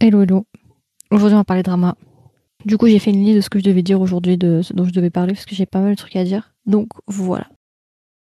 Hello, 0.00 0.22
hello. 0.22 0.46
Aujourd'hui, 1.10 1.34
on 1.34 1.38
va 1.38 1.44
parler 1.44 1.64
drama. 1.64 1.96
Du 2.64 2.78
coup, 2.78 2.86
j'ai 2.86 3.00
fait 3.00 3.10
une 3.10 3.24
liste 3.24 3.36
de 3.36 3.40
ce 3.40 3.50
que 3.50 3.58
je 3.58 3.64
devais 3.64 3.82
dire 3.82 4.00
aujourd'hui, 4.00 4.38
de 4.38 4.62
ce 4.62 4.72
dont 4.72 4.84
je 4.84 4.92
devais 4.92 5.10
parler, 5.10 5.32
parce 5.32 5.44
que 5.44 5.56
j'ai 5.56 5.66
pas 5.66 5.80
mal 5.80 5.90
de 5.90 5.96
trucs 5.96 6.14
à 6.14 6.22
dire. 6.22 6.54
Donc, 6.66 6.90
voilà. 7.08 7.48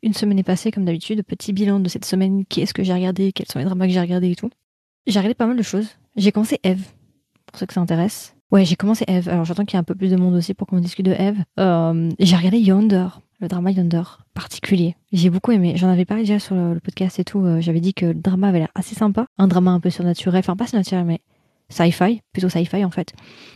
Une 0.02 0.14
semaine 0.14 0.40
est 0.40 0.44
passée, 0.44 0.72
comme 0.72 0.86
d'habitude. 0.86 1.24
Petit 1.24 1.52
bilan 1.52 1.82
de 1.82 1.90
cette 1.90 2.06
semaine. 2.06 2.46
Qu'est-ce 2.46 2.74
que 2.74 2.82
j'ai 2.84 2.94
regardé? 2.94 3.34
Quels 3.34 3.48
sont 3.48 3.60
les 3.60 3.66
dramas 3.66 3.88
que 3.88 3.92
j'ai 3.92 4.00
regardés 4.00 4.32
et 4.32 4.36
tout. 4.36 4.50
J'ai 5.06 5.20
regardé 5.20 5.34
pas 5.34 5.48
mal 5.48 5.58
de 5.58 5.64
choses. 5.64 5.90
J'ai 6.16 6.32
commencé 6.32 6.60
Eve, 6.64 6.86
pour 7.46 7.60
ceux 7.60 7.66
que 7.66 7.74
ça 7.74 7.82
intéresse. 7.82 8.36
Ouais, 8.52 8.64
j'ai 8.64 8.78
commencé 8.78 9.04
Eve. 9.10 9.28
Alors, 9.28 9.44
j'attends 9.44 9.66
qu'il 9.66 9.76
y 9.76 9.78
ait 9.78 9.82
un 9.82 9.84
peu 9.84 9.96
plus 9.96 10.12
de 10.12 10.16
monde 10.16 10.36
aussi 10.36 10.54
pour 10.54 10.68
qu'on 10.68 10.80
discute 10.80 11.06
de 11.06 11.12
Eve. 11.12 11.44
Euh, 11.60 12.10
j'ai 12.20 12.38
regardé 12.38 12.60
Yonder, 12.60 13.08
le 13.42 13.50
drama 13.50 13.72
Yonder, 13.72 14.04
particulier. 14.34 14.96
J'ai 15.12 15.30
beaucoup 15.30 15.52
aimé. 15.52 15.74
J'en 15.76 15.90
avais 15.90 16.06
parlé 16.06 16.24
déjà 16.24 16.40
sur 16.40 16.56
le, 16.56 16.74
le 16.74 16.80
podcast 16.80 17.20
et 17.20 17.26
tout. 17.26 17.40
Euh, 17.44 17.60
J'avais 17.60 17.82
dit 17.82 17.94
que 17.94 18.06
le 18.06 18.14
drama 18.14 18.48
avait 18.48 18.60
l'air 18.60 18.72
assez 18.76 18.96
sympa. 18.96 19.26
Un 19.38 19.50
drama 19.50 19.72
un 19.72 19.82
peu 19.82 19.90
surnaturel. 19.90 20.40
Enfin, 20.40 20.56
pas 20.56 20.68
surnaturel, 20.68 21.04
mais 21.04 21.20
sci-fi, 21.70 22.22
plutôt 22.32 22.50
sci-fi 22.50 22.84
en 22.86 22.92
fait. 22.92 23.14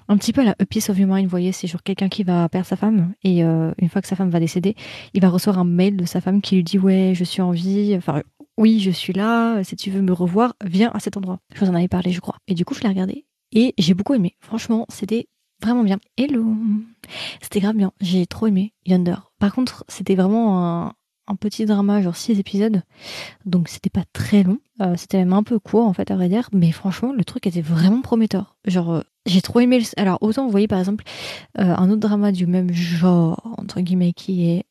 Un 0.08 0.18
petit 0.18 0.34
peu 0.34 0.42
à 0.42 0.46
la 0.46 0.56
A 0.60 0.66
Piece 0.66 0.90
of 0.90 0.98
Your 0.98 1.10
Mind, 1.10 1.26
vous 1.26 1.30
voyez, 1.30 1.52
c'est 1.52 1.68
genre 1.68 1.84
quelqu'un 1.84 2.10
qui 2.10 2.24
va 2.24 2.50
perdre 2.50 2.68
sa 2.68 2.76
femme 2.76 3.14
et 3.24 3.44
euh, 3.44 3.72
une 3.78 3.90
fois 3.90 4.02
que 4.02 4.08
sa 4.08 4.16
femme 4.16 4.30
va 4.30 4.40
décéder, 4.40 4.76
il 5.14 5.22
va 5.22 5.30
recevoir 5.30 5.60
un 5.60 5.66
mail 5.66 5.98
de 5.98 6.06
sa 6.06 6.22
femme 6.22 6.42
qui 6.42 6.56
lui 6.56 6.64
dit 6.64 6.80
ouais, 6.80 7.14
je 7.16 7.24
suis 7.24 7.42
en 7.42 7.52
vie, 7.52 7.96
enfin 7.98 8.22
oui, 8.58 8.80
je 8.82 8.92
suis 8.92 9.14
là, 9.14 9.64
si 9.64 9.76
tu 9.76 9.90
veux 9.90 10.02
me 10.02 10.12
revoir, 10.12 10.54
viens 10.66 10.92
à 10.94 11.00
cet 11.00 11.16
endroit. 11.16 11.40
Je 11.54 11.62
vous 11.62 11.72
en 11.72 11.76
avais 11.76 11.88
parlé, 11.88 12.12
je 12.12 12.20
crois. 12.20 12.36
Et 12.48 12.56
du 12.56 12.66
coup, 12.66 12.74
je 12.74 12.82
l'ai 12.82 12.90
regardé 12.90 13.26
et 13.54 13.74
j'ai 13.78 13.94
beaucoup 13.94 14.14
aimé. 14.14 14.36
Franchement, 14.42 14.86
c'était 14.90 15.28
vraiment 15.62 15.84
bien. 15.84 15.98
Hello 16.18 16.46
C'était 17.42 17.60
grave 17.60 17.76
bien. 17.76 17.92
J'ai 18.02 18.26
trop 18.26 18.48
aimé 18.48 18.74
Yonder. 18.86 19.16
Par 19.40 19.54
contre, 19.54 19.86
c'était 19.88 20.16
vraiment 20.16 20.60
un, 20.60 20.94
un 21.30 21.36
petit 21.36 21.66
drama, 21.66 22.02
genre 22.02 22.16
6 22.16 22.40
épisodes. 22.40 22.82
Donc 23.46 23.70
c'était 23.70 23.90
pas 23.90 24.04
très 24.14 24.44
long. 24.44 24.60
Euh, 24.82 24.96
c'était 24.98 25.18
même 25.18 25.34
un 25.34 25.44
peu 25.44 25.60
court 25.60 25.86
en 25.86 25.94
fait 25.94 26.12
à 26.12 26.16
vrai 26.16 26.28
dire. 26.28 26.50
Mais 26.52 26.72
franchement, 26.72 27.14
le 27.14 27.24
truc 27.24 27.48
était 27.48 27.62
vraiment 27.62 28.02
prometteur. 28.02 28.58
Genre, 28.66 28.92
euh, 28.92 29.02
j'ai 29.26 29.42
trop 29.42 29.60
aimé. 29.60 29.80
Le... 29.80 29.86
Alors 30.02 30.18
autant 30.22 30.46
vous 30.46 30.52
voyez 30.52 30.68
par 30.68 30.80
exemple 30.80 31.04
euh, 31.60 31.76
un 31.76 31.90
autre 31.90 32.00
drama 32.00 32.32
du 32.32 32.48
même 32.48 32.74
genre 32.74 33.56
entre 33.58 33.80
guillemets 33.82 34.14
qui 34.14 34.50
est 34.50 34.66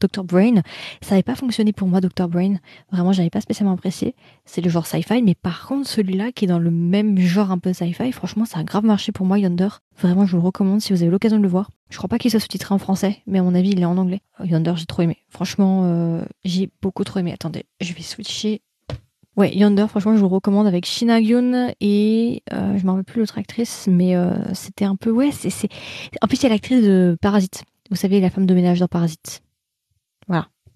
Dr 0.00 0.24
Brain. 0.24 0.62
Ça 1.02 1.10
n'avait 1.10 1.22
pas 1.22 1.34
fonctionné 1.34 1.72
pour 1.72 1.88
moi 1.88 2.00
Dr 2.00 2.28
Brain. 2.28 2.56
Vraiment, 2.92 3.12
j'avais 3.12 3.30
pas 3.30 3.40
spécialement 3.40 3.74
apprécié. 3.74 4.14
C'est 4.44 4.60
le 4.60 4.70
genre 4.70 4.86
sci-fi, 4.86 5.22
mais 5.22 5.34
par 5.34 5.66
contre 5.66 5.88
celui-là 5.88 6.32
qui 6.32 6.44
est 6.44 6.48
dans 6.48 6.58
le 6.58 6.70
même 6.70 7.18
genre 7.18 7.50
un 7.50 7.58
peu 7.58 7.72
sci-fi, 7.72 8.12
franchement, 8.12 8.44
ça 8.44 8.60
a 8.60 8.64
grave 8.64 8.84
marché 8.84 9.12
pour 9.12 9.26
moi 9.26 9.38
Yonder. 9.38 9.68
Vraiment, 10.00 10.26
je 10.26 10.32
vous 10.32 10.42
le 10.42 10.46
recommande 10.46 10.80
si 10.80 10.92
vous 10.92 11.02
avez 11.02 11.10
l'occasion 11.10 11.38
de 11.38 11.42
le 11.42 11.48
voir. 11.48 11.70
Je 11.90 11.96
crois 11.96 12.08
pas 12.08 12.18
qu'il 12.18 12.30
soit 12.30 12.40
sous-titré 12.40 12.74
en 12.74 12.78
français, 12.78 13.22
mais 13.26 13.38
à 13.38 13.42
mon 13.42 13.54
avis, 13.54 13.70
il 13.70 13.80
est 13.80 13.84
en 13.84 13.96
anglais. 13.96 14.20
Yonder, 14.44 14.74
j'ai 14.76 14.86
trop 14.86 15.02
aimé. 15.02 15.18
Franchement, 15.28 15.82
euh, 15.84 16.22
j'ai 16.44 16.70
beaucoup 16.82 17.04
trop 17.04 17.18
aimé. 17.18 17.32
Attendez, 17.32 17.64
je 17.80 17.92
vais 17.94 18.02
switcher. 18.02 18.62
Ouais, 19.36 19.56
Yonder, 19.56 19.86
franchement, 19.88 20.14
je 20.14 20.18
vous 20.18 20.28
le 20.28 20.34
recommande 20.34 20.66
avec 20.66 20.84
Shina 20.84 21.22
Gyun 21.22 21.72
et 21.80 22.42
euh, 22.52 22.76
je 22.76 22.84
m'en 22.84 22.94
rappelle 22.94 23.04
plus 23.04 23.20
l'autre 23.20 23.38
actrice, 23.38 23.86
mais 23.88 24.16
euh, 24.16 24.34
c'était 24.52 24.84
un 24.84 24.96
peu 24.96 25.10
ouais, 25.10 25.30
c'est 25.30 25.50
c'est. 25.50 25.68
En 26.20 26.26
plus, 26.26 26.44
a 26.44 26.48
l'actrice 26.48 26.82
de 26.82 27.16
Parasite. 27.20 27.62
Vous 27.88 27.96
savez, 27.96 28.20
la 28.20 28.30
femme 28.30 28.46
de 28.46 28.54
ménage 28.54 28.80
dans 28.80 28.88
Parasite. 28.88 29.42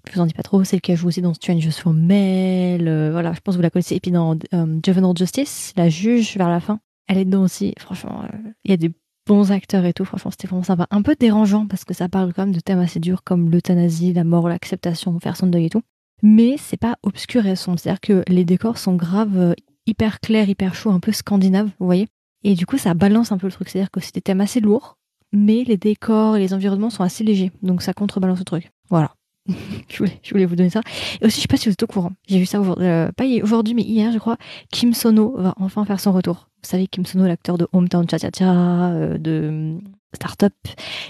Je 0.08 0.14
vous 0.14 0.20
en 0.20 0.26
dis 0.26 0.34
pas 0.34 0.42
trop. 0.42 0.62
Celle 0.64 0.80
qui 0.80 0.92
a 0.92 0.94
joué 0.94 1.08
aussi 1.08 1.22
dans 1.22 1.34
Strange 1.34 1.68
for 1.70 1.92
Mel. 1.92 2.88
Euh, 2.88 3.10
voilà, 3.12 3.32
je 3.32 3.40
pense 3.40 3.54
que 3.54 3.58
vous 3.58 3.62
la 3.62 3.70
connaissez. 3.70 3.96
Et 3.96 4.00
puis 4.00 4.10
dans 4.10 4.36
euh, 4.52 4.80
Juvenile 4.84 5.16
Justice, 5.16 5.72
la 5.76 5.88
juge 5.88 6.36
vers 6.36 6.48
la 6.48 6.60
fin, 6.60 6.80
elle 7.08 7.18
est 7.18 7.24
dedans 7.24 7.42
aussi. 7.42 7.74
Franchement, 7.78 8.22
euh, 8.24 8.36
il 8.64 8.70
y 8.70 8.74
a 8.74 8.76
des 8.76 8.90
bons 9.26 9.52
acteurs 9.52 9.84
et 9.84 9.92
tout. 9.92 10.04
Franchement, 10.04 10.30
c'était 10.30 10.48
vraiment 10.48 10.64
sympa. 10.64 10.86
Un 10.90 11.02
peu 11.02 11.14
dérangeant 11.18 11.66
parce 11.66 11.84
que 11.84 11.94
ça 11.94 12.08
parle 12.08 12.32
quand 12.32 12.42
même 12.42 12.54
de 12.54 12.60
thèmes 12.60 12.80
assez 12.80 13.00
durs 13.00 13.22
comme 13.22 13.50
l'euthanasie, 13.50 14.12
la 14.12 14.24
mort, 14.24 14.48
l'acceptation, 14.48 15.18
faire 15.20 15.36
son 15.36 15.46
deuil 15.46 15.66
et 15.66 15.70
tout. 15.70 15.82
Mais 16.22 16.56
c'est 16.56 16.76
pas 16.76 16.96
obscur 17.02 17.46
et 17.46 17.56
sombre. 17.56 17.78
C'est-à-dire 17.78 18.00
que 18.00 18.22
les 18.28 18.44
décors 18.44 18.78
sont 18.78 18.94
graves, 18.94 19.38
euh, 19.38 19.54
hyper 19.86 20.20
clairs, 20.20 20.48
hyper 20.48 20.74
chauds, 20.74 20.90
un 20.90 21.00
peu 21.00 21.12
scandinaves, 21.12 21.70
vous 21.78 21.86
voyez. 21.86 22.08
Et 22.44 22.54
du 22.54 22.66
coup, 22.66 22.78
ça 22.78 22.94
balance 22.94 23.32
un 23.32 23.38
peu 23.38 23.46
le 23.46 23.52
truc. 23.52 23.68
C'est-à-dire 23.68 23.90
que 23.90 24.00
c'est 24.00 24.14
des 24.14 24.20
thèmes 24.20 24.40
assez 24.40 24.60
lourds, 24.60 24.96
mais 25.32 25.64
les 25.64 25.76
décors 25.76 26.36
et 26.36 26.40
les 26.40 26.54
environnements 26.54 26.90
sont 26.90 27.02
assez 27.02 27.24
légers. 27.24 27.52
Donc 27.62 27.82
ça 27.82 27.92
contrebalance 27.92 28.38
le 28.38 28.44
truc. 28.44 28.70
Voilà. 28.88 29.14
je, 29.88 30.30
voulais, 30.30 30.46
vous 30.46 30.56
donner 30.56 30.70
ça. 30.70 30.82
Et 31.20 31.26
aussi, 31.26 31.36
je 31.36 31.42
sais 31.42 31.48
pas 31.48 31.56
si 31.56 31.68
vous 31.68 31.72
êtes 31.72 31.82
au 31.82 31.86
courant. 31.86 32.12
J'ai 32.28 32.38
vu 32.38 32.46
ça 32.46 32.60
aujourd'hui, 32.60 32.86
euh, 32.86 33.10
pas 33.12 33.24
aujourd'hui, 33.42 33.74
mais 33.74 33.82
hier, 33.82 34.12
je 34.12 34.18
crois. 34.18 34.36
Kim 34.70 34.94
Sono 34.94 35.34
va 35.36 35.54
enfin 35.58 35.84
faire 35.84 36.00
son 36.00 36.12
retour. 36.12 36.48
Vous 36.62 36.68
savez, 36.68 36.86
Kim 36.86 37.04
Sono, 37.04 37.26
l'acteur 37.26 37.58
de 37.58 37.66
Hometown 37.72 38.08
Cha 38.08 38.18
Cha 38.18 38.30
euh, 38.42 39.18
de 39.18 39.78
Startup, 40.14 40.52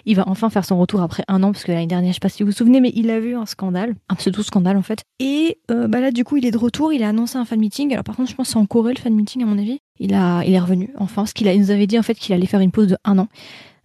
il 0.07 0.17
va 0.17 0.25
enfin 0.29 0.49
faire 0.49 0.65
son 0.65 0.79
retour 0.79 1.03
après 1.03 1.25
un 1.29 1.43
an, 1.43 1.53
parce 1.53 1.65
que 1.65 1.73
l'année 1.73 1.87
dernière, 1.87 2.11
je 2.11 2.15
sais 2.15 2.21
pas 2.21 2.29
si 2.29 2.43
vous 2.43 2.51
vous 2.51 2.57
souvenez, 2.57 2.81
mais 2.81 2.93
il 2.95 3.11
a 3.11 3.21
vu 3.21 3.35
un 3.35 3.47
scandale, 3.47 3.97
un 4.09 4.15
pseudo 4.15 4.43
scandale 4.43 4.77
en 4.77 4.83
fait. 4.83 5.03
Et 5.19 5.59
euh, 5.71 5.89
bah 5.89 6.01
là, 6.01 6.11
du 6.11 6.25
coup, 6.25 6.37
il 6.37 6.47
est 6.47 6.53
de 6.53 6.59
retour, 6.59 6.93
il 6.93 7.03
a 7.03 7.09
annoncé 7.09 7.37
un 7.37 7.45
fan 7.45 7.59
meeting. 7.59 7.93
Alors 7.93 8.05
par 8.05 8.17
contre, 8.17 8.31
je 8.31 8.37
pense 8.37 8.47
que 8.49 8.53
c'est 8.53 8.59
en 8.59 8.67
Corée 8.67 8.95
le 8.95 9.01
fan 9.01 9.15
meeting, 9.15 9.43
à 9.43 9.47
mon 9.47 9.59
avis. 9.59 9.81
Il, 9.99 10.15
a, 10.15 10.43
il 10.45 10.55
est 10.55 10.59
revenu, 10.59 10.91
enfin, 10.99 11.23
parce 11.23 11.33
qu'il 11.33 11.53
nous 11.61 11.71
avait 11.71 11.87
dit 11.87 11.99
en 11.99 12.03
fait 12.03 12.15
qu'il 12.15 12.35
allait 12.35 12.47
faire 12.47 12.61
une 12.61 12.73
pause 12.73 12.89
de 12.89 12.97
un 13.05 13.19
an. 13.19 13.29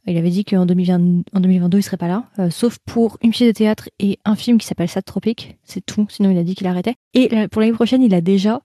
Il 0.07 0.17
avait 0.17 0.29
dit 0.29 0.45
qu'en 0.45 0.65
2020 0.65 1.23
en 1.33 1.39
2022, 1.39 1.79
il 1.79 1.83
serait 1.83 1.97
pas 1.97 2.07
là, 2.07 2.23
euh, 2.39 2.49
sauf 2.49 2.77
pour 2.85 3.17
une 3.21 3.31
pièce 3.31 3.49
de 3.49 3.53
théâtre 3.53 3.89
et 3.99 4.19
un 4.23 4.35
film 4.35 4.57
qui 4.57 4.65
s'appelle 4.65 4.87
Sad 4.87 5.03
Tropic. 5.03 5.57
C'est 5.63 5.85
tout. 5.85 6.07
Sinon, 6.09 6.31
il 6.31 6.37
a 6.37 6.43
dit 6.43 6.55
qu'il 6.55 6.65
arrêtait. 6.67 6.95
Et 7.13 7.29
euh, 7.33 7.47
pour 7.49 7.61
l'année 7.61 7.73
prochaine, 7.73 8.01
il 8.01 8.13
a 8.13 8.21
déjà 8.21 8.61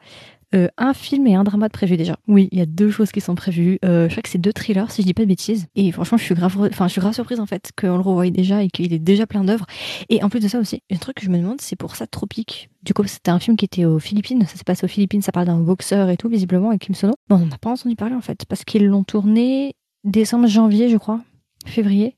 euh, 0.54 0.69
un 0.78 0.94
film 0.94 1.26
et 1.26 1.34
un 1.34 1.42
drama 1.42 1.66
de 1.66 1.72
prévu 1.72 1.97
déjà. 1.97 2.16
Oui, 2.28 2.48
il 2.52 2.58
y 2.58 2.62
a 2.62 2.66
deux 2.66 2.91
choses 2.91 3.10
qui 3.10 3.20
sont 3.20 3.34
prévues. 3.34 3.81
Je 3.82 4.06
crois 4.08 4.22
que 4.22 4.28
c'est 4.28 4.38
deux 4.38 4.52
thrillers, 4.52 4.91
si 4.91 5.02
je 5.02 5.06
dis 5.06 5.14
pas 5.14 5.22
de 5.22 5.28
bêtises. 5.28 5.66
Et 5.75 5.91
franchement, 5.91 6.16
je 6.16 6.22
suis 6.22 6.34
grave, 6.34 6.56
enfin, 6.70 6.86
je 6.86 6.92
suis 6.92 7.00
grave 7.00 7.12
surprise 7.14 7.41
en 7.41 7.47
fait 7.47 7.72
qu'on 7.76 7.97
le 7.97 8.02
revoie 8.02 8.31
déjà 8.31 8.62
et 8.62 8.69
qu'il 8.69 8.92
est 8.92 9.00
déjà 9.00 9.26
plein 9.26 9.42
d'œuvres. 9.42 9.66
Et 10.10 10.22
en 10.22 10.28
plus 10.28 10.41
de 10.41 10.47
ça 10.47 10.60
aussi, 10.60 10.81
un 10.92 10.97
truc 10.97 11.16
que 11.16 11.25
je 11.25 11.31
me 11.31 11.38
demande, 11.38 11.60
c'est 11.60 11.76
pour 11.76 11.97
ça 11.97 12.06
Tropique. 12.06 12.69
Du 12.84 12.94
coup, 12.94 13.02
c'était 13.06 13.31
un 13.31 13.41
film 13.41 13.56
qui 13.56 13.64
était 13.64 13.84
aux 13.84 13.98
Philippines. 13.98 14.44
Ça 14.47 14.56
s'est 14.56 14.64
passé 14.64 14.84
aux 14.84 14.88
Philippines. 14.88 15.22
Ça 15.22 15.32
parle 15.32 15.47
d'un 15.47 15.58
boxeur 15.58 16.08
et 16.08 16.16
tout, 16.16 16.28
visiblement, 16.28 16.69
avec 16.69 16.82
Kim 16.82 16.94
Sono. 16.94 17.14
Bon, 17.28 17.36
on 17.36 17.47
n'a 17.47 17.58
pas 17.58 17.70
entendu 17.70 17.97
parler 17.97 18.14
en 18.14 18.20
fait, 18.20 18.44
parce 18.48 18.64
qu'ils 18.64 18.86
l'ont 18.86 19.04
tourné 19.04 19.75
décembre, 20.04 20.47
janvier, 20.47 20.88
je 20.88 20.97
crois, 20.97 21.20
février, 21.68 22.16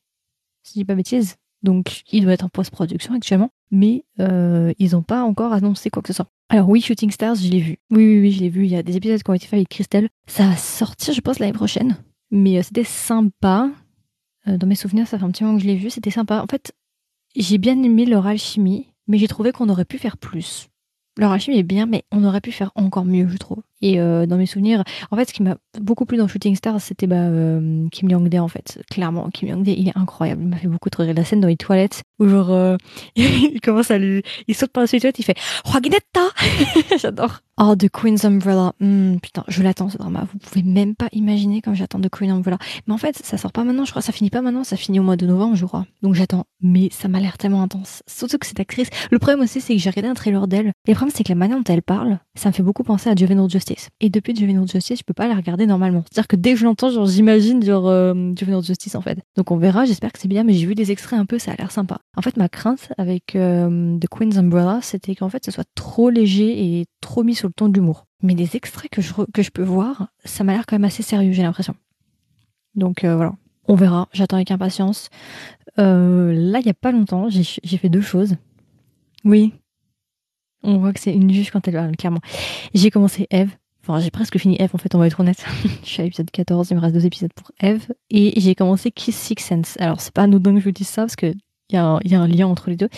si 0.62 0.74
je 0.74 0.80
dis 0.80 0.84
pas 0.84 0.94
de 0.94 0.98
bêtises. 0.98 1.36
Donc, 1.62 2.02
il 2.12 2.24
doit 2.24 2.34
être 2.34 2.44
en 2.44 2.50
post-production 2.50 3.14
actuellement, 3.14 3.50
mais 3.70 4.04
euh, 4.20 4.72
ils 4.78 4.92
n'ont 4.92 5.02
pas 5.02 5.22
encore 5.22 5.54
annoncé 5.54 5.88
quoi 5.88 6.02
que 6.02 6.08
ce 6.08 6.12
soit. 6.12 6.28
Alors 6.50 6.68
oui, 6.68 6.82
Shooting 6.82 7.10
Stars, 7.10 7.36
je 7.36 7.50
l'ai 7.50 7.60
vu. 7.60 7.78
Oui, 7.90 8.06
oui, 8.06 8.20
oui, 8.20 8.32
je 8.32 8.40
l'ai 8.40 8.50
vu. 8.50 8.64
Il 8.64 8.70
y 8.70 8.76
a 8.76 8.82
des 8.82 8.96
épisodes 8.96 9.22
qui 9.22 9.30
ont 9.30 9.34
été 9.34 9.46
faits 9.46 9.54
avec 9.54 9.70
Christelle. 9.70 10.10
Ça 10.26 10.46
va 10.46 10.56
sortir, 10.56 11.14
je 11.14 11.22
pense, 11.22 11.38
l'année 11.38 11.54
prochaine. 11.54 11.96
Mais 12.30 12.58
euh, 12.58 12.62
c'était 12.62 12.84
sympa. 12.84 13.70
Euh, 14.46 14.58
dans 14.58 14.66
mes 14.66 14.74
souvenirs, 14.74 15.08
ça 15.08 15.18
fait 15.18 15.24
un 15.24 15.30
petit 15.30 15.42
moment 15.42 15.56
que 15.56 15.62
je 15.62 15.68
l'ai 15.68 15.76
vu. 15.76 15.88
C'était 15.88 16.10
sympa. 16.10 16.42
En 16.42 16.46
fait, 16.46 16.74
j'ai 17.34 17.56
bien 17.56 17.82
aimé 17.82 18.04
leur 18.04 18.26
alchimie, 18.26 18.88
mais 19.06 19.16
j'ai 19.16 19.28
trouvé 19.28 19.52
qu'on 19.52 19.70
aurait 19.70 19.86
pu 19.86 19.96
faire 19.96 20.18
plus. 20.18 20.68
Leur 21.16 21.32
alchimie 21.32 21.58
est 21.58 21.62
bien, 21.62 21.86
mais 21.86 22.04
on 22.12 22.24
aurait 22.24 22.40
pu 22.42 22.52
faire 22.52 22.72
encore 22.74 23.06
mieux, 23.06 23.28
je 23.28 23.38
trouve. 23.38 23.62
Et 23.84 24.00
euh, 24.00 24.24
dans 24.24 24.38
mes 24.38 24.46
souvenirs, 24.46 24.82
en 25.10 25.16
fait, 25.16 25.28
ce 25.28 25.34
qui 25.34 25.42
m'a 25.42 25.58
beaucoup 25.78 26.06
plu 26.06 26.16
dans 26.16 26.26
Shooting 26.26 26.56
Stars, 26.56 26.80
c'était 26.80 27.06
bah, 27.06 27.16
euh, 27.16 27.86
Kim 27.92 28.08
Young-dae, 28.08 28.40
en 28.40 28.48
fait. 28.48 28.82
Clairement, 28.90 29.28
Kim 29.28 29.50
Young-dae, 29.50 29.74
il 29.76 29.88
est 29.88 29.98
incroyable. 29.98 30.40
Il 30.42 30.48
m'a 30.48 30.56
fait 30.56 30.68
beaucoup 30.68 30.88
trop 30.88 31.02
rire. 31.02 31.12
La 31.14 31.22
scène 31.22 31.40
dans 31.40 31.48
les 31.48 31.58
toilettes, 31.58 32.02
où 32.18 32.26
genre, 32.26 32.50
euh, 32.50 32.78
il 33.16 33.60
commence 33.60 33.90
à 33.90 33.98
lui... 33.98 34.22
Il 34.48 34.54
saute 34.54 34.72
par-dessus 34.72 35.00
les 35.00 35.12
il 35.18 35.22
fait 35.22 35.36
«Roginetta!» 35.66 36.22
J'adore. 36.98 37.40
Oh, 37.60 37.76
The 37.76 37.90
Queen's 37.90 38.24
Umbrella. 38.24 38.72
Hmm, 38.80 39.18
putain, 39.18 39.44
je 39.48 39.62
l'attends, 39.62 39.90
ce 39.90 39.98
drama. 39.98 40.26
Vous 40.32 40.38
pouvez 40.38 40.62
même 40.62 40.94
pas 40.94 41.08
imaginer 41.12 41.60
comme 41.60 41.74
j'attends 41.74 42.00
The 42.00 42.08
Queen's 42.08 42.32
Umbrella. 42.32 42.56
Mais 42.86 42.94
en 42.94 42.98
fait, 42.98 43.18
ça 43.22 43.36
sort 43.36 43.52
pas 43.52 43.64
maintenant, 43.64 43.84
je 43.84 43.90
crois. 43.90 44.00
Ça 44.00 44.12
finit 44.12 44.30
pas 44.30 44.40
maintenant, 44.40 44.64
ça 44.64 44.76
finit 44.76 44.98
au 44.98 45.02
mois 45.02 45.16
de 45.16 45.26
novembre, 45.26 45.56
je 45.56 45.66
crois. 45.66 45.84
Donc 46.02 46.14
j'attends. 46.14 46.46
Mais 46.62 46.88
ça 46.90 47.08
m'a 47.08 47.20
l'air 47.20 47.36
tellement 47.36 47.62
intense. 47.62 48.02
Surtout 48.06 48.38
que 48.38 48.46
cette 48.46 48.60
actrice... 48.60 48.88
Le 49.10 49.18
problème 49.18 49.40
aussi, 49.40 49.60
c'est 49.60 49.74
que 49.74 49.80
j'ai 49.80 49.90
regardé 49.90 50.08
un 50.08 50.14
trailer 50.14 50.48
d'elle. 50.48 50.72
Le 50.88 50.94
problème, 50.94 51.12
c'est 51.14 51.22
que 51.22 51.28
la 51.28 51.34
manière 51.34 51.58
dont 51.58 51.64
elle 51.72 51.82
parle, 51.82 52.18
ça 52.36 52.48
me 52.48 52.54
fait 52.54 52.62
beaucoup 52.62 52.82
penser 52.82 53.08
à 53.08 53.14
Juvenile 53.14 53.48
Justice. 53.48 53.90
Et 54.00 54.10
depuis 54.10 54.34
Juvenile 54.34 54.68
Justice, 54.68 54.98
je 54.98 55.04
peux 55.04 55.14
pas 55.14 55.28
la 55.28 55.34
regarder 55.34 55.66
normalement. 55.66 56.04
C'est-à-dire 56.10 56.28
que 56.28 56.36
dès 56.36 56.52
que 56.54 56.58
je 56.58 56.64
l'entends, 56.64 56.90
genre, 56.90 57.06
j'imagine, 57.06 57.62
genre, 57.62 57.88
euh, 57.88 58.32
Juvenile 58.36 58.62
Justice, 58.62 58.94
en 58.96 59.00
fait. 59.00 59.18
Donc 59.36 59.50
on 59.50 59.56
verra, 59.56 59.84
j'espère 59.84 60.12
que 60.12 60.18
c'est 60.18 60.28
bien, 60.28 60.42
mais 60.42 60.52
j'ai 60.52 60.66
vu 60.66 60.74
des 60.74 60.90
extraits 60.90 61.18
un 61.18 61.26
peu, 61.26 61.38
ça 61.38 61.52
a 61.52 61.56
l'air 61.56 61.70
sympa. 61.70 61.98
En 62.16 62.22
fait, 62.22 62.36
ma 62.36 62.48
crainte 62.48 62.92
avec 62.98 63.36
euh, 63.36 63.98
The 63.98 64.08
Queen's 64.08 64.36
Umbrella, 64.36 64.80
c'était 64.82 65.14
qu'en 65.14 65.28
fait, 65.28 65.44
ce 65.44 65.50
soit 65.50 65.66
trop 65.74 66.10
léger 66.10 66.80
et 66.80 66.86
trop 67.00 67.22
mis 67.22 67.34
sur 67.34 67.48
le 67.48 67.54
ton 67.54 67.68
de 67.68 67.74
l'humour. 67.74 68.06
Mais 68.22 68.34
des 68.34 68.56
extraits 68.56 68.90
que 68.90 69.02
je, 69.02 69.12
que 69.32 69.42
je 69.42 69.50
peux 69.50 69.62
voir, 69.62 70.08
ça 70.24 70.44
m'a 70.44 70.52
l'air 70.54 70.66
quand 70.66 70.76
même 70.76 70.84
assez 70.84 71.02
sérieux, 71.02 71.32
j'ai 71.32 71.42
l'impression. 71.42 71.74
Donc 72.74 73.04
euh, 73.04 73.16
voilà. 73.16 73.34
On 73.66 73.76
verra, 73.76 74.08
j'attends 74.12 74.36
avec 74.36 74.50
impatience. 74.50 75.08
Euh, 75.78 76.32
là, 76.34 76.60
il 76.60 76.66
y 76.66 76.70
a 76.70 76.74
pas 76.74 76.92
longtemps, 76.92 77.28
j'ai 77.30 77.78
fait 77.78 77.88
deux 77.88 78.02
choses. 78.02 78.36
Oui. 79.24 79.54
On 80.64 80.78
voit 80.78 80.92
que 80.92 81.00
c'est 81.00 81.12
une 81.14 81.30
juge 81.32 81.50
quand 81.50 81.66
elle 81.68 81.74
parle, 81.74 81.96
clairement. 81.96 82.20
J'ai 82.74 82.90
commencé 82.90 83.26
Eve. 83.30 83.50
Enfin, 83.82 84.00
j'ai 84.00 84.10
presque 84.10 84.38
fini 84.38 84.56
Eve, 84.60 84.70
en 84.72 84.78
fait, 84.78 84.94
on 84.94 84.98
va 84.98 85.06
être 85.06 85.20
honnête. 85.20 85.44
je 85.84 85.88
suis 85.88 86.00
à 86.00 86.04
l'épisode 86.04 86.30
14, 86.30 86.68
il 86.70 86.76
me 86.76 86.80
reste 86.80 86.94
deux 86.94 87.04
épisodes 87.04 87.32
pour 87.34 87.50
Eve. 87.60 87.86
Et 88.10 88.40
j'ai 88.40 88.54
commencé 88.54 88.90
Kiss 88.90 89.14
Six 89.16 89.34
Sense. 89.38 89.76
Alors, 89.78 90.00
c'est 90.00 90.12
pas 90.12 90.22
anodin 90.22 90.54
que 90.54 90.60
je 90.60 90.64
vous 90.64 90.70
dise 90.72 90.88
ça, 90.88 91.02
parce 91.02 91.16
que 91.16 91.34
il 91.70 91.76
y, 91.76 91.78
a 91.78 91.84
un- 91.84 92.00
y 92.04 92.14
a 92.14 92.20
un 92.20 92.26
lien 92.28 92.46
entre 92.46 92.68
les 92.70 92.76
deux. 92.76 92.88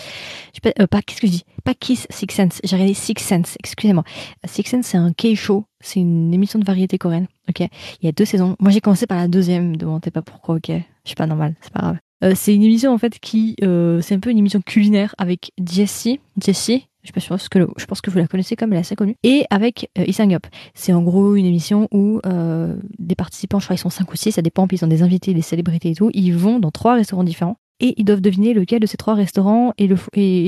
Je 0.53 0.59
pas, 0.59 0.71
euh, 0.81 0.87
pas 0.87 1.01
qu'est-ce 1.01 1.21
que 1.21 1.27
je 1.27 1.31
dis? 1.31 1.43
Pas 1.63 1.73
Kiss 1.73 2.05
Six 2.09 2.27
Sense. 2.31 2.59
J'ai 2.63 2.75
regardé 2.75 2.93
Six 2.93 3.15
Sense. 3.17 3.55
Excusez-moi. 3.59 4.03
Six 4.45 4.63
Sense, 4.63 4.85
c'est 4.87 4.97
un 4.97 5.11
K-show. 5.13 5.65
C'est 5.81 5.99
une 6.01 6.33
émission 6.33 6.59
de 6.59 6.65
variété 6.65 6.97
coréenne. 6.97 7.27
Ok? 7.49 7.59
Il 7.61 8.05
y 8.05 8.07
a 8.07 8.11
deux 8.11 8.25
saisons. 8.25 8.55
Moi, 8.59 8.71
j'ai 8.71 8.81
commencé 8.81 9.07
par 9.07 9.17
la 9.17 9.27
deuxième. 9.29 9.71
Ne 9.71 9.77
demandez 9.77 10.11
pas 10.11 10.21
pourquoi. 10.21 10.55
Ok? 10.55 10.67
Je 10.69 10.81
suis 11.05 11.15
pas 11.15 11.27
normale. 11.27 11.55
C'est 11.61 11.71
pas 11.71 11.79
grave. 11.81 11.97
Euh, 12.23 12.33
c'est 12.35 12.55
une 12.55 12.63
émission 12.63 12.93
en 12.93 12.97
fait 12.97 13.19
qui, 13.19 13.55
euh, 13.63 14.01
c'est 14.01 14.15
un 14.15 14.19
peu 14.19 14.31
une 14.31 14.39
émission 14.39 14.61
culinaire 14.61 15.13
avec 15.17 15.51
Jessie, 15.59 16.19
Jessie, 16.43 16.87
je 17.07 17.07
suis 17.07 17.13
pas 17.13 17.37
sûre 17.37 17.49
que 17.49 17.67
je 17.77 17.85
pense 17.85 18.01
que 18.01 18.09
vous 18.09 18.17
la 18.17 18.27
connaissez 18.27 18.55
comme 18.55 18.73
elle 18.73 18.79
est 18.79 18.81
assez 18.81 18.95
connue, 18.95 19.15
et 19.23 19.45
avec 19.49 19.89
euh, 19.97 20.03
Isang 20.05 20.33
Up. 20.33 20.45
C'est 20.73 20.91
en 20.91 21.01
gros 21.01 21.35
une 21.35 21.45
émission 21.45 21.87
où 21.91 22.19
euh, 22.25 22.75
des 22.99 23.15
participants, 23.15 23.59
je 23.59 23.65
crois 23.65 23.75
ils 23.75 23.79
sont 23.79 23.89
5 23.89 24.11
ou 24.11 24.15
6, 24.15 24.33
ça 24.33 24.41
dépend, 24.41 24.67
puis 24.67 24.77
ils 24.77 24.85
ont 24.85 24.89
des 24.89 25.03
invités, 25.03 25.33
des 25.33 25.41
célébrités 25.41 25.91
et 25.91 25.95
tout, 25.95 26.11
ils 26.13 26.35
vont 26.35 26.59
dans 26.59 26.71
trois 26.71 26.95
restaurants 26.95 27.23
différents 27.23 27.57
et 27.79 27.93
ils 27.97 28.03
doivent 28.03 28.21
deviner 28.21 28.53
lequel 28.53 28.79
de 28.81 28.87
ces 28.87 28.97
trois 28.97 29.13
restaurants 29.13 29.73
est, 29.77 29.87
le 29.87 29.95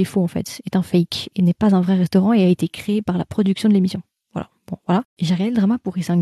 faux, 0.04 0.22
en 0.22 0.28
fait, 0.28 0.62
est 0.66 0.76
un 0.76 0.82
fake 0.82 1.30
et 1.36 1.42
n'est 1.42 1.54
pas 1.54 1.76
un 1.76 1.82
vrai 1.82 1.96
restaurant 1.96 2.34
et 2.34 2.44
a 2.44 2.48
été 2.48 2.68
créé 2.68 3.02
par 3.02 3.18
la 3.18 3.26
production 3.26 3.70
de 3.70 3.74
l'émission. 3.74 4.02
Voilà, 4.34 4.50
bon 4.68 4.78
voilà. 4.86 5.04
J'ai 5.20 5.34
regardé 5.34 5.52
le 5.52 5.58
drama 5.58 5.78
pour 5.78 5.98
Isang 5.98 6.18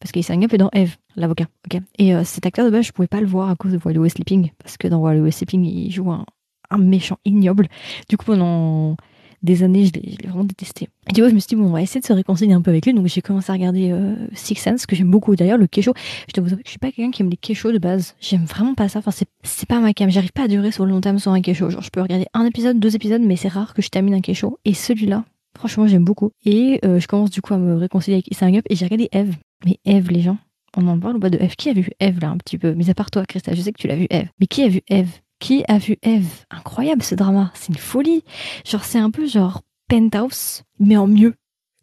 Parce 0.00 0.12
qu'Isang 0.12 0.42
Up 0.44 0.52
est 0.52 0.58
dans 0.58 0.70
Eve, 0.72 0.96
l'avocat. 1.16 1.46
Ok. 1.66 1.80
Et 1.98 2.14
euh, 2.14 2.22
cet 2.24 2.46
acteur 2.46 2.64
de 2.64 2.70
base, 2.70 2.86
je 2.86 2.92
pouvais 2.92 3.08
pas 3.08 3.20
le 3.20 3.26
voir 3.26 3.50
à 3.50 3.56
cause 3.56 3.72
de 3.72 3.98
West 3.98 4.16
Sleeping 4.16 4.50
parce 4.58 4.76
que 4.76 4.86
dans 4.88 5.00
West 5.00 5.38
Sleeping, 5.38 5.64
il 5.64 5.90
joue 5.90 6.10
un, 6.10 6.24
un 6.70 6.78
méchant 6.78 7.18
ignoble. 7.24 7.68
Du 8.08 8.16
coup, 8.16 8.26
pendant 8.26 8.96
des 9.42 9.62
années, 9.62 9.86
je 9.86 9.92
l'ai, 9.92 10.16
vraiment 10.24 10.44
détesté. 10.44 10.88
Et 11.08 11.12
du 11.12 11.22
coup, 11.22 11.28
je 11.28 11.34
me 11.34 11.40
suis 11.40 11.48
dit, 11.48 11.56
bon, 11.56 11.66
on 11.66 11.72
va 11.72 11.82
essayer 11.82 12.00
de 12.00 12.06
se 12.06 12.12
réconcilier 12.12 12.52
un 12.52 12.62
peu 12.62 12.70
avec 12.70 12.86
lui. 12.86 12.94
Donc, 12.94 13.06
j'ai 13.06 13.20
commencé 13.20 13.50
à 13.50 13.54
regarder 13.54 13.90
euh, 13.92 14.14
Six 14.34 14.56
Sense, 14.56 14.86
que 14.86 14.96
j'aime 14.96 15.10
beaucoup. 15.10 15.36
D'ailleurs, 15.36 15.58
le 15.58 15.66
Kesho, 15.66 15.92
je 16.28 16.40
dois 16.40 16.48
vous 16.48 16.56
je 16.64 16.70
suis 16.70 16.78
pas 16.78 16.90
quelqu'un 16.90 17.10
qui 17.10 17.22
aime 17.22 17.30
les 17.30 17.36
Kesho 17.36 17.72
de 17.72 17.78
base. 17.78 18.14
J'aime 18.20 18.44
vraiment 18.44 18.74
pas 18.74 18.88
ça. 18.88 18.98
Enfin, 18.98 19.10
c'est, 19.10 19.68
pas 19.68 19.80
ma 19.80 19.92
cam. 19.92 20.10
J'arrive 20.10 20.32
pas 20.32 20.44
à 20.44 20.48
durer 20.48 20.72
sur 20.72 20.84
le 20.84 20.92
long 20.92 21.00
terme 21.00 21.18
sur 21.18 21.32
un 21.32 21.40
Kesho. 21.40 21.70
Genre, 21.70 21.82
je 21.82 21.90
peux 21.90 22.02
regarder 22.02 22.26
un 22.34 22.44
épisode, 22.44 22.80
deux 22.80 22.96
épisodes, 22.96 23.22
mais 23.22 23.36
c'est 23.36 23.48
rare 23.48 23.74
que 23.74 23.82
je 23.82 23.88
termine 23.88 24.14
un 24.14 24.20
Kesho. 24.20 24.58
Et 24.64 24.74
celui-là, 24.74 25.24
franchement, 25.56 25.86
j'aime 25.86 26.04
beaucoup. 26.04 26.30
Et 26.44 26.80
euh, 26.84 26.98
je 26.98 27.06
commence 27.06 27.30
du 27.30 27.40
coup 27.40 27.54
à 27.54 27.58
me 27.58 27.76
réconcilier 27.76 28.16
avec 28.16 28.30
Isang 28.30 28.56
Up. 28.56 28.64
Et 28.68 28.76
j'ai 28.76 28.86
regardé 28.86 29.08
Eve. 29.12 29.36
Mais 29.64 29.78
Eve, 29.84 30.10
les 30.10 30.20
gens, 30.20 30.38
on 30.76 30.86
en 30.86 30.98
parle 30.98 31.16
ou 31.16 31.20
pas 31.20 31.30
de 31.30 31.38
Eve 31.38 31.56
Qui 31.56 31.70
a 31.70 31.72
vu 31.72 31.88
Eve 32.00 32.20
là 32.20 32.30
un 32.30 32.36
petit 32.36 32.58
peu? 32.58 32.74
Mais 32.74 32.90
à 32.90 32.94
part 32.94 33.10
toi, 33.10 33.24
Christa, 33.26 33.54
je 33.54 33.60
sais 33.60 33.72
que 33.72 33.80
tu 33.80 33.88
l'as 33.88 33.96
vu 33.96 34.06
Eve. 34.10 34.28
Mais 34.40 34.46
qui 34.46 34.62
a 34.62 34.68
vu 34.68 34.82
Eve 34.88 35.10
Qui 35.38 35.64
a 35.68 35.78
vu 35.78 35.96
Eve 36.02 36.44
Incroyable 36.50 37.02
ce 37.02 37.14
drama. 37.14 37.50
C'est 37.54 37.68
une 37.68 37.76
folie. 37.76 38.22
Genre, 38.64 38.84
c'est 38.84 38.98
un 38.98 39.10
peu 39.10 39.26
genre 39.26 39.62
Penthouse, 39.88 40.62
mais 40.78 40.96
en 40.96 41.06
mieux. 41.06 41.34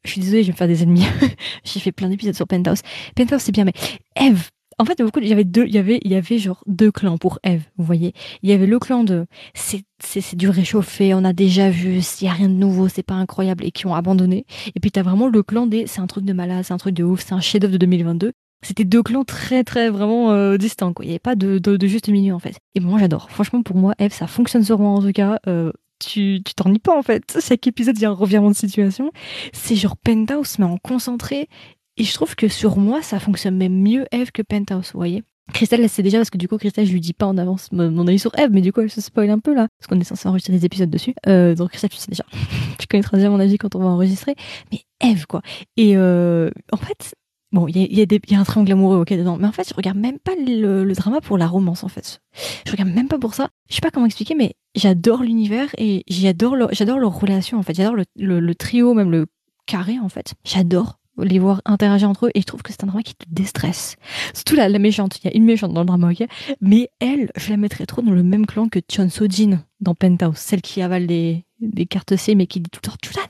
Je 0.04 0.12
suis 0.12 0.22
désolée, 0.22 0.44
je 0.44 0.48
vais 0.48 0.54
me 0.54 0.58
faire 0.58 0.68
des 0.68 0.84
ennemis. 0.84 1.06
J'ai 1.64 1.80
fait 1.80 1.92
plein 1.92 2.10
d'épisodes 2.10 2.36
sur 2.36 2.48
Penthouse. 2.48 2.82
Penthouse, 3.16 3.42
c'est 3.42 3.52
bien, 3.52 3.66
mais 3.66 3.74
Eve. 4.16 4.50
En 4.78 4.86
fait, 4.86 5.02
il 5.22 5.28
y 5.28 5.32
avait 5.32 5.46
deux, 5.46 5.66
il 5.66 5.74
y 5.74 5.78
avait, 5.78 6.00
il 6.04 6.12
y 6.12 6.16
avait 6.16 6.38
genre 6.38 6.62
deux 6.68 6.92
clans 6.92 7.18
pour 7.18 7.40
Eve, 7.44 7.64
vous 7.78 7.86
voyez. 7.86 8.14
Il 8.44 8.50
y 8.50 8.54
avait 8.54 8.66
le 8.66 8.78
clan 8.78 9.04
de, 9.04 9.26
c'est, 9.54 9.84
c'est, 10.04 10.22
c'est 10.22 10.36
du 10.36 10.50
réchauffé, 10.50 11.14
on 11.14 11.24
a 11.24 11.32
déjà 11.32 11.70
vu, 11.70 12.02
s'il 12.02 12.28
y 12.28 12.30
a 12.30 12.34
rien 12.34 12.50
de 12.50 12.56
nouveau, 12.56 12.90
c'est 12.90 13.04
pas 13.04 13.14
incroyable, 13.14 13.64
et 13.64 13.72
qui 13.72 13.88
ont 13.88 13.96
abandonné. 13.96 14.46
Et 14.76 14.80
puis 14.80 14.92
t'as 14.92 15.04
vraiment 15.04 15.28
le 15.28 15.44
clan 15.44 15.66
des, 15.66 15.88
c'est 15.88 16.02
un 16.02 16.08
truc 16.08 16.26
de 16.26 16.34
malade, 16.34 16.64
c'est 16.66 16.74
un 16.74 16.78
truc 16.78 16.94
de 16.94 17.04
ouf, 17.04 17.24
c'est 17.26 17.34
un 17.34 17.40
chef-d'œuvre 17.40 17.74
de 17.74 17.78
2022. 17.78 18.34
C'était 18.66 18.84
deux 18.84 19.04
clans 19.04 19.24
très, 19.24 19.64
très, 19.64 19.90
vraiment 19.90 20.32
euh, 20.32 20.58
distincts, 20.58 20.94
quoi. 20.94 21.06
Il 21.06 21.10
y 21.10 21.12
avait 21.12 21.20
pas 21.20 21.36
de, 21.36 21.60
de, 21.60 21.78
de 21.78 21.88
juste 21.88 22.10
milieu, 22.10 22.34
en 22.34 22.40
fait. 22.40 22.56
Et 22.74 22.80
moi, 22.80 23.00
j'adore. 23.00 23.30
Franchement, 23.30 23.62
pour 23.62 23.76
moi, 23.76 23.94
Eve, 24.00 24.12
ça 24.12 24.28
fonctionne 24.28 24.64
moi, 24.80 24.90
en 24.90 25.02
tout 25.02 25.12
cas. 25.12 25.40
Euh, 25.48 25.72
tu 26.00 26.42
tu 26.44 26.54
t'ennuies 26.56 26.80
pas 26.80 26.98
en 26.98 27.02
fait. 27.02 27.40
Chaque 27.42 27.66
épisode, 27.68 27.98
il 27.98 28.02
y 28.02 28.06
a 28.06 28.10
un 28.10 28.14
revirement 28.14 28.50
de 28.50 28.56
situation. 28.56 29.12
C'est 29.54 29.76
genre 29.76 29.98
Penthouse, 29.98 30.60
mais 30.60 30.66
en 30.66 30.78
concentré. 30.78 31.48
Et 31.98 32.04
je 32.04 32.14
trouve 32.14 32.36
que 32.36 32.48
sur 32.48 32.78
moi, 32.78 33.02
ça 33.02 33.20
fonctionne 33.20 33.58
même 33.58 33.82
mieux 33.82 34.06
Eve 34.12 34.32
que 34.32 34.42
Penthouse, 34.42 34.92
vous 34.94 35.00
voyez. 35.00 35.24
Christelle, 35.54 35.82
elle 35.82 35.90
sait 35.90 36.04
déjà 36.04 36.18
parce 36.18 36.30
que 36.30 36.38
du 36.38 36.48
coup, 36.48 36.58
Christelle, 36.58 36.88
je 36.88 36.92
lui 36.92 37.00
dis 37.00 37.14
pas 37.14 37.28
en 37.28 37.38
avance 37.38 37.72
mon, 37.72 38.08
avis 38.08 38.20
sur 38.20 38.32
Eve, 38.38 38.50
mais 38.52 38.62
du 38.62 38.74
coup, 38.74 38.82
elle 38.82 38.90
se 38.90 39.00
spoil 39.00 39.30
un 39.30 39.40
peu 39.40 39.54
là, 39.54 39.68
parce 39.80 39.88
qu'on 39.88 40.00
est 40.00 40.04
censé 40.04 40.28
enregistrer 40.28 40.54
des 40.54 40.66
épisodes 40.66 40.90
dessus. 40.90 41.14
Euh, 41.28 41.56
donc 41.56 41.70
Christelle, 41.70 41.92
tu 41.92 41.98
sais 41.98 42.10
déjà, 42.10 42.26
tu 42.80 42.88
connaîtras 42.88 43.18
déjà 43.18 43.30
mon 43.30 43.40
avis 43.40 43.58
quand 43.58 43.76
on 43.76 43.80
va 43.80 43.86
enregistrer. 43.86 44.36
Mais 44.72 44.82
Eve, 45.02 45.28
quoi. 45.28 45.42
Et 45.78 45.96
euh, 45.96 46.50
en 46.72 46.78
fait, 46.78 47.14
bon, 47.52 47.68
il 47.68 47.78
y 47.78 48.02
a, 48.02 48.04
y, 48.04 48.20
y 48.32 48.36
a 48.36 48.40
un 48.40 48.44
triangle 48.44 48.72
amoureux, 48.72 48.98
ok, 48.98 49.14
dedans, 49.14 49.38
mais 49.38 49.48
en 49.48 49.52
fait, 49.52 49.70
je 49.70 49.76
regarde 49.76 49.98
même 49.98 50.18
pas 50.18 50.34
le, 50.36 50.84
le 50.84 50.94
drama 50.94 51.22
pour 51.22 51.38
la 51.38 51.48
romance, 51.48 51.84
en 51.84 51.90
fait. 51.90 52.22
Je 52.66 52.72
regarde 52.72 52.90
même 52.90 53.08
pas 53.08 53.20
pour 53.20 53.36
ça. 53.36 53.50
Je 53.70 53.76
sais 53.76 53.82
pas 53.82 53.92
comment 53.92 54.08
expliquer, 54.08 54.34
mais 54.34 54.56
j'adore 54.74 55.22
l'univers 55.22 55.70
et 55.78 56.04
j'adore 56.08 56.56
leur, 56.56 56.72
leur 56.72 57.20
relation, 57.20 57.60
en 57.60 57.64
fait. 57.64 57.76
J'adore 57.76 57.96
le 58.16 58.56
trio, 58.56 58.96
même 58.96 59.12
le 59.12 59.28
carré, 59.68 60.00
en 60.00 60.10
fait. 60.10 60.34
J'adore 60.44 60.98
les 61.18 61.40
voir 61.40 61.62
interagir 61.66 62.10
entre 62.10 62.28
eux 62.28 62.32
et 62.34 62.42
je 62.42 62.46
trouve 62.46 62.62
que 62.62 62.72
c'est 62.72 62.84
un 62.84 62.88
drama 62.88 63.04
qui 63.04 63.16
te 63.16 63.26
déstresse. 63.30 63.96
Surtout 64.34 64.56
la, 64.56 64.70
la 64.70 64.80
méchante, 64.80 65.20
il 65.24 65.28
y 65.28 65.32
a 65.32 65.36
une 65.36 65.46
méchante 65.46 65.74
dans 65.74 65.82
le 65.82 65.86
drama, 65.86 66.12
ok? 66.12 66.28
Mais 66.62 66.90
elle, 67.00 67.32
je 67.38 67.50
la 67.50 67.58
mettrais 67.58 67.86
trop 67.86 68.02
dans 68.02 68.12
le 68.12 68.24
même 68.24 68.46
clan 68.46 68.68
que 68.68 68.80
Chun 68.80 69.10
So-jin 69.10 69.60
dans 69.80 69.96
Penthouse, 69.96 70.38
celle 70.38 70.62
qui 70.62 70.82
avale 70.82 71.08
des, 71.08 71.46
cartes 71.90 72.16
C 72.16 72.36
mais 72.36 72.48
qui 72.48 72.60
dit 72.60 72.70
tout 72.70 72.80
le 72.84 72.90
temps 72.90 72.98
Chulante 73.04 73.30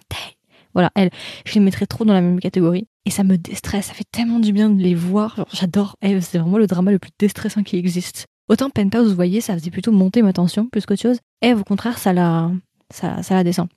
Voilà, 0.74 0.92
elle, 0.96 1.10
je 1.46 1.54
les 1.54 1.60
mettrais 1.60 1.86
trop 1.86 2.06
dans 2.06 2.14
la 2.14 2.22
même 2.22 2.40
catégorie 2.40 2.88
et 3.06 3.12
ça 3.12 3.24
me 3.24 3.38
déstresse, 3.38 3.86
ça 3.86 3.94
fait 3.94 4.08
tellement 4.12 4.40
du 4.40 4.52
bien 4.52 4.70
de 4.70 4.82
les 4.82 4.96
voir. 4.96 5.46
J'adore 5.54 5.96
Eve, 6.02 6.22
c'est 6.22 6.40
vraiment 6.40 6.58
le 6.58 6.68
drama 6.68 6.92
le 6.92 7.00
plus 7.00 7.12
déstressant 7.20 7.64
qui 7.64 7.78
existe. 7.78 8.26
Autant 8.48 8.70
Penthouse, 8.70 9.10
vous 9.10 9.16
voyez, 9.16 9.42
ça 9.42 9.54
faisait 9.56 9.72
plutôt 9.72 9.92
monter 9.92 10.22
ma 10.22 10.34
tension 10.34 10.68
plus 10.68 10.86
qu'autre 10.86 11.02
chose. 11.02 11.20
Eve, 11.42 11.62
au 11.62 11.64
contraire, 11.64 11.98
ça 11.98 12.14
la, 12.14 12.52
ça, 12.92 13.24
ça 13.24 13.36
la 13.36 13.44
descend. 13.44 13.68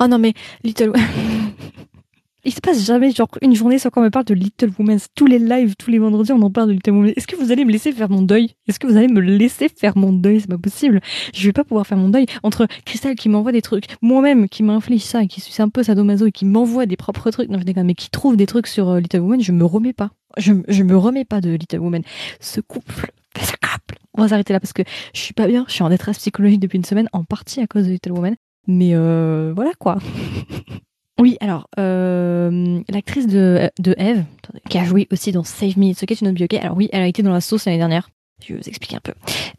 Oh 0.00 0.06
non 0.06 0.18
mais 0.18 0.34
Little 0.64 0.92
Il 2.44 2.52
se 2.54 2.60
passe 2.60 2.84
jamais 2.84 3.10
genre 3.12 3.28
une 3.42 3.54
journée 3.54 3.78
sans 3.78 3.90
qu'on 3.90 4.02
me 4.02 4.10
parle 4.10 4.24
de 4.24 4.34
Little 4.34 4.70
Women. 4.78 4.98
Tous 5.14 5.26
les 5.26 5.38
lives, 5.38 5.74
tous 5.78 5.90
les 5.90 5.98
vendredis, 5.98 6.32
on 6.32 6.40
en 6.40 6.50
parle 6.50 6.68
de 6.68 6.72
Little 6.72 6.92
Women. 6.92 7.12
Est-ce 7.16 7.26
que 7.26 7.36
vous 7.36 7.52
allez 7.52 7.64
me 7.64 7.70
laisser 7.72 7.92
faire 7.92 8.08
mon 8.08 8.22
deuil? 8.22 8.54
Est-ce 8.66 8.78
que 8.78 8.86
vous 8.86 8.96
allez 8.96 9.08
me 9.08 9.20
laisser 9.20 9.68
faire 9.68 9.96
mon 9.98 10.12
deuil? 10.12 10.40
C'est 10.40 10.48
pas 10.48 10.58
possible. 10.58 11.00
Je 11.34 11.46
vais 11.46 11.52
pas 11.52 11.64
pouvoir 11.64 11.86
faire 11.86 11.98
mon 11.98 12.08
deuil 12.08 12.26
entre 12.42 12.66
Christelle 12.86 13.14
qui 13.14 13.28
m'envoie 13.28 13.52
des 13.52 13.62
trucs, 13.62 13.84
moi-même 14.00 14.48
qui 14.48 14.62
m'inflige 14.62 15.02
ça, 15.02 15.22
et 15.22 15.26
qui 15.26 15.40
suis 15.40 15.60
un 15.60 15.68
peu 15.68 15.82
sadomaso 15.82 16.26
et 16.26 16.32
qui 16.32 16.46
m'envoie 16.46 16.86
des 16.86 16.96
propres 16.96 17.30
trucs. 17.30 17.50
Non, 17.50 17.58
je 17.58 17.64
déconne, 17.64 17.86
mais 17.86 17.94
qui 17.94 18.10
trouve 18.10 18.36
des 18.36 18.46
trucs 18.46 18.66
sur 18.66 18.88
euh, 18.88 19.00
Little 19.00 19.20
Women, 19.20 19.42
je 19.42 19.52
me 19.52 19.64
remets 19.64 19.92
pas. 19.92 20.10
Je, 20.38 20.54
je 20.68 20.82
me 20.82 20.96
remets 20.96 21.24
pas 21.24 21.40
de 21.40 21.50
Little 21.50 21.80
Women. 21.80 22.02
Ce 22.40 22.60
couple, 22.60 23.12
ce 23.38 23.52
couple. 23.52 23.96
On 24.16 24.22
va 24.22 24.28
s'arrêter 24.28 24.52
là 24.52 24.60
parce 24.60 24.72
que 24.72 24.82
je 25.14 25.20
suis 25.20 25.34
pas 25.34 25.46
bien. 25.46 25.64
Je 25.68 25.74
suis 25.74 25.82
en 25.82 25.90
détresse 25.90 26.18
psychologique 26.18 26.60
depuis 26.60 26.78
une 26.78 26.84
semaine, 26.84 27.08
en 27.12 27.24
partie 27.24 27.60
à 27.60 27.66
cause 27.66 27.86
de 27.86 27.92
Little 27.92 28.12
Women. 28.12 28.36
Mais 28.66 28.90
euh, 28.94 29.52
voilà 29.54 29.72
quoi. 29.78 29.98
Oui, 31.20 31.36
alors, 31.40 31.68
euh, 31.78 32.80
l'actrice 32.88 33.26
de, 33.26 33.70
de 33.78 33.94
Eve, 33.98 34.24
qui 34.68 34.78
a 34.78 34.84
joué 34.84 35.06
aussi 35.12 35.32
dans 35.32 35.44
Save 35.44 35.78
Me, 35.78 35.90
Okay 35.90 36.16
to 36.16 36.24
Not 36.24 36.32
Be 36.32 36.42
Okay, 36.42 36.58
alors 36.58 36.76
oui, 36.76 36.88
elle 36.92 37.02
a 37.02 37.06
été 37.06 37.22
dans 37.22 37.32
la 37.32 37.40
sauce 37.40 37.66
l'année 37.66 37.78
dernière. 37.78 38.08
Je 38.42 38.54
vais 38.54 38.60
vous 38.60 38.68
expliquer 38.68 38.96
un 38.96 39.00
peu. 39.00 39.12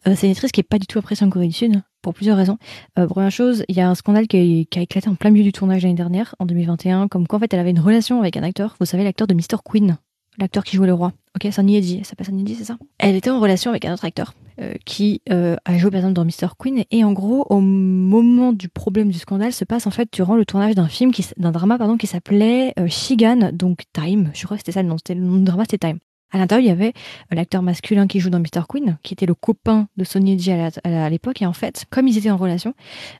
Euh, 0.07 0.15
c'est 0.15 0.25
une 0.25 0.31
actrice 0.31 0.51
qui 0.51 0.59
est 0.59 0.67
pas 0.67 0.79
du 0.79 0.87
tout 0.87 0.97
appréciée 0.97 1.25
en 1.25 1.29
Corée 1.29 1.47
du 1.47 1.53
Sud, 1.53 1.81
pour 2.01 2.15
plusieurs 2.15 2.35
raisons. 2.35 2.57
Euh, 2.97 3.05
première 3.05 3.29
chose, 3.29 3.63
il 3.67 3.75
y 3.75 3.81
a 3.81 3.87
un 3.87 3.93
scandale 3.93 4.27
qui 4.27 4.67
a, 4.75 4.81
éclaté 4.81 5.07
en 5.07 5.15
plein 5.15 5.29
milieu 5.29 5.43
du 5.43 5.51
tournage 5.51 5.83
l'année 5.83 5.93
dernière, 5.93 6.35
en 6.39 6.47
2021, 6.47 7.07
comme 7.07 7.27
quoi 7.27 7.37
en 7.37 7.39
fait 7.39 7.53
elle 7.53 7.59
avait 7.59 7.69
une 7.69 7.79
relation 7.79 8.19
avec 8.19 8.37
un 8.37 8.43
acteur, 8.43 8.75
vous 8.79 8.85
savez, 8.87 9.03
l'acteur 9.03 9.27
de 9.27 9.35
Mr. 9.35 9.57
Queen, 9.63 9.97
l'acteur 10.41 10.63
qui 10.63 10.75
jouait 10.75 10.87
le 10.87 10.93
roi. 10.93 11.13
Ok, 11.35 11.51
Sunny 11.51 11.77
Eddy, 11.77 11.97
elle 11.99 12.05
s'appelle 12.05 12.25
Sunny 12.25 12.41
Eddy, 12.41 12.55
c'est 12.55 12.65
ça? 12.65 12.77
Elle 12.97 13.15
était 13.15 13.29
en 13.29 13.39
relation 13.39 13.71
avec 13.71 13.85
un 13.85 13.93
autre 13.93 14.05
acteur 14.05 14.33
euh, 14.59 14.73
qui 14.85 15.21
euh, 15.31 15.55
a 15.65 15.77
joué 15.77 15.89
par 15.89 15.99
exemple 15.99 16.13
dans 16.13 16.25
Mr. 16.25 16.53
Queen 16.59 16.83
et 16.91 17.03
en 17.03 17.13
gros 17.13 17.45
au 17.49 17.61
moment 17.61 18.51
du 18.51 18.67
problème 18.67 19.09
du 19.09 19.17
scandale 19.17 19.53
se 19.53 19.63
passe 19.63 19.87
en 19.87 19.91
fait 19.91 20.09
durant 20.11 20.35
le 20.35 20.45
tournage 20.45 20.75
d'un 20.75 20.87
film 20.87 21.11
d'un 21.37 21.51
drama 21.51 21.77
pardon 21.77 21.95
qui 21.95 22.05
s'appelait 22.05 22.73
euh, 22.77 22.87
Shigan 22.87 23.51
donc 23.53 23.83
Time 23.93 24.29
je 24.33 24.43
crois 24.43 24.57
que 24.57 24.61
c'était 24.61 24.73
ça 24.73 24.83
le 24.83 24.89
nom 24.89 24.97
c'était 24.97 25.15
le 25.15 25.25
du 25.25 25.43
drama 25.45 25.63
c'était 25.63 25.87
Time 25.87 25.99
à 26.31 26.37
l'intérieur 26.37 26.65
il 26.65 26.67
y 26.67 26.71
avait 26.71 26.93
l'acteur 27.31 27.61
masculin 27.61 28.07
qui 28.07 28.19
joue 28.19 28.29
dans 28.29 28.39
Mr. 28.39 28.63
Queen 28.67 28.97
qui 29.03 29.13
était 29.13 29.25
le 29.25 29.35
copain 29.35 29.87
de 29.95 30.03
Sonny 30.03 30.33
Edgy 30.33 30.51
à 30.51 31.09
l'époque 31.09 31.41
et 31.41 31.45
en 31.45 31.53
fait 31.53 31.85
comme 31.89 32.07
ils 32.07 32.17
étaient 32.17 32.29
en 32.29 32.37
relation 32.37 32.73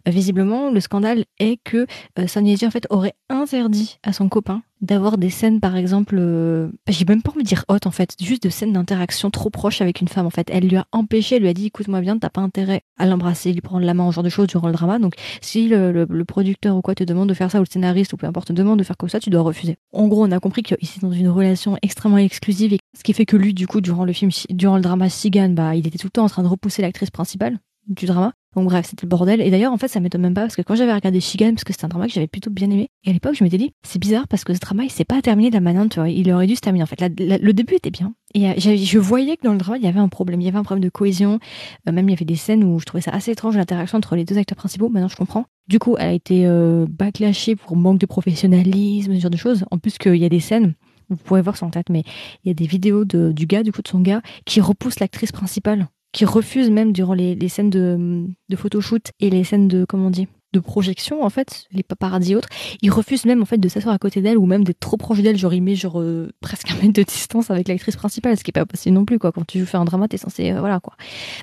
visiblement 0.05 0.69
le 0.69 0.79
scandale 0.81 1.23
est 1.39 1.59
que 1.63 1.87
Sonny 2.27 2.53
Edgy 2.53 2.67
en 2.67 2.71
fait 2.71 2.85
aurait 2.89 3.13
interdit 3.29 3.99
à 4.03 4.11
son 4.11 4.27
copain 4.27 4.63
d'avoir 4.81 5.17
des 5.17 5.29
scènes 5.29 5.59
par 5.59 5.75
exemple 5.75 6.15
euh, 6.19 6.69
j'ai 6.87 7.05
même 7.05 7.21
pas 7.21 7.31
envie 7.31 7.43
de 7.43 7.47
dire 7.47 7.65
haute 7.67 7.85
en 7.85 7.91
fait 7.91 8.15
juste 8.19 8.43
de 8.43 8.49
scènes 8.49 8.73
d'interaction 8.73 9.29
trop 9.29 9.49
proches 9.49 9.81
avec 9.81 10.01
une 10.01 10.07
femme 10.07 10.25
en 10.25 10.31
fait. 10.31 10.49
Elle 10.51 10.67
lui 10.67 10.77
a 10.77 10.85
empêché 10.91 11.35
elle 11.35 11.43
lui 11.43 11.49
a 11.49 11.53
dit 11.53 11.67
écoute-moi 11.67 12.01
bien 12.01 12.17
t'as 12.17 12.29
pas 12.29 12.41
intérêt 12.41 12.81
à 12.97 13.05
l'embrasser 13.05 13.53
lui 13.53 13.61
prendre 13.61 13.85
la 13.85 13.93
main 13.93 14.09
ce 14.09 14.15
genre 14.15 14.23
de 14.23 14.29
choses 14.29 14.47
durant 14.47 14.67
le 14.67 14.73
drama. 14.73 14.99
Donc 14.99 15.15
si 15.41 15.67
le, 15.67 16.05
producteur 16.25 16.75
ou 16.75 16.81
quoi 16.81 16.95
te 16.95 17.03
demande 17.03 17.29
de 17.29 17.33
faire 17.33 17.51
ça 17.51 17.59
ou 17.59 17.61
le 17.61 17.67
scénariste 17.69 18.13
ou 18.13 18.17
peu 18.17 18.27
importe 18.27 18.47
te 18.49 18.53
demande 18.53 18.79
de 18.79 18.83
faire 18.83 18.97
comme 18.97 19.09
ça 19.09 19.19
tu 19.19 19.29
dois 19.29 19.41
refuser. 19.41 19.77
En 19.93 20.07
gros 20.07 20.25
on 20.25 20.31
a 20.31 20.39
compris 20.39 20.63
qu'ils 20.63 20.77
étaient 20.81 21.01
dans 21.01 21.11
une 21.11 21.29
relation 21.29 21.77
extrêmement 21.81 22.17
exclusive 22.17 22.73
et 22.73 22.79
ce 22.97 23.03
qui 23.03 23.13
fait 23.13 23.25
que 23.25 23.37
lui 23.37 23.53
du 23.53 23.67
coup 23.67 23.81
durant 23.81 24.05
le 24.05 24.13
film 24.13 24.31
durant 24.49 24.75
le 24.75 24.81
drama 24.81 25.09
Sigan 25.09 25.49
bah 25.49 25.75
il 25.75 25.87
était 25.87 25.97
tout 25.97 26.07
le 26.07 26.11
temps 26.11 26.25
en 26.25 26.29
train 26.29 26.43
de 26.43 26.47
repousser 26.47 26.81
l'actrice 26.81 27.11
principale 27.11 27.59
du 27.87 28.05
drama 28.05 28.33
donc 28.55 28.65
bref, 28.65 28.85
c'était 28.89 29.05
le 29.05 29.09
bordel. 29.09 29.39
Et 29.39 29.49
d'ailleurs, 29.49 29.71
en 29.71 29.77
fait, 29.77 29.87
ça 29.87 29.99
m'étonne 30.01 30.21
même 30.21 30.33
pas 30.33 30.41
parce 30.41 30.55
que 30.55 30.61
quand 30.61 30.75
j'avais 30.75 30.93
regardé 30.93 31.21
Shigan, 31.21 31.51
parce 31.51 31.63
que 31.63 31.71
c'était 31.71 31.85
un 31.85 31.89
drama 31.89 32.07
que 32.07 32.13
j'avais 32.13 32.27
plutôt 32.27 32.49
bien 32.49 32.69
aimé, 32.69 32.89
et 33.05 33.09
à 33.09 33.13
l'époque, 33.13 33.35
je 33.35 33.43
m'étais 33.43 33.57
dit, 33.57 33.71
c'est 33.83 33.99
bizarre 33.99 34.27
parce 34.27 34.43
que 34.43 34.53
ce 34.53 34.59
drama, 34.59 34.83
il 34.83 34.91
s'est 34.91 35.05
pas 35.05 35.21
terminé 35.21 35.49
de 35.49 35.55
la 35.55 35.61
manière, 35.61 35.87
tu 35.87 35.99
il 36.11 36.31
aurait 36.33 36.47
dû 36.47 36.55
se 36.55 36.61
terminer. 36.61 36.83
En 36.83 36.87
fait, 36.87 37.01
le 37.01 37.51
début 37.53 37.75
était 37.75 37.91
bien. 37.91 38.13
Et 38.33 38.49
euh, 38.49 38.53
je 38.57 38.99
voyais 38.99 39.37
que 39.37 39.43
dans 39.43 39.53
le 39.53 39.57
drama, 39.57 39.77
il 39.77 39.83
y 39.83 39.87
avait 39.87 39.99
un 39.99 40.09
problème. 40.09 40.41
Il 40.41 40.45
y 40.45 40.47
avait 40.47 40.57
un 40.57 40.63
problème 40.63 40.83
de 40.83 40.89
cohésion. 40.89 41.39
Euh, 41.87 41.91
même, 41.91 42.09
il 42.09 42.11
y 42.11 42.15
avait 42.15 42.25
des 42.25 42.35
scènes 42.35 42.63
où 42.63 42.79
je 42.79 42.85
trouvais 42.85 43.01
ça 43.01 43.11
assez 43.11 43.31
étrange, 43.31 43.55
l'interaction 43.55 43.97
entre 43.97 44.15
les 44.15 44.25
deux 44.25 44.37
acteurs 44.37 44.57
principaux. 44.57 44.89
Maintenant, 44.89 45.07
je 45.09 45.15
comprends. 45.15 45.45
Du 45.67 45.79
coup, 45.79 45.95
elle 45.97 46.07
a 46.07 46.13
été 46.13 46.45
euh, 46.45 46.85
backlashée 46.89 47.55
pour 47.55 47.75
manque 47.77 47.99
de 47.99 48.05
professionnalisme, 48.05 49.15
ce 49.15 49.19
genre 49.19 49.31
de 49.31 49.37
choses. 49.37 49.65
En 49.71 49.77
plus 49.77 49.97
qu'il 49.97 50.15
y 50.15 50.25
a 50.25 50.29
des 50.29 50.39
scènes, 50.41 50.73
vous 51.09 51.15
pourrez 51.17 51.41
voir 51.41 51.57
sur 51.57 51.69
tête, 51.71 51.89
mais 51.89 52.03
il 52.43 52.49
y 52.49 52.51
a 52.51 52.53
des 52.53 52.67
vidéos 52.67 53.05
de, 53.05 53.31
du 53.31 53.45
gars, 53.45 53.63
du 53.63 53.71
coup, 53.71 53.81
de 53.81 53.87
son 53.87 53.99
gars, 53.99 54.21
qui 54.45 54.61
repousse 54.61 54.99
l'actrice 54.99 55.31
principale 55.31 55.87
qui 56.11 56.25
refuse 56.25 56.69
même 56.69 56.91
durant 56.91 57.13
les, 57.13 57.49
scènes 57.49 57.69
de, 57.69 58.25
de 58.49 58.55
photoshoot 58.55 59.11
et 59.19 59.29
les 59.29 59.43
scènes 59.43 59.67
de 59.67 59.85
comment 59.85 60.11
de 60.53 60.59
projection 60.59 61.23
en 61.23 61.29
fait, 61.29 61.65
les 61.71 61.83
paparazzi 61.83 62.33
et 62.33 62.35
autres, 62.35 62.49
ils 62.81 62.91
refusent 62.91 63.25
même 63.25 63.41
en 63.41 63.45
fait 63.45 63.57
de 63.57 63.69
s'asseoir 63.69 63.95
à 63.95 63.97
côté 63.99 64.21
d'elle 64.21 64.37
ou 64.37 64.45
même 64.45 64.63
d'être 64.63 64.79
trop 64.79 64.97
proche 64.97 65.21
d'elle, 65.21 65.37
genre 65.37 65.53
il 65.53 65.61
met 65.61 65.75
genre 65.75 66.01
euh, 66.01 66.29
presque 66.41 66.71
un 66.71 66.75
mètre 66.75 66.93
de 66.93 67.03
distance 67.03 67.49
avec 67.49 67.67
l'actrice 67.67 67.95
principale, 67.95 68.37
ce 68.37 68.43
qui 68.43 68.51
est 68.51 68.53
pas 68.53 68.65
possible 68.65 68.95
non 68.95 69.05
plus 69.05 69.19
quoi. 69.19 69.31
Quand 69.31 69.45
tu 69.45 69.65
fais 69.65 69.77
un 69.77 69.85
drama, 69.85 70.07
t'es 70.07 70.17
censé 70.17 70.51
euh, 70.51 70.59
voilà 70.59 70.79
quoi. 70.79 70.95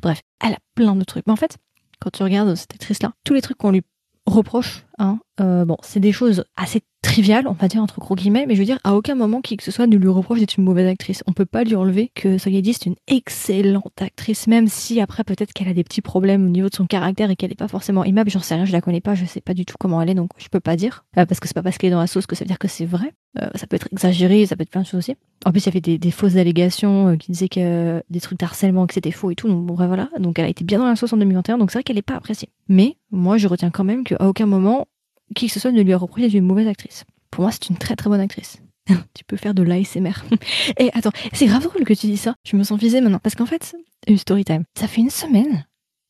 Bref, 0.02 0.20
elle 0.44 0.54
a 0.54 0.58
plein 0.74 0.94
de 0.94 1.04
trucs. 1.04 1.26
Mais 1.26 1.32
en 1.32 1.36
fait, 1.36 1.56
quand 2.00 2.10
tu 2.10 2.22
regardes 2.22 2.54
cette 2.54 2.74
actrice 2.74 3.02
là, 3.02 3.12
tous 3.24 3.34
les 3.34 3.40
trucs 3.40 3.56
qu'on 3.56 3.70
lui 3.70 3.82
reproche, 4.26 4.84
hein, 4.98 5.18
euh, 5.40 5.64
bon, 5.64 5.78
c'est 5.82 6.00
des 6.00 6.12
choses 6.12 6.44
assez 6.56 6.82
triviales, 7.02 7.46
on 7.46 7.52
va 7.52 7.68
dire 7.68 7.82
entre 7.82 8.00
gros 8.00 8.14
guillemets, 8.14 8.44
mais 8.46 8.54
je 8.54 8.60
veux 8.60 8.64
dire, 8.66 8.78
à 8.84 8.94
aucun 8.94 9.14
moment 9.14 9.40
qui 9.40 9.56
que 9.56 9.62
ce 9.62 9.70
soit 9.70 9.86
ne 9.86 9.96
lui 9.96 10.08
reproche 10.08 10.40
d'être 10.40 10.56
une 10.56 10.64
mauvaise 10.64 10.86
actrice. 10.86 11.22
On 11.26 11.32
peut 11.32 11.46
pas 11.46 11.64
lui 11.64 11.76
enlever 11.76 12.10
que 12.14 12.38
Soyedi 12.38 12.72
c'est 12.72 12.86
une 12.86 12.96
excellente 13.06 14.02
actrice, 14.02 14.46
même 14.46 14.68
si 14.68 15.00
après 15.00 15.24
peut-être 15.24 15.52
qu'elle 15.52 15.68
a 15.68 15.74
des 15.74 15.84
petits 15.84 16.00
problèmes 16.00 16.46
au 16.46 16.48
niveau 16.48 16.68
de 16.68 16.74
son 16.74 16.86
caractère 16.86 17.30
et 17.30 17.36
qu'elle 17.36 17.52
est 17.52 17.56
pas 17.56 17.68
forcément 17.68 18.04
aimable. 18.04 18.30
J'en 18.30 18.40
sais 18.40 18.54
rien, 18.54 18.64
je 18.64 18.72
la 18.72 18.80
connais 18.80 19.00
pas, 19.00 19.14
je 19.14 19.24
sais 19.24 19.40
pas 19.40 19.54
du 19.54 19.64
tout 19.64 19.76
comment 19.78 20.02
elle 20.02 20.10
est, 20.10 20.14
donc 20.14 20.30
je 20.38 20.48
peux 20.48 20.60
pas 20.60 20.76
dire 20.76 21.04
euh, 21.16 21.24
parce 21.24 21.40
que 21.40 21.46
c'est 21.46 21.54
pas 21.54 21.62
parce 21.62 21.78
qu'elle 21.78 21.88
est 21.88 21.94
dans 21.94 22.00
la 22.00 22.06
sauce 22.06 22.26
que 22.26 22.34
ça 22.34 22.44
veut 22.44 22.48
dire 22.48 22.58
que 22.58 22.68
c'est 22.68 22.86
vrai. 22.86 23.12
Euh, 23.40 23.48
ça 23.54 23.66
peut 23.66 23.76
être 23.76 23.88
exagéré, 23.92 24.46
ça 24.46 24.56
peut 24.56 24.62
être 24.62 24.70
plein 24.70 24.82
de 24.82 24.86
choses 24.86 24.98
aussi. 24.98 25.14
En 25.44 25.52
plus, 25.52 25.60
il 25.60 25.66
y 25.66 25.68
avait 25.68 25.80
des, 25.80 25.98
des 25.98 26.10
fausses 26.10 26.36
allégations 26.36 27.16
qui 27.16 27.30
disaient 27.30 27.48
que 27.48 28.02
des 28.10 28.20
trucs 28.20 28.40
d'harcèlement, 28.40 28.86
que 28.86 28.94
c'était 28.94 29.12
faux 29.12 29.30
et 29.30 29.34
tout. 29.34 29.48
Donc 29.48 29.64
bon, 29.66 29.74
voilà. 29.74 30.08
Donc 30.18 30.38
elle 30.38 30.46
a 30.46 30.48
été 30.48 30.64
bien 30.64 30.78
dans 30.78 30.88
la 30.88 30.96
sauce 30.96 31.12
en 31.12 31.16
2021. 31.18 31.58
Donc 31.58 31.70
c'est 31.70 31.78
vrai 31.78 31.84
qu'elle 31.84 31.98
est 31.98 32.02
pas 32.02 32.16
appréciée. 32.16 32.48
Mais 32.68 32.96
moi, 33.10 33.36
je 33.36 33.46
retiens 33.46 33.70
quand 33.70 33.84
même 33.84 34.02
qu'à 34.02 34.16
aucun 34.26 34.46
moment 34.46 34.86
qui 35.34 35.46
que 35.46 35.52
ce 35.52 35.60
soit 35.60 35.72
ne 35.72 35.82
lui 35.82 35.92
a 35.92 35.98
reproché 35.98 36.26
d'être 36.26 36.34
une 36.34 36.46
mauvaise 36.46 36.68
actrice. 36.68 37.04
Pour 37.30 37.42
moi, 37.42 37.52
c'est 37.52 37.68
une 37.68 37.76
très 37.76 37.96
très 37.96 38.08
bonne 38.10 38.20
actrice. 38.20 38.58
tu 39.14 39.24
peux 39.26 39.36
faire 39.36 39.54
de 39.54 39.62
l'ASMR. 39.62 40.24
Et 40.78 40.90
attends, 40.94 41.12
c'est 41.32 41.46
grave 41.46 41.62
drôle 41.62 41.84
que 41.84 41.94
tu 41.94 42.06
dis 42.06 42.16
ça. 42.16 42.34
Je 42.44 42.56
me 42.56 42.62
sens 42.62 42.78
visée 42.78 43.00
maintenant. 43.00 43.20
Parce 43.22 43.34
qu'en 43.34 43.46
fait, 43.46 43.74
story 44.16 44.44
time. 44.44 44.64
Ça 44.78 44.88
fait 44.88 45.00
une 45.00 45.10
semaine 45.10 45.66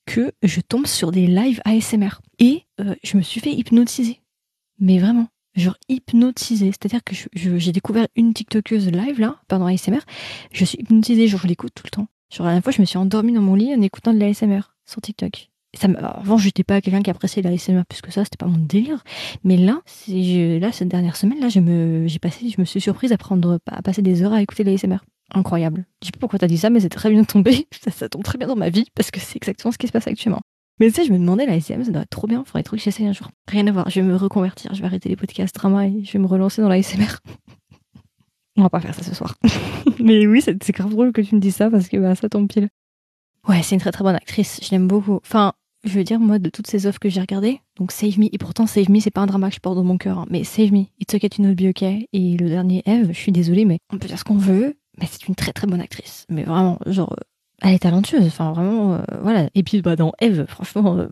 que 0.07 0.33
je 0.43 0.61
tombe 0.61 0.87
sur 0.87 1.11
des 1.11 1.27
lives 1.27 1.61
ASMR. 1.65 2.21
Et 2.39 2.65
euh, 2.81 2.95
je 3.03 3.17
me 3.17 3.23
suis 3.23 3.41
fait 3.41 3.53
hypnotiser. 3.53 4.21
Mais 4.81 4.99
vraiment, 4.99 5.29
genre 5.55 5.77
hypnotisée. 5.89 6.71
C'est-à-dire 6.71 7.01
que 7.05 7.15
j'ai 7.35 7.73
découvert 7.73 8.07
une 8.17 8.33
TikTokeuse 8.33 8.91
live 8.91 9.21
là, 9.21 9.41
pendant 9.49 9.67
ASMR. 9.67 10.01
Je 10.53 10.65
suis 10.65 10.79
hypnotisée, 10.79 11.29
genre 11.29 11.41
je 11.41 11.49
l'écoute 11.49 11.73
tout 11.75 11.85
le 11.85 11.91
temps. 11.91 12.07
Genre 12.33 12.47
la 12.47 12.53
dernière 12.53 12.65
fois, 12.65 12.73
je 12.73 12.81
me 12.81 12.87
suis 12.87 12.99
endormie 12.99 13.33
dans 13.33 13.43
mon 13.43 13.55
lit 13.55 13.75
en 13.75 13.83
écoutant 13.83 14.13
de 14.13 14.19
l'ASMR 14.19 14.61
sur 14.87 15.01
TikTok 15.01 15.51
ça 15.79 15.89
avant 16.03 16.37
j'étais 16.39 16.65
pas 16.65 16.81
quelqu'un 16.81 17.03
qui 17.03 17.11
appréciait 17.11 17.43
la 17.43 17.57
SMR 17.57 17.85
plus 17.87 18.01
ça 18.11 18.25
c'était 18.25 18.37
pas 18.37 18.47
mon 18.47 18.59
délire. 18.59 19.03
Mais 19.45 19.57
là 19.57 19.81
cette 20.73 20.89
dernière 20.89 21.17
semaine 21.17 21.41
là 21.41 21.49
je 21.49 21.61
me 21.61 22.07
j'ai 22.07 22.19
passé 22.19 22.49
je 22.49 22.61
me 22.61 22.65
suis 22.65 22.81
surprise 22.81 23.13
à 23.13 23.19
prendre 23.19 23.59
à 23.67 23.83
passer 23.83 24.03
des 24.03 24.23
heures 24.23 24.33
à 24.33 24.43
écouter 24.43 24.65
la 24.65 24.77
SMR 24.77 24.99
incroyable. 25.35 25.87
Je 26.03 26.07
sais 26.07 26.13
pas 26.13 26.21
pourquoi 26.21 26.39
t'as 26.39 26.47
dit 26.47 26.59
ça 26.59 26.71
mais 26.71 26.81
c'est 26.81 26.89
très 26.89 27.11
bien 27.11 27.25
tombé. 27.25 27.67
Ça, 27.81 27.91
ça, 27.91 28.09
tombe 28.09 28.23
très 28.23 28.39
bien 28.39 28.49
dans 28.49 28.57
ma 28.57 28.71
vie 28.71 28.87
parce 28.95 29.11
que 29.11 29.21
c'est 29.21 29.37
exactement 29.37 29.73
ce 29.73 29.79
qui 29.79 29.87
se 29.87 29.93
passe 29.93 30.07
actuellement. 30.07 30.41
Mais 30.81 30.89
tu 30.89 30.95
sais 30.95 31.05
je 31.05 31.13
me 31.13 31.19
demandais 31.19 31.47
la 31.47 31.61
SMR 31.61 31.85
ça 31.85 31.91
doit 31.91 32.03
être 32.03 32.11
trop 32.11 32.27
bien 32.27 32.45
faudrait 32.45 32.63
trop 32.63 32.77
que 32.77 32.83
j'essaye 32.83 33.07
un 33.07 33.13
jour. 33.13 33.29
Rien 33.49 33.67
à 33.67 33.73
voir 33.73 33.91
je 33.91 34.01
vais 34.01 34.07
me 34.07 34.17
reconvertir 34.17 34.75
je 34.75 34.81
vais 34.81 34.87
arrêter 34.87 35.09
les 35.09 35.17
podcasts 35.17 35.55
drama 35.55 35.87
et 35.87 36.05
je 36.05 36.13
vais 36.13 36.19
me 36.19 36.27
relancer 36.27 36.63
dans 36.63 36.69
la 36.69 36.83
SMR 36.83 37.19
on 38.57 38.63
va 38.63 38.71
pas 38.71 38.81
faire 38.81 38.95
ça 38.95 39.03
ce 39.03 39.15
soir. 39.15 39.37
Mais 40.01 40.27
oui 40.27 40.43
c'est 40.43 40.71
grave 40.73 40.91
drôle 40.91 41.13
que 41.13 41.21
tu 41.21 41.35
me 41.35 41.41
dis 41.41 41.53
ça 41.53 41.71
parce 41.71 41.89
que 41.89 41.97
bah, 41.97 42.15
ça 42.15 42.29
tombe 42.29 42.49
pile. 42.49 42.69
Ouais, 43.49 43.63
c'est 43.63 43.75
une 43.75 43.81
très 43.81 43.93
très 43.93 44.05
bonne 44.05 44.15
actrice. 44.15 44.61
Je 44.63 44.71
l'aime 44.71 44.87
beaucoup. 44.87 45.21
Enfin, 45.25 45.55
je 45.85 45.91
veux 45.91 46.05
dire, 46.05 46.19
moi, 46.19 46.39
de 46.39 46.51
toutes 46.51 46.67
ces 46.67 46.87
offres 46.87 46.99
que 46.99 47.09
j'ai 47.09 47.21
regardées, 47.21 47.61
donc 47.77 47.93
Save 47.93 48.19
Me, 48.19 48.27
et 48.33 48.39
pourtant 48.39 48.67
Save 48.67 48.91
Me, 48.91 49.01
c'est 49.01 49.11
pas 49.11 49.21
un 49.21 49.27
drama 49.27 49.49
que 49.49 49.55
je 49.55 49.61
porte 49.61 49.77
dans 49.77 49.85
mon 49.85 49.99
cœur, 49.99 50.19
hein, 50.19 50.27
mais 50.31 50.45
Save 50.45 50.73
Me, 50.73 50.85
It's 51.01 51.15
Okay 51.15 51.29
to 51.29 51.43
Not 51.43 51.55
Be 51.55 51.67
Okay, 51.71 52.09
et 52.13 52.37
le 52.37 52.49
dernier 52.49 52.83
Eve, 52.87 53.09
je 53.13 53.19
suis 53.19 53.33
désolée, 53.33 53.65
mais 53.65 53.79
on 53.93 53.99
peut 53.99 54.09
dire 54.09 54.19
ce 54.19 54.25
qu'on 54.25 54.37
veut, 54.37 54.77
mais 55.01 55.07
c'est 55.11 55.29
une 55.29 55.35
très 55.35 55.53
très 55.53 55.67
bonne 55.67 55.81
actrice. 55.81 56.27
Mais 56.29 56.43
vraiment, 56.43 56.79
genre, 56.87 57.13
euh, 57.13 57.23
elle 57.63 57.75
est 57.75 57.81
talentueuse, 57.81 58.27
enfin 58.27 58.53
vraiment, 58.53 58.95
euh, 58.95 59.03
voilà. 59.23 59.49
Et 59.55 59.63
puis, 59.63 59.83
bah, 59.83 59.97
dans 59.97 60.13
Eve, 60.21 60.47
franchement, 60.49 60.97
euh, 60.99 61.09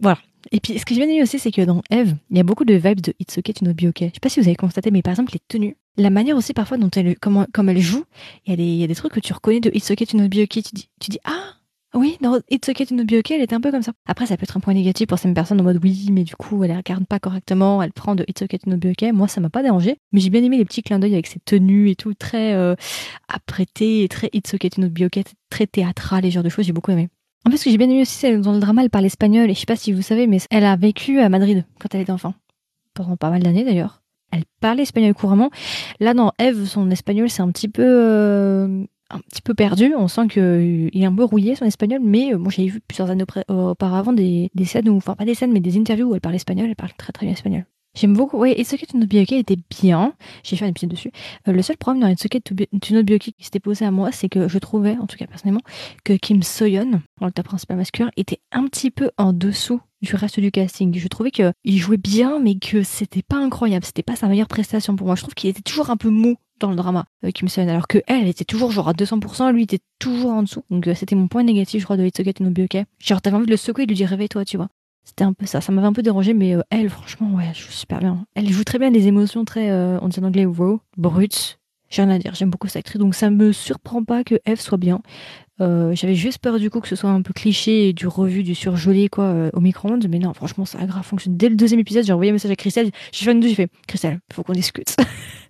voilà. 0.00 0.18
Et 0.52 0.60
puis, 0.60 0.78
ce 0.78 0.84
que 0.84 0.94
j'ai 0.94 1.00
bien 1.00 1.10
aimé 1.10 1.22
aussi, 1.22 1.38
c'est 1.38 1.50
que 1.50 1.62
dans 1.62 1.82
Eve, 1.90 2.14
il 2.30 2.36
y 2.36 2.40
a 2.40 2.44
beaucoup 2.44 2.64
de 2.64 2.74
vibes 2.74 3.00
de 3.00 3.14
It's 3.18 3.36
Okay 3.38 3.52
to 3.52 3.64
Not 3.64 3.74
Be 3.74 3.84
Okay. 3.84 4.08
Je 4.08 4.14
sais 4.14 4.20
pas 4.20 4.28
si 4.28 4.40
vous 4.40 4.46
avez 4.46 4.56
constaté, 4.56 4.90
mais 4.90 5.02
par 5.02 5.12
exemple, 5.12 5.32
les 5.32 5.40
tenues, 5.48 5.76
la 5.96 6.10
manière 6.10 6.36
aussi 6.36 6.54
parfois 6.54 6.78
dont 6.78 6.90
elle, 6.90 7.18
comment, 7.18 7.46
comme 7.52 7.68
elle 7.68 7.80
joue, 7.80 8.04
il 8.46 8.50
y, 8.50 8.52
a 8.54 8.56
des, 8.56 8.76
y 8.76 8.84
a 8.84 8.86
des 8.86 8.94
trucs 8.94 9.12
que 9.12 9.20
tu 9.20 9.32
reconnais 9.32 9.60
de 9.60 9.70
It's 9.74 9.90
Okay 9.90 10.06
to 10.06 10.16
Not 10.16 10.28
Be 10.28 10.38
Okay, 10.38 10.62
tu 10.62 10.74
dis, 10.74 10.88
tu 11.00 11.10
dis 11.10 11.18
ah, 11.24 11.54
oui, 11.94 12.18
dans 12.20 12.38
It's 12.50 12.68
Okay 12.68 12.84
to 12.86 12.94
Not 12.94 13.04
Be 13.04 13.14
Okay, 13.14 13.34
elle 13.34 13.42
était 13.42 13.54
un 13.54 13.60
peu 13.60 13.70
comme 13.70 13.82
ça. 13.82 13.92
Après, 14.06 14.26
ça 14.26 14.36
peut 14.36 14.42
être 14.42 14.56
un 14.56 14.60
point 14.60 14.74
négatif 14.74 15.06
pour 15.06 15.18
certaines 15.18 15.34
personnes 15.34 15.60
en 15.60 15.64
mode 15.64 15.80
oui, 15.82 16.08
mais 16.12 16.22
du 16.22 16.36
coup, 16.36 16.62
elle 16.62 16.76
regarde 16.76 17.06
pas 17.06 17.18
correctement, 17.18 17.82
elle 17.82 17.92
prend 17.92 18.14
de 18.14 18.24
It's 18.28 18.42
Okay 18.42 18.58
to 18.58 18.70
Not 18.70 18.76
Be 18.76 18.86
Okay. 18.86 19.12
Moi, 19.12 19.26
ça 19.26 19.40
m'a 19.40 19.48
pas 19.48 19.62
dérangé, 19.62 19.96
mais 20.12 20.20
j'ai 20.20 20.28
bien 20.28 20.42
aimé 20.42 20.58
les 20.58 20.66
petits 20.66 20.82
clins 20.82 20.98
d'œil 20.98 21.14
avec 21.14 21.26
ses 21.26 21.40
tenues 21.40 21.88
et 21.90 21.96
tout, 21.96 22.12
très 22.12 22.52
euh, 22.54 22.74
et 23.80 24.08
très 24.08 24.28
It's 24.32 24.52
Okay 24.52 24.70
to 24.70 24.82
Not 24.82 24.90
Be 24.90 25.02
Okay, 25.02 25.24
très 25.48 25.66
théâtral 25.66 26.26
et 26.26 26.30
genre 26.30 26.42
de 26.42 26.50
choses, 26.50 26.66
j'ai 26.66 26.72
beaucoup 26.72 26.90
aimé. 26.90 27.08
En 27.46 27.50
fait, 27.50 27.56
ce 27.56 27.64
que 27.64 27.70
j'ai 27.70 27.78
bien 27.78 27.88
aimé 27.88 28.02
aussi, 28.02 28.12
c'est 28.12 28.36
dans 28.36 28.52
le 28.52 28.60
drama, 28.60 28.82
elle 28.82 28.90
parle 28.90 29.06
espagnol, 29.06 29.50
et 29.50 29.54
je 29.54 29.60
sais 29.60 29.66
pas 29.66 29.76
si 29.76 29.92
vous 29.92 30.02
savez, 30.02 30.26
mais 30.26 30.38
elle 30.50 30.64
a 30.64 30.76
vécu 30.76 31.20
à 31.20 31.30
Madrid 31.30 31.64
quand 31.80 31.94
elle 31.94 32.02
était 32.02 32.12
enfant. 32.12 32.34
Pendant 32.92 33.16
pas 33.16 33.30
mal 33.30 33.42
d'années 33.42 33.64
d'ailleurs. 33.64 34.02
Elle 34.30 34.44
parlait 34.60 34.82
espagnol 34.82 35.14
couramment. 35.14 35.50
Là, 36.00 36.12
dans 36.12 36.32
Eve, 36.38 36.66
son 36.66 36.90
espagnol, 36.90 37.30
c'est 37.30 37.40
un 37.40 37.50
petit 37.50 37.68
peu. 37.68 37.82
Euh, 37.82 38.84
un 39.10 39.18
petit 39.20 39.42
peu 39.42 39.54
perdu. 39.54 39.94
On 39.96 40.08
sent 40.08 40.28
qu'il 40.28 40.42
euh, 40.42 40.90
est 40.92 41.04
un 41.04 41.14
peu 41.14 41.24
rouillé 41.24 41.54
son 41.54 41.64
espagnol, 41.64 42.00
mais 42.02 42.32
moi 42.34 42.48
euh, 42.48 42.50
j'avais 42.50 42.68
vu 42.68 42.80
plusieurs 42.80 43.10
années 43.10 43.24
auparavant 43.48 44.12
des, 44.12 44.50
des 44.54 44.64
scènes, 44.64 44.88
ou 44.88 44.96
enfin 44.96 45.14
pas 45.14 45.24
des 45.24 45.34
scènes, 45.34 45.52
mais 45.52 45.60
des 45.60 45.78
interviews 45.78 46.10
où 46.10 46.14
elle 46.14 46.20
parle 46.20 46.34
espagnol. 46.34 46.66
Elle 46.68 46.76
parle 46.76 46.92
très 46.96 47.12
très 47.12 47.26
bien 47.26 47.34
espagnol. 47.34 47.64
J'aime 47.94 48.14
beaucoup. 48.14 48.38
Ouais, 48.38 48.54
It's 48.58 48.72
Okay 48.72 49.38
était 49.38 49.56
bien. 49.80 50.14
J'ai 50.44 50.56
fait 50.56 50.64
un 50.64 50.68
épisode 50.68 50.90
dessus. 50.90 51.10
Euh, 51.48 51.52
le 51.52 51.62
seul 51.62 51.76
problème 51.76 52.02
dans 52.02 52.08
It's 52.08 52.24
Okay 52.24 52.40
to, 52.40 52.54
qui 53.18 53.34
s'était 53.40 53.60
posé 53.60 53.84
à 53.84 53.90
moi, 53.90 54.12
c'est 54.12 54.28
que 54.28 54.46
je 54.46 54.58
trouvais, 54.58 54.96
en 54.98 55.06
tout 55.06 55.16
cas 55.16 55.26
personnellement, 55.26 55.62
que 56.04 56.12
Kim 56.12 56.42
Soyeon, 56.42 57.02
l'acteur 57.20 57.44
principal 57.44 57.76
masculin, 57.76 58.10
était 58.16 58.40
un 58.52 58.66
petit 58.66 58.90
peu 58.90 59.10
en 59.16 59.32
dessous 59.32 59.80
du 60.00 60.14
reste 60.14 60.38
du 60.38 60.52
casting. 60.52 60.96
Je 60.96 61.08
trouvais 61.08 61.32
qu'il 61.32 61.52
jouait 61.64 61.96
bien, 61.96 62.38
mais 62.38 62.56
que 62.56 62.82
c'était 62.84 63.22
pas 63.22 63.38
incroyable. 63.38 63.84
C'était 63.84 64.04
pas 64.04 64.14
sa 64.14 64.28
meilleure 64.28 64.48
prestation 64.48 64.94
pour 64.94 65.06
moi. 65.06 65.16
Je 65.16 65.22
trouve 65.22 65.34
qu'il 65.34 65.50
était 65.50 65.62
toujours 65.62 65.90
un 65.90 65.96
peu 65.96 66.10
mou 66.10 66.36
dans 66.60 66.70
le 66.70 66.76
drama, 66.76 67.04
euh, 67.24 67.30
Kim 67.30 67.48
Soyeon, 67.48 67.68
alors 67.68 67.88
que 67.88 67.98
elle, 68.06 68.28
était 68.28 68.44
toujours 68.44 68.70
genre 68.70 68.88
à 68.88 68.92
200%, 68.92 69.52
lui 69.52 69.64
était 69.64 69.80
toujours 69.98 70.32
en 70.32 70.42
dessous. 70.42 70.64
Donc 70.70 70.86
euh, 70.86 70.94
c'était 70.94 71.16
mon 71.16 71.28
point 71.28 71.42
négatif, 71.42 71.80
je 71.80 71.84
crois, 71.84 71.96
de 71.96 72.04
It's 72.04 72.18
Okay 72.18 72.34
to 72.34 72.44
Not 72.44 72.50
Be 72.50 72.60
Okay. 72.60 72.84
Genre 72.98 73.20
t'avais 73.20 73.36
envie 73.36 73.46
de 73.46 73.50
le 73.50 73.56
secouer 73.56 73.84
et 73.84 73.86
lui 73.86 73.94
dire 73.94 74.08
réveille-toi, 74.08 74.44
tu 74.44 74.56
vois. 74.56 74.68
C'était 75.04 75.24
un 75.24 75.32
peu 75.32 75.46
ça. 75.46 75.60
Ça 75.60 75.72
m'avait 75.72 75.86
un 75.86 75.92
peu 75.92 76.02
dérangé, 76.02 76.34
mais 76.34 76.54
euh, 76.54 76.62
elle, 76.70 76.90
franchement, 76.90 77.30
ouais, 77.34 77.44
elle 77.48 77.54
joue 77.54 77.70
super 77.70 77.98
bien. 77.98 78.26
Elle 78.34 78.50
joue 78.50 78.64
très 78.64 78.78
bien 78.78 78.90
des 78.90 79.06
émotions 79.06 79.44
très, 79.44 79.70
euh, 79.70 79.98
on 80.02 80.08
dit 80.08 80.20
en 80.20 80.24
anglais, 80.24 80.44
raw, 80.44 80.80
brutes. 80.96 81.58
J'ai 81.88 82.02
rien 82.02 82.10
à 82.10 82.18
dire, 82.18 82.34
j'aime 82.34 82.50
beaucoup 82.50 82.66
cette 82.66 82.80
actrice, 82.80 82.98
donc 82.98 83.14
ça 83.14 83.30
me 83.30 83.50
surprend 83.52 84.04
pas 84.04 84.22
que 84.22 84.34
Eve 84.44 84.60
soit 84.60 84.76
bien. 84.76 85.00
J'avais 85.58 86.14
juste 86.14 86.38
peur 86.38 86.58
du 86.58 86.70
coup 86.70 86.80
que 86.80 86.86
ce 86.86 86.94
soit 86.94 87.10
un 87.10 87.22
peu 87.22 87.32
cliché 87.32 87.88
et 87.88 87.92
du 87.92 88.06
revu, 88.06 88.44
du 88.44 88.54
surgelé 88.54 89.08
quoi 89.08 89.50
au 89.54 89.60
micro-ondes, 89.60 90.06
mais 90.08 90.18
non, 90.18 90.34
franchement, 90.34 90.66
ça 90.66 90.78
a 90.78 90.86
grave 90.86 91.02
fonctionné. 91.02 91.36
Dès 91.38 91.48
le 91.48 91.56
deuxième 91.56 91.80
épisode, 91.80 92.04
j'ai 92.04 92.12
envoyé 92.12 92.30
un 92.30 92.34
message 92.34 92.50
à 92.50 92.56
Christelle, 92.56 92.90
j'ai 93.10 93.24
fait 93.24 93.32
une 93.32 93.40
deux, 93.40 93.48
j'ai 93.48 93.54
fait 93.54 93.70
Christelle, 93.86 94.20
faut 94.30 94.42
qu'on 94.42 94.52
discute. 94.52 94.94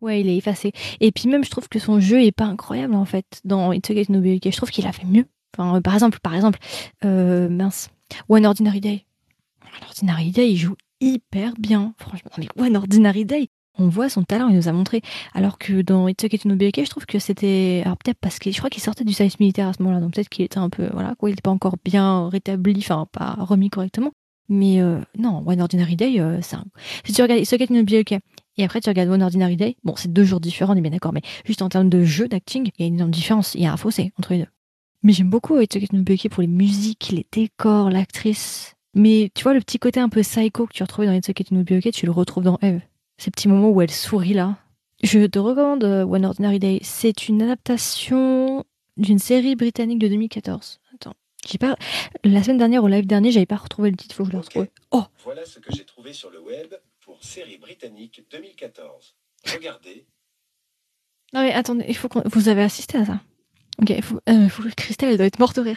ouais, 0.00 0.20
il 0.20 0.28
est 0.28 0.36
effacé. 0.36 0.72
Et 1.00 1.12
puis 1.12 1.28
même, 1.28 1.44
je 1.44 1.50
trouve 1.50 1.68
que 1.68 1.78
son 1.78 2.00
jeu 2.00 2.22
est 2.22 2.32
pas 2.32 2.44
incroyable 2.44 2.94
en 2.94 3.04
fait 3.04 3.26
dans 3.44 3.72
It's 3.72 3.90
Okay 3.90 4.06
No 4.08 4.20
Be 4.20 4.38
Je 4.42 4.56
trouve 4.56 4.70
qu'il 4.70 4.86
a 4.86 4.92
fait 4.92 5.06
mieux. 5.06 5.26
Enfin, 5.56 5.80
par 5.80 5.94
exemple, 5.94 6.18
par 6.20 6.34
exemple, 6.34 6.58
mince, 7.02 7.88
One 8.28 8.46
Ordinary 8.46 8.80
Day. 8.80 9.06
One 9.62 9.86
Ordinary 9.88 10.30
Day, 10.30 10.50
il 10.50 10.56
joue 10.56 10.76
hyper 11.00 11.52
bien. 11.58 11.94
Franchement, 11.98 12.30
mais 12.38 12.48
One 12.56 12.76
Ordinary 12.76 13.24
Day, 13.24 13.48
on 13.78 13.88
voit 13.88 14.08
son 14.08 14.22
talent, 14.22 14.48
il 14.48 14.56
nous 14.56 14.68
a 14.68 14.72
montré. 14.72 15.02
Alors 15.34 15.58
que 15.58 15.82
dans 15.82 16.08
It's 16.08 16.44
Not 16.44 16.56
Be 16.56 16.64
Okay, 16.64 16.84
je 16.84 16.90
trouve 16.90 17.06
que 17.06 17.18
c'était. 17.18 17.82
Alors 17.84 17.96
peut-être 17.98 18.18
parce 18.20 18.38
que 18.38 18.50
je 18.50 18.56
crois 18.58 18.70
qu'il 18.70 18.82
sortait 18.82 19.04
du 19.04 19.12
service 19.12 19.38
militaire 19.40 19.68
à 19.68 19.72
ce 19.72 19.82
moment-là, 19.82 20.00
donc 20.00 20.14
peut-être 20.14 20.28
qu'il 20.28 20.44
était 20.44 20.58
un 20.58 20.70
peu. 20.70 20.88
Voilà, 20.92 21.14
quoi, 21.16 21.28
il 21.28 21.32
n'était 21.32 21.42
pas 21.42 21.50
encore 21.50 21.76
bien 21.84 22.28
rétabli, 22.28 22.76
enfin, 22.78 23.06
pas 23.12 23.36
remis 23.38 23.70
correctement. 23.70 24.12
Mais 24.48 24.80
euh, 24.80 25.00
non, 25.18 25.42
One 25.44 25.60
Ordinary 25.60 25.96
Day, 25.96 26.20
euh, 26.20 26.40
un... 26.52 26.64
Si 27.04 27.12
tu 27.12 27.20
regardes 27.22 27.40
It's 27.40 27.70
Not 27.70 27.82
Be 27.82 27.94
Okay, 28.00 28.20
et 28.58 28.64
après 28.64 28.80
tu 28.80 28.88
regardes 28.88 29.10
One 29.10 29.22
Ordinary 29.22 29.56
Day, 29.56 29.76
bon, 29.84 29.94
c'est 29.96 30.12
deux 30.12 30.24
jours 30.24 30.40
différents, 30.40 30.74
on 30.74 30.76
est 30.76 30.80
bien 30.80 30.90
d'accord, 30.90 31.12
mais 31.12 31.22
juste 31.44 31.62
en 31.62 31.68
termes 31.68 31.88
de 31.88 32.04
jeu, 32.04 32.28
d'acting, 32.28 32.70
il 32.78 32.82
y 32.82 32.84
a 32.84 32.86
une 32.86 32.94
énorme 32.94 33.10
différence, 33.10 33.54
il 33.54 33.62
y 33.62 33.66
a 33.66 33.72
un 33.72 33.76
fossé 33.76 34.12
entre 34.18 34.32
les 34.32 34.40
deux. 34.40 34.48
Mais 35.02 35.12
j'aime 35.12 35.30
beaucoup 35.30 35.60
It's 35.60 35.76
Be 35.92 36.10
Okay 36.10 36.28
pour 36.28 36.40
les 36.40 36.48
musiques, 36.48 37.10
les 37.12 37.26
décors, 37.30 37.90
l'actrice. 37.90 38.74
Mais 38.94 39.30
tu 39.34 39.44
vois, 39.44 39.54
le 39.54 39.60
petit 39.60 39.78
côté 39.78 40.00
un 40.00 40.08
peu 40.08 40.22
psycho 40.22 40.66
que 40.66 40.72
tu 40.72 40.82
retrouvais 40.82 41.06
dans 41.06 41.12
It's 41.12 41.28
Okay 41.28 41.44
Okay, 41.52 41.92
tu 41.92 42.06
le 42.06 42.12
retrouves 42.12 42.44
dans 42.44 42.58
Eve. 42.62 42.80
Ces 43.18 43.30
petits 43.30 43.46
moments 43.46 43.70
où 43.70 43.80
elle 43.80 43.90
sourit 43.90 44.34
là. 44.34 44.56
Je 45.02 45.26
te 45.26 45.38
recommande 45.38 45.84
euh, 45.84 46.04
One 46.04 46.24
Ordinary 46.24 46.58
Day. 46.58 46.80
C'est 46.82 47.28
une 47.28 47.42
adaptation 47.42 48.64
d'une 48.96 49.18
série 49.18 49.54
britannique 49.54 49.98
de 49.98 50.08
2014. 50.08 50.80
Attends. 50.94 51.14
J'ai 51.46 51.58
pas... 51.58 51.76
La 52.24 52.42
semaine 52.42 52.58
dernière, 52.58 52.82
au 52.82 52.88
live 52.88 53.06
dernier, 53.06 53.30
j'avais 53.30 53.46
pas 53.46 53.56
retrouvé 53.56 53.90
le 53.90 53.96
titre, 53.96 54.14
faut 54.14 54.24
que 54.24 54.30
je 54.30 54.32
le 54.32 54.40
retrouve. 54.40 54.66
Oh 54.90 55.04
Voilà 55.24 55.44
ce 55.44 55.60
que 55.60 55.72
j'ai 55.74 55.84
trouvé 55.84 56.12
sur 56.12 56.30
le 56.30 56.40
web 56.40 56.74
série 57.20 57.58
britannique 57.58 58.24
2014. 58.30 59.16
Regardez. 59.52 60.06
Non 61.32 61.42
mais 61.42 61.52
attendez, 61.52 61.84
il 61.88 61.96
faut 61.96 62.08
qu'on... 62.08 62.22
Vous 62.26 62.48
avez 62.48 62.62
assisté 62.62 62.98
à 62.98 63.04
ça 63.04 63.20
Ok, 63.80 63.90
il 63.90 64.02
faut, 64.02 64.20
euh, 64.28 64.48
Christelle, 64.76 65.10
elle 65.10 65.16
doit 65.18 65.26
être 65.26 65.38
morte 65.38 65.56
de 65.56 65.62
rire. 65.62 65.76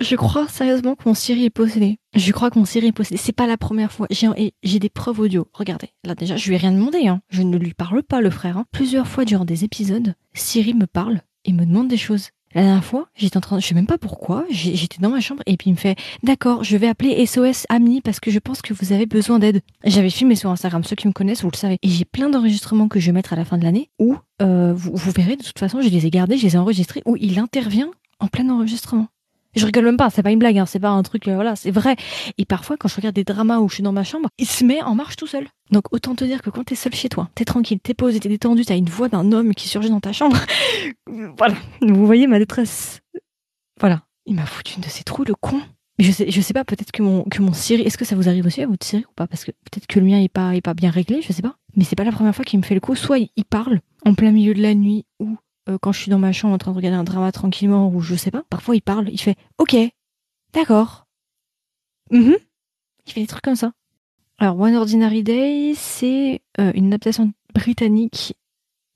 Je 0.00 0.16
crois 0.16 0.48
sérieusement 0.48 0.96
que 0.96 1.08
mon 1.08 1.14
Siri 1.14 1.44
est 1.44 1.50
possédé. 1.50 1.98
Je 2.14 2.32
crois 2.32 2.50
que 2.50 2.58
mon 2.58 2.64
Siri 2.64 2.88
est 2.88 2.92
possédé. 2.92 3.16
C'est 3.16 3.32
pas 3.32 3.46
la 3.46 3.56
première 3.56 3.92
fois. 3.92 4.06
J'ai, 4.10 4.54
j'ai 4.62 4.78
des 4.80 4.88
preuves 4.88 5.20
audio. 5.20 5.46
Regardez. 5.52 5.90
Là, 6.02 6.16
déjà, 6.16 6.36
je 6.36 6.48
lui 6.48 6.54
ai 6.54 6.58
rien 6.58 6.72
demandé, 6.72 7.06
hein. 7.06 7.22
Je 7.28 7.42
ne 7.42 7.56
lui 7.56 7.74
parle 7.74 8.02
pas, 8.02 8.20
le 8.20 8.30
frère, 8.30 8.58
hein. 8.58 8.66
Plusieurs 8.72 9.06
fois 9.06 9.24
durant 9.24 9.44
des 9.44 9.62
épisodes, 9.62 10.14
Siri 10.32 10.74
me 10.74 10.86
parle 10.86 11.20
et 11.44 11.52
me 11.52 11.64
demande 11.64 11.88
des 11.88 11.96
choses. 11.96 12.30
La 12.54 12.62
dernière 12.62 12.84
fois, 12.84 13.08
j'étais 13.16 13.36
en 13.36 13.40
train, 13.40 13.58
je 13.58 13.66
sais 13.66 13.74
même 13.74 13.86
pas 13.86 13.98
pourquoi, 13.98 14.44
j'étais 14.48 14.98
dans 15.00 15.10
ma 15.10 15.20
chambre 15.20 15.42
et 15.46 15.56
puis 15.56 15.70
il 15.70 15.72
me 15.72 15.78
fait, 15.78 15.96
d'accord, 16.22 16.62
je 16.62 16.76
vais 16.76 16.86
appeler 16.86 17.26
SOS 17.26 17.66
Ami 17.68 18.00
parce 18.00 18.20
que 18.20 18.30
je 18.30 18.38
pense 18.38 18.62
que 18.62 18.72
vous 18.72 18.92
avez 18.92 19.06
besoin 19.06 19.40
d'aide. 19.40 19.60
J'avais 19.84 20.10
filmé 20.10 20.36
sur 20.36 20.50
Instagram, 20.50 20.84
ceux 20.84 20.94
qui 20.94 21.08
me 21.08 21.12
connaissent, 21.12 21.42
vous 21.42 21.50
le 21.50 21.56
savez. 21.56 21.78
Et 21.82 21.88
j'ai 21.88 22.04
plein 22.04 22.30
d'enregistrements 22.30 22.86
que 22.86 23.00
je 23.00 23.06
vais 23.06 23.12
mettre 23.12 23.32
à 23.32 23.36
la 23.36 23.44
fin 23.44 23.58
de 23.58 23.64
l'année 23.64 23.90
où, 23.98 24.16
euh, 24.40 24.72
vous, 24.72 24.92
vous 24.94 25.10
verrez, 25.10 25.36
de 25.36 25.42
toute 25.42 25.58
façon, 25.58 25.80
je 25.80 25.88
les 25.88 26.06
ai 26.06 26.10
gardés, 26.10 26.36
je 26.36 26.44
les 26.44 26.54
ai 26.54 26.58
enregistrés, 26.58 27.02
où 27.06 27.16
il 27.16 27.40
intervient 27.40 27.90
en 28.20 28.28
plein 28.28 28.48
enregistrement. 28.48 29.08
Je 29.56 29.64
rigole 29.66 29.84
même 29.84 29.96
pas, 29.96 30.10
c'est 30.10 30.22
pas 30.22 30.32
une 30.32 30.38
blague, 30.38 30.58
hein, 30.58 30.66
c'est 30.66 30.80
pas 30.80 30.90
un 30.90 31.02
truc, 31.02 31.28
euh, 31.28 31.34
voilà, 31.34 31.56
c'est 31.56 31.70
vrai. 31.70 31.96
Et 32.38 32.44
parfois, 32.44 32.76
quand 32.76 32.88
je 32.88 32.96
regarde 32.96 33.14
des 33.14 33.24
dramas 33.24 33.58
où 33.58 33.68
je 33.68 33.74
suis 33.74 33.82
dans 33.82 33.92
ma 33.92 34.04
chambre, 34.04 34.28
il 34.38 34.46
se 34.46 34.64
met 34.64 34.82
en 34.82 34.94
marche 34.94 35.16
tout 35.16 35.26
seul. 35.26 35.46
Donc 35.70 35.92
autant 35.92 36.14
te 36.14 36.24
dire 36.24 36.42
que 36.42 36.50
quand 36.50 36.64
t'es 36.64 36.74
seul 36.74 36.94
chez 36.94 37.08
toi, 37.08 37.28
t'es 37.34 37.44
tranquille, 37.44 37.78
t'es 37.80 37.94
posé, 37.94 38.20
t'es 38.20 38.28
détendu, 38.28 38.64
t'as 38.64 38.76
une 38.76 38.88
voix 38.88 39.08
d'un 39.08 39.32
homme 39.32 39.54
qui 39.54 39.68
surgit 39.68 39.90
dans 39.90 40.00
ta 40.00 40.12
chambre. 40.12 40.36
voilà, 41.38 41.54
vous 41.80 42.06
voyez 42.06 42.26
ma 42.26 42.38
détresse. 42.38 43.00
Voilà, 43.80 44.02
il 44.26 44.34
m'a 44.34 44.46
foutu 44.46 44.74
une 44.76 44.82
de 44.82 44.88
ses 44.88 45.04
trous, 45.04 45.24
le 45.24 45.34
con. 45.34 45.60
Je 46.00 46.10
sais, 46.10 46.28
je 46.28 46.40
sais 46.40 46.52
pas, 46.52 46.64
peut-être 46.64 46.90
que 46.90 47.02
mon, 47.02 47.22
que 47.22 47.40
mon 47.40 47.52
Siri, 47.52 47.82
est-ce 47.82 47.96
que 47.96 48.04
ça 48.04 48.16
vous 48.16 48.28
arrive 48.28 48.46
aussi 48.46 48.60
à 48.62 48.66
votre 48.66 48.84
Siri 48.84 49.04
ou 49.08 49.12
pas? 49.14 49.28
Parce 49.28 49.44
que 49.44 49.52
peut-être 49.52 49.86
que 49.86 50.00
le 50.00 50.06
mien 50.06 50.20
est 50.20 50.28
pas, 50.28 50.56
est 50.56 50.60
pas 50.60 50.74
bien 50.74 50.90
réglé, 50.90 51.22
je 51.22 51.32
sais 51.32 51.42
pas. 51.42 51.56
Mais 51.76 51.84
c'est 51.84 51.96
pas 51.96 52.04
la 52.04 52.12
première 52.12 52.34
fois 52.34 52.44
qu'il 52.44 52.58
me 52.58 52.64
fait 52.64 52.74
le 52.74 52.80
coup. 52.80 52.96
Soit 52.96 53.18
il 53.18 53.44
parle 53.44 53.80
en 54.04 54.14
plein 54.14 54.32
milieu 54.32 54.54
de 54.54 54.62
la 54.62 54.74
nuit 54.74 55.04
ou 55.20 55.36
euh, 55.68 55.78
quand 55.80 55.92
je 55.92 56.00
suis 56.00 56.10
dans 56.10 56.18
ma 56.18 56.32
chambre 56.32 56.54
en 56.54 56.58
train 56.58 56.72
de 56.72 56.76
regarder 56.76 56.96
un 56.96 57.04
drama 57.04 57.32
tranquillement 57.32 57.88
ou 57.88 58.00
je 58.00 58.14
sais 58.14 58.30
pas. 58.30 58.42
Parfois 58.50 58.76
il 58.76 58.82
parle, 58.82 59.08
il 59.10 59.20
fait 59.20 59.36
OK, 59.58 59.76
d'accord. 60.52 61.06
Mhm. 62.10 62.36
Il 63.06 63.12
fait 63.12 63.20
des 63.20 63.26
trucs 63.26 63.44
comme 63.44 63.56
ça. 63.56 63.72
Alors 64.38 64.58
One 64.58 64.74
Ordinary 64.74 65.22
Day, 65.22 65.74
c'est 65.76 66.42
euh, 66.60 66.72
une 66.74 66.86
adaptation 66.88 67.32
britannique 67.54 68.34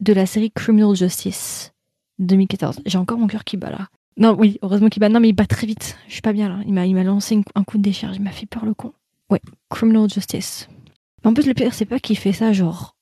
de 0.00 0.12
la 0.12 0.26
série 0.26 0.50
Criminal 0.50 0.94
Justice 0.94 1.72
2014. 2.18 2.80
J'ai 2.87 2.98
encore 2.98 3.18
mon 3.18 3.26
cœur 3.26 3.44
qui 3.44 3.56
bat 3.56 3.70
là. 3.70 3.88
Non, 4.16 4.34
oui, 4.37 4.58
heureusement 4.62 4.88
qu'il 4.88 5.00
bat. 5.00 5.08
Non, 5.08 5.20
mais 5.20 5.28
il 5.28 5.32
bat 5.32 5.46
très 5.46 5.66
vite. 5.66 5.96
Je 6.08 6.12
suis 6.12 6.22
pas 6.22 6.32
bien 6.32 6.48
là. 6.48 6.60
Il 6.66 6.72
m'a, 6.72 7.04
lancé 7.04 7.40
un 7.54 7.64
coup 7.64 7.78
de 7.78 7.82
décharge. 7.82 8.16
Il 8.16 8.22
m'a 8.22 8.32
fait 8.32 8.46
peur 8.46 8.64
le 8.64 8.75
con. 8.75 8.92
Ouais, 9.30 9.40
Criminal 9.70 10.10
Justice. 10.10 10.68
En 11.25 11.34
plus, 11.34 11.46
le 11.46 11.54
pire, 11.54 11.72
c'est 11.72 11.84
pas 11.84 12.00
qu'il 12.00 12.18
fait 12.18 12.32
ça 12.32 12.52
genre. 12.52 12.96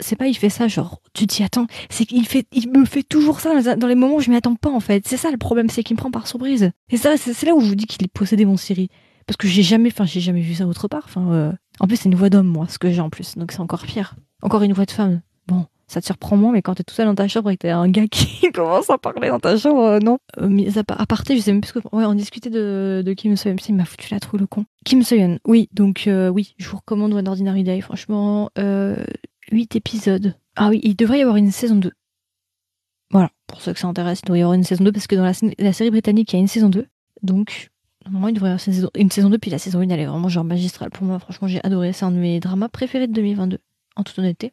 C'est 0.00 0.16
pas 0.16 0.26
il 0.26 0.34
fait 0.34 0.48
ça 0.50 0.66
genre. 0.68 1.00
Tu 1.12 1.26
t'y 1.26 1.42
attends. 1.44 1.66
C'est 1.90 2.04
qu'il 2.04 2.26
fait, 2.26 2.46
il 2.52 2.68
me 2.70 2.84
fait 2.84 3.02
toujours 3.02 3.40
ça 3.40 3.76
dans 3.76 3.86
les- 3.86 3.94
moments 3.94 4.16
où 4.16 4.20
je 4.20 4.30
m'y 4.30 4.36
attends 4.36 4.56
pas 4.56 4.70
en 4.70 4.80
fait. 4.80 5.06
C'est 5.06 5.16
ça 5.16 5.30
le 5.30 5.36
problème, 5.38 5.68
c'est 5.70 5.82
qu'il 5.84 5.94
me 5.94 5.98
prend 6.00 6.10
par 6.10 6.26
surprise. 6.26 6.70
Et 6.90 6.96
ça, 6.96 7.16
c'est, 7.16 7.46
là 7.46 7.54
où 7.54 7.60
je 7.60 7.66
vous 7.66 7.74
dis 7.76 7.86
qu'il 7.86 8.02
est 8.04 8.12
possédé 8.12 8.44
mon 8.44 8.56
Siri. 8.56 8.88
Parce 9.26 9.36
que 9.36 9.46
j'ai 9.48 9.62
jamais, 9.62 9.88
enfin, 9.90 10.04
j'ai 10.04 10.20
jamais 10.20 10.40
vu 10.42 10.54
ça 10.54 10.66
autre 10.66 10.88
part. 10.88 11.06
Euh, 11.16 11.52
en 11.80 11.86
plus, 11.86 11.96
c'est 11.96 12.08
une 12.10 12.14
voix 12.14 12.28
d'homme, 12.28 12.46
moi, 12.48 12.66
ce 12.68 12.78
que 12.78 12.90
j'ai 12.90 13.00
en 13.00 13.08
plus. 13.08 13.36
Donc 13.36 13.52
c'est 13.52 13.60
encore 13.60 13.82
pire. 13.82 14.16
Encore 14.42 14.62
une 14.62 14.72
voix 14.74 14.84
de 14.84 14.90
femme. 14.90 15.22
Bon, 15.46 15.64
ça 15.86 16.00
te 16.00 16.06
surprend 16.06 16.36
moins, 16.36 16.52
mais 16.52 16.60
quand 16.60 16.74
t'es 16.74 16.82
tout 16.84 16.94
seul 16.94 17.06
dans 17.06 17.14
ta 17.14 17.26
chambre 17.28 17.50
et 17.50 17.56
que 17.56 17.66
t'as 17.66 17.76
un 17.76 17.88
gars 17.88 18.06
qui 18.10 18.50
commence 18.52 18.90
à 18.90 18.98
parler 18.98 19.28
dans 19.28 19.38
ta 19.40 19.56
chambre, 19.56 19.80
euh, 19.82 19.98
non. 20.00 20.18
Euh, 20.40 20.48
mais 20.50 20.76
à, 20.76 20.82
à 20.88 21.06
parté, 21.06 21.36
je 21.36 21.40
sais 21.42 21.52
même 21.52 21.60
plus 21.62 21.68
ce 21.68 21.78
que. 21.78 21.96
Ouais, 21.96 22.04
on 22.04 22.14
discutait 22.14 22.50
de, 22.50 23.02
de 23.06 23.12
Kim 23.14 23.34
Soyeon. 23.36 23.56
Il 23.68 23.76
m'a 23.76 23.84
foutu 23.86 24.08
la 24.12 24.20
trouille, 24.20 24.40
le 24.40 24.46
con. 24.46 24.66
Kim 24.84 25.02
Soyeon, 25.02 25.38
oui, 25.46 25.68
donc 25.72 26.06
oui, 26.32 26.54
je 26.58 26.68
vous 26.68 26.76
recommande 26.76 27.14
One 27.14 27.28
Ordinary 27.28 27.62
Day. 27.64 27.80
Franchement, 27.80 28.50
euh, 28.58 28.96
8 29.54 29.76
épisodes. 29.76 30.34
Ah 30.56 30.68
oui, 30.68 30.80
il 30.82 30.96
devrait 30.96 31.18
y 31.18 31.22
avoir 31.22 31.36
une 31.36 31.50
saison 31.50 31.76
2. 31.76 31.92
Voilà, 33.10 33.30
pour 33.46 33.60
ceux 33.60 33.72
que 33.72 33.78
ça 33.78 33.86
intéresse, 33.88 34.20
il 34.22 34.26
devrait 34.26 34.40
y 34.40 34.42
avoir 34.42 34.54
une 34.54 34.64
saison 34.64 34.84
2 34.84 34.92
parce 34.92 35.06
que 35.06 35.14
dans 35.16 35.22
la, 35.24 35.34
sé- 35.34 35.54
la 35.58 35.72
série 35.72 35.90
britannique, 35.90 36.32
il 36.32 36.36
y 36.36 36.38
a 36.38 36.40
une 36.40 36.48
saison 36.48 36.68
2. 36.68 36.86
Donc, 37.22 37.70
normalement, 38.04 38.28
il 38.28 38.34
devrait 38.34 38.48
y 38.50 38.52
avoir 38.52 38.66
une 38.66 38.72
saison, 38.74 38.90
une 38.96 39.10
saison 39.10 39.30
2. 39.30 39.38
Puis 39.38 39.50
la 39.50 39.58
saison 39.58 39.80
1, 39.80 39.88
elle 39.88 40.00
est 40.00 40.06
vraiment 40.06 40.28
genre 40.28 40.44
magistrale 40.44 40.90
pour 40.90 41.06
moi. 41.06 41.18
Franchement, 41.18 41.46
j'ai 41.48 41.60
adoré. 41.64 41.92
C'est 41.92 42.04
un 42.04 42.10
de 42.10 42.16
mes 42.16 42.40
dramas 42.40 42.68
préférés 42.68 43.06
de 43.06 43.12
2022, 43.12 43.58
en 43.96 44.02
toute 44.02 44.18
honnêteté. 44.18 44.52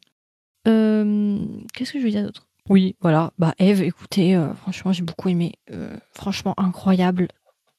Euh, 0.68 1.40
Qu'est-ce 1.74 1.94
que 1.94 2.00
je 2.00 2.04
veux 2.04 2.12
dire 2.12 2.24
d'autre? 2.24 2.48
Oui, 2.70 2.96
voilà. 3.02 3.32
Bah, 3.40 3.56
Eve, 3.58 3.82
écoutez, 3.82 4.36
euh, 4.36 4.54
franchement, 4.54 4.94
j'ai 4.94 5.02
beaucoup 5.04 5.30
aimé. 5.30 5.54
Euh, 5.72 5.96
franchement, 6.12 6.54
incroyable. 6.58 7.28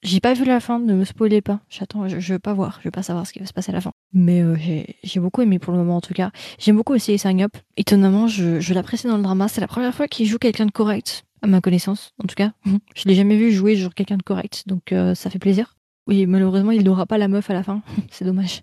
J'ai 0.03 0.21
pas 0.21 0.35
vu 0.35 0.45
la 0.45 0.61
fin, 0.61 0.79
ne 0.79 0.95
me 0.95 1.05
spoilez 1.05 1.41
pas. 1.41 1.61
J'attends, 1.69 2.09
je, 2.09 2.19
je 2.19 2.33
veux 2.33 2.39
pas 2.39 2.55
voir, 2.55 2.79
je 2.81 2.89
veux 2.89 2.91
pas 2.91 3.03
savoir 3.03 3.27
ce 3.27 3.33
qui 3.33 3.39
va 3.39 3.47
se 3.47 3.53
passer 3.53 3.71
à 3.71 3.75
la 3.75 3.81
fin. 3.81 3.93
Mais 4.13 4.41
euh, 4.41 4.57
j'ai 4.57 4.97
j'ai 5.05 5.21
beaucoup 5.21 5.43
aimé 5.43 5.59
pour 5.59 5.73
le 5.73 5.79
moment 5.79 5.97
en 5.97 6.01
tout 6.01 6.15
cas. 6.15 6.31
J'aime 6.59 6.77
beaucoup 6.77 6.95
aussi 6.95 7.17
Sang 7.19 7.39
Up. 7.39 7.57
Étonnamment, 7.77 8.27
je, 8.27 8.61
je 8.61 8.75
l'apprécie 8.75 9.07
dans 9.07 9.17
le 9.17 9.23
drama. 9.23 9.49
C'est 9.49 9.61
la 9.61 9.69
première 9.69 9.95
fois 9.95 10.09
qu'il 10.09 10.27
joue 10.27 10.39
quelqu'un 10.39 10.67
de 10.67 10.73
correct, 10.73 11.25
à 11.41 11.47
ma 11.47 11.61
connaissance, 11.61 12.13
en 12.23 12.27
tout 12.27 12.35
cas. 12.35 12.53
Je 12.97 13.09
l'ai 13.09 13.15
jamais 13.15 13.37
vu 13.37 13.53
jouer 13.53 13.77
genre 13.77 13.95
quelqu'un 13.95 14.17
de 14.17 14.23
correct, 14.23 14.65
donc 14.67 14.93
euh, 14.93 15.15
ça 15.15 15.31
fait 15.31 15.39
plaisir. 15.39 15.77
Oui, 16.09 16.27
malheureusement, 16.27 16.73
il 16.73 16.83
n'aura 16.83 17.07
pas 17.07 17.17
la 17.19 17.29
meuf 17.29 17.49
à 17.51 17.55
la 17.55 17.63
fin. 17.63 17.83
C'est 18.11 18.25
dommage. 18.25 18.63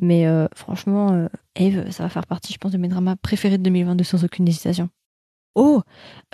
Mais 0.00 0.26
euh, 0.26 0.46
franchement, 0.54 1.12
euh, 1.12 1.28
Eve, 1.54 1.90
ça 1.90 2.02
va 2.02 2.08
faire 2.08 2.26
partie, 2.26 2.52
je 2.52 2.58
pense, 2.58 2.72
de 2.72 2.78
mes 2.78 2.88
dramas 2.88 3.16
préférés 3.16 3.58
de 3.58 3.62
2022 3.62 4.04
sans 4.04 4.24
aucune 4.24 4.46
hésitation. 4.46 4.90
Oh 5.54 5.82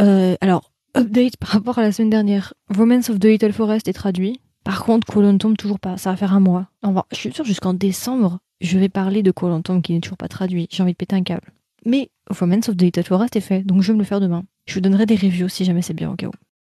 euh, 0.00 0.34
Alors, 0.40 0.71
update 0.96 1.36
par 1.36 1.50
rapport 1.50 1.78
à 1.78 1.82
la 1.82 1.92
semaine 1.92 2.10
dernière. 2.10 2.54
Romance 2.74 3.10
of 3.10 3.18
the 3.18 3.24
Little 3.24 3.52
Forest 3.52 3.88
est 3.88 3.92
traduit. 3.92 4.40
Par 4.64 4.84
contre, 4.84 5.06
Colon 5.06 5.38
tombe 5.38 5.56
toujours 5.56 5.80
pas. 5.80 5.96
Ça 5.96 6.10
va 6.10 6.16
faire 6.16 6.32
un 6.34 6.40
mois. 6.40 6.68
Va- 6.82 7.06
je 7.12 7.16
suis 7.16 7.32
sûre, 7.32 7.44
jusqu'en 7.44 7.74
décembre, 7.74 8.38
je 8.60 8.78
vais 8.78 8.88
parler 8.88 9.22
de 9.22 9.30
Colon 9.30 9.62
tombe 9.62 9.82
qui 9.82 9.92
n'est 9.92 10.00
toujours 10.00 10.16
pas 10.18 10.28
traduit. 10.28 10.68
J'ai 10.70 10.82
envie 10.82 10.92
de 10.92 10.96
péter 10.96 11.16
un 11.16 11.22
câble. 11.22 11.52
Mais 11.84 12.10
Romance 12.30 12.68
of 12.68 12.76
the 12.76 12.82
Little 12.82 13.02
Forest 13.04 13.34
est 13.36 13.40
fait, 13.40 13.62
donc 13.64 13.82
je 13.82 13.88
vais 13.88 13.94
me 13.94 13.98
le 14.00 14.04
faire 14.04 14.20
demain. 14.20 14.44
Je 14.66 14.74
vous 14.74 14.80
donnerai 14.80 15.06
des 15.06 15.16
reviews 15.16 15.48
si 15.48 15.64
jamais 15.64 15.82
c'est 15.82 15.94
bien 15.94 16.10
au 16.10 16.14
cas 16.14 16.28
où. 16.28 16.32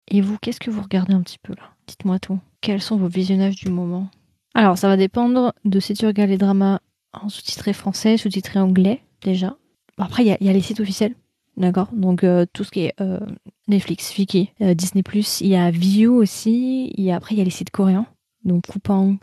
Et 0.09 0.21
vous, 0.21 0.37
qu'est-ce 0.41 0.61
que 0.61 0.71
vous 0.71 0.83
regardez 0.83 1.15
un 1.15 1.23
petit 1.23 1.39
peu 1.43 1.55
là? 1.55 1.63
Dites-moi 1.87 2.19
tout. 2.19 2.39
Quels 2.61 2.83
sont 2.83 2.97
vos 2.97 3.09
visionnages 3.09 3.57
du 3.57 3.71
moment? 3.71 4.09
Alors, 4.55 4.77
ça 4.77 4.89
va 4.89 4.97
dépendre 4.99 5.55
de 5.65 5.81
si 5.81 5.95
tu 5.95 6.07
regardes 6.07 6.31
les 6.31 6.37
dramas 6.39 6.81
en 7.15 7.29
sous-titré 7.31 7.73
français, 7.73 8.17
sous-titré 8.19 8.59
anglais, 8.59 9.01
déjà. 9.23 9.57
Bon, 9.97 10.05
Après, 10.05 10.25
il 10.25 10.37
y 10.41 10.49
a 10.49 10.53
les 10.53 10.61
sites 10.61 10.81
officiels, 10.81 11.15
d'accord 11.59 11.89
Donc, 11.93 12.25
euh, 12.25 12.47
tout 12.53 12.65
ce 12.65 12.71
qui 12.71 12.81
est 12.81 12.95
euh, 13.01 13.21
Netflix, 13.67 14.13
Viki, 14.15 14.51
euh, 14.63 14.75
Disney+, 14.75 15.03
il 15.41 15.47
y 15.47 15.57
a 15.57 15.71
View 15.71 16.15
aussi, 16.15 16.93
il 16.97 17.11
a, 17.11 17.17
après, 17.17 17.35
il 17.35 17.39
y 17.39 17.41
a 17.41 17.45
les 17.45 17.51
sites 17.51 17.71
coréens, 17.71 18.07
donc 18.45 18.67
Coupang, 18.67 19.19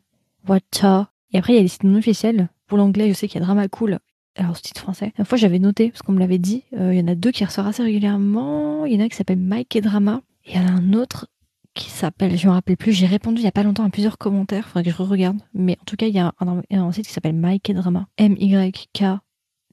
Wata, 0.48 1.10
et 1.34 1.38
après, 1.38 1.54
il 1.54 1.56
y 1.56 1.60
a 1.60 1.62
les 1.62 1.68
sites 1.68 1.84
non 1.84 1.98
officiels. 1.98 2.50
Pour 2.68 2.78
l'anglais, 2.78 3.10
je 3.10 3.14
sais 3.14 3.28
qu'il 3.28 3.40
y 3.40 3.44
a 3.44 3.46
Drama 3.46 3.68
Cool, 3.68 4.00
alors 4.36 4.56
sous-titre 4.56 4.82
français. 4.82 5.14
La 5.18 5.26
fois, 5.26 5.38
j'avais 5.38 5.60
noté, 5.60 5.90
parce 5.90 6.02
qu'on 6.02 6.12
me 6.12 6.20
l'avait 6.20 6.38
dit, 6.38 6.64
euh, 6.74 6.94
il 6.94 7.00
y 7.00 7.02
en 7.02 7.08
a 7.08 7.16
deux 7.16 7.32
qui 7.32 7.46
ressortent 7.46 7.70
assez 7.70 7.84
régulièrement. 7.84 8.86
Il 8.86 8.94
y 8.94 8.98
en 8.98 9.02
a 9.02 9.04
un 9.04 9.10
qui 9.10 9.16
s'appelle 9.16 9.40
Mike 9.40 9.76
et 9.76 9.82
Drama, 9.82 10.22
et 10.46 10.52
il 10.52 10.56
y 10.58 10.60
en 10.60 10.68
a 10.68 10.72
un 10.72 10.94
autre 10.94 11.28
qui 11.74 11.90
s'appelle, 11.90 12.38
je 12.38 12.48
me 12.48 12.54
rappelle 12.54 12.78
plus, 12.78 12.94
j'ai 12.94 13.06
répondu 13.06 13.42
il 13.42 13.44
y 13.44 13.48
a 13.48 13.52
pas 13.52 13.64
longtemps 13.64 13.84
à 13.84 13.90
plusieurs 13.90 14.18
commentaires, 14.18 14.68
faudrait 14.68 14.84
que 14.84 14.92
je 14.92 15.04
regarde. 15.04 15.38
Mais 15.54 15.78
en 15.82 15.84
tout 15.86 15.98
cas, 15.98 16.08
il 16.08 16.16
y 16.16 16.20
a 16.20 16.34
un 16.40 16.92
site 16.94 17.08
qui 17.08 17.14
s'appelle 17.14 17.36
Mike 17.36 17.70
et 17.70 17.74
Drama. 17.74 18.08
M-Y-K 18.18 19.04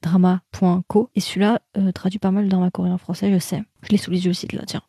drama.co. 0.02 1.08
Et 1.14 1.20
celui-là 1.20 1.60
euh, 1.76 1.92
traduit 1.92 2.18
pas 2.18 2.30
mal 2.30 2.48
dans 2.48 2.60
ma 2.60 2.70
coréen 2.70 2.94
en 2.94 2.98
français, 2.98 3.32
je 3.32 3.38
sais. 3.38 3.62
Je 3.82 3.88
l'ai 3.88 3.96
sous 3.96 4.10
les 4.10 4.24
yeux 4.24 4.30
le 4.30 4.34
site 4.34 4.52
là, 4.52 4.62
tiens. 4.66 4.82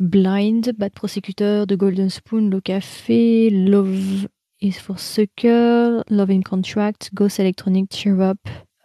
Blind, 0.00 0.72
Bad 0.78 0.92
Prosecutor, 0.92 1.66
The 1.66 1.74
Golden 1.74 2.08
Spoon, 2.08 2.48
Le 2.48 2.60
Café, 2.60 3.50
Love 3.50 4.28
is 4.60 4.72
for 4.72 4.98
Sucker, 4.98 6.02
Love 6.08 6.30
in 6.30 6.42
Contract, 6.42 7.10
Ghost 7.12 7.38
Electronic, 7.40 7.94
Cheer 7.94 8.20
Up, 8.20 8.38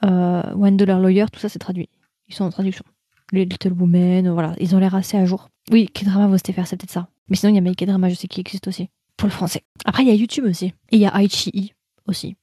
euh, 0.04 0.54
One 0.54 0.78
Dollar 0.78 1.00
Lawyer, 1.00 1.26
tout 1.32 1.40
ça 1.40 1.50
c'est 1.50 1.60
traduit. 1.60 1.90
Ils 2.28 2.36
sont 2.36 2.44
en 2.44 2.50
traduction. 2.50 2.84
Les 3.32 3.46
Little 3.46 3.74
Women, 3.74 4.30
voilà, 4.30 4.54
ils 4.60 4.76
ont 4.76 4.80
l'air 4.80 4.96
assez 4.96 5.18
à 5.18 5.26
jour. 5.26 5.48
Oui, 5.72 5.88
K-Drama 5.88 6.28
vous 6.28 6.38
faire, 6.54 6.68
c'est 6.68 6.76
peut-être 6.76 6.92
ça. 6.92 7.08
Mais 7.30 7.38
sinon, 7.38 7.54
il 7.54 7.56
y 7.56 7.58
a 7.60 7.62
Make 7.62 7.86
Drama, 7.86 8.10
je 8.10 8.16
sais 8.16 8.28
qui 8.28 8.42
existe 8.42 8.68
aussi. 8.68 8.90
Pour 9.16 9.28
le 9.28 9.32
français. 9.32 9.64
Après, 9.86 10.04
il 10.04 10.10
y 10.10 10.12
a 10.12 10.16
YouTube 10.16 10.46
aussi. 10.46 10.66
Et 10.66 10.98
il 10.98 11.00
y 11.00 11.06
a 11.06 11.22
Aichi 11.22 11.74
aussi. 12.08 12.36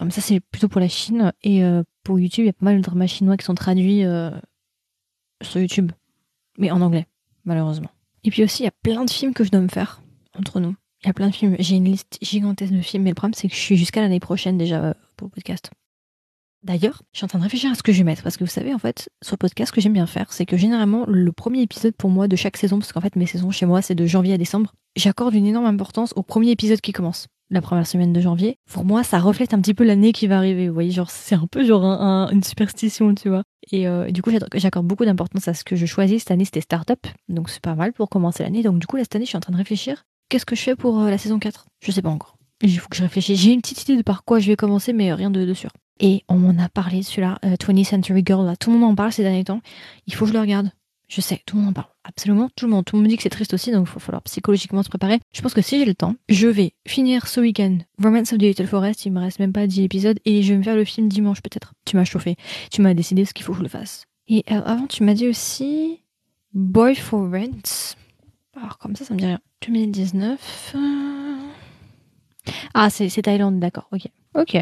Ça, 0.00 0.20
c'est 0.20 0.40
plutôt 0.40 0.68
pour 0.68 0.80
la 0.80 0.88
Chine. 0.88 1.32
Et 1.42 1.64
euh, 1.64 1.82
pour 2.02 2.18
YouTube, 2.18 2.44
il 2.44 2.46
y 2.46 2.50
a 2.50 2.52
pas 2.52 2.66
mal 2.66 2.76
de 2.76 2.82
dramas 2.82 3.06
chinois 3.06 3.36
qui 3.36 3.44
sont 3.44 3.54
traduits 3.54 4.04
euh, 4.04 4.30
sur 5.42 5.60
YouTube. 5.60 5.92
Mais 6.58 6.70
en 6.70 6.80
anglais, 6.80 7.06
malheureusement. 7.44 7.90
Et 8.24 8.30
puis 8.30 8.42
aussi, 8.42 8.62
il 8.62 8.66
y 8.66 8.68
a 8.68 8.74
plein 8.82 9.04
de 9.04 9.10
films 9.10 9.34
que 9.34 9.44
je 9.44 9.50
dois 9.50 9.60
me 9.60 9.68
faire, 9.68 10.02
entre 10.38 10.60
nous. 10.60 10.74
Il 11.02 11.08
y 11.08 11.10
a 11.10 11.12
plein 11.12 11.28
de 11.28 11.34
films. 11.34 11.56
J'ai 11.58 11.76
une 11.76 11.84
liste 11.84 12.18
gigantesque 12.22 12.72
de 12.72 12.80
films, 12.80 13.04
mais 13.04 13.10
le 13.10 13.14
problème, 13.14 13.34
c'est 13.34 13.48
que 13.48 13.54
je 13.54 13.60
suis 13.60 13.76
jusqu'à 13.76 14.00
l'année 14.00 14.20
prochaine 14.20 14.56
déjà 14.56 14.82
euh, 14.82 14.94
pour 15.16 15.26
le 15.26 15.30
podcast. 15.30 15.70
D'ailleurs, 16.62 17.02
je 17.12 17.18
suis 17.18 17.24
en 17.26 17.28
train 17.28 17.38
de 17.38 17.44
réfléchir 17.44 17.70
à 17.70 17.74
ce 17.74 17.82
que 17.82 17.92
je 17.92 17.98
vais 17.98 18.04
mettre, 18.04 18.22
parce 18.22 18.38
que 18.38 18.44
vous 18.44 18.50
savez, 18.50 18.72
en 18.72 18.78
fait, 18.78 19.10
sur 19.22 19.34
le 19.34 19.38
podcast, 19.38 19.68
ce 19.68 19.74
que 19.74 19.82
j'aime 19.82 19.92
bien 19.92 20.06
faire, 20.06 20.32
c'est 20.32 20.46
que 20.46 20.56
généralement, 20.56 21.04
le 21.06 21.30
premier 21.30 21.60
épisode 21.60 21.94
pour 21.94 22.08
moi 22.08 22.26
de 22.26 22.36
chaque 22.36 22.56
saison, 22.56 22.78
parce 22.78 22.90
qu'en 22.92 23.02
fait, 23.02 23.16
mes 23.16 23.26
saisons 23.26 23.50
chez 23.50 23.66
moi, 23.66 23.82
c'est 23.82 23.94
de 23.94 24.06
janvier 24.06 24.32
à 24.32 24.38
décembre, 24.38 24.72
j'accorde 24.96 25.34
une 25.34 25.44
énorme 25.44 25.66
importance 25.66 26.14
au 26.16 26.22
premier 26.22 26.50
épisode 26.52 26.80
qui 26.80 26.92
commence. 26.92 27.28
La 27.54 27.60
première 27.60 27.86
semaine 27.86 28.12
de 28.12 28.20
janvier. 28.20 28.56
Pour 28.68 28.84
moi, 28.84 29.04
ça 29.04 29.20
reflète 29.20 29.54
un 29.54 29.60
petit 29.60 29.74
peu 29.74 29.84
l'année 29.84 30.10
qui 30.12 30.26
va 30.26 30.38
arriver. 30.38 30.66
Vous 30.66 30.74
voyez, 30.74 30.90
genre, 30.90 31.08
c'est 31.08 31.36
un 31.36 31.46
peu 31.46 31.64
genre 31.64 31.84
un- 31.84 32.26
un- 32.26 32.28
une 32.30 32.42
superstition, 32.42 33.14
tu 33.14 33.28
vois. 33.28 33.44
Et 33.70 33.86
euh, 33.86 34.10
du 34.10 34.22
coup, 34.22 34.32
j'accorde 34.56 34.86
beaucoup 34.88 35.04
d'importance 35.04 35.46
à 35.46 35.54
ce 35.54 35.62
que 35.62 35.76
je 35.76 35.86
choisis. 35.86 36.22
Cette 36.22 36.32
année, 36.32 36.44
c'était 36.44 36.60
Startup. 36.60 36.98
Donc, 37.28 37.48
c'est 37.48 37.62
pas 37.62 37.76
mal 37.76 37.92
pour 37.92 38.08
commencer 38.08 38.42
l'année. 38.42 38.64
Donc, 38.64 38.80
du 38.80 38.88
coup, 38.88 38.96
là, 38.96 39.04
cette 39.04 39.14
année, 39.14 39.24
je 39.24 39.28
suis 39.28 39.36
en 39.36 39.40
train 39.40 39.52
de 39.52 39.56
réfléchir. 39.58 40.02
Qu'est-ce 40.30 40.44
que 40.44 40.56
je 40.56 40.62
fais 40.62 40.74
pour 40.74 40.98
euh, 40.98 41.10
la 41.10 41.16
saison 41.16 41.38
4 41.38 41.66
Je 41.80 41.92
sais 41.92 42.02
pas 42.02 42.08
encore. 42.10 42.36
Il 42.60 42.76
faut 42.76 42.88
que 42.88 42.96
je 42.96 43.02
réfléchisse. 43.02 43.38
J'ai 43.40 43.52
une 43.52 43.60
petite 43.60 43.84
idée 43.84 43.96
de 43.98 44.02
par 44.02 44.24
quoi 44.24 44.40
je 44.40 44.48
vais 44.48 44.56
commencer, 44.56 44.92
mais 44.92 45.14
rien 45.14 45.30
de, 45.30 45.54
sûr. 45.54 45.70
Et 46.00 46.24
on 46.28 46.34
m'en 46.36 46.60
a 46.60 46.68
parlé, 46.68 47.04
celui-là, 47.04 47.38
euh, 47.44 47.54
20th 47.56 47.84
Century 47.84 48.24
Girl. 48.26 48.52
Tout 48.58 48.72
le 48.72 48.78
monde 48.78 48.90
en 48.90 48.94
parle 48.96 49.12
ces 49.12 49.22
derniers 49.22 49.44
temps. 49.44 49.60
Il 50.08 50.14
faut 50.14 50.24
que 50.24 50.30
je 50.30 50.34
le 50.34 50.40
regarde. 50.40 50.70
Je 51.08 51.20
sais, 51.20 51.42
tout 51.46 51.56
le 51.56 51.62
monde 51.62 51.70
en 51.70 51.74
parle. 51.74 51.88
Absolument 52.04 52.48
tout 52.56 52.64
le 52.66 52.70
monde. 52.72 52.84
Tout 52.84 52.96
le 52.96 53.02
monde 53.02 53.08
dit 53.10 53.16
que 53.16 53.22
c'est 53.22 53.28
triste 53.30 53.54
aussi, 53.54 53.70
donc 53.70 53.86
il 53.88 53.92
va 53.94 54.00
falloir 54.00 54.22
psychologiquement 54.22 54.82
se 54.82 54.88
préparer. 54.88 55.20
Je 55.32 55.40
pense 55.42 55.54
que 55.54 55.62
si 55.62 55.78
j'ai 55.78 55.84
le 55.84 55.94
temps, 55.94 56.16
je 56.28 56.48
vais 56.48 56.72
finir 56.86 57.28
ce 57.28 57.40
week-end 57.40 57.78
Romance 58.02 58.32
of 58.32 58.38
the 58.38 58.42
Little 58.42 58.66
Forest. 58.66 59.04
Il 59.06 59.12
me 59.12 59.20
reste 59.20 59.38
même 59.38 59.52
pas 59.52 59.66
10 59.66 59.82
épisodes 59.82 60.18
et 60.24 60.42
je 60.42 60.52
vais 60.52 60.58
me 60.58 60.62
faire 60.62 60.76
le 60.76 60.84
film 60.84 61.08
dimanche 61.08 61.40
peut-être. 61.42 61.74
Tu 61.84 61.96
m'as 61.96 62.04
chauffé. 62.04 62.36
Tu 62.70 62.80
m'as 62.82 62.94
décidé 62.94 63.24
ce 63.24 63.32
qu'il 63.34 63.44
faut 63.44 63.52
que 63.52 63.58
je 63.58 63.62
le 63.64 63.68
fasse. 63.68 64.04
Et 64.28 64.44
euh, 64.50 64.60
avant, 64.64 64.86
tu 64.86 65.02
m'as 65.04 65.14
dit 65.14 65.28
aussi 65.28 66.00
Boy 66.54 66.94
for 66.94 67.30
Rent. 67.30 67.94
Alors, 68.56 68.78
comme 68.78 68.96
ça, 68.96 69.04
ça 69.04 69.14
me 69.14 69.18
dit 69.18 69.26
rien. 69.26 69.40
2019. 69.66 70.72
euh, 70.74 71.36
Ah, 72.74 72.90
c'est 72.90 73.08
Thaïlande, 73.22 73.58
d'accord, 73.60 73.88
ok. 73.92 74.08
Ok. 74.34 74.56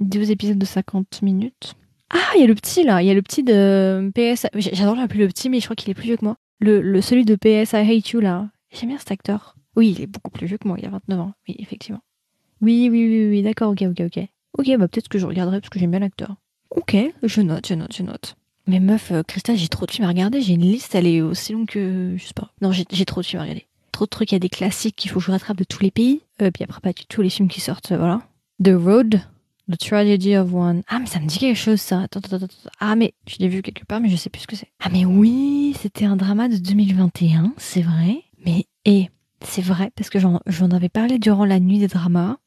12 0.00 0.30
épisodes 0.30 0.58
de 0.58 0.64
50 0.66 1.22
minutes. 1.22 1.74
Ah, 2.10 2.32
il 2.36 2.40
y 2.40 2.44
a 2.44 2.46
le 2.46 2.54
petit 2.54 2.84
là, 2.84 3.02
il 3.02 3.06
y 3.06 3.10
a 3.10 3.14
le 3.14 3.22
petit 3.22 3.42
de 3.42 4.10
PS. 4.14 4.46
J'adore 4.54 4.96
l'appeler 4.96 5.20
le 5.20 5.28
petit, 5.28 5.50
mais 5.50 5.60
je 5.60 5.64
crois 5.66 5.76
qu'il 5.76 5.90
est 5.90 5.94
plus 5.94 6.04
vieux 6.04 6.16
que 6.16 6.24
moi. 6.24 6.36
Le, 6.60 6.80
le 6.80 7.00
celui 7.00 7.24
de 7.24 7.36
PS 7.36 7.72
I 7.72 7.76
Hate 7.90 8.10
You 8.10 8.20
là. 8.20 8.48
J'aime 8.72 8.90
bien 8.90 8.98
cet 8.98 9.10
acteur. 9.10 9.56
Oui, 9.76 9.94
il 9.96 10.02
est 10.02 10.06
beaucoup 10.06 10.30
plus 10.30 10.46
vieux 10.46 10.58
que 10.58 10.66
moi, 10.66 10.76
il 10.78 10.86
a 10.86 10.90
29 10.90 11.20
ans. 11.20 11.32
Oui, 11.48 11.56
effectivement. 11.58 12.00
Oui, 12.60 12.88
oui, 12.90 13.06
oui, 13.06 13.28
oui, 13.30 13.42
d'accord, 13.42 13.70
ok, 13.70 13.82
ok, 13.82 14.00
ok. 14.06 14.24
Ok, 14.58 14.66
bah 14.76 14.88
peut-être 14.88 15.08
que 15.08 15.18
je 15.18 15.26
regarderai 15.26 15.60
parce 15.60 15.70
que 15.70 15.78
j'aime 15.78 15.90
bien 15.92 16.00
l'acteur. 16.00 16.34
Ok, 16.70 16.96
je 17.22 17.40
note, 17.40 17.68
je 17.68 17.74
note, 17.74 17.94
je 17.96 18.02
note. 18.02 18.36
Mais 18.66 18.80
meuf, 18.80 19.12
euh, 19.12 19.22
Christa, 19.22 19.54
j'ai 19.54 19.68
trop 19.68 19.86
de 19.86 19.90
films 19.90 20.04
à 20.06 20.08
regarder. 20.08 20.40
J'ai 20.40 20.54
une 20.54 20.62
liste, 20.62 20.94
elle 20.94 21.06
est 21.06 21.20
aussi 21.20 21.52
longue 21.52 21.66
que. 21.66 22.14
Je 22.16 22.24
sais 22.24 22.34
pas. 22.34 22.50
Non, 22.60 22.72
j'ai 22.72 22.84
j'ai 22.90 23.04
trop 23.04 23.20
de 23.20 23.26
films 23.26 23.40
à 23.40 23.42
regarder. 23.44 23.66
Trop 23.92 24.04
de 24.04 24.10
trucs, 24.10 24.32
il 24.32 24.34
y 24.34 24.36
a 24.36 24.40
des 24.40 24.48
classiques 24.48 24.96
qu'il 24.96 25.10
faut 25.10 25.20
que 25.20 25.26
je 25.26 25.30
rattrape 25.30 25.56
de 25.56 25.64
tous 25.64 25.82
les 25.82 25.90
pays. 25.90 26.20
Euh, 26.42 26.50
puis 26.50 26.64
après, 26.64 26.80
pas 26.80 26.92
du 26.92 27.06
tout 27.06 27.22
les 27.22 27.30
films 27.30 27.48
qui 27.48 27.60
sortent, 27.60 27.92
euh, 27.92 27.98
voilà. 27.98 28.22
The 28.62 28.70
Road, 28.74 29.20
The 29.70 29.76
Tragedy 29.76 30.36
of 30.36 30.54
One. 30.54 30.82
Ah, 30.88 30.98
mais 30.98 31.06
ça 31.06 31.20
me 31.20 31.26
dit 31.26 31.38
quelque 31.38 31.56
chose, 31.56 31.80
ça. 31.80 32.02
Attends, 32.02 32.20
attends, 32.20 32.36
attends. 32.36 32.70
Ah, 32.80 32.96
mais 32.96 33.14
je 33.26 33.36
l'ai 33.38 33.48
vu 33.48 33.62
quelque 33.62 33.84
part, 33.84 34.00
mais 34.00 34.08
je 34.08 34.16
sais 34.16 34.30
plus 34.30 34.42
ce 34.42 34.46
que 34.46 34.56
c'est. 34.56 34.70
Ah, 34.80 34.88
mais 34.90 35.04
oui, 35.04 35.74
c'était 35.78 36.06
un 36.06 36.16
drama 36.16 36.48
de 36.48 36.56
2021, 36.56 37.52
c'est 37.58 37.82
vrai. 37.82 38.22
Mais, 38.44 38.64
et, 38.84 39.10
c'est 39.44 39.62
vrai, 39.62 39.90
parce 39.94 40.10
que 40.10 40.18
j'en 40.18 40.70
avais 40.70 40.88
parlé 40.88 41.18
durant 41.18 41.44
la 41.44 41.60
nuit 41.60 41.78
des 41.78 41.88
dramas, 41.88 42.38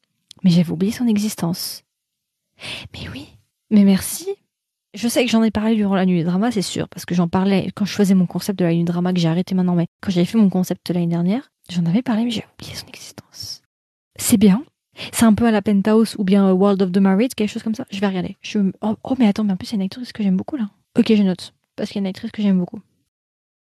mais 0.42 0.50
j'avais 0.50 0.70
oublié 0.70 0.92
son 0.92 1.06
existence. 1.06 1.84
Mais 2.92 3.08
oui, 3.12 3.28
mais 3.70 3.84
merci. 3.84 4.28
Je 4.94 5.08
sais 5.08 5.24
que 5.24 5.30
j'en 5.30 5.42
ai 5.42 5.50
parlé 5.50 5.74
durant 5.74 5.94
la 5.94 6.04
nuit 6.04 6.18
des 6.18 6.24
dramas, 6.24 6.50
c'est 6.50 6.60
sûr, 6.60 6.88
parce 6.88 7.06
que 7.06 7.14
j'en 7.14 7.28
parlais 7.28 7.70
quand 7.74 7.86
je 7.86 7.94
faisais 7.94 8.14
mon 8.14 8.26
concept 8.26 8.58
de 8.58 8.64
la 8.64 8.72
nuit 8.72 8.84
des 8.84 8.92
dramas 8.92 9.12
que 9.12 9.20
j'ai 9.20 9.28
arrêté 9.28 9.54
maintenant, 9.54 9.74
mais 9.74 9.86
quand 10.00 10.10
j'avais 10.10 10.26
fait 10.26 10.38
mon 10.38 10.50
concept 10.50 10.90
l'année 10.90 11.06
dernière, 11.06 11.50
j'en 11.70 11.86
avais 11.86 12.02
parlé, 12.02 12.24
mais 12.24 12.30
j'ai 12.30 12.44
oublié 12.54 12.74
son 12.74 12.86
existence. 12.88 13.62
C'est 14.16 14.36
bien. 14.36 14.64
C'est 15.12 15.24
un 15.24 15.34
peu 15.34 15.46
à 15.46 15.50
la 15.50 15.62
Penthouse 15.62 16.16
ou 16.18 16.24
bien 16.24 16.48
euh, 16.48 16.52
World 16.52 16.82
of 16.82 16.92
the 16.92 16.98
Married, 16.98 17.34
quelque 17.34 17.50
chose 17.50 17.62
comme 17.62 17.74
ça. 17.74 17.86
Je 17.90 18.00
vais 18.00 18.06
regarder. 18.06 18.36
Oh, 18.82 18.96
oh, 19.02 19.14
mais 19.18 19.26
attends, 19.26 19.44
mais 19.44 19.52
en 19.52 19.56
plus, 19.56 19.70
il 19.70 19.72
y 19.72 19.74
a 19.74 19.76
une 19.76 19.82
actrice 19.82 20.12
que 20.12 20.22
j'aime 20.22 20.36
beaucoup 20.36 20.56
là. 20.56 20.68
Ok, 20.98 21.12
je 21.14 21.22
note. 21.22 21.54
Parce 21.76 21.90
qu'il 21.90 21.96
y 21.96 22.00
a 22.00 22.02
une 22.02 22.10
actrice 22.10 22.30
que 22.30 22.42
j'aime 22.42 22.58
beaucoup. 22.58 22.80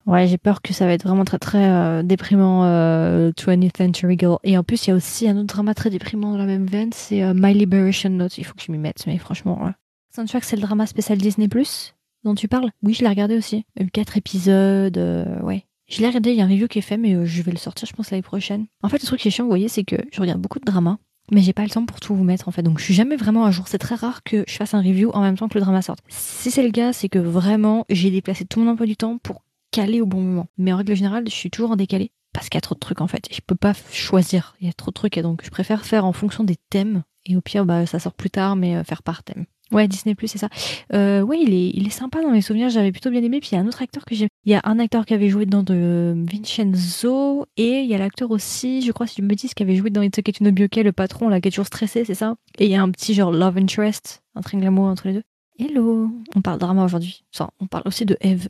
Ouais, 0.07 0.29
j'ai 0.29 0.39
peur 0.39 0.63
que 0.63 0.73
ça 0.73 0.87
va 0.87 0.93
être 0.93 1.03
vraiment 1.03 1.25
très 1.25 1.41
très 1.41 1.69
euh, 1.69 2.03
déprimant, 2.05 2.65
euh, 2.65 3.33
20th 3.33 3.77
Century 3.77 4.17
Girl. 4.17 4.39
Et 4.45 4.57
en 4.57 4.63
plus, 4.63 4.87
il 4.87 4.91
y 4.91 4.93
a 4.93 4.97
aussi 4.97 5.29
un 5.29 5.37
autre 5.37 5.47
drama 5.47 5.75
très 5.75 5.91
déprimant 5.91 6.31
dans 6.31 6.39
la 6.39 6.47
même 6.47 6.67
veine, 6.67 6.93
c'est 6.93 7.25
euh, 7.25 7.35
My 7.35 7.53
Liberation 7.53 8.11
Note. 8.11 8.39
Il 8.39 8.45
faut 8.45 8.55
que 8.55 8.63
je 8.63 8.71
m'y 8.71 8.79
mette, 8.79 9.05
mais 9.09 9.19
franchement, 9.19 9.65
ouais. 9.65 9.73
C'est 10.11 10.57
le 10.57 10.63
drama 10.63 10.87
spécial 10.87 11.19
Disney 11.19 11.49
Plus 11.49 11.95
dont 12.25 12.35
tu 12.35 12.49
parles? 12.49 12.71
Oui, 12.83 12.95
je 12.95 13.03
l'ai 13.03 13.09
regardé 13.09 13.37
aussi. 13.37 13.67
Quatre 13.93 14.17
épisodes, 14.17 14.99
ouais. 15.43 15.65
Je 15.89 16.01
l'ai 16.01 16.09
regardé, 16.09 16.31
il 16.31 16.37
y 16.37 16.41
a 16.41 16.45
un 16.45 16.49
review 16.49 16.67
qui 16.67 16.79
est 16.79 16.83
fait, 16.83 16.97
mais 16.97 17.27
je 17.27 17.43
vais 17.43 17.53
le 17.53 17.59
sortir, 17.59 17.87
je 17.87 17.93
pense, 17.93 18.11
l'année 18.11 18.23
prochaine. 18.23 18.67
En 18.83 18.89
fait, 18.89 19.01
le 19.01 19.07
truc 19.07 19.21
qui 19.21 19.29
est 19.29 19.31
chiant, 19.31 19.45
vous 19.45 19.51
voyez, 19.51 19.69
c'est 19.69 19.85
que 19.85 19.97
je 20.11 20.21
regarde 20.21 20.41
beaucoup 20.41 20.59
de 20.59 20.65
dramas, 20.65 20.97
mais 21.31 21.43
j'ai 21.43 21.53
pas 21.53 21.65
le 21.65 21.71
temps 21.71 21.87
pour 21.87 22.01
tout 22.01 22.15
vous 22.15 22.25
mettre, 22.25 22.49
en 22.49 22.51
fait. 22.51 22.63
Donc, 22.63 22.79
je 22.79 22.85
suis 22.85 22.95
jamais 22.95 23.17
vraiment 23.17 23.45
à 23.45 23.51
jour. 23.51 23.69
C'est 23.69 23.79
très 23.79 23.95
rare 23.95 24.23
que 24.23 24.45
je 24.47 24.55
fasse 24.55 24.75
un 24.75 24.81
review 24.81 25.11
en 25.13 25.21
même 25.21 25.37
temps 25.37 25.49
que 25.49 25.55
le 25.55 25.61
drama 25.61 25.83
sorte. 25.83 26.01
Si 26.09 26.51
c'est 26.51 26.63
le 26.63 26.71
cas, 26.71 26.93
c'est 26.93 27.09
que 27.09 27.19
vraiment, 27.19 27.85
j'ai 27.89 28.11
déplacé 28.11 28.45
tout 28.45 28.61
mon 28.61 28.71
emploi 28.71 28.87
du 28.87 28.97
temps 28.97 29.19
pour 29.19 29.43
caler 29.71 30.01
au 30.01 30.07
bon 30.07 30.21
moment. 30.21 30.47
Mais 30.59 30.73
en 30.73 30.77
règle 30.77 30.95
générale, 30.95 31.25
je 31.27 31.35
suis 31.35 31.51
toujours 31.51 31.73
en 31.73 31.77
décalé 31.77 32.13
parce 32.33 32.49
qu'il 32.49 32.57
y 32.57 32.59
a 32.59 32.63
trop 32.63 32.75
de 32.75 32.81
trucs, 32.81 33.01
en 33.01 33.07
fait. 33.07 33.29
Je 33.33 33.41
peux 33.47 33.55
pas 33.55 33.73
choisir. 33.93 34.57
Il 34.61 34.67
y 34.67 34.71
a 34.71 34.73
trop 34.73 34.91
de 34.91 34.95
trucs, 34.95 35.17
et 35.17 35.23
donc 35.23 35.43
je 35.45 35.51
préfère 35.51 35.85
faire 35.85 36.05
en 36.05 36.13
fonction 36.13 36.45
des 36.45 36.57
thèmes. 36.71 37.03
Et 37.25 37.37
au 37.37 37.41
pire, 37.41 37.67
bah, 37.67 37.87
ça 37.87 37.99
sort 37.99 38.15
plus 38.15 38.31
tard, 38.31 38.55
mais 38.57 38.77
euh, 38.77 38.85
faire 38.85 39.03
par 39.03 39.25
thème. 39.25 39.47
Ouais, 39.73 39.89
Disney 39.89 40.15
Plus, 40.15 40.29
c'est 40.29 40.39
ça. 40.39 40.49
Euh, 40.93 41.23
ouais, 41.23 41.41
il 41.41 41.53
est, 41.53 41.71
il 41.75 41.87
est 41.87 41.91
sympa 41.91 42.23
dans 42.23 42.31
mes 42.31 42.41
souvenirs. 42.41 42.71
J'avais 42.71 42.93
plutôt 42.93 43.11
bien 43.11 43.23
aimé. 43.23 43.41
Puis 43.41 43.51
il 43.53 43.55
y 43.57 43.59
a 43.59 43.61
un 43.61 43.67
autre 43.67 43.83
acteur 43.83 44.05
que 44.05 44.15
j'aime. 44.15 44.29
Il 44.45 44.53
y 44.53 44.55
a 44.55 44.61
un 44.65 44.79
acteur 44.79 45.05
qui 45.07 45.15
avait 45.15 45.29
joué 45.29 45.45
dans 45.45 45.63
de 45.63 46.15
Vincenzo 46.31 47.47
et 47.57 47.81
il 47.81 47.87
y 47.87 47.95
a 47.95 47.99
l'acteur 47.99 48.31
aussi, 48.31 48.83
je 48.83 48.93
crois, 48.93 49.07
si 49.07 49.17
je 49.21 49.27
me 49.27 49.35
dis, 49.35 49.49
qui 49.49 49.63
avait 49.63 49.75
joué 49.75 49.91
dans 49.91 50.03
It's 50.03 50.19
Okay 50.19 50.33
Be 50.41 50.61
Okay, 50.61 50.83
le 50.83 50.93
patron 50.93 51.29
là, 51.29 51.41
qui 51.41 51.49
est 51.49 51.51
toujours 51.51 51.67
stressé, 51.67 52.05
c'est 52.05 52.15
ça. 52.15 52.37
Et 52.59 52.67
il 52.67 52.71
y 52.71 52.77
a 52.77 52.83
un 52.83 52.91
petit 52.91 53.15
genre 53.15 53.33
love 53.33 53.59
interest, 53.59 54.23
un 54.35 54.41
triangle 54.41 54.69
amoureux 54.69 54.91
entre 54.91 55.09
les 55.09 55.15
deux. 55.15 55.23
Hello, 55.59 56.11
on 56.35 56.43
parle 56.43 56.59
drama 56.59 56.85
aujourd'hui. 56.85 57.25
Ça, 57.33 57.51
on 57.61 57.67
parle 57.67 57.85
aussi 57.87 58.05
de 58.05 58.17
Eve. 58.21 58.49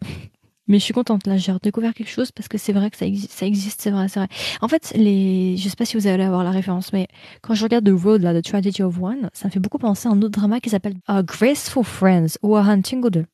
Mais 0.69 0.79
je 0.79 0.85
suis 0.85 0.95
contente 0.95 1.27
là, 1.27 1.37
j'ai 1.37 1.53
redécouvert 1.53 1.95
quelque 1.95 2.11
chose 2.11 2.33
parce 2.33 2.49
que 2.49 2.59
c'est 2.59 2.73
vrai 2.73 2.91
que 2.91 2.97
ça 2.97 3.07
existe, 3.07 3.81
c'est 3.81 3.91
vrai, 3.91 4.09
c'est 4.09 4.21
vrai. 4.21 4.29
En 4.61 4.69
fait, 4.69 4.93
les, 4.97 5.57
je 5.57 5.69
sais 5.69 5.77
pas 5.77 5.85
si 5.85 5.97
vous 5.97 6.07
allez 6.07 6.25
avoir 6.25 6.43
la 6.43 6.51
référence, 6.51 6.93
mais 6.93 7.07
quand 7.41 7.55
je 7.55 7.63
regarde 7.63 7.85
The 7.85 8.03
Road, 8.03 8.23
là, 8.23 8.35
The 8.41 8.45
Tragedy 8.45 8.83
of 8.83 9.01
One, 9.01 9.31
ça 9.33 9.47
me 9.47 9.53
fait 9.53 9.61
beaucoup 9.61 9.79
penser 9.79 10.09
à 10.09 10.11
un 10.11 10.21
autre 10.23 10.31
drama 10.31 10.61
qui 10.61 10.71
s'appelle 10.71 10.95
uh, 11.09 11.23
Graceful 11.23 11.85
Friends 11.85 12.39
ou 12.43 12.57
A 12.57 12.63
Hunting 12.63 13.05
of 13.05 13.13
the. 13.13 13.27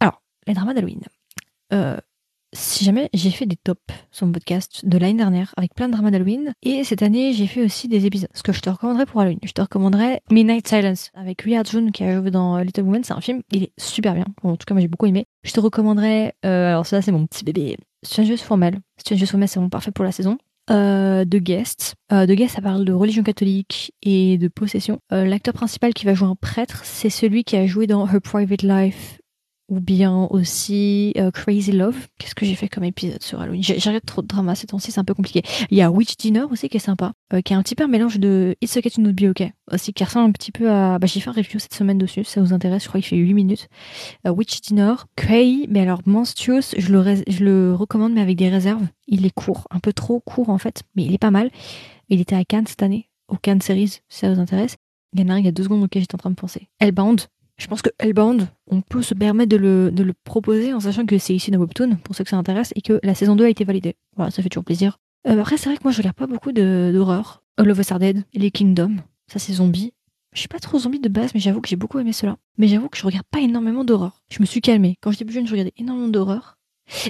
Alors, 0.00 0.20
les 0.46 0.54
dramas 0.54 0.74
d'Halloween. 0.74 1.00
Euh, 1.72 1.96
si 2.54 2.84
jamais 2.84 3.10
j'ai 3.12 3.30
fait 3.30 3.46
des 3.46 3.56
tops 3.56 3.80
sur 4.10 4.26
mon 4.26 4.32
podcast 4.32 4.86
de 4.86 4.96
l'année 4.96 5.18
dernière 5.18 5.52
avec 5.56 5.74
plein 5.74 5.88
de 5.88 5.92
dramas 5.92 6.10
d'Halloween 6.10 6.52
et 6.62 6.84
cette 6.84 7.02
année 7.02 7.32
j'ai 7.32 7.46
fait 7.46 7.62
aussi 7.62 7.88
des 7.88 8.06
épisodes. 8.06 8.30
Ce 8.32 8.42
que 8.42 8.52
je 8.52 8.60
te 8.60 8.70
recommanderais 8.70 9.06
pour 9.06 9.20
Halloween, 9.20 9.40
je 9.42 9.52
te 9.52 9.60
recommanderais 9.60 10.22
Midnight 10.30 10.66
Silence 10.66 11.10
avec 11.14 11.42
Rhea 11.42 11.62
June 11.64 11.92
qui 11.92 12.04
a 12.04 12.20
joué 12.20 12.30
dans 12.30 12.58
Little 12.58 12.82
Women. 12.82 13.04
C'est 13.04 13.12
un 13.12 13.20
film, 13.20 13.42
il 13.50 13.64
est 13.64 13.72
super 13.78 14.14
bien. 14.14 14.26
En 14.42 14.56
tout 14.56 14.64
cas, 14.66 14.74
moi 14.74 14.80
j'ai 14.80 14.88
beaucoup 14.88 15.06
aimé. 15.06 15.26
Je 15.42 15.52
te 15.52 15.60
recommanderais, 15.60 16.34
euh, 16.46 16.68
alors 16.68 16.86
ça 16.86 17.02
c'est 17.02 17.12
mon 17.12 17.26
petit 17.26 17.44
bébé, 17.44 17.76
Strangers 18.02 18.38
Formel. 18.38 18.78
Strangers 18.98 19.26
Formel 19.26 19.48
c'est 19.48 19.60
bon 19.60 19.68
parfait 19.68 19.90
pour 19.90 20.04
la 20.04 20.12
saison. 20.12 20.38
Euh, 20.70 21.26
de 21.26 21.38
Guest. 21.38 21.94
Euh, 22.10 22.24
de 22.24 22.34
Guest, 22.34 22.54
ça 22.56 22.62
parle 22.62 22.86
de 22.86 22.92
religion 22.92 23.22
catholique 23.22 23.92
et 24.02 24.38
de 24.38 24.48
possession. 24.48 24.98
Euh, 25.12 25.26
L'acteur 25.26 25.52
principal 25.52 25.92
qui 25.92 26.06
va 26.06 26.14
jouer 26.14 26.28
un 26.28 26.36
prêtre, 26.36 26.80
c'est 26.84 27.10
celui 27.10 27.44
qui 27.44 27.56
a 27.56 27.66
joué 27.66 27.86
dans 27.86 28.06
Her 28.06 28.20
Private 28.22 28.62
Life 28.62 29.18
ou 29.68 29.80
bien 29.80 30.26
aussi 30.30 31.12
euh, 31.16 31.30
Crazy 31.30 31.72
Love. 31.72 31.96
Qu'est-ce 32.18 32.34
que 32.34 32.44
j'ai 32.44 32.54
fait 32.54 32.68
comme 32.68 32.84
épisode 32.84 33.22
sur 33.22 33.40
Halloween? 33.40 33.62
Regardé 33.66 34.00
trop 34.00 34.20
de 34.22 34.26
dramas 34.26 34.54
ces 34.56 34.66
temps-ci, 34.66 34.92
c'est 34.92 35.00
un 35.00 35.04
peu 35.04 35.14
compliqué. 35.14 35.42
Il 35.70 35.78
y 35.78 35.82
a 35.82 35.90
Witch 35.90 36.16
Dinner 36.16 36.42
aussi 36.50 36.68
qui 36.68 36.76
est 36.76 36.80
sympa, 36.80 37.12
euh, 37.32 37.40
qui 37.40 37.52
est 37.52 37.56
un 37.56 37.62
petit 37.62 37.74
peu 37.74 37.84
un 37.84 37.88
mélange 37.88 38.18
de 38.18 38.56
It's 38.60 38.76
Okay 38.76 38.90
to 38.90 39.00
Not 39.00 39.12
Be 39.14 39.24
Okay 39.30 39.52
aussi, 39.72 39.92
qui 39.94 40.04
ressemble 40.04 40.28
un 40.28 40.32
petit 40.32 40.52
peu 40.52 40.70
à. 40.70 40.98
Bah, 40.98 41.06
j'ai 41.06 41.20
fait 41.20 41.30
un 41.30 41.32
review 41.32 41.58
cette 41.58 41.74
semaine 41.74 41.96
dessus, 41.98 42.24
si 42.24 42.32
ça 42.32 42.42
vous 42.42 42.52
intéresse. 42.52 42.82
Je 42.84 42.88
crois 42.88 43.00
qu'il 43.00 43.08
fait 43.08 43.16
8 43.16 43.32
minutes. 43.34 43.68
Euh, 44.26 44.30
Witch 44.30 44.60
Dinner, 44.60 44.94
Cray, 45.16 45.66
mais 45.70 45.80
alors 45.80 46.02
Monstrous, 46.04 46.74
je 46.76 46.92
le, 46.92 47.00
rés- 47.00 47.24
je 47.26 47.44
le 47.44 47.74
recommande, 47.74 48.12
mais 48.12 48.20
avec 48.20 48.36
des 48.36 48.48
réserves. 48.50 48.86
Il 49.06 49.24
est 49.24 49.30
court, 49.34 49.66
un 49.70 49.80
peu 49.80 49.92
trop 49.92 50.20
court 50.20 50.50
en 50.50 50.58
fait, 50.58 50.82
mais 50.94 51.04
il 51.04 51.14
est 51.14 51.18
pas 51.18 51.30
mal. 51.30 51.50
Il 52.10 52.20
était 52.20 52.36
à 52.36 52.44
Cannes 52.44 52.66
cette 52.66 52.82
année, 52.82 53.08
au 53.28 53.36
Cannes 53.36 53.62
Series, 53.62 53.88
si 53.88 54.18
ça 54.20 54.32
vous 54.32 54.40
intéresse. 54.40 54.76
Il 55.14 55.20
y 55.20 55.22
en 55.24 55.28
a 55.30 55.34
un 55.34 55.38
il 55.38 55.44
y 55.44 55.48
a 55.48 55.52
deux 55.52 55.62
secondes 55.62 55.82
auquel 55.82 56.02
j'étais 56.02 56.14
en 56.16 56.18
train 56.18 56.30
de 56.30 56.34
penser. 56.34 56.68
Hellbound, 56.80 57.22
je 57.56 57.66
pense 57.66 57.82
que 57.82 57.90
Hellbound, 57.98 58.48
on 58.66 58.80
peut 58.80 59.02
se 59.02 59.14
permettre 59.14 59.50
de 59.50 59.56
le, 59.56 60.12
proposer 60.24 60.72
en 60.72 60.80
sachant 60.80 61.06
que 61.06 61.18
c'est 61.18 61.34
ici 61.34 61.50
dans 61.50 61.60
Webtoon, 61.60 61.96
pour 61.96 62.14
ceux 62.14 62.24
que 62.24 62.30
ça 62.30 62.36
intéresse, 62.36 62.72
et 62.74 62.82
que 62.82 62.98
la 63.02 63.14
saison 63.14 63.36
2 63.36 63.44
a 63.44 63.48
été 63.48 63.64
validée. 63.64 63.96
Voilà, 64.16 64.30
ça 64.30 64.42
fait 64.42 64.48
toujours 64.48 64.64
plaisir. 64.64 64.98
Euh, 65.26 65.40
après, 65.40 65.56
c'est 65.56 65.68
vrai 65.68 65.76
que 65.76 65.84
moi, 65.84 65.92
je 65.92 65.98
regarde 65.98 66.16
pas 66.16 66.26
beaucoup 66.26 66.52
d'horreur. 66.52 67.42
All 67.56 67.70
of 67.70 67.78
Us 67.78 67.92
Are 67.92 67.98
Dead, 67.98 68.24
les 68.34 68.50
Kingdom, 68.50 68.96
ça 69.28 69.38
c'est 69.38 69.52
zombie. 69.52 69.92
Je 70.32 70.40
suis 70.40 70.48
pas 70.48 70.58
trop 70.58 70.78
zombie 70.80 70.98
de 70.98 71.08
base, 71.08 71.30
mais 71.32 71.40
j'avoue 71.40 71.60
que 71.60 71.68
j'ai 71.68 71.76
beaucoup 71.76 72.00
aimé 72.00 72.12
cela. 72.12 72.36
Mais 72.58 72.66
j'avoue 72.66 72.88
que 72.88 72.98
je 72.98 73.06
regarde 73.06 73.26
pas 73.30 73.40
énormément 73.40 73.84
d'horreur. 73.84 74.22
Je 74.30 74.40
me 74.40 74.46
suis 74.46 74.60
calmée. 74.60 74.96
Quand 75.00 75.12
j'étais 75.12 75.24
plus 75.24 75.34
jeune, 75.34 75.46
je 75.46 75.52
regardais 75.52 75.72
énormément 75.76 76.08
d'horreur. 76.08 76.56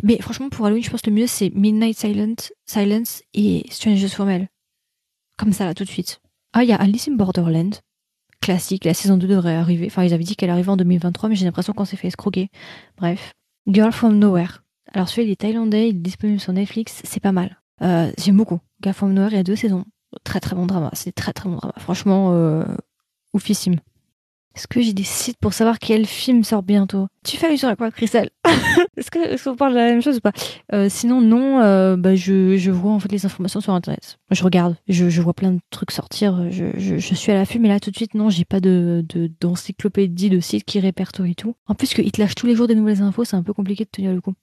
Mais 0.02 0.20
franchement, 0.20 0.50
pour 0.50 0.66
Halloween, 0.66 0.84
je 0.84 0.90
pense 0.90 1.00
que 1.00 1.08
le 1.08 1.16
mieux, 1.16 1.26
c'est 1.26 1.50
Midnight 1.54 1.98
Silent, 1.98 2.34
Silence 2.66 3.22
et 3.32 3.64
Strangers 3.70 4.08
Formel. 4.08 4.48
Comme 5.38 5.52
ça, 5.52 5.64
là, 5.64 5.72
tout 5.72 5.84
de 5.84 5.88
suite. 5.88 6.20
Ah, 6.52 6.62
il 6.64 6.68
y 6.68 6.72
a 6.72 6.76
Alice 6.76 7.08
in 7.08 7.14
Borderland 7.14 7.80
classique. 8.44 8.84
La 8.84 8.94
saison 8.94 9.16
2 9.16 9.26
devrait 9.26 9.54
arriver. 9.54 9.86
Enfin, 9.86 10.04
ils 10.04 10.12
avaient 10.12 10.24
dit 10.24 10.36
qu'elle 10.36 10.50
arrivait 10.50 10.70
en 10.70 10.76
2023, 10.76 11.28
mais 11.28 11.34
j'ai 11.34 11.46
l'impression 11.46 11.72
qu'on 11.72 11.84
s'est 11.84 11.96
fait 11.96 12.08
escroquer. 12.08 12.50
Bref. 12.98 13.32
Girl 13.66 13.90
from 13.90 14.18
Nowhere. 14.18 14.62
Alors, 14.92 15.08
celui-là, 15.08 15.28
il 15.28 15.32
est 15.32 15.36
thaïlandais, 15.36 15.88
il 15.88 15.96
est 15.96 16.00
disponible 16.00 16.40
sur 16.40 16.52
Netflix. 16.52 17.00
C'est 17.04 17.20
pas 17.20 17.32
mal. 17.32 17.60
Euh, 17.82 18.12
J'aime 18.18 18.36
beaucoup. 18.36 18.60
Girl 18.82 18.94
from 18.94 19.12
Nowhere, 19.14 19.30
il 19.32 19.36
y 19.36 19.40
a 19.40 19.42
deux 19.42 19.56
saisons. 19.56 19.84
Très, 20.24 20.40
très 20.40 20.54
bon 20.54 20.66
drama. 20.66 20.90
C'est 20.92 21.12
très, 21.12 21.32
très 21.32 21.48
bon 21.48 21.56
drama. 21.56 21.74
Franchement, 21.78 22.32
euh, 22.32 22.64
oufissime. 23.32 23.76
Est-ce 24.54 24.68
que 24.68 24.80
j'ai 24.80 24.92
des 24.92 25.02
sites 25.02 25.36
pour 25.38 25.52
savoir 25.52 25.80
quel 25.80 26.06
film 26.06 26.44
sort 26.44 26.62
bientôt? 26.62 27.08
Tu 27.24 27.36
fais 27.36 27.46
allusion 27.46 27.68
à 27.68 27.74
quoi, 27.74 27.90
Christelle? 27.90 28.30
Est-ce 28.96 29.10
que- 29.10 29.42
qu'on 29.42 29.56
parle 29.56 29.72
de 29.72 29.78
la 29.78 29.86
même 29.86 30.00
chose 30.00 30.18
ou 30.18 30.20
pas? 30.20 30.32
Euh, 30.72 30.88
Sinon, 30.88 31.20
non. 31.20 31.60
euh, 31.60 31.96
bah, 31.96 32.14
je, 32.14 32.70
vois 32.70 32.92
en 32.92 33.00
fait 33.00 33.10
les 33.10 33.26
informations 33.26 33.60
sur 33.60 33.72
Internet. 33.72 34.18
Je 34.30 34.44
regarde. 34.44 34.76
Je, 34.86 35.20
vois 35.20 35.34
plein 35.34 35.52
de 35.52 35.60
trucs 35.70 35.90
sortir. 35.90 36.50
Je, 36.50 36.98
suis 36.98 37.32
à 37.32 37.34
l'affût, 37.34 37.58
mais 37.58 37.68
là 37.68 37.80
tout 37.80 37.90
de 37.90 37.96
suite, 37.96 38.14
non, 38.14 38.30
j'ai 38.30 38.44
pas 38.44 38.60
de 38.60 39.04
de- 39.08 39.30
d'encyclopédie 39.40 40.30
de, 40.30 40.38
sites 40.40 40.64
qui 40.64 40.78
répertorient 40.78 41.34
tout. 41.34 41.56
En 41.66 41.74
plus, 41.74 41.92
qu'ils 41.92 42.12
te 42.12 42.20
lâchent 42.20 42.36
tous 42.36 42.46
les 42.46 42.54
jours 42.54 42.68
des 42.68 42.74
nouvelles 42.76 43.02
infos, 43.02 43.24
c'est 43.24 43.36
un 43.36 43.42
peu 43.42 43.52
compliqué 43.52 43.84
de 43.84 43.90
tenir 43.90 44.12
le 44.12 44.20
coup. 44.20 44.34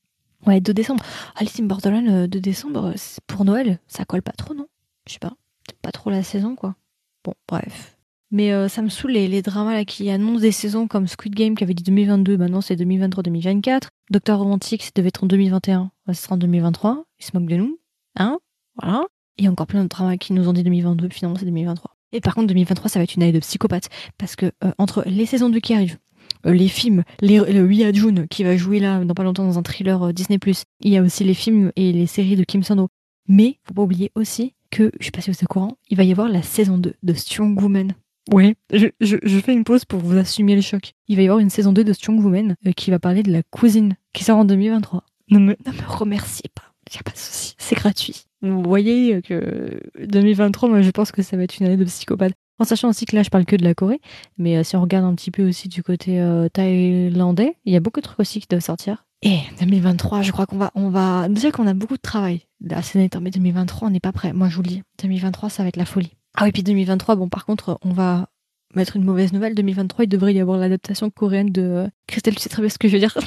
Ouais, 0.45 0.59
2 0.59 0.73
décembre. 0.73 1.03
Alice 1.35 1.59
in 1.59 1.65
Borderland, 1.65 2.07
euh, 2.09 2.27
2 2.27 2.39
décembre, 2.41 2.85
euh, 2.87 2.93
c'est 2.95 3.23
pour 3.27 3.45
Noël, 3.45 3.79
ça 3.87 4.05
colle 4.05 4.23
pas 4.23 4.31
trop, 4.31 4.53
non? 4.55 4.67
Je 5.07 5.13
sais 5.13 5.19
pas. 5.19 5.33
C'est 5.67 5.77
pas 5.79 5.91
trop 5.91 6.09
la 6.09 6.23
saison, 6.23 6.55
quoi. 6.55 6.75
Bon, 7.23 7.33
bref. 7.47 7.95
Mais 8.31 8.53
euh, 8.53 8.69
ça 8.69 8.81
me 8.81 8.89
saoule 8.89 9.11
les, 9.11 9.41
dramas 9.41 9.83
qui 9.83 10.09
annoncent 10.09 10.39
des 10.39 10.53
saisons 10.53 10.87
comme 10.87 11.07
Squid 11.07 11.35
Game 11.35 11.55
qui 11.55 11.63
avait 11.63 11.73
dit 11.73 11.83
2022, 11.83 12.37
maintenant 12.37 12.61
c'est 12.61 12.75
2023-2024. 12.75 13.87
Docteur 14.09 14.39
Romantique, 14.39 14.83
ça 14.83 14.91
devait 14.95 15.09
être 15.09 15.23
en 15.23 15.27
2021, 15.27 15.91
ouais, 16.07 16.13
ce 16.13 16.23
sera 16.23 16.35
en 16.35 16.37
2023. 16.37 17.03
Ils 17.19 17.25
se 17.25 17.31
moquent 17.33 17.49
de 17.49 17.57
nous, 17.57 17.77
hein? 18.15 18.39
Voilà. 18.81 19.03
Et 19.37 19.49
encore 19.49 19.67
plein 19.67 19.83
de 19.83 19.89
dramas 19.89 20.17
qui 20.17 20.31
nous 20.31 20.47
ont 20.47 20.53
dit 20.53 20.63
2022, 20.63 21.09
finalement 21.09 21.37
c'est 21.37 21.45
2023. 21.45 21.91
Et 22.13 22.21
par 22.21 22.33
contre 22.35 22.47
2023, 22.47 22.89
ça 22.89 22.99
va 22.99 23.03
être 23.03 23.15
une 23.15 23.23
année 23.23 23.31
de 23.33 23.39
psychopathe 23.39 23.89
parce 24.17 24.37
que 24.37 24.51
euh, 24.63 24.71
entre 24.77 25.03
les 25.05 25.25
saisons 25.25 25.49
2 25.49 25.59
qui 25.59 25.73
arrivent, 25.73 25.97
euh, 26.45 26.53
les 26.53 26.69
films, 26.69 27.03
le 27.21 27.61
8 27.61 27.93
June 27.93 28.27
qui 28.29 28.45
va 28.45 28.55
jouer 28.55 28.79
là 28.79 29.03
dans 29.03 29.13
pas 29.13 29.23
longtemps 29.23 29.45
dans 29.45 29.59
un 29.59 29.63
thriller 29.63 30.13
Disney+. 30.13 30.39
Il 30.79 30.91
y 30.91 30.97
a 30.97 31.01
aussi 31.01 31.25
les 31.25 31.33
films 31.33 31.71
et 31.75 31.91
les 31.91 32.07
séries 32.07 32.37
de 32.37 32.43
Kim 32.45 32.63
Sano. 32.63 32.87
Mais 33.27 33.59
faut 33.65 33.73
pas 33.73 33.83
oublier 33.83 34.11
aussi 34.15 34.53
que, 34.71 34.91
je 34.99 35.05
sais 35.05 35.11
pas 35.11 35.21
si 35.21 35.29
vous 35.29 35.35
êtes 35.35 35.43
au 35.43 35.47
courant, 35.47 35.77
il 35.89 35.97
va 35.97 36.03
y 36.03 36.11
avoir 36.11 36.29
la 36.29 36.41
saison 36.41 36.77
2 36.77 36.95
de 37.03 37.13
Strong 37.13 37.61
Woman. 37.61 37.93
Ouais, 38.31 38.55
je, 38.71 38.87
je, 38.99 39.39
fais 39.39 39.53
une 39.53 39.63
pause 39.63 39.85
pour 39.85 39.99
vous 39.99 40.17
assumer 40.17 40.55
le 40.55 40.61
choc. 40.61 40.93
Il 41.07 41.15
va 41.15 41.23
y 41.23 41.25
avoir 41.25 41.39
une 41.39 41.49
saison 41.49 41.73
2 41.73 41.83
de 41.83 41.93
Strong 41.93 42.23
Woman 42.23 42.55
euh, 42.67 42.71
qui 42.71 42.91
va 42.91 42.99
parler 42.99 43.23
de 43.23 43.31
la 43.31 43.41
cousine 43.41 43.95
qui 44.13 44.23
sort 44.23 44.37
en 44.37 44.45
2023. 44.45 45.03
Ne 45.31 45.39
me, 45.39 45.55
ne 45.65 45.71
me 45.71 45.87
remerciez 45.87 46.49
pas. 46.53 46.71
Y 46.93 46.99
a 46.99 47.03
pas 47.03 47.11
de 47.11 47.17
souci. 47.17 47.55
C'est 47.57 47.75
gratuit. 47.75 48.25
Vous 48.41 48.61
voyez 48.61 49.21
que 49.21 49.79
2023, 50.03 50.69
moi, 50.69 50.81
je 50.81 50.91
pense 50.91 51.11
que 51.11 51.21
ça 51.21 51.37
va 51.37 51.43
être 51.43 51.57
une 51.59 51.67
année 51.67 51.77
de 51.77 51.85
psychopathe. 51.85 52.33
En 52.59 52.63
sachant 52.63 52.89
aussi 52.89 53.05
que 53.05 53.15
là, 53.15 53.23
je 53.23 53.29
parle 53.29 53.45
que 53.45 53.55
de 53.55 53.63
la 53.63 53.73
Corée, 53.73 54.01
mais 54.37 54.57
euh, 54.57 54.63
si 54.63 54.75
on 54.75 54.81
regarde 54.81 55.05
un 55.05 55.15
petit 55.15 55.31
peu 55.31 55.47
aussi 55.47 55.67
du 55.67 55.81
côté 55.81 56.21
euh, 56.21 56.47
thaïlandais, 56.47 57.55
il 57.65 57.73
y 57.73 57.75
a 57.75 57.79
beaucoup 57.79 58.01
de 58.01 58.05
trucs 58.05 58.19
aussi 58.19 58.39
qui 58.39 58.47
doivent 58.47 58.61
sortir. 58.61 59.05
Et 59.23 59.39
2023, 59.59 60.21
je 60.21 60.31
crois 60.31 60.45
qu'on 60.45 60.57
va, 60.57 60.71
on 60.75 60.89
va, 60.89 61.27
déjà 61.27 61.51
qu'on 61.51 61.65
a 61.65 61.73
beaucoup 61.73 61.95
de 61.95 62.01
travail. 62.01 62.41
Là, 62.63 62.81
c'est 62.83 62.99
net, 62.99 63.15
mais 63.19 63.31
2023, 63.31 63.87
on 63.87 63.91
n'est 63.91 63.99
pas 63.99 64.11
prêt. 64.11 64.33
Moi, 64.33 64.49
je 64.49 64.55
vous 64.55 64.61
le 64.61 64.67
dis. 64.67 64.83
2023, 65.01 65.49
ça 65.49 65.63
va 65.63 65.69
être 65.69 65.77
la 65.77 65.85
folie. 65.85 66.11
Ah 66.35 66.45
oui, 66.45 66.51
puis 66.51 66.63
2023, 66.63 67.15
bon, 67.15 67.29
par 67.29 67.45
contre, 67.45 67.77
on 67.83 67.91
va 67.91 68.29
mettre 68.75 68.95
une 68.95 69.03
mauvaise 69.03 69.33
nouvelle. 69.33 69.55
2023, 69.55 70.05
il 70.05 70.07
devrait 70.07 70.33
y 70.33 70.39
avoir 70.39 70.57
l'adaptation 70.57 71.09
coréenne 71.09 71.49
de 71.49 71.61
euh, 71.61 71.87
Christelle, 72.07 72.35
tu 72.35 72.41
sais 72.41 72.49
très 72.49 72.61
bien 72.61 72.69
ce 72.69 72.77
que 72.77 72.87
je 72.87 72.93
veux 72.93 72.99
dire. 72.99 73.17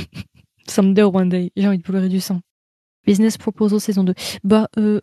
Someday 0.68 1.02
or 1.02 1.14
one 1.14 1.28
day. 1.28 1.52
J'ai 1.56 1.66
envie 1.66 1.78
de 1.78 1.82
pleurer 1.82 2.08
du 2.08 2.20
sang. 2.20 2.40
Business 3.06 3.36
Proposal 3.36 3.80
saison 3.80 4.04
2. 4.04 4.14
Bah, 4.44 4.68
euh, 4.78 5.00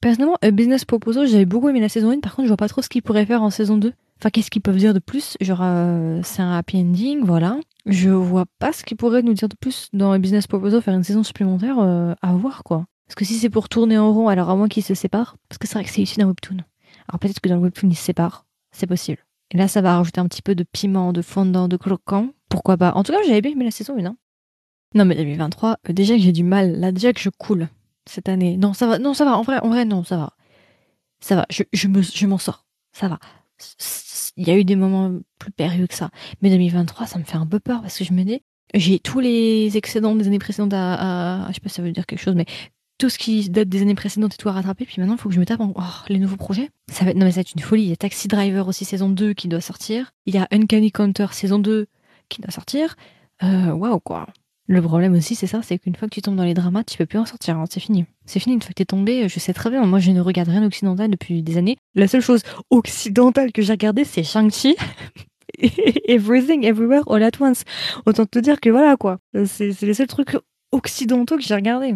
personnellement, 0.00 0.38
euh, 0.44 0.50
Business 0.50 0.84
Proposal, 0.84 1.26
j'avais 1.26 1.44
beaucoup 1.44 1.68
aimé 1.68 1.80
la 1.80 1.88
saison 1.88 2.10
1. 2.10 2.20
Par 2.20 2.34
contre, 2.34 2.46
je 2.46 2.50
vois 2.50 2.56
pas 2.56 2.68
trop 2.68 2.80
ce 2.80 2.88
qu'ils 2.88 3.02
pourraient 3.02 3.26
faire 3.26 3.42
en 3.42 3.50
saison 3.50 3.76
2. 3.76 3.92
Enfin, 4.20 4.30
qu'est-ce 4.30 4.50
qu'ils 4.50 4.62
peuvent 4.62 4.76
dire 4.76 4.94
de 4.94 5.00
plus? 5.00 5.36
Genre, 5.40 5.60
euh, 5.62 6.20
c'est 6.22 6.40
un 6.40 6.52
happy 6.52 6.78
ending, 6.78 7.24
voilà. 7.24 7.58
Je 7.86 8.10
vois 8.10 8.46
pas 8.58 8.72
ce 8.72 8.84
qu'ils 8.84 8.96
pourraient 8.96 9.22
nous 9.22 9.34
dire 9.34 9.48
de 9.48 9.56
plus 9.56 9.88
dans 9.92 10.18
Business 10.18 10.46
Proposal, 10.46 10.80
faire 10.80 10.94
une 10.94 11.02
saison 11.02 11.22
supplémentaire 11.22 11.78
à 11.78 12.32
voir, 12.32 12.62
quoi. 12.64 12.86
Parce 13.06 13.16
que 13.16 13.24
si 13.26 13.34
c'est 13.34 13.50
pour 13.50 13.68
tourner 13.68 13.98
en 13.98 14.12
rond, 14.12 14.28
alors 14.28 14.48
à 14.48 14.56
moins 14.56 14.68
qu'ils 14.68 14.84
se 14.84 14.94
séparent, 14.94 15.36
parce 15.48 15.58
que 15.58 15.66
c'est 15.66 15.74
vrai 15.74 15.84
que 15.84 15.90
c'est 15.90 16.00
issu 16.00 16.18
d'un 16.18 16.28
webtoon. 16.28 16.58
Alors 17.08 17.18
peut-être 17.18 17.40
que 17.40 17.48
dans 17.48 17.56
le 17.56 17.62
webtoon, 17.62 17.90
ils 17.90 17.96
se 17.96 18.04
séparent. 18.04 18.46
C'est 18.72 18.86
possible. 18.86 19.24
Et 19.50 19.56
là, 19.56 19.68
ça 19.68 19.80
va 19.80 19.96
rajouter 19.96 20.20
un 20.20 20.26
petit 20.26 20.42
peu 20.42 20.54
de 20.54 20.64
piment, 20.64 21.12
de 21.12 21.22
fondant, 21.22 21.68
de 21.68 21.76
croquant. 21.76 22.30
Pourquoi 22.48 22.76
pas? 22.76 22.92
En 22.94 23.02
tout 23.02 23.12
cas, 23.12 23.18
j'avais 23.26 23.40
bien 23.40 23.52
aimé 23.52 23.64
la 23.64 23.70
saison 23.70 23.96
1. 23.96 24.04
Hein. 24.04 24.16
Non, 24.94 25.04
mais 25.04 25.14
2023, 25.14 25.78
euh, 25.88 25.92
déjà 25.92 26.14
que 26.14 26.20
j'ai 26.20 26.32
du 26.32 26.44
mal, 26.44 26.78
là, 26.78 26.92
déjà 26.92 27.12
que 27.12 27.20
je 27.20 27.30
coule 27.30 27.68
cette 28.06 28.28
année. 28.28 28.56
Non, 28.56 28.72
ça 28.72 28.86
va, 28.86 28.98
non, 28.98 29.14
ça 29.14 29.24
va, 29.24 29.36
en 29.36 29.42
vrai, 29.42 29.58
en 29.60 29.68
vrai, 29.68 29.84
non, 29.84 30.04
ça 30.04 30.16
va. 30.16 30.32
Ça 31.20 31.36
va, 31.36 31.46
je, 31.50 31.62
je 31.72 31.88
me, 31.88 32.02
je 32.02 32.26
m'en 32.26 32.38
sors. 32.38 32.66
Ça 32.92 33.08
va. 33.08 33.18
Il 34.36 34.46
y 34.46 34.50
a 34.50 34.56
eu 34.56 34.64
des 34.64 34.76
moments 34.76 35.20
plus 35.38 35.52
périlleux 35.52 35.86
que 35.86 35.94
ça. 35.94 36.10
Mais 36.42 36.50
2023, 36.50 37.06
ça 37.06 37.18
me 37.18 37.24
fait 37.24 37.36
un 37.36 37.46
peu 37.46 37.60
peur 37.60 37.80
parce 37.80 37.96
que 37.98 38.04
je 38.04 38.12
me 38.12 38.24
dis, 38.24 38.42
j'ai 38.74 38.98
tous 38.98 39.20
les 39.20 39.76
excédents 39.76 40.14
des 40.14 40.26
années 40.26 40.38
précédentes 40.38 40.74
à, 40.74 41.44
à, 41.44 41.48
je 41.48 41.54
sais 41.54 41.60
pas 41.60 41.68
si 41.68 41.76
ça 41.76 41.82
veut 41.82 41.92
dire 41.92 42.06
quelque 42.06 42.20
chose, 42.20 42.34
mais 42.34 42.46
tout 42.98 43.10
ce 43.10 43.18
qui 43.18 43.48
date 43.50 43.68
des 43.68 43.82
années 43.82 43.94
précédentes 43.94 44.34
et 44.34 44.36
tout 44.36 44.48
à 44.48 44.52
rattraper. 44.52 44.84
Puis 44.84 44.96
maintenant, 44.98 45.14
il 45.14 45.20
faut 45.20 45.28
que 45.28 45.34
je 45.34 45.40
me 45.40 45.46
tape 45.46 45.60
en, 45.60 45.72
oh, 45.74 45.82
les 46.08 46.18
nouveaux 46.18 46.36
projets. 46.36 46.70
Ça 46.90 47.04
va 47.04 47.14
non, 47.14 47.24
mais 47.24 47.32
ça 47.32 47.36
va 47.36 47.40
être 47.42 47.54
une 47.54 47.62
folie. 47.62 47.84
Il 47.84 47.88
y 47.88 47.92
a 47.92 47.96
Taxi 47.96 48.28
Driver 48.28 48.66
aussi 48.68 48.84
saison 48.84 49.08
2 49.08 49.32
qui 49.32 49.48
doit 49.48 49.60
sortir. 49.60 50.12
Il 50.26 50.34
y 50.34 50.38
a 50.38 50.46
Uncanny 50.50 50.92
Counter 50.92 51.26
saison 51.32 51.58
2 51.58 51.86
qui 52.28 52.40
doit 52.40 52.50
sortir. 52.50 52.96
Euh, 53.42 53.72
waouh, 53.72 54.00
quoi. 54.00 54.26
Le 54.66 54.80
problème 54.80 55.12
aussi, 55.12 55.34
c'est 55.34 55.46
ça, 55.46 55.60
c'est 55.62 55.78
qu'une 55.78 55.94
fois 55.94 56.08
que 56.08 56.14
tu 56.14 56.22
tombes 56.22 56.36
dans 56.36 56.44
les 56.44 56.54
dramas, 56.54 56.84
tu 56.84 56.96
peux 56.96 57.04
plus 57.04 57.18
en 57.18 57.26
sortir, 57.26 57.58
hein, 57.58 57.64
c'est 57.68 57.80
fini. 57.80 58.06
C'est 58.24 58.40
fini, 58.40 58.54
une 58.54 58.62
fois 58.62 58.70
que 58.70 58.74
t'es 58.74 58.86
tombé, 58.86 59.28
je 59.28 59.38
sais 59.38 59.52
très 59.52 59.68
bien, 59.68 59.84
moi 59.84 59.98
je 59.98 60.10
ne 60.10 60.20
regarde 60.22 60.48
rien 60.48 60.64
occidental 60.64 61.10
depuis 61.10 61.42
des 61.42 61.58
années. 61.58 61.76
La 61.94 62.08
seule 62.08 62.22
chose 62.22 62.40
occidentale 62.70 63.52
que 63.52 63.60
j'ai 63.60 63.72
regardée, 63.72 64.04
c'est 64.04 64.22
Shang-Chi. 64.22 64.74
Everything, 66.08 66.64
Everywhere, 66.64 67.02
All 67.08 67.22
at 67.22 67.32
Once. 67.40 67.64
Autant 68.06 68.24
te 68.24 68.38
dire 68.38 68.58
que 68.58 68.70
voilà 68.70 68.96
quoi, 68.96 69.18
c'est 69.44 69.72
c'est 69.72 69.84
les 69.84 69.94
seuls 69.94 70.06
trucs 70.06 70.34
occidentaux 70.72 71.36
que 71.36 71.42
j'ai 71.42 71.54
regardés. 71.54 71.94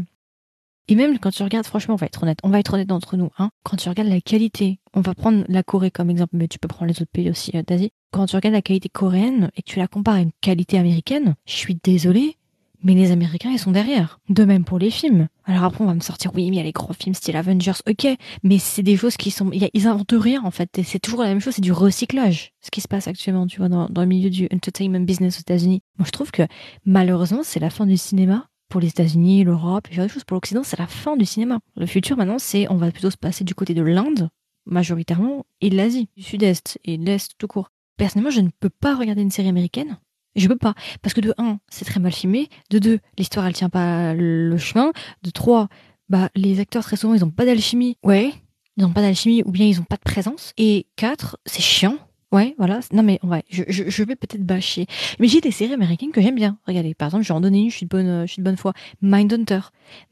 Et 0.88 0.94
même 0.94 1.18
quand 1.18 1.30
tu 1.30 1.42
regardes, 1.42 1.66
franchement, 1.66 1.94
on 1.94 1.98
va 1.98 2.06
être 2.06 2.22
honnête, 2.22 2.38
on 2.42 2.48
va 2.48 2.58
être 2.58 2.72
honnête 2.72 2.90
entre 2.90 3.16
nous, 3.16 3.30
hein. 3.38 3.50
Quand 3.62 3.76
tu 3.76 3.88
regardes 3.90 4.08
la 4.08 4.22
qualité, 4.22 4.80
on 4.94 5.02
va 5.02 5.14
prendre 5.14 5.44
la 5.48 5.62
Corée 5.62 5.90
comme 5.90 6.08
exemple, 6.08 6.34
mais 6.36 6.48
tu 6.48 6.58
peux 6.58 6.68
prendre 6.68 6.90
les 6.90 7.02
autres 7.02 7.10
pays 7.12 7.30
aussi 7.30 7.52
euh, 7.54 7.62
d'Asie. 7.62 7.92
Quand 8.10 8.26
tu 8.26 8.36
regardes 8.36 8.54
la 8.54 8.62
qualité 8.62 8.88
coréenne 8.88 9.50
et 9.54 9.62
que 9.62 9.70
tu 9.70 9.78
la 9.78 9.86
compares 9.86 10.14
à 10.14 10.20
une 10.20 10.32
qualité 10.40 10.78
américaine, 10.78 11.34
je 11.44 11.52
suis 11.52 11.78
désolée, 11.82 12.36
mais 12.82 12.94
les 12.94 13.10
Américains, 13.10 13.50
ils 13.50 13.58
sont 13.58 13.70
derrière. 13.70 14.18
De 14.30 14.44
même 14.44 14.64
pour 14.64 14.78
les 14.78 14.90
films. 14.90 15.28
Alors 15.44 15.64
après, 15.64 15.84
on 15.84 15.86
va 15.86 15.94
me 15.94 16.00
sortir, 16.00 16.30
oui, 16.34 16.48
mais 16.48 16.56
il 16.56 16.58
y 16.58 16.60
a 16.60 16.64
les 16.64 16.72
gros 16.72 16.94
films 16.94 17.14
style 17.14 17.36
Avengers, 17.36 17.72
ok, 17.86 18.06
mais 18.42 18.58
c'est 18.58 18.82
des 18.82 18.96
choses 18.96 19.18
qui 19.18 19.30
sont, 19.30 19.50
ils 19.52 19.86
inventent 19.86 20.14
rien, 20.16 20.42
en 20.42 20.50
fait. 20.50 20.80
C'est 20.84 21.00
toujours 21.00 21.22
la 21.22 21.28
même 21.28 21.40
chose, 21.40 21.54
c'est 21.54 21.60
du 21.60 21.72
recyclage. 21.72 22.52
Ce 22.62 22.70
qui 22.70 22.80
se 22.80 22.88
passe 22.88 23.08
actuellement, 23.08 23.46
tu 23.46 23.58
vois, 23.58 23.68
dans 23.68 23.88
le 23.88 24.06
milieu 24.06 24.30
du 24.30 24.48
entertainment 24.54 25.00
business 25.00 25.36
aux 25.36 25.40
États-Unis. 25.40 25.82
Moi, 25.98 26.06
je 26.06 26.12
trouve 26.12 26.30
que, 26.30 26.44
malheureusement, 26.86 27.42
c'est 27.42 27.60
la 27.60 27.70
fin 27.70 27.84
du 27.84 27.96
cinéma. 27.96 28.46
Pour 28.68 28.80
les 28.80 28.88
États-Unis, 28.88 29.44
l'Europe, 29.44 29.88
et 29.90 29.94
genre 29.94 30.06
des 30.06 30.12
choses 30.12 30.24
pour 30.24 30.34
l'Occident, 30.34 30.62
c'est 30.62 30.78
la 30.78 30.86
fin 30.86 31.16
du 31.16 31.24
cinéma. 31.24 31.60
Le 31.76 31.86
futur, 31.86 32.16
maintenant, 32.16 32.38
c'est, 32.38 32.70
on 32.70 32.76
va 32.76 32.90
plutôt 32.90 33.10
se 33.10 33.16
passer 33.16 33.44
du 33.44 33.54
côté 33.54 33.74
de 33.74 33.82
l'Inde, 33.82 34.28
majoritairement, 34.66 35.46
et 35.60 35.70
de 35.70 35.76
l'Asie, 35.76 36.08
du 36.16 36.22
Sud-Est, 36.22 36.78
et 36.84 36.98
de 36.98 37.04
l'Est 37.04 37.32
tout 37.38 37.46
court. 37.46 37.70
Personnellement, 37.96 38.30
je 38.30 38.42
ne 38.42 38.50
peux 38.60 38.70
pas 38.70 38.94
regarder 38.94 39.22
une 39.22 39.30
série 39.30 39.48
américaine 39.48 39.98
je 40.38 40.48
peux 40.48 40.56
pas. 40.56 40.74
Parce 41.02 41.14
que 41.14 41.20
de 41.20 41.34
un, 41.38 41.58
c'est 41.68 41.84
très 41.84 42.00
mal 42.00 42.12
filmé. 42.12 42.48
De 42.70 42.78
deux, 42.78 43.00
l'histoire, 43.18 43.46
elle 43.46 43.52
tient 43.52 43.68
pas 43.68 44.14
le 44.14 44.56
chemin. 44.56 44.92
De 45.22 45.30
trois, 45.30 45.68
bah, 46.08 46.30
les 46.34 46.60
acteurs, 46.60 46.82
très 46.82 46.96
souvent, 46.96 47.14
ils 47.14 47.24
ont 47.24 47.30
pas 47.30 47.44
d'alchimie. 47.44 47.96
Ouais. 48.02 48.32
Ils 48.76 48.84
ont 48.84 48.92
pas 48.92 49.02
d'alchimie 49.02 49.42
ou 49.44 49.50
bien 49.50 49.66
ils 49.66 49.80
ont 49.80 49.84
pas 49.84 49.96
de 49.96 50.02
présence. 50.02 50.52
Et 50.56 50.86
quatre, 50.96 51.38
c'est 51.46 51.62
chiant. 51.62 51.98
Ouais, 52.30 52.54
voilà. 52.58 52.80
Non, 52.92 53.02
mais 53.02 53.18
ouais, 53.22 53.42
je, 53.48 53.62
je, 53.68 53.88
je 53.88 54.02
vais 54.02 54.14
peut-être 54.14 54.44
bâcher. 54.44 54.86
Mais 55.18 55.28
j'ai 55.28 55.40
des 55.40 55.50
séries 55.50 55.72
américaines 55.72 56.10
que 56.10 56.20
j'aime 56.20 56.34
bien. 56.34 56.58
Regardez, 56.66 56.92
par 56.92 57.08
exemple, 57.08 57.24
je 57.24 57.28
vais 57.28 57.34
en 57.34 57.40
donner 57.40 57.60
une, 57.60 57.70
je 57.70 57.76
suis 57.76 57.86
de 57.86 57.90
bonne, 57.90 58.26
je 58.26 58.32
suis 58.32 58.40
de 58.40 58.44
bonne 58.44 58.58
foi. 58.58 58.74
Mindhunter. 59.00 59.60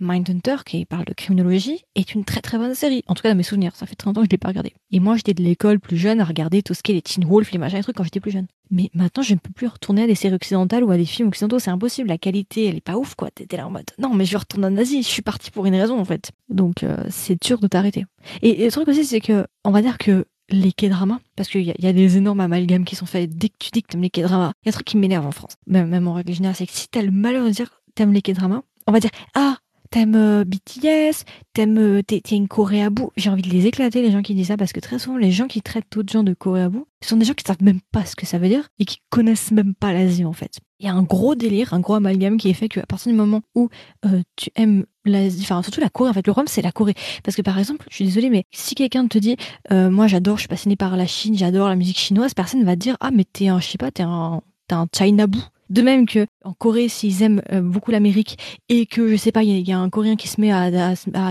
Mindhunter, 0.01 0.57
qui 0.65 0.87
parle 0.87 1.05
de 1.05 1.13
criminologie, 1.13 1.85
est 1.95 2.15
une 2.15 2.25
très 2.25 2.41
très 2.41 2.57
bonne 2.57 2.75
série. 2.75 3.03
En 3.07 3.15
tout 3.15 3.23
cas, 3.23 3.29
dans 3.29 3.37
mes 3.37 3.43
souvenirs. 3.43 3.77
Ça 3.77 3.85
fait 3.85 3.97
très 3.97 4.09
longtemps 4.09 4.23
que 4.23 4.29
je 4.29 4.31
l'ai 4.31 4.39
pas 4.39 4.49
regardé. 4.49 4.73
Et 4.93 5.01
moi, 5.01 5.17
j'étais 5.17 5.35
de 5.35 5.43
l'école 5.43 5.79
plus 5.79 5.99
jeune 5.99 6.21
à 6.21 6.25
regarder 6.25 6.63
tout 6.63 6.73
ce 6.73 6.83
qui 6.83 6.93
est 6.93 6.95
les 6.95 7.03
Teen 7.03 7.27
Wolf, 7.27 7.53
les 7.53 7.59
machins, 7.59 7.77
les 7.77 7.83
trucs 7.83 7.97
quand 7.97 8.05
j'étais 8.05 8.21
plus 8.21 8.31
jeune. 8.31 8.47
Mais 8.71 8.91
maintenant, 8.95 9.23
je 9.23 9.35
ne 9.35 9.39
peux 9.39 9.53
plus 9.53 9.67
retourner 9.67 10.05
à 10.05 10.07
des 10.07 10.15
séries 10.15 10.35
occidentales 10.35 10.85
ou 10.85 10.91
à 10.91 10.97
des 10.97 11.05
films 11.05 11.29
occidentaux. 11.29 11.59
C'est 11.59 11.71
impossible. 11.71 12.09
La 12.09 12.17
qualité, 12.17 12.65
elle 12.65 12.77
est 12.77 12.81
pas 12.81 12.97
ouf, 12.97 13.15
quoi. 13.15 13.31
T'étais 13.31 13.59
là 13.59 13.67
en 13.67 13.71
mode, 13.71 13.91
non, 13.99 14.15
mais 14.15 14.25
je 14.25 14.39
retourne 14.39 14.65
en 14.65 14.77
Asie. 14.79 15.03
Je 15.03 15.09
suis 15.09 15.23
parti 15.23 15.51
pour 15.51 15.67
une 15.67 15.75
raison, 15.75 16.01
en 16.01 16.05
fait. 16.07 16.31
Donc, 16.49 16.83
euh, 16.83 16.97
c'est 17.11 17.41
dur 17.43 17.59
de 17.59 17.67
t'arrêter. 17.67 18.07
Et, 18.41 18.63
et 18.63 18.65
le 18.65 18.71
truc 18.73 18.89
aussi, 18.89 19.05
c'est 19.05 19.21
que, 19.21 19.47
on 19.65 19.71
va 19.71 19.83
dire 19.83 19.99
que 19.99 20.25
les 20.51 20.73
K-dramas, 20.73 21.19
parce 21.35 21.49
qu'il 21.49 21.63
y, 21.63 21.87
a- 21.87 21.93
des 21.93 22.17
énormes 22.17 22.41
amalgames 22.41 22.85
qui 22.85 22.97
sont 22.97 23.07
faits 23.07 23.31
dès 23.37 23.49
que 23.49 23.55
tu 23.59 23.71
dis 23.73 23.83
que 23.83 23.89
t'aimes 23.89 24.03
les 24.03 24.11
K-dramas. 24.11 24.53
Il 24.63 24.67
y 24.67 24.69
a 24.69 24.71
un 24.71 24.73
truc 24.73 24.87
qui 24.87 24.97
m'énerve 24.97 25.27
en 25.27 25.33
France, 25.33 25.57
même, 25.67 25.89
même 25.89 26.07
en 26.09 26.13
règle 26.15 26.33
générale, 26.33 26.57
c'est 26.57 26.67
que 26.67 26.73
si 26.73 26.89
t'as 26.89 27.03
le 27.03 27.11
malheur 27.11 27.45
de 27.45 27.51
dire 27.51 27.83
t'aimes 27.95 28.13
les 28.13 28.23
K-dramas, 28.23 28.63
on 28.87 28.93
va 28.93 29.01
dire 29.01 29.11
ah 29.35 29.57
t'aimes 29.91 30.15
euh, 30.15 30.45
BTS, 30.45 31.25
t'aimes 31.53 31.79
euh, 31.79 32.03
t'es 32.03 32.21
une 32.31 32.49
Corée 32.49 32.83
à 32.83 32.91
bout. 32.91 33.11
J'ai 33.17 33.31
envie 33.31 33.43
de 33.43 33.51
les 33.51 33.67
éclater 33.67 34.03
les 34.03 34.11
gens 34.11 34.23
qui 34.23 34.35
disent 34.35 34.49
ça 34.49 34.57
parce 34.57 34.73
que 34.73 34.81
très 34.81 34.99
souvent 34.99 35.17
les 35.17 35.33
gens 35.33 35.47
qui 35.47 35.63
traitent 35.63 35.91
d'autres 35.93 36.13
gens 36.13 36.23
de 36.23 36.35
Corée 36.35 36.63
à 36.63 36.69
bout, 36.69 36.87
ce 37.03 37.11
sont 37.11 37.17
des 37.17 37.25
gens 37.25 37.35
qui 37.35 37.45
savent 37.45 37.63
même 37.63 37.81
pas 37.93 38.05
ce 38.05 38.17
que 38.17 38.27
ça 38.27 38.39
veut 38.39 38.49
dire 38.49 38.69
et 38.79 38.85
qui 38.85 38.99
connaissent 39.11 39.51
même 39.51 39.75
pas 39.75 39.93
l'Asie 39.93 40.25
en 40.25 40.33
fait. 40.33 40.59
Il 40.79 40.87
y 40.87 40.89
a 40.89 40.93
un 40.93 41.03
gros 41.03 41.35
délire, 41.35 41.73
un 41.73 41.81
gros 41.81 41.95
amalgame 41.95 42.37
qui 42.37 42.51
est 42.51 42.55
fait 42.55 42.69
qu'à 42.69 42.85
partir 42.85 43.11
du 43.11 43.17
moment 43.17 43.41
où 43.55 43.69
euh, 44.05 44.21
tu 44.37 44.51
aimes 44.57 44.85
l'Asie, 45.05 45.43
enfin 45.43 45.63
surtout 45.63 45.81
la 45.81 45.89
Corée 45.89 46.11
en 46.11 46.13
fait, 46.13 46.27
le 46.27 46.33
problème 46.33 46.49
c'est 46.49 46.63
la 46.63 46.73
Corée. 46.73 46.95
Parce 47.23 47.37
que 47.37 47.43
par 47.43 47.59
exemple, 47.59 47.87
je 47.91 47.95
suis 47.97 48.05
désolée, 48.05 48.31
mais 48.31 48.45
si 48.53 48.75
quelqu'un 48.75 49.07
te 49.07 49.19
dit, 49.19 49.37
moi 49.71 50.07
j'adore, 50.07 50.37
je 50.37 50.43
suis 50.43 50.49
passionné 50.49 50.77
par 50.77 50.97
la 50.97 51.07
Chine, 51.07 51.37
j'adore 51.37 51.69
la 51.69 51.77
musique 51.77 51.99
chinoise, 51.99 52.35
personne 52.35 52.65
va 52.65 52.75
te 52.75 52.81
dire, 52.81 52.97
ah 53.01 53.11
mais 53.11 53.25
t'es 53.25 53.49
un, 53.49 53.61
je 53.61 53.69
sais 53.69 53.79
pas, 53.79 53.91
t'es 53.91 54.03
un, 54.03 54.43
t'es 54.69 54.75
un 54.75 54.87
Chinabou. 54.95 55.43
De 55.69 55.83
même 55.83 56.07
que 56.07 56.27
en 56.45 56.53
Corée, 56.53 56.89
s'ils 56.89 57.23
aiment 57.23 57.43
euh, 57.53 57.61
beaucoup 57.61 57.91
l'Amérique 57.91 58.39
et 58.69 58.87
que 58.87 59.09
je 59.09 59.17
sais 59.17 59.33
pas, 59.33 59.43
il 59.43 59.69
y, 59.69 59.73
a- 59.73 59.79
un 59.79 59.91
Coréen 59.91 60.17
qui 60.17 60.29
se 60.29 60.41
met 60.41 60.53
à, 60.53 60.69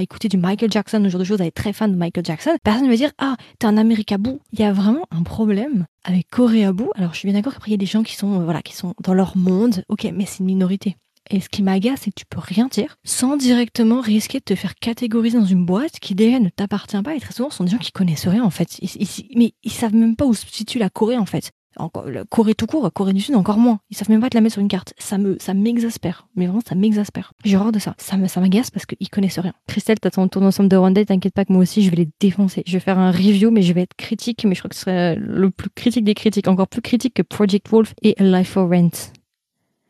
écouter 0.01 0.27
du 0.27 0.37
Michael 0.37 0.71
Jackson, 0.71 1.01
ce 1.03 1.09
genre 1.09 1.19
de 1.19 1.25
choses, 1.25 1.41
à 1.41 1.45
être 1.45 1.53
très 1.55 1.73
fan 1.73 1.91
de 1.91 1.97
Michael 1.97 2.25
Jackson, 2.25 2.51
personne 2.63 2.87
va 2.89 2.95
dire 2.95 3.11
ah 3.17 3.37
t'es 3.59 3.67
un 3.67 3.77
Américabou. 3.77 4.39
Il 4.51 4.59
y 4.59 4.63
a 4.63 4.73
vraiment 4.73 5.05
un 5.11 5.23
problème 5.23 5.85
avec 6.03 6.27
Corée 6.29 6.65
à 6.65 6.73
bout. 6.73 6.91
Alors 6.95 7.13
je 7.13 7.19
suis 7.19 7.27
bien 7.27 7.33
d'accord 7.37 7.53
qu'après 7.53 7.69
il 7.71 7.73
y 7.73 7.75
a 7.75 7.77
des 7.77 7.85
gens 7.85 8.03
qui 8.03 8.15
sont 8.15 8.41
euh, 8.41 8.43
voilà 8.43 8.61
qui 8.61 8.75
sont 8.75 8.93
dans 9.01 9.13
leur 9.13 9.37
monde, 9.37 9.83
ok, 9.89 10.07
mais 10.13 10.25
c'est 10.25 10.39
une 10.39 10.45
minorité. 10.47 10.97
Et 11.31 11.39
ce 11.41 11.49
qui 11.49 11.63
m'agace, 11.63 12.01
c'est 12.03 12.11
que 12.11 12.19
tu 12.19 12.25
peux 12.29 12.39
rien 12.39 12.67
dire 12.67 12.97
sans 13.03 13.35
directement 13.35 13.99
risquer 13.99 14.37
de 14.37 14.43
te 14.43 14.53
faire 14.53 14.75
catégoriser 14.75 15.39
dans 15.39 15.45
une 15.45 15.65
boîte 15.65 15.99
qui 15.99 16.13
déjà 16.13 16.37
ne 16.39 16.49
t'appartient 16.49 17.01
pas. 17.01 17.15
Et 17.15 17.19
très 17.19 17.33
souvent, 17.33 17.49
ce 17.49 17.57
sont 17.57 17.63
des 17.63 17.71
gens 17.71 17.79
qui 17.79 17.91
connaissent 17.91 18.27
rien 18.27 18.43
en 18.43 18.51
fait. 18.51 18.77
Ils, 18.79 18.89
ils- 19.01 19.29
mais 19.35 19.53
ils 19.63 19.71
savent 19.71 19.95
même 19.95 20.15
pas 20.15 20.25
où 20.25 20.35
se 20.35 20.45
situe 20.45 20.77
la 20.77 20.91
Corée 20.91 21.17
en 21.17 21.25
fait. 21.25 21.51
Encore, 21.77 22.05
Corée 22.29 22.55
tout 22.55 22.67
court, 22.67 22.91
Corée 22.93 23.13
du 23.13 23.21
Sud 23.21 23.35
encore 23.35 23.57
moins. 23.57 23.79
Ils 23.89 23.97
savent 23.97 24.09
même 24.09 24.21
pas 24.21 24.29
te 24.29 24.37
la 24.37 24.41
mettre 24.41 24.53
sur 24.53 24.61
une 24.61 24.67
carte. 24.67 24.93
Ça 24.97 25.17
me, 25.17 25.37
ça 25.39 25.53
m'exaspère. 25.53 26.27
Mais 26.35 26.45
vraiment, 26.45 26.61
ça 26.67 26.75
m'exaspère. 26.75 27.33
J'ai 27.43 27.57
horreur 27.57 27.71
de 27.71 27.79
ça. 27.79 27.95
Ça 27.97 28.17
me, 28.17 28.27
ça 28.27 28.39
m'agace 28.41 28.71
parce 28.71 28.85
qu'ils 28.85 29.09
connaissent 29.09 29.39
rien. 29.39 29.53
Christelle, 29.67 29.99
t'as 29.99 30.11
ton 30.11 30.27
tour 30.27 30.41
d'ensemble 30.41 30.69
de 30.69 30.93
Day, 30.93 31.05
t'inquiète 31.05 31.33
pas 31.33 31.45
que 31.45 31.51
moi 31.51 31.61
aussi, 31.61 31.83
je 31.83 31.89
vais 31.89 31.97
les 31.97 32.09
défoncer. 32.19 32.63
Je 32.65 32.73
vais 32.73 32.79
faire 32.79 32.99
un 32.99 33.11
review, 33.11 33.51
mais 33.51 33.61
je 33.61 33.73
vais 33.73 33.81
être 33.81 33.95
critique, 33.95 34.45
mais 34.45 34.55
je 34.55 34.61
crois 34.61 34.69
que 34.69 34.75
ce 34.75 34.81
serait 34.81 35.15
le 35.15 35.49
plus 35.51 35.69
critique 35.69 36.05
des 36.05 36.13
critiques. 36.13 36.47
Encore 36.47 36.67
plus 36.67 36.81
critique 36.81 37.15
que 37.15 37.21
Project 37.21 37.69
Wolf 37.69 37.93
et 38.01 38.15
A 38.19 38.23
Life 38.23 38.49
for 38.49 38.69
Rent. 38.69 39.11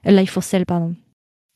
A 0.04 0.12
Life 0.12 0.32
for 0.32 0.44
Sale, 0.44 0.66
pardon. 0.66 0.96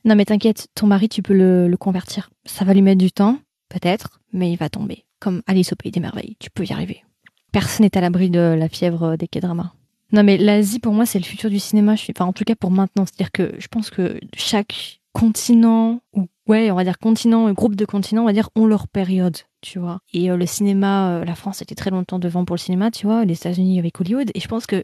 Non, 0.06 0.16
mais 0.16 0.26
t'inquiète, 0.26 0.68
ton 0.76 0.88
mari, 0.88 1.10
tu 1.10 1.22
peux 1.22 1.34
le, 1.34 1.68
le 1.68 1.78
convertir. 1.78 2.30
Ça 2.46 2.66
va 2.66 2.74
lui 2.74 2.82
mettre 2.82 3.00
du 3.00 3.12
temps, 3.12 3.38
peut-être, 3.70 4.22
mais 4.32 4.52
il 4.52 4.58
va 4.58 4.70
tomber. 4.70 5.06
Comme 5.20 5.42
Alice 5.48 5.74
au 5.74 5.76
Pays 5.76 5.92
des 5.92 6.00
Merveilles. 6.00 6.38
Tu 6.40 6.50
peux 6.50 6.66
y 6.66 6.72
arriver. 6.72 7.04
Personne 7.52 7.84
n'est 7.84 7.98
à 7.98 8.02
l'abri 8.02 8.30
de 8.30 8.56
la 8.58 8.70
fièvre 8.70 9.18
des 9.18 9.28
K-dramas. 9.28 9.74
Non, 10.12 10.24
mais 10.24 10.38
l'Asie, 10.38 10.80
pour 10.80 10.94
moi, 10.94 11.06
c'est 11.06 11.20
le 11.20 11.26
futur 11.26 11.50
du 11.50 11.60
cinéma. 11.60 11.94
Enfin, 11.94 12.26
en 12.26 12.34
tout 12.34 12.44
cas, 12.44 12.56
pour 12.56 12.72
maintenant. 12.72 13.06
C'est-à-dire 13.06 13.32
que 13.32 13.54
je 13.60 13.68
pense 13.68 13.90
que 13.90 14.20
chaque 14.36 15.00
continent, 15.14 16.02
ou 16.14 16.28
ouais, 16.48 16.72
on 16.72 16.76
va 16.76 16.84
dire 16.84 17.00
continent, 17.00 17.52
groupe 17.52 17.76
de 17.76 17.86
continents, 17.86 18.24
on 18.24 18.28
va 18.28 18.34
dire, 18.34 18.50
ont 18.56 18.66
leur 18.66 18.88
période, 18.88 19.38
tu 19.62 19.80
vois. 19.80 20.00
Et 20.14 20.32
euh, 20.32 20.38
le 20.38 20.46
cinéma, 20.46 21.12
euh, 21.12 21.26
la 21.26 21.36
France 21.36 21.62
était 21.62 21.76
très 21.76 21.90
longtemps 21.90 22.20
devant 22.20 22.46
pour 22.46 22.56
le 22.56 22.60
cinéma, 22.60 22.92
tu 22.92 23.06
vois, 23.06 23.26
les 23.26 23.34
États-Unis 23.34 23.80
avec 23.80 24.00
Hollywood. 24.00 24.32
Et 24.34 24.40
je 24.40 24.48
pense 24.48 24.66
que 24.66 24.84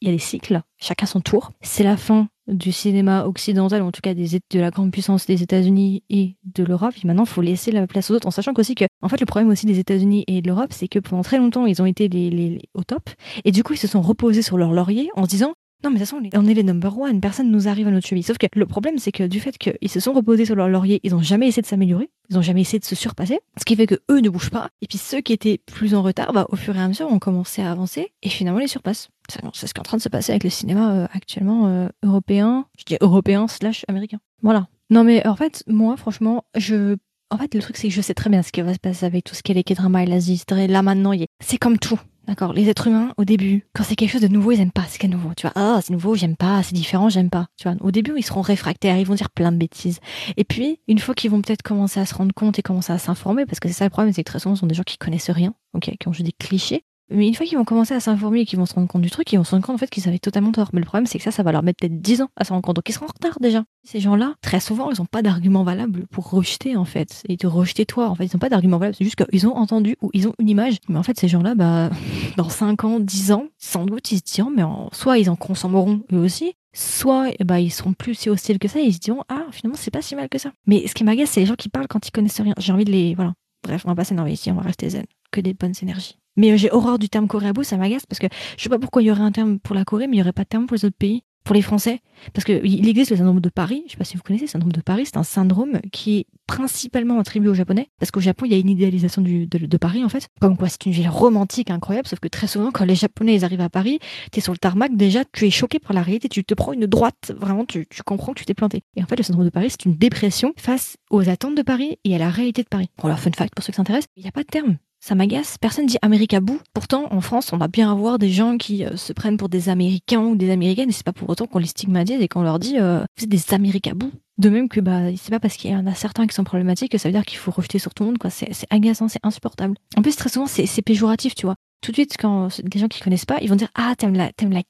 il 0.00 0.08
y 0.08 0.10
a 0.10 0.14
des 0.14 0.18
cycles, 0.18 0.62
chacun 0.78 1.04
son 1.06 1.20
tour. 1.20 1.52
C'est 1.60 1.84
la 1.84 1.96
fin 1.96 2.28
du 2.50 2.72
cinéma 2.72 3.24
occidental, 3.24 3.82
en 3.82 3.92
tout 3.92 4.00
cas 4.02 4.14
des, 4.14 4.38
de 4.50 4.60
la 4.60 4.70
grande 4.70 4.90
puissance 4.90 5.26
des 5.26 5.42
États-Unis 5.42 6.02
et 6.10 6.36
de 6.44 6.64
l'Europe. 6.64 6.94
Et 7.02 7.06
maintenant, 7.06 7.24
il 7.24 7.28
faut 7.28 7.42
laisser 7.42 7.70
la 7.70 7.86
place 7.86 8.10
aux 8.10 8.14
autres, 8.14 8.26
en 8.26 8.30
sachant 8.30 8.52
qu'aussi 8.52 8.74
que, 8.74 8.84
en 9.02 9.08
fait, 9.08 9.20
le 9.20 9.26
problème 9.26 9.50
aussi 9.50 9.66
des 9.66 9.78
États-Unis 9.78 10.24
et 10.26 10.42
de 10.42 10.48
l'Europe, 10.48 10.72
c'est 10.72 10.88
que 10.88 10.98
pendant 10.98 11.22
très 11.22 11.38
longtemps, 11.38 11.66
ils 11.66 11.80
ont 11.80 11.86
été 11.86 12.08
les, 12.08 12.30
les, 12.30 12.60
au 12.74 12.82
top. 12.84 13.10
Et 13.44 13.52
du 13.52 13.62
coup, 13.62 13.74
ils 13.74 13.78
se 13.78 13.88
sont 13.88 14.02
reposés 14.02 14.42
sur 14.42 14.58
leur 14.58 14.72
laurier 14.72 15.10
en 15.16 15.24
se 15.24 15.30
disant, 15.30 15.54
non, 15.82 15.90
mais 15.90 15.98
de 15.98 16.04
toute 16.04 16.10
façon, 16.10 16.22
on 16.34 16.46
est 16.46 16.54
les 16.54 16.62
number 16.62 16.98
one, 16.98 17.20
personne 17.20 17.50
nous 17.50 17.66
arrive 17.66 17.88
à 17.88 17.90
notre 17.90 18.06
cheville. 18.06 18.22
Sauf 18.22 18.36
que 18.36 18.46
le 18.54 18.66
problème, 18.66 18.98
c'est 18.98 19.12
que 19.12 19.24
du 19.24 19.40
fait 19.40 19.56
qu'ils 19.56 19.88
se 19.88 20.00
sont 20.00 20.12
reposés 20.12 20.44
sur 20.44 20.54
leur 20.54 20.68
laurier, 20.68 21.00
ils 21.04 21.12
n'ont 21.12 21.22
jamais 21.22 21.48
essayé 21.48 21.62
de 21.62 21.66
s'améliorer, 21.66 22.10
ils 22.28 22.36
n'ont 22.36 22.42
jamais 22.42 22.60
essayé 22.60 22.78
de 22.78 22.84
se 22.84 22.94
surpasser, 22.94 23.40
ce 23.58 23.64
qui 23.64 23.76
fait 23.76 23.86
que 23.86 23.96
eux 24.10 24.20
ne 24.20 24.28
bougent 24.28 24.50
pas. 24.50 24.68
Et 24.82 24.86
puis 24.86 24.98
ceux 24.98 25.20
qui 25.20 25.32
étaient 25.32 25.58
plus 25.58 25.94
en 25.94 26.02
retard, 26.02 26.32
bah, 26.32 26.46
au 26.50 26.56
fur 26.56 26.76
et 26.76 26.80
à 26.80 26.88
mesure, 26.88 27.10
ont 27.10 27.18
commencé 27.18 27.62
à 27.62 27.70
avancer 27.70 28.12
et 28.22 28.28
finalement 28.28 28.60
les 28.60 28.66
surpassent. 28.66 29.08
C'est 29.28 29.66
ce 29.66 29.74
qui 29.74 29.78
est 29.78 29.80
en 29.80 29.84
train 29.84 29.96
de 29.96 30.02
se 30.02 30.08
passer 30.08 30.32
avec 30.32 30.44
le 30.44 30.50
cinéma 30.50 30.92
euh, 30.92 31.06
actuellement 31.12 31.68
euh, 31.68 31.88
européen, 32.02 32.66
je 32.78 32.84
dis 32.84 32.96
européen 33.00 33.48
slash 33.48 33.84
américain. 33.88 34.18
Voilà. 34.42 34.68
Non, 34.90 35.04
mais 35.04 35.26
en 35.26 35.36
fait, 35.36 35.62
moi, 35.68 35.96
franchement, 35.96 36.44
je 36.56 36.96
en 37.32 37.38
fait, 37.38 37.54
le 37.54 37.60
truc, 37.60 37.76
c'est 37.76 37.86
que 37.86 37.94
je 37.94 38.00
sais 38.00 38.14
très 38.14 38.28
bien 38.28 38.42
ce 38.42 38.50
qui 38.50 38.60
va 38.60 38.74
se 38.74 38.80
passer 38.80 39.06
avec 39.06 39.22
tout 39.22 39.36
ce 39.36 39.42
qui 39.44 39.52
est 39.52 39.54
les 39.54 39.62
K-drama 39.62 40.02
et 40.02 40.06
l'Asie. 40.06 40.42
Là, 40.50 40.82
maintenant, 40.82 41.12
c'est 41.38 41.58
comme 41.58 41.78
tout. 41.78 42.00
D'accord 42.26 42.52
Les 42.52 42.68
êtres 42.68 42.86
humains, 42.86 43.12
au 43.16 43.24
début, 43.24 43.66
quand 43.74 43.82
c'est 43.82 43.96
quelque 43.96 44.10
chose 44.10 44.20
de 44.20 44.28
nouveau, 44.28 44.52
ils 44.52 44.60
aiment 44.60 44.70
pas 44.70 44.84
ce 44.84 44.98
qui 44.98 45.06
est 45.06 45.08
nouveau. 45.08 45.32
Tu 45.36 45.46
vois, 45.46 45.52
ah, 45.56 45.80
c'est 45.82 45.92
nouveau, 45.92 46.14
j'aime 46.14 46.36
pas, 46.36 46.62
c'est 46.62 46.74
différent, 46.74 47.08
j'aime 47.08 47.30
pas. 47.30 47.46
Tu 47.56 47.68
vois, 47.68 47.76
au 47.80 47.90
début, 47.90 48.12
ils 48.16 48.22
seront 48.22 48.42
réfractaires, 48.42 48.96
ils 48.98 49.06
vont 49.06 49.14
dire 49.14 49.30
plein 49.30 49.50
de 49.52 49.56
bêtises. 49.56 50.00
Et 50.36 50.44
puis, 50.44 50.80
une 50.86 50.98
fois 50.98 51.14
qu'ils 51.14 51.30
vont 51.30 51.42
peut-être 51.42 51.62
commencer 51.62 51.98
à 51.98 52.06
se 52.06 52.14
rendre 52.14 52.34
compte 52.34 52.58
et 52.58 52.62
commencer 52.62 52.92
à 52.92 52.98
s'informer, 52.98 53.46
parce 53.46 53.58
que 53.58 53.68
c'est 53.68 53.74
ça 53.74 53.84
le 53.84 53.90
problème, 53.90 54.12
c'est 54.12 54.22
que 54.22 54.30
très 54.30 54.38
souvent, 54.38 54.54
ce 54.54 54.60
sont 54.60 54.66
des 54.66 54.74
gens 54.74 54.84
qui 54.84 54.98
connaissent 54.98 55.30
rien, 55.30 55.54
qui 55.80 56.08
ont 56.08 56.12
juste 56.12 56.26
des 56.26 56.32
clichés. 56.32 56.84
Mais 57.10 57.26
une 57.26 57.34
fois 57.34 57.46
qu'ils 57.46 57.58
vont 57.58 57.64
commencer 57.64 57.94
à 57.94 58.00
s'informer 58.00 58.40
et 58.40 58.46
qu'ils 58.46 58.58
vont 58.58 58.66
se 58.66 58.74
rendre 58.74 58.88
compte 58.88 59.02
du 59.02 59.10
truc, 59.10 59.32
ils 59.32 59.36
vont 59.36 59.44
se 59.44 59.50
rendre 59.50 59.64
compte 59.64 59.74
en 59.74 59.78
fait 59.78 59.90
qu'ils 59.90 60.08
avaient 60.08 60.18
totalement 60.18 60.52
tort. 60.52 60.70
Mais 60.72 60.80
le 60.80 60.86
problème, 60.86 61.06
c'est 61.06 61.18
que 61.18 61.24
ça, 61.24 61.30
ça 61.30 61.42
va 61.42 61.52
leur 61.52 61.62
mettre 61.62 61.78
peut-être 61.80 62.00
10 62.00 62.22
ans 62.22 62.28
à 62.36 62.44
se 62.44 62.52
rendre 62.52 62.62
compte. 62.62 62.76
Donc 62.76 62.88
ils 62.88 62.92
seront 62.92 63.06
en 63.06 63.12
retard 63.12 63.38
déjà. 63.40 63.64
Ces 63.84 64.00
gens-là, 64.00 64.34
très 64.42 64.60
souvent, 64.60 64.90
ils 64.90 64.98
n'ont 65.00 65.06
pas 65.06 65.22
d'argument 65.22 65.64
valable 65.64 66.06
pour 66.08 66.30
rejeter 66.30 66.76
en 66.76 66.84
fait. 66.84 67.22
Et 67.28 67.36
te 67.36 67.46
rejeter 67.46 67.86
toi, 67.86 68.08
en 68.08 68.14
fait. 68.14 68.26
Ils 68.26 68.34
n'ont 68.34 68.40
pas 68.40 68.48
d'argument 68.48 68.78
valable. 68.78 68.96
C'est 68.96 69.04
juste 69.04 69.22
qu'ils 69.24 69.46
ont 69.46 69.56
entendu 69.56 69.96
ou 70.02 70.10
ils 70.12 70.28
ont 70.28 70.34
une 70.38 70.48
image. 70.48 70.76
Mais 70.88 70.98
en 70.98 71.02
fait, 71.02 71.18
ces 71.18 71.28
gens-là, 71.28 71.54
bah, 71.54 71.90
dans 72.36 72.48
5 72.48 72.84
ans, 72.84 73.00
10 73.00 73.32
ans, 73.32 73.46
sans 73.58 73.86
doute, 73.86 74.12
ils 74.12 74.18
se 74.18 74.34
diront, 74.34 74.50
mais 74.50 74.62
soit 74.92 75.18
ils 75.18 75.30
en 75.30 75.36
consommeront 75.36 76.02
eux 76.12 76.18
aussi, 76.18 76.54
soit 76.72 77.30
bah, 77.44 77.60
ils 77.60 77.70
seront 77.70 77.92
plus 77.92 78.14
si 78.14 78.30
hostiles 78.30 78.58
que 78.58 78.68
ça 78.68 78.80
et 78.80 78.84
ils 78.84 78.94
se 78.94 79.00
diront, 79.00 79.24
ah, 79.28 79.46
finalement, 79.50 79.78
c'est 79.78 79.90
pas 79.90 80.02
si 80.02 80.14
mal 80.14 80.28
que 80.28 80.38
ça. 80.38 80.52
Mais 80.66 80.86
ce 80.86 80.94
qui 80.94 81.04
m'agace, 81.04 81.30
c'est 81.30 81.40
les 81.40 81.46
gens 81.46 81.56
qui 81.56 81.68
parlent 81.68 81.88
quand 81.88 82.06
ils 82.06 82.12
connaissent 82.12 82.40
rien. 82.40 82.54
J'ai 82.58 82.72
envie 82.72 82.84
de 82.84 82.92
les. 82.92 83.14
Voilà. 83.14 83.34
Bref, 83.62 83.82
on 83.84 83.88
va 83.88 83.94
pas 83.94 84.04
s'énerver 84.04 84.32
ici, 84.32 84.50
on 84.50 84.54
va 84.54 84.62
rester 84.62 84.88
zen. 84.88 85.04
Que 85.32 85.40
des 85.40 85.54
bonnes 85.54 85.74
énergies. 85.82 86.19
Mais 86.36 86.56
j'ai 86.56 86.70
horreur 86.70 86.98
du 86.98 87.08
terme 87.08 87.28
coréabo, 87.28 87.62
ça 87.62 87.76
m'agace 87.76 88.06
parce 88.06 88.18
que 88.18 88.26
je 88.56 88.62
sais 88.62 88.68
pas 88.68 88.78
pourquoi 88.78 89.02
il 89.02 89.06
y 89.06 89.10
aurait 89.10 89.20
un 89.22 89.32
terme 89.32 89.58
pour 89.58 89.74
la 89.74 89.84
Corée, 89.84 90.06
mais 90.06 90.16
il 90.16 90.18
y 90.20 90.22
aurait 90.22 90.32
pas 90.32 90.44
de 90.44 90.48
terme 90.48 90.66
pour 90.66 90.76
les 90.76 90.84
autres 90.84 90.96
pays, 90.96 91.22
pour 91.44 91.54
les 91.54 91.62
Français. 91.62 92.00
Parce 92.32 92.44
qu'il 92.44 92.88
existe 92.88 93.10
le 93.10 93.16
syndrome 93.16 93.40
de 93.40 93.48
Paris, 93.48 93.82
je 93.86 93.92
sais 93.92 93.96
pas 93.96 94.04
si 94.04 94.16
vous 94.16 94.22
connaissez, 94.22 94.44
le 94.44 94.50
syndrome 94.50 94.72
de 94.72 94.80
Paris, 94.80 95.06
c'est 95.06 95.16
un 95.16 95.22
syndrome 95.22 95.80
qui 95.90 96.18
est 96.18 96.26
principalement 96.46 97.18
attribué 97.18 97.48
aux 97.48 97.54
Japonais, 97.54 97.88
parce 97.98 98.10
qu'au 98.10 98.20
Japon, 98.20 98.44
il 98.44 98.52
y 98.52 98.54
a 98.54 98.58
une 98.58 98.68
idéalisation 98.68 99.22
de, 99.22 99.76
Paris 99.76 100.04
en 100.04 100.08
fait. 100.08 100.28
Comme 100.40 100.56
quoi, 100.56 100.68
c'est 100.68 100.84
une 100.84 100.92
ville 100.92 101.08
romantique, 101.08 101.70
incroyable, 101.70 102.06
sauf 102.06 102.20
que 102.20 102.28
très 102.28 102.46
souvent, 102.46 102.70
quand 102.70 102.84
les 102.84 102.94
Japonais 102.94 103.34
ils 103.34 103.44
arrivent 103.44 103.62
à 103.62 103.70
Paris, 103.70 103.98
t'es 104.30 104.40
sur 104.40 104.52
le 104.52 104.58
tarmac, 104.58 104.94
déjà, 104.96 105.24
tu 105.32 105.46
es 105.46 105.50
choqué 105.50 105.78
par 105.78 105.92
la 105.94 106.02
réalité, 106.02 106.28
tu 106.28 106.44
te 106.44 106.54
prends 106.54 106.72
une 106.72 106.86
droite, 106.86 107.32
vraiment, 107.36 107.64
tu, 107.64 107.86
tu 107.88 108.02
comprends 108.02 108.32
que 108.32 108.40
tu 108.40 108.44
t'es 108.44 108.54
planté. 108.54 108.82
Et 108.96 109.02
en 109.02 109.06
fait, 109.06 109.16
le 109.16 109.22
syndrome 109.22 109.44
de 109.46 109.50
Paris, 109.50 109.70
c'est 109.70 109.86
une 109.86 109.96
dépression 109.96 110.52
face 110.56 110.96
aux 111.10 111.28
attentes 111.28 111.56
de 111.56 111.62
Paris 111.62 111.98
et 112.04 112.14
à 112.14 112.18
la 112.18 112.28
réalité 112.28 112.62
de 112.62 112.68
Paris. 112.68 112.90
Pour 112.96 113.08
leur 113.08 113.18
fun 113.18 113.30
fact, 113.34 113.54
pour 113.54 113.64
ceux 113.64 113.72
qui 113.72 113.76
s'intéressent, 113.76 114.08
il 114.16 114.22
n'y 114.22 114.28
a 114.28 114.32
pas 114.32 114.42
de 114.42 114.48
terme 114.48 114.76
ça 115.00 115.14
m'agace. 115.14 115.56
Personne 115.58 115.86
dit 115.86 115.96
Américabou. 116.02 116.60
Pourtant, 116.74 117.08
en 117.10 117.20
France, 117.20 117.52
on 117.52 117.56
va 117.56 117.68
bien 117.68 117.90
avoir 117.90 118.18
des 118.18 118.30
gens 118.30 118.58
qui 118.58 118.84
euh, 118.84 118.96
se 118.96 119.12
prennent 119.12 119.38
pour 119.38 119.48
des 119.48 119.68
Américains 119.68 120.20
ou 120.20 120.36
des 120.36 120.50
Américaines, 120.50 120.90
et 120.90 120.92
c'est 120.92 121.04
pas 121.04 121.12
pour 121.12 121.28
autant 121.30 121.46
qu'on 121.46 121.58
les 121.58 121.66
stigmatise 121.66 122.20
et 122.20 122.28
qu'on 122.28 122.42
leur 122.42 122.58
dit 122.58 122.78
euh, 122.78 123.00
vous 123.16 123.24
êtes 123.24 123.30
des 123.30 123.54
Américabous. 123.54 124.12
De 124.38 124.48
même 124.48 124.68
que 124.68 124.80
bah 124.80 125.14
c'est 125.16 125.30
pas 125.30 125.40
parce 125.40 125.56
qu'il 125.56 125.70
y 125.70 125.76
en 125.76 125.86
a 125.86 125.94
certains 125.94 126.26
qui 126.26 126.34
sont 126.34 126.44
problématiques 126.44 126.92
que 126.92 126.98
ça 126.98 127.08
veut 127.08 127.12
dire 127.12 127.26
qu'il 127.26 127.36
faut 127.36 127.50
rejeter 127.50 127.78
sur 127.78 127.92
tout 127.92 128.04
le 128.04 128.10
monde 128.10 128.18
quoi. 128.18 128.30
C'est 128.30 128.50
agaçant, 128.70 129.08
c'est 129.08 129.20
insupportable. 129.22 129.74
En 129.96 130.02
plus 130.02 130.16
très 130.16 130.30
souvent 130.30 130.46
c'est 130.46 130.82
péjoratif 130.82 131.34
tu 131.34 131.44
vois. 131.44 131.56
Tout 131.82 131.92
de 131.92 131.96
suite 131.96 132.16
quand 132.18 132.48
des 132.62 132.78
gens 132.78 132.88
qui 132.88 133.02
connaissent 133.02 133.26
pas, 133.26 133.38
ils 133.42 133.50
vont 133.50 133.56
dire 133.56 133.68
ah 133.74 133.94
t'aimes 133.98 134.14
la 134.14 134.32
t'aimes 134.32 134.52
la 134.52 134.62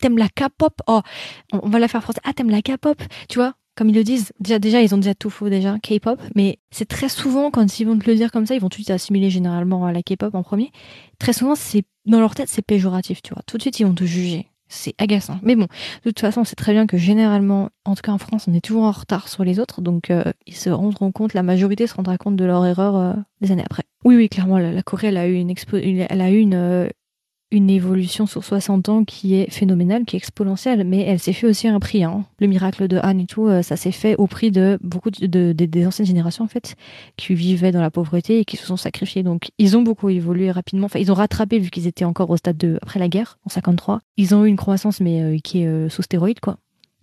t'aimes 0.00 0.16
la 0.16 0.28
K-pop 0.28 0.72
oh 0.86 1.02
on 1.52 1.68
va 1.68 1.78
la 1.78 1.88
faire 1.88 2.02
français 2.02 2.20
ah 2.24 2.32
t'aimes 2.32 2.48
la 2.48 2.62
K-pop 2.62 3.02
tu 3.28 3.38
vois 3.38 3.52
comme 3.74 3.88
ils 3.88 3.94
le 3.94 4.04
disent, 4.04 4.32
déjà, 4.40 4.58
déjà, 4.58 4.82
ils 4.82 4.94
ont 4.94 4.98
déjà 4.98 5.14
tout 5.14 5.30
faux 5.30 5.48
déjà, 5.48 5.78
K-pop, 5.78 6.20
mais 6.34 6.58
c'est 6.70 6.88
très 6.88 7.08
souvent, 7.08 7.50
quand 7.50 7.80
ils 7.80 7.84
vont 7.86 7.98
te 7.98 8.08
le 8.08 8.16
dire 8.16 8.30
comme 8.30 8.46
ça, 8.46 8.54
ils 8.54 8.60
vont 8.60 8.68
tout 8.68 8.78
de 8.78 8.84
suite 8.84 8.90
assimiler 8.90 9.30
généralement 9.30 9.86
à 9.86 9.92
la 9.92 10.02
K-pop 10.02 10.34
en 10.34 10.42
premier. 10.42 10.70
Très 11.18 11.32
souvent, 11.32 11.54
c'est, 11.54 11.84
dans 12.04 12.20
leur 12.20 12.34
tête, 12.34 12.48
c'est 12.48 12.62
péjoratif, 12.62 13.22
tu 13.22 13.32
vois. 13.32 13.42
Tout 13.46 13.56
de 13.56 13.62
suite, 13.62 13.80
ils 13.80 13.86
vont 13.86 13.94
te 13.94 14.04
juger. 14.04 14.48
C'est 14.68 14.94
agaçant. 14.96 15.38
Mais 15.42 15.54
bon, 15.54 15.66
de 16.04 16.10
toute 16.10 16.20
façon, 16.20 16.44
c'est 16.44 16.56
très 16.56 16.72
bien 16.72 16.86
que 16.86 16.96
généralement, 16.96 17.68
en 17.84 17.94
tout 17.94 18.00
cas 18.00 18.12
en 18.12 18.18
France, 18.18 18.46
on 18.48 18.54
est 18.54 18.62
toujours 18.62 18.84
en 18.84 18.90
retard 18.90 19.28
sur 19.28 19.44
les 19.44 19.60
autres, 19.60 19.82
donc 19.82 20.10
euh, 20.10 20.24
ils 20.46 20.56
se 20.56 20.70
rendront 20.70 21.12
compte, 21.12 21.34
la 21.34 21.42
majorité 21.42 21.86
se 21.86 21.94
rendra 21.94 22.16
compte 22.16 22.36
de 22.36 22.44
leur 22.46 22.64
erreur 22.64 22.96
euh, 22.96 23.12
des 23.42 23.52
années 23.52 23.64
après. 23.66 23.82
Oui, 24.04 24.16
oui, 24.16 24.30
clairement, 24.30 24.58
la, 24.58 24.82
Corée, 24.82 25.08
elle 25.08 25.18
a 25.18 25.28
eu 25.28 25.34
une, 25.34 25.50
expo 25.50 25.76
elle 25.76 26.20
a 26.20 26.30
eu 26.30 26.38
une, 26.38 26.54
euh, 26.54 26.88
une 27.52 27.68
évolution 27.68 28.26
sur 28.26 28.42
60 28.42 28.88
ans 28.88 29.04
qui 29.04 29.34
est 29.34 29.50
phénoménale, 29.50 30.04
qui 30.04 30.16
est 30.16 30.18
exponentielle, 30.18 30.84
mais 30.84 31.02
elle 31.02 31.18
s'est 31.18 31.34
fait 31.34 31.46
aussi 31.46 31.68
un 31.68 31.78
prix. 31.78 32.02
Hein. 32.02 32.24
Le 32.40 32.46
miracle 32.46 32.88
de 32.88 32.96
Anne 32.96 33.20
et 33.20 33.26
tout, 33.26 33.46
euh, 33.46 33.62
ça 33.62 33.76
s'est 33.76 33.92
fait 33.92 34.16
au 34.16 34.26
prix 34.26 34.50
de 34.50 34.78
beaucoup 34.82 35.10
de, 35.10 35.52
des 35.52 35.86
anciennes 35.86 36.06
générations 36.06 36.44
en 36.44 36.48
fait, 36.48 36.76
qui 37.16 37.34
vivaient 37.34 37.70
dans 37.70 37.82
la 37.82 37.90
pauvreté 37.90 38.40
et 38.40 38.44
qui 38.46 38.56
se 38.56 38.66
sont 38.66 38.78
sacrifiés. 38.78 39.22
Donc 39.22 39.50
ils 39.58 39.76
ont 39.76 39.82
beaucoup 39.82 40.08
évolué 40.08 40.50
rapidement. 40.50 40.86
Enfin, 40.86 40.98
ils 40.98 41.12
ont 41.12 41.14
rattrapé 41.14 41.58
vu 41.58 41.70
qu'ils 41.70 41.86
étaient 41.86 42.06
encore 42.06 42.30
au 42.30 42.38
stade 42.38 42.56
de 42.56 42.78
après 42.80 42.98
la 42.98 43.08
guerre 43.08 43.38
en 43.44 43.50
53. 43.50 44.00
Ils 44.16 44.34
ont 44.34 44.46
eu 44.46 44.48
une 44.48 44.56
croissance 44.56 45.00
mais 45.00 45.22
euh, 45.22 45.38
qui 45.38 45.62
est 45.62 45.66
euh, 45.66 45.90
sous 45.90 46.02
stéroïdes 46.02 46.40
quoi. 46.40 46.56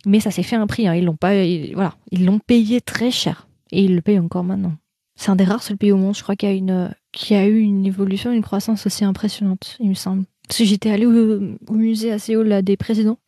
Mais 0.04 0.18
ça 0.18 0.32
s'est 0.32 0.42
fait 0.42 0.56
un 0.56 0.66
prix. 0.66 0.88
Hein. 0.88 0.96
Ils 0.96 1.04
l'ont 1.04 1.16
pas, 1.16 1.32
voilà, 1.74 1.94
ils 2.10 2.24
l'ont 2.24 2.40
payé 2.40 2.80
très 2.80 3.12
cher 3.12 3.46
et 3.70 3.84
ils 3.84 3.94
le 3.94 4.02
payent 4.02 4.18
encore 4.18 4.44
maintenant. 4.44 4.72
C'est 5.14 5.30
un 5.30 5.36
des 5.36 5.44
rares 5.44 5.62
seuls 5.62 5.76
pays 5.76 5.92
au 5.92 5.98
monde, 5.98 6.16
je 6.16 6.22
crois, 6.22 6.34
qui 6.34 6.46
a 6.46 6.52
une 6.52 6.92
qui 7.12 7.34
a 7.34 7.46
eu 7.46 7.58
une 7.58 7.86
évolution, 7.86 8.32
une 8.32 8.42
croissance 8.42 8.86
aussi 8.86 9.04
impressionnante, 9.04 9.76
il 9.80 9.90
me 9.90 9.94
semble. 9.94 10.24
Parce 10.50 10.58
que 10.58 10.64
j'étais 10.64 10.90
allée 10.90 11.06
au, 11.06 11.38
musée 11.70 12.10
à 12.10 12.18
Séoul 12.18 12.48
là, 12.48 12.60
des 12.60 12.76
présidents 12.76 13.18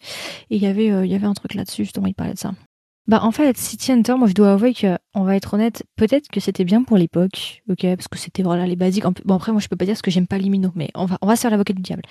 et 0.50 0.56
il 0.56 0.62
y 0.62 0.66
avait 0.66 0.90
euh, 0.90 1.06
y 1.06 1.14
avait 1.14 1.28
un 1.28 1.34
truc 1.34 1.54
là-dessus 1.54 1.84
justement 1.84 2.08
il 2.08 2.14
parlait 2.14 2.34
de 2.34 2.38
ça. 2.38 2.50
Bah 3.06 3.20
en 3.22 3.30
fait 3.30 3.56
City 3.56 3.92
Hunter 3.92 4.16
moi 4.16 4.26
je 4.26 4.34
dois 4.34 4.54
avouer 4.54 4.74
que 4.74 4.98
on 5.14 5.22
va 5.22 5.36
être 5.36 5.54
honnête 5.54 5.84
peut-être 5.94 6.26
que 6.26 6.40
c'était 6.40 6.64
bien 6.64 6.82
pour 6.82 6.96
l'époque 6.96 7.62
ok 7.70 7.82
parce 7.94 8.08
que 8.08 8.18
c'était 8.18 8.42
voilà 8.42 8.66
les 8.66 8.74
basiques 8.74 9.04
bon 9.24 9.36
après 9.36 9.52
moi 9.52 9.60
je 9.60 9.68
peux 9.68 9.76
pas 9.76 9.84
dire 9.84 9.96
ce 9.96 10.02
que 10.02 10.10
j'aime 10.10 10.26
pas 10.26 10.36
les 10.36 10.48
minots 10.48 10.72
mais 10.74 10.90
on 10.96 11.04
va 11.04 11.16
on 11.22 11.28
va 11.28 11.36
se 11.36 11.42
faire 11.42 11.52
l'avocat 11.52 11.74
du 11.74 11.82
diable. 11.82 12.02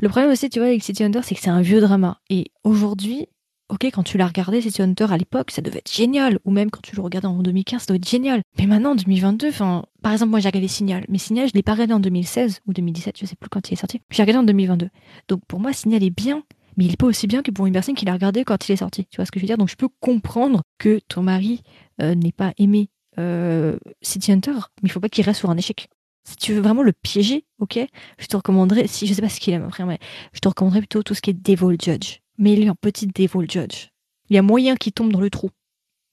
Le 0.00 0.08
problème 0.08 0.32
aussi 0.32 0.50
tu 0.50 0.58
vois 0.58 0.66
avec 0.66 0.82
City 0.82 1.04
Hunter 1.04 1.20
c'est 1.22 1.36
que 1.36 1.40
c'est 1.40 1.50
un 1.50 1.62
vieux 1.62 1.80
drama 1.80 2.18
et 2.28 2.50
aujourd'hui 2.64 3.28
ok, 3.68 3.84
quand 3.86 4.02
tu 4.02 4.18
l'as 4.18 4.26
regardé, 4.26 4.60
City 4.60 4.82
Hunter 4.82 5.06
à 5.10 5.16
l'époque, 5.16 5.50
ça 5.50 5.62
devait 5.62 5.78
être 5.78 5.92
génial. 5.92 6.38
Ou 6.44 6.50
même 6.50 6.70
quand 6.70 6.82
tu 6.82 6.96
le 6.96 7.02
regardais 7.02 7.28
en 7.28 7.42
2015, 7.42 7.82
ça 7.82 7.86
doit 7.86 7.96
être 7.96 8.08
génial. 8.08 8.42
Mais 8.58 8.66
maintenant, 8.66 8.92
en 8.92 8.94
2022, 8.94 9.48
enfin, 9.48 9.84
par 10.02 10.12
exemple, 10.12 10.30
moi 10.30 10.40
j'ai 10.40 10.48
regardé 10.48 10.68
Signal. 10.68 11.04
Mais 11.08 11.18
Signal, 11.18 11.48
je 11.48 11.54
l'ai 11.54 11.62
pas 11.62 11.72
regardé 11.72 11.94
en 11.94 12.00
2016 12.00 12.60
ou 12.66 12.72
2017, 12.72 13.18
je 13.18 13.26
sais 13.26 13.36
plus 13.36 13.48
quand 13.48 13.68
il 13.68 13.74
est 13.74 13.76
sorti. 13.76 14.00
J'ai 14.10 14.22
regardé 14.22 14.40
en 14.40 14.44
2022. 14.44 14.88
Donc 15.28 15.40
pour 15.46 15.60
moi, 15.60 15.72
Signal 15.72 16.02
est 16.02 16.10
bien, 16.10 16.42
mais 16.76 16.84
il 16.84 16.92
est 16.92 16.96
pas 16.96 17.06
aussi 17.06 17.26
bien 17.26 17.42
que 17.42 17.50
pour 17.50 17.66
une 17.66 17.72
personne 17.72 17.94
qui 17.94 18.04
l'a 18.04 18.12
regardé 18.12 18.44
quand 18.44 18.68
il 18.68 18.72
est 18.72 18.76
sorti. 18.76 19.06
Tu 19.06 19.16
vois 19.16 19.26
ce 19.26 19.30
que 19.30 19.40
je 19.40 19.44
veux 19.44 19.48
dire? 19.48 19.58
Donc 19.58 19.68
je 19.68 19.76
peux 19.76 19.88
comprendre 20.00 20.62
que 20.78 21.00
ton 21.08 21.22
mari 21.22 21.62
euh, 22.00 22.14
n'ait 22.14 22.32
pas 22.32 22.52
aimé 22.58 22.90
euh, 23.18 23.78
City 24.02 24.32
Hunter, 24.32 24.52
mais 24.82 24.88
il 24.88 24.90
faut 24.90 25.00
pas 25.00 25.08
qu'il 25.08 25.24
reste 25.24 25.40
sur 25.40 25.50
un 25.50 25.56
échec. 25.56 25.88
Si 26.24 26.36
tu 26.36 26.54
veux 26.54 26.60
vraiment 26.60 26.82
le 26.82 26.92
piéger, 26.92 27.44
ok, 27.60 27.78
je 28.18 28.26
te 28.26 28.36
recommanderais, 28.36 28.88
si 28.88 29.06
je 29.06 29.14
sais 29.14 29.22
pas 29.22 29.28
ce 29.28 29.38
qu'il 29.38 29.54
aime 29.54 29.64
après, 29.64 29.84
mais 29.84 29.98
je 30.32 30.40
te 30.40 30.48
recommanderais 30.48 30.80
plutôt 30.80 31.04
tout 31.04 31.14
ce 31.14 31.22
qui 31.22 31.30
est 31.30 31.34
Devil 31.34 31.76
Judge 31.80 32.18
mais 32.38 32.52
il 32.52 32.64
est 32.64 32.70
en 32.70 32.74
petit 32.74 33.06
Devil 33.06 33.48
Judge. 33.48 33.88
Il 34.28 34.34
y 34.34 34.38
a 34.38 34.42
moyen 34.42 34.76
qu'il 34.76 34.92
tombe 34.92 35.12
dans 35.12 35.20
le 35.20 35.30
trou. 35.30 35.50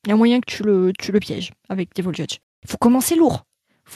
Il 0.06 0.10
y 0.10 0.14
a 0.14 0.16
moyen 0.16 0.40
que 0.40 0.52
tu 0.52 0.64
le, 0.64 0.92
tu 0.98 1.12
le 1.12 1.20
pièges 1.20 1.52
avec 1.70 1.96
Devil 1.96 2.14
Judge. 2.14 2.38
Il 2.64 2.70
faut 2.70 2.78
commencer 2.78 3.16
lourd. 3.16 3.46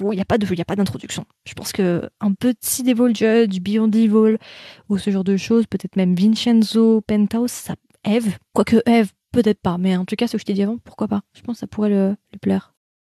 Il 0.02 0.10
n'y 0.10 0.22
a 0.22 0.26
pas 0.26 0.76
d'introduction. 0.76 1.26
Je 1.46 1.54
pense 1.54 1.72
que 1.72 2.10
un 2.20 2.34
petit 2.34 2.84
Devil 2.84 3.16
Judge, 3.16 3.60
Beyond 3.60 3.88
Devil, 3.88 4.38
ou 4.90 4.98
ce 4.98 5.10
genre 5.10 5.24
de 5.24 5.38
choses, 5.38 5.66
peut-être 5.66 5.96
même 5.96 6.14
Vincenzo, 6.14 7.02
Penthouse, 7.02 7.52
ça, 7.52 7.76
Eve? 8.04 8.38
Quoique 8.54 8.82
Eve, 8.86 9.12
peut-être 9.32 9.62
pas. 9.62 9.78
Mais 9.78 9.96
en 9.96 10.06
tout 10.06 10.16
cas, 10.16 10.28
ce 10.28 10.34
que 10.34 10.40
je 10.40 10.46
t'ai 10.46 10.54
dit 10.54 10.64
avant, 10.64 10.78
pourquoi 10.78 11.08
pas? 11.08 11.22
Je 11.34 11.42
pense 11.42 11.56
que 11.56 11.60
ça 11.62 11.68
pourrait 11.68 11.90
le, 11.90 12.16
plaire. 12.42 12.76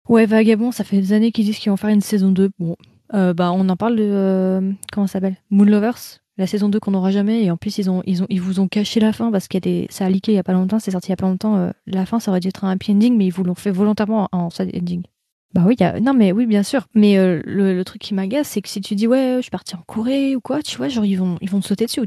Ouais, 0.08 0.26
Vagabond, 0.26 0.70
ça 0.70 0.84
fait 0.84 1.00
des 1.00 1.12
années 1.12 1.32
qu'ils 1.32 1.46
disent 1.46 1.58
qu'ils 1.58 1.70
vont 1.70 1.76
faire 1.76 1.90
une 1.90 2.00
saison 2.00 2.30
2. 2.30 2.50
Bon, 2.58 2.76
euh, 3.14 3.34
bah, 3.34 3.52
on 3.52 3.68
en 3.68 3.76
parle 3.76 3.96
de, 3.96 4.04
euh, 4.04 4.72
comment 4.92 5.06
ça 5.06 5.14
s'appelle? 5.14 5.36
Moon 5.50 5.64
Lovers? 5.64 6.20
La 6.38 6.46
saison 6.46 6.68
2 6.68 6.80
qu'on 6.80 6.92
n'aura 6.92 7.10
jamais. 7.10 7.44
Et 7.44 7.50
en 7.50 7.56
plus 7.56 7.78
ils 7.78 7.90
ont 7.90 8.02
ils 8.06 8.22
ont 8.22 8.26
ils 8.30 8.40
vous 8.40 8.60
ont 8.60 8.68
caché 8.68 9.00
la 9.00 9.12
fin 9.12 9.30
parce 9.30 9.48
qu'il 9.48 9.58
y 9.64 9.68
a 9.68 9.82
des 9.82 9.86
ça 9.90 10.06
a 10.06 10.10
leaké 10.10 10.32
il 10.32 10.36
y 10.36 10.38
a 10.38 10.44
pas 10.44 10.52
longtemps 10.52 10.78
c'est 10.78 10.92
sorti 10.92 11.08
il 11.08 11.10
y 11.10 11.12
a 11.12 11.16
pas 11.16 11.26
longtemps 11.26 11.56
euh, 11.56 11.70
la 11.86 12.06
fin 12.06 12.20
ça 12.20 12.30
aurait 12.30 12.40
dû 12.40 12.48
être 12.48 12.64
un 12.64 12.70
happy 12.70 12.92
ending 12.92 13.16
mais 13.16 13.26
ils 13.26 13.32
vous 13.32 13.44
l'ont 13.44 13.54
fait 13.54 13.70
volontairement 13.70 14.28
en 14.32 14.50
sad 14.50 14.70
ending 14.74 15.02
Bah 15.54 15.62
oui, 15.66 15.76
y 15.80 15.84
a... 15.84 15.98
non 15.98 16.12
mais 16.12 16.32
oui, 16.32 16.46
bien 16.46 16.62
sûr. 16.62 16.86
Mais 16.94 17.16
euh, 17.16 17.40
le, 17.44 17.82
truc 17.84 18.02
qui 18.02 18.12
m'agace, 18.12 18.48
c'est 18.48 18.60
que 18.60 18.68
si 18.68 18.80
tu 18.82 18.94
dis 18.94 19.06
ouais, 19.06 19.36
je 19.36 19.42
suis 19.42 19.50
parti 19.50 19.74
en 19.74 19.82
Corée 19.86 20.36
ou 20.36 20.40
quoi, 20.40 20.62
tu 20.62 20.76
vois, 20.76 20.88
genre 20.88 21.06
ils 21.06 21.16
vont, 21.16 21.38
ils 21.40 21.48
vont 21.48 21.60
te 21.60 21.66
sauter 21.66 21.86
dessus. 21.86 22.02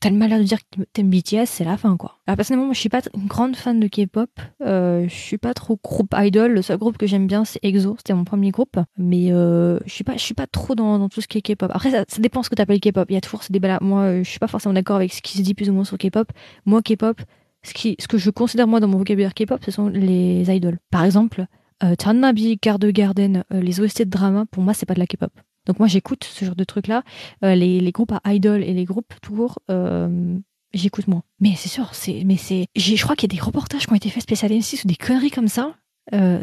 T'as 0.00 0.10
le 0.10 0.16
malheur 0.16 0.38
de 0.38 0.44
dire 0.44 0.58
que 0.58 0.82
t'aimes 0.92 1.10
BTS, 1.10 1.46
c'est 1.46 1.64
la 1.64 1.76
fin 1.76 1.96
quoi. 1.96 2.18
Alors 2.26 2.36
personnellement, 2.36 2.66
moi 2.66 2.74
je 2.74 2.80
suis 2.80 2.88
pas 2.88 3.02
une 3.14 3.26
grande 3.26 3.56
fan 3.56 3.80
de 3.80 3.88
K-pop. 3.88 4.30
Euh, 4.62 5.06
je 5.08 5.14
suis 5.14 5.38
pas 5.38 5.54
trop 5.54 5.78
groupe 5.82 6.14
idol. 6.16 6.52
Le 6.52 6.62
seul 6.62 6.78
groupe 6.78 6.96
que 6.96 7.06
j'aime 7.06 7.26
bien, 7.26 7.44
c'est 7.44 7.58
EXO. 7.64 7.96
C'était 7.98 8.14
mon 8.14 8.24
premier 8.24 8.50
groupe. 8.50 8.78
Mais 8.96 9.32
euh, 9.32 9.78
je 9.86 9.92
suis 9.92 10.04
pas, 10.04 10.14
je 10.14 10.22
suis 10.22 10.34
pas 10.34 10.46
trop 10.46 10.74
dans, 10.74 11.08
tout 11.08 11.20
ce 11.20 11.26
qui 11.26 11.38
est 11.38 11.42
K-pop. 11.42 11.70
Après, 11.74 11.90
ça, 11.90 12.04
ça 12.08 12.20
dépend 12.20 12.42
ce 12.42 12.50
que 12.50 12.54
t'appelles 12.54 12.80
K-pop. 12.80 13.06
Il 13.10 13.14
y 13.14 13.16
a 13.16 13.20
toujours 13.20 13.42
ces 13.42 13.52
débats-là. 13.52 13.78
Moi, 13.82 14.00
euh, 14.02 14.24
je 14.24 14.30
suis 14.30 14.38
pas 14.38 14.46
forcément 14.46 14.72
d'accord 14.72 14.96
avec 14.96 15.12
ce 15.12 15.20
qui 15.20 15.36
se 15.36 15.42
dit 15.42 15.54
plus 15.54 15.68
ou 15.68 15.72
moins 15.72 15.84
sur 15.84 15.98
K-pop. 15.98 16.30
Moi, 16.64 16.80
K-pop, 16.80 17.20
ce 17.62 17.72
ce 17.72 18.08
que 18.08 18.18
je 18.18 18.30
considère 18.30 18.68
moi 18.68 18.80
dans 18.80 18.88
mon 18.88 18.98
vocabulaire 18.98 19.34
K-pop, 19.34 19.60
ce 19.64 19.70
sont 19.70 19.88
les 19.88 20.44
idols. 20.48 20.78
Par 20.90 21.04
exemple. 21.04 21.46
Euh, 21.82 21.94
Channabi, 22.00 22.56
Garde 22.62 22.84
Garden, 22.86 23.44
euh, 23.52 23.60
les 23.60 23.80
OST 23.80 24.02
de 24.02 24.10
drama, 24.10 24.44
pour 24.50 24.62
moi, 24.62 24.74
c'est 24.74 24.86
pas 24.86 24.94
de 24.94 25.00
la 25.00 25.06
K-pop. 25.06 25.32
Donc 25.66 25.78
moi, 25.78 25.88
j'écoute 25.88 26.24
ce 26.24 26.44
genre 26.44 26.54
de 26.56 26.64
trucs-là. 26.64 27.02
Euh, 27.44 27.54
les, 27.54 27.80
les 27.80 27.92
groupes 27.92 28.12
à 28.12 28.34
idol 28.34 28.62
et 28.62 28.74
les 28.74 28.84
groupes 28.84 29.12
tout 29.22 29.34
court, 29.34 29.58
euh, 29.70 30.38
j'écoute 30.72 31.08
moins. 31.08 31.22
Mais 31.40 31.54
c'est 31.56 31.68
sûr, 31.68 31.94
c'est, 31.94 32.22
mais 32.24 32.36
c'est, 32.36 32.66
je 32.76 33.02
crois 33.02 33.16
qu'il 33.16 33.32
y 33.32 33.34
a 33.34 33.36
des 33.36 33.42
reportages 33.44 33.86
qui 33.86 33.92
ont 33.92 33.96
été 33.96 34.10
faits 34.10 34.22
spécial 34.22 34.52
M6 34.52 34.84
ou 34.84 34.88
des 34.88 34.94
conneries 34.96 35.30
comme 35.30 35.48
ça. 35.48 35.74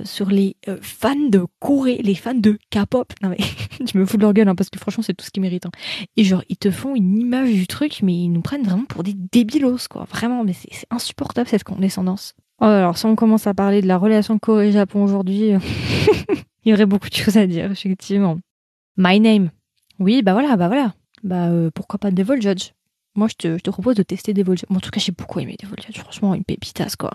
sur 0.06 0.30
les 0.30 0.58
fans 0.82 1.30
de 1.30 1.46
Corée, 1.60 2.02
les 2.04 2.16
fans 2.16 2.34
de 2.34 2.58
K-pop. 2.72 3.14
Non 3.22 3.30
mais, 3.30 3.38
je 3.94 3.98
me 3.98 4.06
fous 4.08 4.18
de 4.18 4.24
leur 4.24 4.34
gueule 4.34 4.50
hein, 4.50 4.56
parce 4.56 4.72
que 4.72 4.80
franchement 4.80 5.04
c'est 5.04 5.14
tout 5.14 5.24
ce 5.24 5.30
qu'ils 5.30 5.42
méritent. 5.44 5.68
hein. 5.68 5.72
Et 6.18 6.24
genre 6.24 6.44
ils 6.50 6.58
te 6.58 6.72
font 6.72 6.96
une 6.96 7.20
image 7.20 7.52
du 7.54 7.68
truc, 7.68 8.00
mais 8.02 8.16
ils 8.16 8.30
nous 8.30 8.42
prennent 8.42 8.64
vraiment 8.64 8.86
pour 8.86 9.04
des 9.04 9.14
débilos 9.14 9.88
quoi. 9.88 10.06
Vraiment, 10.06 10.44
mais 10.44 10.54
c'est 10.54 10.88
insupportable 10.90 11.48
cette 11.48 11.64
condescendance. 11.64 12.34
Oh, 12.62 12.66
alors, 12.66 12.96
si 12.96 13.08
on 13.08 13.16
commence 13.16 13.48
à 13.48 13.56
parler 13.56 13.82
de 13.82 13.88
la 13.88 13.98
relation 13.98 14.38
Corée-Japon 14.38 15.04
aujourd'hui, 15.04 15.50
il 16.64 16.70
y 16.70 16.74
aurait 16.74 16.86
beaucoup 16.86 17.10
de 17.10 17.16
choses 17.16 17.36
à 17.36 17.48
dire, 17.48 17.72
effectivement. 17.72 18.38
My 18.98 19.20
Name. 19.20 19.50
Oui, 19.98 20.22
bah 20.22 20.34
voilà, 20.34 20.56
bah 20.58 20.68
voilà. 20.68 20.94
Bah 21.24 21.48
euh, 21.48 21.72
pourquoi 21.74 21.98
pas 21.98 22.12
Devil 22.12 22.40
Judge? 22.40 22.74
Moi, 23.16 23.28
je 23.30 23.58
te, 23.58 23.70
propose 23.72 23.96
de 23.96 24.04
tester 24.04 24.36
Devil 24.36 24.52
Judge. 24.52 24.66
Moi, 24.70 24.78
en 24.78 24.80
tout 24.80 24.92
cas, 24.92 25.00
j'ai 25.00 25.12
beaucoup 25.12 25.40
aimé 25.40 25.58
Devil 25.60 25.74
Judge. 25.84 25.98
Franchement, 25.98 26.36
une 26.36 26.44
pépitasse, 26.44 26.96
quoi. 26.96 27.12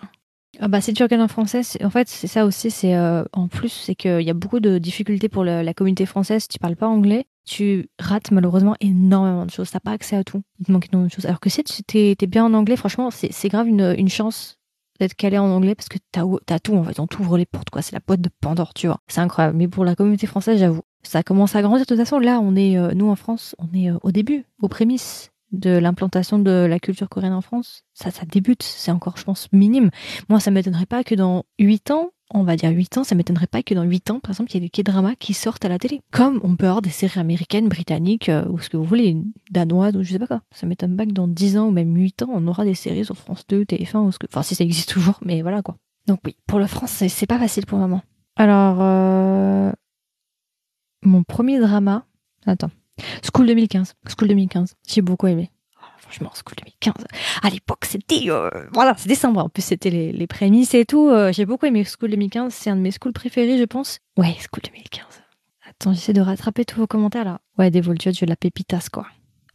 Ah 0.59 0.67
bah, 0.67 0.81
si 0.81 0.93
tu 0.93 1.05
regardes 1.05 1.23
en 1.23 1.29
français, 1.29 1.63
en 1.85 1.91
fait, 1.91 2.09
c'est 2.09 2.27
ça 2.27 2.45
aussi. 2.45 2.73
C'est 2.73 2.97
euh, 2.97 3.23
en 3.33 3.47
plus, 3.47 3.69
c'est 3.69 3.95
qu'il 3.95 4.23
y 4.23 4.31
a 4.31 4.35
beaucoup 4.35 4.59
de 4.59 4.79
difficultés 4.79 5.29
pour 5.29 5.45
la 5.45 5.75
communauté 5.75 6.07
française. 6.07 6.43
Si 6.43 6.49
tu 6.49 6.59
parles 6.59 6.75
pas 6.75 6.89
anglais, 6.89 7.25
tu 7.45 7.89
rates 8.01 8.33
malheureusement 8.33 8.75
énormément 8.81 9.47
de 9.47 9.51
choses. 9.53 9.71
T'as 9.71 9.79
pas 9.79 9.93
accès 9.93 10.17
à 10.17 10.25
tout. 10.25 10.43
Il 10.59 10.67
te 10.67 10.73
manque 10.73 10.87
énormément 10.87 11.07
de 11.07 11.13
choses. 11.13 11.27
Alors 11.27 11.39
que 11.39 11.51
si 11.51 11.63
tu 11.63 11.85
t'es 11.85 12.27
bien 12.27 12.45
en 12.45 12.53
anglais, 12.53 12.75
franchement, 12.75 13.11
c'est 13.13 13.49
grave 13.49 13.69
une 13.69 14.09
chance 14.09 14.56
d'être 14.99 15.15
calé 15.15 15.39
en 15.39 15.51
anglais 15.51 15.75
parce 15.75 15.89
que 15.89 15.99
t'as 16.13 16.25
as 16.49 16.61
tout 16.61 16.75
en 16.77 16.85
fait. 16.85 16.99
On 17.01 17.07
t'ouvre 17.07 17.39
les 17.39 17.47
portes, 17.47 17.71
quoi. 17.71 17.83
C'est 17.83 17.95
la 17.95 18.01
boîte 18.07 18.21
de 18.21 18.31
Pandore, 18.41 18.75
tu 18.75 18.87
vois. 18.87 19.01
C'est 19.09 19.21
incroyable. 19.21 19.57
Mais 19.57 19.69
pour 19.69 19.85
la 19.85 19.95
communauté 19.95 20.27
française, 20.27 20.59
j'avoue, 20.59 20.83
ça 21.03 21.23
commence 21.23 21.55
à 21.55 21.63
grandir. 21.63 21.81
De 21.81 21.87
toute 21.87 21.99
façon, 21.99 22.19
là, 22.19 22.41
on 22.41 22.57
est, 22.57 22.79
euh, 22.79 22.93
nous 22.95 23.09
en 23.09 23.17
France, 23.17 23.55
on 23.59 23.77
est 23.77 23.91
euh, 23.91 23.99
au 24.03 24.13
début, 24.13 24.45
aux 24.61 24.69
prémices 24.69 25.31
de 25.53 25.71
l'implantation 25.71 26.39
de 26.39 26.51
la 26.69 26.79
culture 26.79 27.09
coréenne 27.09 27.33
en 27.33 27.41
France. 27.41 27.85
Ça, 27.95 28.11
ça 28.11 28.25
débute. 28.27 28.63
C'est 28.63 28.91
encore, 28.91 29.17
je 29.17 29.25
pense, 29.25 29.49
minime. 29.53 29.91
Moi, 30.29 30.41
ça 30.41 30.51
m'étonnerait 30.51 30.87
pas 30.87 31.05
que 31.05 31.15
dans 31.15 31.45
8 31.59 31.91
ans, 31.93 32.11
on 32.35 32.43
va 32.43 32.57
dire 32.57 32.71
8 32.71 32.99
ans, 32.99 33.05
ça 33.05 33.15
m'étonnerait 33.15 33.47
pas 33.47 33.63
que 33.63 33.73
dans 33.73 33.85
8 33.85 34.11
ans, 34.11 34.19
par 34.21 34.33
exemple, 34.33 34.51
il 34.51 34.55
y 34.55 34.57
ait 34.59 34.69
des 34.69 34.83
K-dramas 34.83 35.15
qui 35.15 35.33
sortent 35.35 35.65
à 35.65 35.69
la 35.69 35.79
télé. 35.79 36.01
Comme 36.11 36.41
on 36.43 36.57
peut 36.57 36.67
avoir 36.67 36.83
des 36.83 36.91
séries 36.91 37.21
américaines, 37.21 37.69
britanniques, 37.69 38.29
euh, 38.29 38.45
ou 38.49 38.59
ce 38.59 38.69
que 38.69 38.77
vous 38.77 38.85
voulez, 38.85 39.17
danoises, 39.53 39.97
ou 39.97 40.03
je 40.03 40.13
sais 40.13 40.19
pas 40.19 40.27
quoi. 40.27 40.43
Ça 40.51 40.67
m'étonne 40.67 40.97
pas 40.97 41.07
que 41.07 41.13
dans 41.13 41.29
10 41.29 41.57
ans 41.59 41.69
ou 41.69 41.71
même 41.71 41.95
8 41.97 42.23
ans, 42.23 42.31
on 42.33 42.47
aura 42.49 42.65
des 42.65 42.75
séries 42.75 43.05
sur 43.05 43.17
France 43.17 43.45
2, 43.49 43.63
TF1, 43.65 43.99
ou 43.99 44.11
ce 44.13 44.19
que... 44.19 44.27
Enfin, 44.29 44.43
si 44.43 44.55
ça 44.57 44.65
existe 44.65 44.91
toujours, 44.91 45.21
mais 45.25 45.43
voilà 45.43 45.63
quoi. 45.63 45.77
Donc 46.09 46.21
oui, 46.25 46.37
pour 46.49 46.59
le 46.59 46.67
France, 46.67 46.91
c'est- 46.91 47.27
pas 47.27 47.39
facile 47.39 47.67
pour 47.67 47.79
moment. 47.79 48.03
Alors, 48.35 48.79
euh... 48.81 49.71
mon 51.03 51.23
premier 51.23 51.61
drama... 51.61 52.07
Attends. 52.45 52.71
School 53.23 53.47
2015. 53.47 53.95
School 54.09 54.29
2015. 54.29 54.75
J'ai 54.89 55.03
beaucoup 55.03 55.27
aimé. 55.27 55.51
Oh, 55.81 55.85
franchement, 55.99 56.31
School 56.35 56.55
2015. 56.59 57.05
À 57.43 57.51
l'époque, 57.51 57.85
c'était... 57.85 58.31
euh, 58.31 58.51
Voilà, 58.73 58.95
c'est 58.97 59.09
décembre. 59.09 59.41
En 59.41 59.49
plus, 59.49 59.63
c'était 59.63 59.91
les, 59.91 60.13
les 60.13 60.27
prémices 60.27 60.75
et 60.75 60.85
tout. 60.85 61.09
Euh, 61.09 61.33
J'ai 61.33 61.47
beaucoup 61.47 61.67
aimé 61.67 61.85
School 61.85 62.11
2015. 62.11 62.53
C'est 62.55 62.71
un 62.71 62.77
de 62.77 62.81
mes 62.81 62.91
schools 62.91 63.13
préférés, 63.13 63.59
je 63.59 63.65
pense. 63.65 63.99
Ouais, 64.17 64.35
School 64.51 64.63
2015. 64.65 65.05
Attends, 65.69 65.93
j'essaie 65.93 66.13
de 66.13 66.21
rattraper 66.21 66.65
tous 66.65 66.79
vos 66.81 66.87
commentaires 66.87 67.25
là. 67.25 67.41
Ouais, 67.59 67.71
Devil 67.71 67.95
Judge, 68.01 68.23
la 68.23 68.37
pépitasse 68.37 68.89
quoi. 68.89 69.07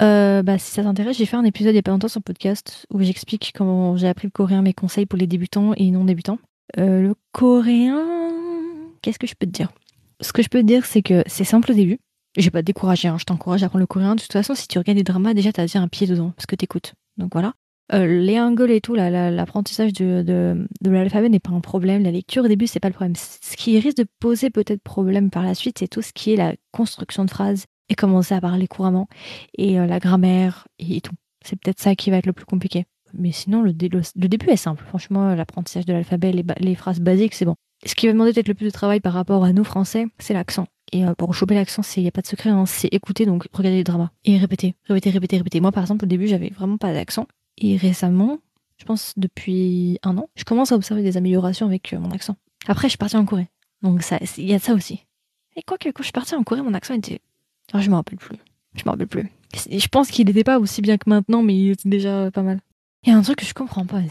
Euh, 0.02 0.44
bah, 0.44 0.58
si 0.58 0.72
ça 0.72 0.84
t'intéresse, 0.84 1.18
j'ai 1.18 1.26
fait 1.26 1.38
un 1.38 1.44
épisode 1.44 1.74
il 1.74 1.78
y 1.78 1.80
a 1.80 1.84
pas 1.84 1.92
longtemps 1.92 2.08
sur 2.08 2.22
podcast 2.22 2.86
où 2.92 3.02
j'explique 3.02 3.54
comment 3.56 3.96
j'ai 3.98 4.08
appris 4.08 4.28
le 4.28 4.32
coréen, 4.32 4.62
mes 4.62 4.74
conseils 4.74 5.06
pour 5.06 5.18
les 5.18 5.28
débutants 5.28 5.74
et 5.78 5.90
non 5.92 6.04
débutants. 6.06 6.40
Le 6.78 7.14
coréen, 7.32 8.02
qu'est-ce 9.02 9.20
que 9.20 9.28
je 9.28 9.36
peux 9.36 9.46
te 9.46 9.52
dire? 9.52 9.70
Ce 10.22 10.34
que 10.34 10.42
je 10.44 10.50
peux 10.50 10.62
te 10.62 10.66
dire, 10.66 10.86
c'est 10.86 11.02
que 11.02 11.24
c'est 11.28 11.44
simple 11.44 11.72
au 11.72 11.74
début. 11.76 12.00
Je 12.38 12.44
vais 12.44 12.52
pas 12.52 12.62
te 12.62 12.66
décourager, 12.66 13.08
hein, 13.08 13.18
je 13.20 13.26
t'encourage 13.26 13.64
à 13.64 13.66
apprendre 13.66 13.82
le 13.82 13.88
coréen. 13.88 14.16
De 14.16 14.22
toute 14.22 14.32
façon, 14.32 14.56
si 14.56 14.68
tu 14.68 14.78
regardes 14.78 14.98
des 14.98 15.04
dramas, 15.04 15.34
déjà 15.34 15.52
t'as 15.52 15.64
déjà 15.64 15.80
un 15.80 15.88
pied 15.88 16.08
dedans 16.08 16.32
parce 16.36 16.46
que 16.46 16.56
t'écoutes. 16.56 16.94
Donc 17.18 17.34
voilà. 17.34 17.54
Euh, 17.94 18.22
les 18.22 18.40
hangul 18.40 18.72
et 18.72 18.80
tout, 18.80 18.96
l'apprentissage 18.96 19.92
de, 19.92 20.66
l'alphabet 20.82 21.28
n'est 21.28 21.40
pas 21.42 21.52
un 21.52 21.60
problème. 21.60 22.04
La 22.04 22.12
lecture 22.12 22.46
au 22.46 22.48
début, 22.48 22.68
c'est 22.68 22.80
pas 22.80 22.88
le 22.88 22.94
problème. 22.94 23.16
Ce 23.18 23.58
qui 23.58 23.78
risque 23.80 23.98
de 23.98 24.06
poser 24.20 24.50
peut-être 24.50 24.82
problème 24.82 25.30
par 25.30 25.44
la 25.44 25.56
suite, 25.56 25.80
c'est 25.80 25.90
tout 25.90 26.02
ce 26.02 26.14
qui 26.14 26.32
est 26.32 26.38
la 26.38 26.56
construction 26.72 27.26
de 27.26 27.30
phrases 27.30 27.66
et 27.90 27.96
commencer 27.96 28.34
à 28.34 28.40
parler 28.40 28.68
couramment 28.68 29.10
et 29.58 29.78
euh, 29.78 29.86
la 29.86 30.00
grammaire 30.00 30.68
et 30.80 31.02
tout. 31.02 31.16
C'est 31.44 31.60
peut-être 31.60 31.82
ça 31.82 31.96
qui 31.96 32.12
va 32.12 32.18
être 32.18 32.28
le 32.28 32.34
plus 32.34 32.46
compliqué. 32.46 32.86
Mais 33.14 33.34
sinon, 33.34 33.62
le, 33.62 33.74
dé- 33.74 33.90
le, 33.90 34.00
le 34.16 34.28
début 34.30 34.48
est 34.52 34.56
simple. 34.56 34.86
Franchement, 34.88 35.36
l'apprentissage 35.36 35.86
de 35.86 35.92
l'alphabet, 35.92 36.32
les, 36.32 36.46
les 36.60 36.76
phrases 36.76 37.02
basiques, 37.02 37.34
c'est 37.34 37.44
bon. 37.44 37.56
Ce 37.86 37.94
qui 37.94 38.08
va 38.08 38.14
demander 38.14 38.32
peut-être 38.32 38.48
le 38.48 38.54
plus 38.54 38.68
de 38.68 38.72
travail 38.72 39.02
par 39.02 39.12
rapport 39.12 39.44
à 39.44 39.52
nous, 39.52 39.66
Français, 39.66 40.06
c'est 40.18 40.34
l'accent. 40.34 40.68
Et 40.92 41.06
euh, 41.06 41.14
pour 41.16 41.34
choper 41.34 41.56
l'accent, 41.56 41.82
il 41.96 42.04
n'y 42.04 42.10
a 42.10 42.12
pas 42.12 42.22
de 42.22 42.28
secret, 42.28 42.50
hein, 42.50 42.66
c'est 42.66 42.90
écouter, 42.94 43.26
donc 43.26 43.48
regarder 43.54 43.78
les 43.78 43.84
dramas. 43.84 44.12
Et 44.26 44.38
répéter, 44.38 44.76
répéter, 44.86 45.10
répéter, 45.10 45.38
répéter. 45.38 45.62
Moi, 45.62 45.72
par 45.72 45.84
exemple, 45.84 46.06
au 46.06 46.08
début, 46.08 46.28
j'avais 46.28 46.50
vraiment 46.50 46.78
pas 46.78 46.94
d'accent. 46.94 47.28
Et 47.58 47.78
récemment, 47.78 48.40
je 48.78 48.86
pense 48.86 49.14
depuis 49.16 50.00
un 50.04 50.18
an, 50.18 50.30
je 50.36 50.44
commence 50.44 50.72
à 50.72 50.76
observer 50.76 51.04
des 51.04 51.16
améliorations 51.16 51.68
avec 51.68 51.94
euh, 51.94 52.00
mon 52.00 52.12
accent. 52.12 52.36
Après, 52.68 52.88
je 52.88 52.92
suis 52.92 52.98
partie 52.98 53.16
en 53.16 53.26
Corée. 53.26 53.48
Donc 53.82 54.04
il 54.38 54.46
y 54.46 54.54
a 54.54 54.60
ça 54.60 54.74
aussi. 54.74 55.06
Et 55.56 55.64
quoi 55.64 55.78
que 55.78 55.90
quand 55.90 56.00
je 56.00 56.06
suis 56.06 56.12
partie 56.12 56.36
en 56.36 56.44
Corée, 56.44 56.62
mon 56.62 56.74
accent 56.74 56.94
était... 56.94 57.20
Ah, 57.74 57.82
je 57.82 57.90
me 57.90 57.96
rappelle 57.96 58.18
plus. 58.18 58.38
Je 58.76 58.84
me 58.86 58.90
rappelle 58.90 59.08
plus. 59.08 59.30
Je 59.54 59.88
pense 59.88 60.10
qu'il 60.10 60.26
n'était 60.26 60.44
pas 60.44 60.60
aussi 60.60 60.82
bien 60.82 60.98
que 60.98 61.10
maintenant, 61.10 61.42
mais 61.44 61.56
il 61.56 61.72
était 61.72 61.90
déjà 61.90 62.32
pas 62.32 62.42
mal. 62.42 62.60
Il 63.04 63.10
y 63.10 63.14
a 63.14 63.18
un 63.18 63.22
truc 63.22 63.38
que 63.38 63.46
je 63.46 63.54
comprends 63.54 63.86
pas 63.86 64.02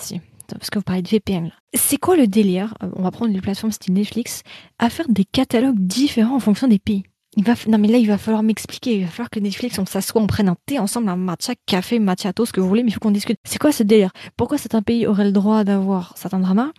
Parce 0.59 0.71
que 0.71 0.79
vous 0.79 0.85
parlez 0.85 1.03
de 1.03 1.09
VPN. 1.09 1.53
C'est 1.75 1.97
quoi 1.99 2.17
le 2.17 2.27
délire 2.27 2.75
euh, 2.83 2.89
On 2.97 3.03
va 3.03 3.11
prendre 3.11 3.33
les 3.33 3.41
plateformes 3.41 3.73
style 3.73 3.95
Netflix 3.95 4.43
à 4.79 4.91
faire 4.91 5.07
des 5.09 5.25
catalogues 5.25 5.79
différents 5.79 6.37
en 6.37 6.41
fonction 6.41 6.69
des 6.69 6.79
pays? 6.79 7.05
Il 7.37 7.45
va, 7.45 7.55
non 7.69 7.79
mais 7.79 7.87
là 7.87 7.97
il 7.99 8.09
va 8.09 8.19
falloir 8.19 8.43
m'expliquer. 8.43 8.97
Il 8.99 9.05
va 9.05 9.11
falloir 9.11 9.31
que 9.31 9.39
Netflix 9.39 9.79
on 9.79 9.87
s'assoie, 9.87 10.21
on 10.21 10.27
prenne 10.27 10.49
un 10.49 10.57
thé 10.67 10.79
ensemble, 10.81 11.09
un 11.09 11.17
matcha, 11.17 11.53
café, 11.67 11.99
macchiato, 12.01 12.45
ce 12.45 12.53
que 12.53 12.61
vous 12.61 12.67
voulez, 12.69 12.83
mais 12.83 12.91
il 12.91 12.93
faut 12.93 12.99
qu'on 13.01 13.13
discute. 13.13 13.39
C'est 13.45 13.59
quoi 13.61 13.71
ce 13.71 13.85
délire? 13.85 14.11
Pourquoi 14.37 14.59
certains 14.59 14.83
pays 14.83 15.07
auraient 15.07 15.25
le 15.27 15.33
droit 15.33 15.63
d'avoir 15.63 16.13
certains 16.17 16.41
dramas 16.41 16.71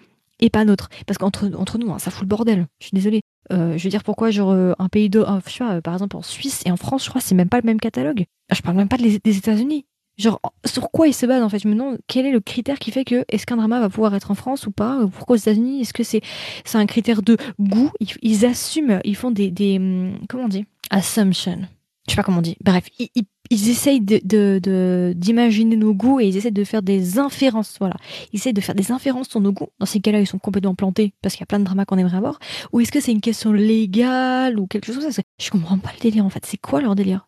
et 0.42 0.50
pas 0.50 0.66
d'autres? 0.66 0.90
Parce 1.08 1.18
qu'entre 1.18 1.50
entre 1.58 1.78
nous, 1.78 1.92
hein, 1.94 2.00
ça 2.00 2.12
fout 2.12 2.24
le 2.24 2.28
bordel. 2.28 2.68
Je 2.80 2.88
suis 2.88 2.96
désolée. 2.96 3.22
Euh, 3.54 3.78
je 3.78 3.84
veux 3.86 3.90
dire 3.90 4.04
pourquoi 4.04 4.30
genre 4.30 4.52
euh, 4.52 4.74
un 4.78 4.90
pays 4.90 5.10
de, 5.10 5.26
je 5.48 5.80
par 5.80 5.94
exemple 5.94 6.18
en 6.18 6.22
Suisse 6.22 6.62
et 6.66 6.72
en 6.72 6.78
France, 6.78 7.06
je 7.06 7.10
crois 7.10 7.22
c'est 7.22 7.34
même 7.36 7.50
pas 7.50 7.58
le 7.62 7.66
même 7.66 7.80
catalogue. 7.80 8.26
Ah, 8.50 8.56
Je 8.56 8.62
parle 8.62 8.76
même 8.76 8.90
pas 8.90 8.98
de 8.98 9.04
les- 9.04 9.20
des 9.20 9.38
États-Unis. 9.38 9.86
Genre, 10.22 10.40
sur 10.66 10.92
quoi 10.92 11.08
ils 11.08 11.14
se 11.14 11.26
basent 11.26 11.42
en 11.42 11.50
fait? 11.50 11.58
Je 11.58 11.68
me 11.68 11.74
demande 11.74 11.98
quel 12.06 12.28
est 12.28 12.32
le 12.32 12.40
critère 12.40 12.78
qui 12.78 12.92
fait 12.92 13.04
que 13.04 13.26
est-ce 13.28 13.48
qu'un 13.48 13.58
drama 13.58 13.80
va 13.80 13.90
pouvoir 13.90 14.14
être 14.14 14.30
en 14.30 14.36
France 14.36 14.68
ou 14.68 14.72
pas? 14.72 15.00
Ou 15.00 15.10
Pourquoi 15.10 15.36
aux 15.36 15.40
États-Unis? 15.40 15.82
Est-ce 15.82 15.94
que 15.94 16.04
c'est 16.04 16.22
c'est 16.64 16.78
un 16.78 16.86
critère 16.86 17.24
de 17.24 17.38
goût? 17.60 17.90
Ils, 18.22 18.46
assument, 18.46 19.00
ils 19.04 19.16
font 19.16 19.32
des, 19.32 19.50
des 19.50 19.78
hum, 19.78 20.14
comment 20.30 20.44
on 20.44 20.48
dit? 20.48 20.66
Assumption. 20.92 21.62
Je 22.08 22.12
sais 22.12 22.16
pas 22.16 22.24
comment 22.24 22.38
on 22.38 22.44
dit. 22.44 22.56
Bref, 22.64 22.86
ils, 23.00 23.10
ils, 23.50 23.70
essayent 23.70 24.02
de 24.02 25.14
d'imaginer 25.14 25.76
nos 25.76 25.96
goûts 25.96 26.20
et 26.20 26.28
ils 26.28 26.38
essaient 26.38 26.52
de 26.52 26.64
faire 26.64 26.84
des 26.84 27.18
inférences. 27.18 27.78
Voilà, 27.80 27.96
ils 28.32 28.38
essaient 28.38 28.54
de 28.54 28.62
faire 28.62 28.76
des 28.76 28.92
inférences 28.92 29.28
sur 29.28 29.42
nos 29.42 29.52
goûts. 29.52 29.70
Dans 29.80 29.88
ces 29.88 30.02
cas-là, 30.02 30.20
ils 30.20 30.28
sont 30.28 30.40
complètement 30.40 30.76
plantés 30.76 31.14
parce 31.24 31.34
qu'il 31.34 31.42
y 31.42 31.44
a 31.44 31.48
plein 31.48 31.60
de 31.60 31.66
dramas 31.66 31.86
qu'on 31.86 31.98
aimerait 31.98 32.18
avoir. 32.18 32.38
Ou 32.74 32.82
est-ce 32.82 32.92
que 32.92 33.00
c'est 33.00 33.12
une 33.12 33.22
question 33.22 33.54
légale 33.54 34.60
ou 34.60 34.68
quelque 34.68 34.86
chose 34.86 35.00
comme 35.00 35.12
ça? 35.12 35.24
Je 35.42 35.50
comprends 35.50 35.80
pas 35.80 35.92
le 35.96 36.00
délire 36.00 36.26
en 36.26 36.30
fait. 36.30 36.46
C'est 36.46 36.58
quoi 36.58 36.80
leur 36.80 36.94
délire? 36.94 37.28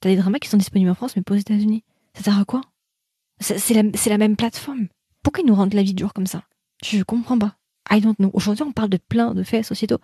T'as 0.00 0.10
des 0.10 0.16
dramas 0.16 0.38
qui 0.38 0.48
sont 0.48 0.56
disponibles 0.56 0.90
en 0.90 0.94
France 0.94 1.16
mais 1.16 1.22
pas 1.22 1.34
aux 1.34 1.38
États-Unis. 1.38 1.82
Ça 2.18 2.24
sert 2.24 2.38
à 2.40 2.44
quoi? 2.44 2.62
C'est 3.40 3.74
la, 3.74 4.18
même 4.18 4.34
plateforme. 4.34 4.88
Pourquoi 5.22 5.44
ils 5.44 5.46
nous 5.46 5.54
rendent 5.54 5.74
la 5.74 5.84
vie 5.84 5.94
dure 5.94 6.12
comme 6.12 6.26
ça? 6.26 6.42
Je 6.84 7.04
comprends 7.04 7.38
pas. 7.38 7.54
I 7.90 8.00
don't 8.00 8.16
know. 8.16 8.30
Aujourd'hui, 8.32 8.64
on 8.64 8.72
parle 8.72 8.88
de 8.88 8.98
plein 8.98 9.34
de 9.34 9.44
faits 9.44 9.64
sociétaux. 9.64 9.98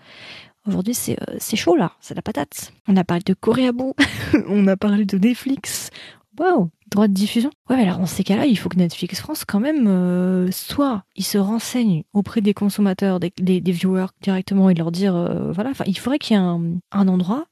Aujourd'hui, 0.66 0.94
c'est 0.94 1.18
euh, 1.28 1.56
chaud 1.56 1.74
là, 1.74 1.92
c'est 2.00 2.14
la 2.14 2.22
patate. 2.22 2.72
On 2.86 2.96
a 2.96 3.02
parlé 3.02 3.22
de 3.26 3.70
bout, 3.72 3.94
on 4.48 4.66
a 4.68 4.76
parlé 4.76 5.04
de 5.04 5.18
Netflix. 5.18 5.90
Waouh, 6.38 6.70
droit 6.90 7.08
de 7.08 7.12
diffusion. 7.12 7.50
Ouais, 7.68 7.82
alors 7.82 7.98
dans 7.98 8.06
ces 8.06 8.22
cas-là, 8.22 8.46
il 8.46 8.56
faut 8.56 8.68
que 8.68 8.78
Netflix 8.78 9.20
France, 9.20 9.44
quand 9.44 9.60
même, 9.60 9.86
euh, 9.88 10.50
soit 10.52 11.02
il 11.16 11.24
se 11.24 11.36
renseigne 11.36 12.04
auprès 12.12 12.40
des 12.40 12.54
consommateurs, 12.54 13.18
des, 13.18 13.60
viewers 13.60 14.06
directement 14.22 14.70
et 14.70 14.74
leur 14.74 14.92
dire, 14.92 15.16
euh, 15.16 15.52
voilà, 15.52 15.72
il 15.86 15.98
faudrait 15.98 16.20
qu'il 16.20 16.36
y 16.36 16.40
ait 16.40 16.42
un 16.42 17.08
endroit 17.08 17.46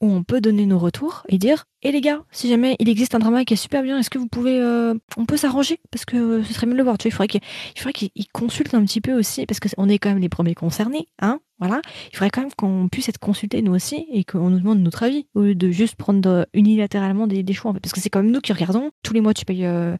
où 0.00 0.10
on 0.12 0.22
peut 0.22 0.40
donner 0.40 0.66
nos 0.66 0.78
retours 0.78 1.24
et 1.28 1.38
dire 1.38 1.64
"Eh 1.82 1.92
les 1.92 2.00
gars, 2.00 2.24
si 2.30 2.48
jamais 2.48 2.76
il 2.78 2.88
existe 2.88 3.14
un 3.14 3.18
drama 3.18 3.44
qui 3.44 3.54
est 3.54 3.56
super 3.56 3.82
bien, 3.82 3.98
est-ce 3.98 4.10
que 4.10 4.18
vous 4.18 4.28
pouvez 4.28 4.60
euh, 4.60 4.94
on 5.16 5.26
peut 5.26 5.36
s'arranger? 5.36 5.80
Parce 5.90 6.04
que 6.04 6.42
ce 6.42 6.52
serait 6.52 6.66
mieux 6.66 6.72
de 6.72 6.78
le 6.78 6.84
voir." 6.84 6.98
Tu 6.98 7.08
vois, 7.08 7.26
il 7.26 7.30
faudrait 7.78 7.92
qu'il 7.92 8.10
il 8.14 8.26
un 8.74 8.84
petit 8.84 9.00
peu 9.00 9.12
aussi 9.12 9.46
parce 9.46 9.60
que 9.60 9.68
on 9.76 9.88
est 9.88 9.98
quand 9.98 10.08
même 10.10 10.18
les 10.18 10.28
premiers 10.28 10.54
concernés, 10.54 11.08
hein 11.20 11.40
Voilà, 11.58 11.80
il 12.12 12.16
faudrait 12.16 12.30
quand 12.30 12.42
même 12.42 12.52
qu'on 12.56 12.88
puisse 12.88 13.08
être 13.08 13.18
consultés 13.18 13.62
nous 13.62 13.74
aussi 13.74 14.06
et 14.12 14.24
qu'on 14.24 14.50
nous 14.50 14.58
demande 14.60 14.80
notre 14.80 15.02
avis 15.02 15.26
au 15.34 15.42
lieu 15.42 15.54
de 15.54 15.70
juste 15.70 15.96
prendre 15.96 16.46
unilatéralement 16.54 17.26
des, 17.26 17.42
des 17.42 17.52
choix 17.52 17.72
parce 17.72 17.92
que 17.92 18.00
c'est 18.00 18.10
quand 18.10 18.22
même 18.22 18.32
nous 18.32 18.40
qui 18.40 18.52
regardons 18.52 18.90
tous 19.02 19.14
les 19.14 19.20
mois 19.20 19.34
tu 19.34 19.44
payes 19.44 19.66
euh, 19.66 19.96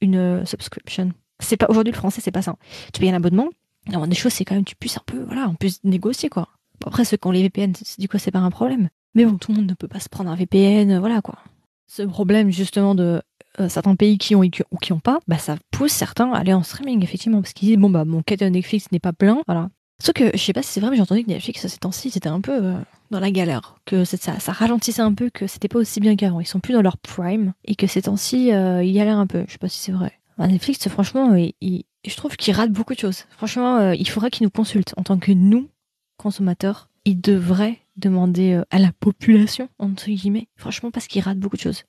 une 0.00 0.16
euh, 0.16 0.44
subscription. 0.44 1.12
C'est 1.40 1.56
pas 1.56 1.66
aujourd'hui 1.68 1.92
le 1.92 1.98
français, 1.98 2.20
c'est 2.22 2.30
pas 2.30 2.42
ça. 2.42 2.56
Tu 2.92 3.00
payes 3.00 3.10
un 3.10 3.14
abonnement. 3.14 3.48
Non, 3.92 4.06
des 4.06 4.14
choses 4.14 4.32
c'est 4.32 4.44
quand 4.44 4.54
même 4.54 4.64
tu 4.64 4.76
puisses 4.76 4.96
un 4.96 5.02
peu 5.06 5.22
voilà, 5.24 5.48
on 5.48 5.54
peut 5.54 5.68
négocier 5.84 6.28
quoi. 6.28 6.48
Après, 6.86 7.04
ceux 7.04 7.16
qui 7.16 7.26
ont 7.26 7.30
les 7.30 7.42
VPN, 7.42 7.72
du 7.98 8.08
coup, 8.08 8.18
c'est 8.18 8.30
pas 8.30 8.40
un 8.40 8.50
problème. 8.50 8.88
Mais 9.14 9.24
bon, 9.24 9.36
tout 9.36 9.52
le 9.52 9.58
monde 9.58 9.68
ne 9.68 9.74
peut 9.74 9.88
pas 9.88 10.00
se 10.00 10.08
prendre 10.08 10.30
un 10.30 10.34
VPN, 10.34 10.98
voilà 10.98 11.20
quoi. 11.20 11.38
Ce 11.86 12.02
problème, 12.02 12.50
justement, 12.50 12.94
de 12.94 13.20
euh, 13.60 13.68
certains 13.68 13.96
pays 13.96 14.16
qui 14.16 14.34
ont 14.34 14.40
ou 14.40 14.76
qui 14.78 14.92
ont 14.94 15.00
pas, 15.00 15.20
bah, 15.28 15.36
ça 15.36 15.56
pousse 15.70 15.92
certains 15.92 16.32
à 16.32 16.38
aller 16.38 16.54
en 16.54 16.62
streaming, 16.62 17.02
effectivement, 17.02 17.42
parce 17.42 17.52
qu'ils 17.52 17.68
disent, 17.68 17.76
bon, 17.76 17.90
bah, 17.90 18.06
mon 18.06 18.22
catalogue 18.22 18.54
Netflix 18.54 18.90
n'est 18.92 18.98
pas 18.98 19.12
plein, 19.12 19.42
voilà. 19.46 19.68
Sauf 20.02 20.14
que, 20.14 20.30
je 20.32 20.38
sais 20.38 20.54
pas 20.54 20.62
si 20.62 20.72
c'est 20.72 20.80
vrai, 20.80 20.90
mais 20.90 20.96
j'ai 20.96 21.02
entendu 21.02 21.22
que 21.22 21.28
Netflix, 21.28 21.66
ces 21.66 21.78
temps-ci, 21.78 22.10
c'était 22.10 22.30
un 22.30 22.40
peu 22.40 22.52
euh, 22.52 22.78
dans 23.10 23.20
la 23.20 23.30
galère. 23.30 23.76
Que 23.84 24.04
ça, 24.04 24.32
ralentissait 24.48 25.02
un 25.02 25.12
peu, 25.12 25.28
que 25.28 25.46
c'était 25.46 25.68
pas 25.68 25.78
aussi 25.78 26.00
bien 26.00 26.16
qu'avant. 26.16 26.40
Ils 26.40 26.46
sont 26.46 26.60
plus 26.60 26.72
dans 26.72 26.80
leur 26.80 26.96
prime, 26.96 27.52
et 27.66 27.74
que 27.74 27.86
ces 27.86 28.02
temps-ci, 28.02 28.52
euh, 28.52 28.82
ils 28.82 28.94
galèrent 28.94 29.18
un 29.18 29.26
peu. 29.26 29.44
Je 29.46 29.52
sais 29.52 29.58
pas 29.58 29.68
si 29.68 29.78
c'est 29.78 29.92
vrai. 29.92 30.12
Bah, 30.38 30.46
Netflix, 30.46 30.88
franchement, 30.88 31.36
je 31.36 32.16
trouve 32.16 32.36
qu'ils 32.38 32.54
ratent 32.54 32.72
beaucoup 32.72 32.94
de 32.94 33.00
choses. 33.00 33.26
Franchement, 33.36 33.90
il 33.90 34.08
faudrait 34.08 34.30
qu'ils 34.30 34.44
nous 34.44 34.50
consultent 34.50 34.94
en 34.96 35.02
tant 35.02 35.18
que 35.18 35.30
nous, 35.30 35.68
consommateurs, 36.16 36.88
il 37.04 37.20
devrait 37.20 37.81
demander 37.96 38.54
euh, 38.54 38.64
à 38.70 38.78
la 38.78 38.92
population, 38.92 39.68
entre 39.78 40.06
guillemets. 40.06 40.48
Franchement, 40.56 40.90
parce 40.90 41.06
qu'il 41.06 41.22
rate 41.22 41.38
beaucoup 41.38 41.56
de 41.56 41.62
choses. 41.62 41.84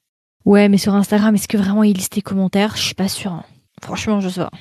Ouais, 0.46 0.70
mais 0.70 0.78
sur 0.78 0.94
Instagram, 0.94 1.36
est-ce 1.36 1.48
que 1.48 1.58
vraiment 1.58 1.84
il 1.84 1.96
liste 1.96 2.16
les 2.16 2.22
commentaires? 2.22 2.76
Je 2.76 2.82
suis 2.82 2.96
pas 2.96 3.08
sûre. 3.08 3.32
Hein. 3.32 3.46
Franchement, 3.82 4.20
je 4.20 4.30
sais 4.30 4.42
pas. 4.42 4.52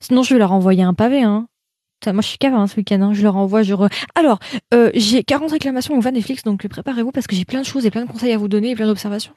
Sinon, 0.00 0.22
je 0.22 0.34
vais 0.34 0.38
leur 0.38 0.52
envoyer 0.52 0.82
un 0.82 0.94
pavé, 0.94 1.22
hein. 1.22 1.48
Moi, 2.04 2.22
je 2.22 2.28
suis 2.28 2.38
cave 2.38 2.54
hein, 2.54 2.66
ce 2.66 2.76
week-end. 2.76 3.00
Hein. 3.00 3.14
Je 3.14 3.22
leur 3.22 3.36
envoie. 3.36 3.62
Je 3.62 3.74
Alors, 4.14 4.38
euh, 4.74 4.90
j'ai 4.94 5.24
40 5.24 5.50
réclamations 5.50 5.98
au 5.98 6.02
Netflix, 6.02 6.42
donc 6.44 6.66
préparez-vous 6.66 7.10
parce 7.10 7.26
que 7.26 7.34
j'ai 7.34 7.44
plein 7.44 7.62
de 7.62 7.66
choses 7.66 7.86
et 7.86 7.90
plein 7.90 8.04
de 8.04 8.10
conseils 8.10 8.32
à 8.32 8.38
vous 8.38 8.48
donner 8.48 8.70
et 8.70 8.74
plein 8.76 8.86
d'observations. 8.86 9.32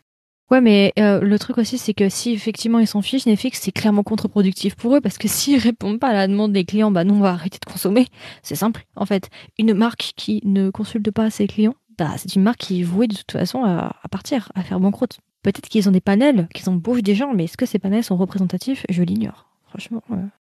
Ouais, 0.52 0.62
mais 0.62 0.93
euh, 0.97 1.20
le 1.22 1.38
truc 1.38 1.60
aussi, 1.60 1.78
c'est 1.78 1.93
que 1.93 2.10
si 2.10 2.32
effectivement 2.32 2.80
ils 2.80 2.88
s'en 2.88 3.04
fichent, 3.04 3.28
Netflix, 3.28 3.60
c'est 3.62 3.72
clairement 3.72 4.02
contre-productif 4.02 4.76
pour 4.76 4.95
eux 4.95 5.02
parce 5.02 5.18
que 5.18 5.28
s'ils 5.28 5.60
répondent 5.60 6.00
pas 6.00 6.10
à 6.10 6.14
la 6.14 6.28
demande 6.28 6.54
des 6.54 6.66
clients, 6.66 6.91
bah 6.91 7.04
non, 7.04 7.16
on 7.16 7.20
va 7.20 7.30
arrêter 7.30 7.60
de 7.64 7.72
consommer. 7.72 8.08
C'est 8.41 8.56
simple. 8.56 8.86
En 8.95 9.06
fait, 9.06 9.30
une 9.60 9.74
marque 9.74 10.14
qui 10.16 10.41
ne 10.45 10.72
consulte 10.72 11.12
pas 11.12 11.30
ses 11.30 11.47
clients, 11.47 11.76
bah 11.97 12.14
c'est 12.18 12.36
une 12.36 12.43
marque 12.43 12.60
qui 12.60 12.82
est 12.82 12.84
vouée 12.84 13.08
de 13.08 13.16
toute 13.16 13.32
façon 13.32 13.64
à, 13.64 13.93
partir, 14.10 14.52
à 14.56 14.64
faire 14.64 14.80
banqueroute. 14.80 15.20
Peut-être 15.43 15.70
qu'ils 15.70 15.88
ont 15.88 15.91
des 15.91 16.02
panels, 16.02 16.47
qu'ils 16.54 16.70
embauchent 16.70 17.04
des 17.04 17.16
gens, 17.16 17.34
mais 17.34 17.45
est-ce 17.45 17.58
que 17.58 17.66
ces 17.66 17.80
panels 17.80 18.04
sont 18.04 18.18
représentatifs? 18.18 18.86
Je 18.89 19.04
l'ignore. 19.04 19.47
Franchement, 19.70 20.02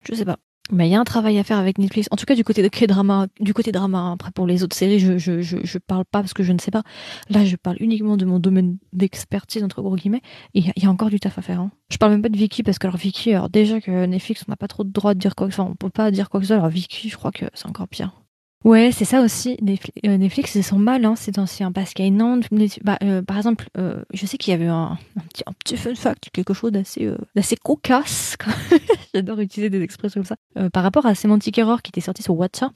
je 0.07 0.15
sais 0.15 0.25
pas. 0.25 0.37
Mais 0.71 0.87
il 0.87 0.91
y 0.91 0.95
a 0.95 0.99
un 0.99 1.03
travail 1.03 1.39
à 1.39 1.43
faire 1.43 1.57
avec 1.57 1.79
Netflix. 1.79 2.07
En 2.11 2.15
tout 2.15 2.25
cas, 2.25 2.35
du 2.35 2.43
côté 2.43 2.61
de 2.61 2.85
drama, 2.85 3.27
du 3.39 3.53
côté 3.53 3.71
drama. 3.71 4.11
Après, 4.13 4.31
pour 4.31 4.45
les 4.45 4.63
autres 4.63 4.75
séries, 4.75 4.99
je, 4.99 5.17
je, 5.17 5.41
je, 5.41 5.57
je, 5.63 5.77
parle 5.79 6.05
pas 6.05 6.19
parce 6.19 6.33
que 6.33 6.43
je 6.43 6.53
ne 6.53 6.59
sais 6.59 6.71
pas. 6.71 6.83
Là, 7.29 7.43
je 7.43 7.55
parle 7.55 7.77
uniquement 7.79 8.17
de 8.17 8.25
mon 8.25 8.39
domaine 8.39 8.77
d'expertise, 8.93 9.63
entre 9.63 9.81
gros 9.81 9.95
guillemets. 9.95 10.21
Et 10.53 10.59
il 10.59 10.83
y, 10.83 10.85
a 10.85 10.89
encore 10.89 11.09
du 11.09 11.19
taf 11.19 11.37
à 11.39 11.41
faire. 11.41 11.59
Hein. 11.59 11.71
Je 11.89 11.97
parle 11.97 12.11
même 12.11 12.21
pas 12.21 12.29
de 12.29 12.37
Vicky 12.37 12.61
parce 12.61 12.77
que 12.77 12.87
alors 12.87 12.97
Vicky, 12.97 13.33
alors 13.33 13.49
déjà 13.49 13.81
que 13.81 14.05
Netflix, 14.05 14.43
on 14.47 14.51
n'a 14.51 14.57
pas 14.57 14.67
trop 14.67 14.83
de 14.83 14.91
droit 14.91 15.13
de 15.15 15.19
dire 15.19 15.35
quoi 15.35 15.47
que 15.47 15.53
ce 15.53 15.57
soit. 15.57 15.65
On 15.65 15.75
peut 15.75 15.89
pas 15.89 16.11
dire 16.11 16.29
quoi 16.29 16.39
que 16.39 16.45
ce 16.45 16.49
soit. 16.49 16.57
Alors 16.57 16.69
Vicky, 16.69 17.09
je 17.09 17.17
crois 17.17 17.31
que 17.31 17.45
c'est 17.53 17.67
encore 17.67 17.87
pire. 17.87 18.18
Ouais, 18.65 18.91
c'est 18.91 19.05
ça 19.05 19.21
aussi. 19.21 19.57
Euh, 20.05 20.17
Netflix, 20.17 20.51
c'est 20.51 20.61
son 20.61 20.77
mal, 20.77 21.05
hein, 21.05 21.15
c'est 21.15 21.39
ancien 21.39 21.71
parce 21.71 21.93
qu'il 21.93 22.05
y 22.05 22.21
a 22.21 22.39
bah, 22.83 22.97
euh, 23.03 23.21
par 23.21 23.37
exemple, 23.37 23.69
euh, 23.77 24.03
je 24.13 24.25
sais 24.25 24.37
qu'il 24.37 24.51
y 24.51 24.53
avait 24.53 24.67
un, 24.67 24.97
petit, 25.29 25.43
un, 25.45 25.53
petit, 25.53 25.77
fun 25.77 25.95
fact, 25.95 26.29
quelque 26.33 26.53
chose 26.53 26.73
d'assez 26.73 27.09
d'assez 27.35 27.55
cocasse. 27.55 28.35
J'adore 29.13 29.39
utiliser 29.39 29.69
des 29.69 29.81
expressions 29.81 30.21
comme 30.21 30.35
ça. 30.55 30.69
par 30.71 30.83
rapport 30.83 31.05
à 31.05 31.15
Semantic 31.15 31.57
Error 31.57 31.81
qui 31.81 31.89
était 31.89 32.01
sorti 32.01 32.21
sur 32.21 32.35
WhatsApp, 32.35 32.71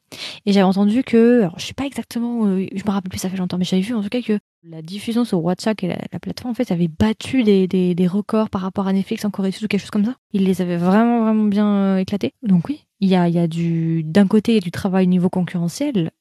et 0.45 0.53
j'avais 0.53 0.63
entendu 0.63 1.03
que, 1.03 1.41
alors 1.41 1.59
je 1.59 1.65
sais 1.65 1.73
pas 1.73 1.85
exactement, 1.85 2.45
je 2.45 2.83
me 2.85 2.91
rappelle 2.91 3.09
plus, 3.09 3.19
ça 3.19 3.29
fait 3.29 3.37
longtemps, 3.37 3.57
mais 3.57 3.65
j'avais 3.65 3.81
vu 3.81 3.93
en 3.93 4.01
tout 4.01 4.09
cas 4.09 4.21
que 4.21 4.39
la 4.63 4.81
diffusion 4.81 5.25
sur 5.25 5.43
WhatsApp 5.43 5.83
et 5.83 5.87
la, 5.87 6.19
plateforme 6.21 6.51
en 6.51 6.53
fait 6.53 6.71
avait 6.71 6.87
battu 6.87 7.43
des, 7.43 7.67
des, 7.67 7.93
des, 7.95 8.07
records 8.07 8.49
par 8.49 8.61
rapport 8.61 8.87
à 8.87 8.93
Netflix 8.93 9.25
en 9.25 9.29
Corée 9.29 9.49
du 9.49 9.57
Sud 9.57 9.65
ou 9.65 9.67
quelque 9.67 9.81
chose 9.81 9.91
comme 9.91 10.05
ça. 10.05 10.15
Ils 10.31 10.45
les 10.45 10.61
avaient 10.61 10.77
vraiment 10.77 11.23
vraiment 11.23 11.43
bien 11.43 11.97
éclatés. 11.97 12.33
Donc 12.43 12.69
oui, 12.69 12.85
il 13.03 13.09
y 13.09 13.15
a, 13.15 13.27
y 13.27 13.37
a 13.37 13.47
du 13.47 14.01
d'un 14.03 14.27
côté 14.27 14.53
il 14.53 14.55
y 14.55 14.57
a 14.59 14.61
du 14.61 14.71
travail 14.71 15.05
au 15.05 15.09
niveau 15.09 15.29
concurrentiel 15.29 16.11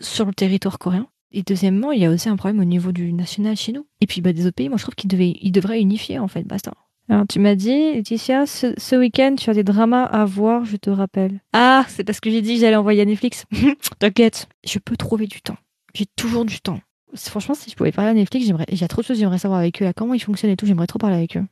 sur 0.00 0.26
le 0.26 0.34
territoire 0.34 0.78
coréen. 0.78 1.06
Et 1.30 1.42
deuxièmement, 1.42 1.92
il 1.92 2.00
y 2.00 2.04
a 2.04 2.10
aussi 2.10 2.28
un 2.28 2.36
problème 2.36 2.60
au 2.60 2.64
niveau 2.64 2.90
du 2.90 3.12
national 3.12 3.56
chez 3.56 3.72
nous. 3.72 3.86
Et 4.00 4.06
puis 4.06 4.20
bah, 4.20 4.32
des 4.32 4.44
autres 4.44 4.56
pays, 4.56 4.68
moi 4.68 4.76
je 4.76 4.82
trouve 4.82 4.96
qu'ils 4.96 5.12
ils 5.20 5.52
devraient 5.52 5.80
unifier 5.80 6.18
en 6.18 6.26
fait, 6.26 6.42
basta. 6.42 6.72
Alors 7.08 7.26
tu 7.28 7.38
m'as 7.38 7.54
dit, 7.54 7.92
Laetitia, 7.94 8.46
ce, 8.46 8.74
ce 8.76 8.96
week-end 8.96 9.36
tu 9.38 9.50
as 9.50 9.54
des 9.54 9.62
dramas 9.62 10.02
à 10.02 10.24
voir, 10.24 10.64
je 10.64 10.76
te 10.76 10.90
rappelle. 10.90 11.40
Ah, 11.52 11.84
c'est 11.88 12.02
parce 12.02 12.18
que 12.18 12.28
j'ai 12.28 12.42
dit 12.42 12.54
que 12.54 12.60
j'allais 12.62 12.74
envoyer 12.74 13.02
à 13.02 13.04
Netflix. 13.04 13.44
T'inquiète, 14.00 14.48
je 14.66 14.80
peux 14.80 14.96
trouver 14.96 15.28
du 15.28 15.40
temps. 15.40 15.56
J'ai 15.94 16.06
toujours 16.16 16.44
du 16.44 16.58
temps. 16.60 16.80
Franchement, 17.14 17.54
si 17.54 17.70
je 17.70 17.76
pouvais 17.76 17.92
parler 17.92 18.10
à 18.10 18.14
Netflix, 18.14 18.46
j'aimerais, 18.46 18.66
il 18.68 18.80
y 18.80 18.84
a 18.84 18.88
trop 18.88 19.00
de 19.00 19.06
choses, 19.06 19.18
j'aimerais 19.18 19.38
savoir 19.38 19.60
avec 19.60 19.80
eux, 19.80 19.92
comment 19.94 20.14
ils 20.14 20.22
fonctionnent 20.22 20.50
et 20.50 20.56
tout, 20.56 20.66
j'aimerais 20.66 20.88
trop 20.88 20.98
parler 20.98 21.16
avec 21.16 21.36
eux. 21.36 21.44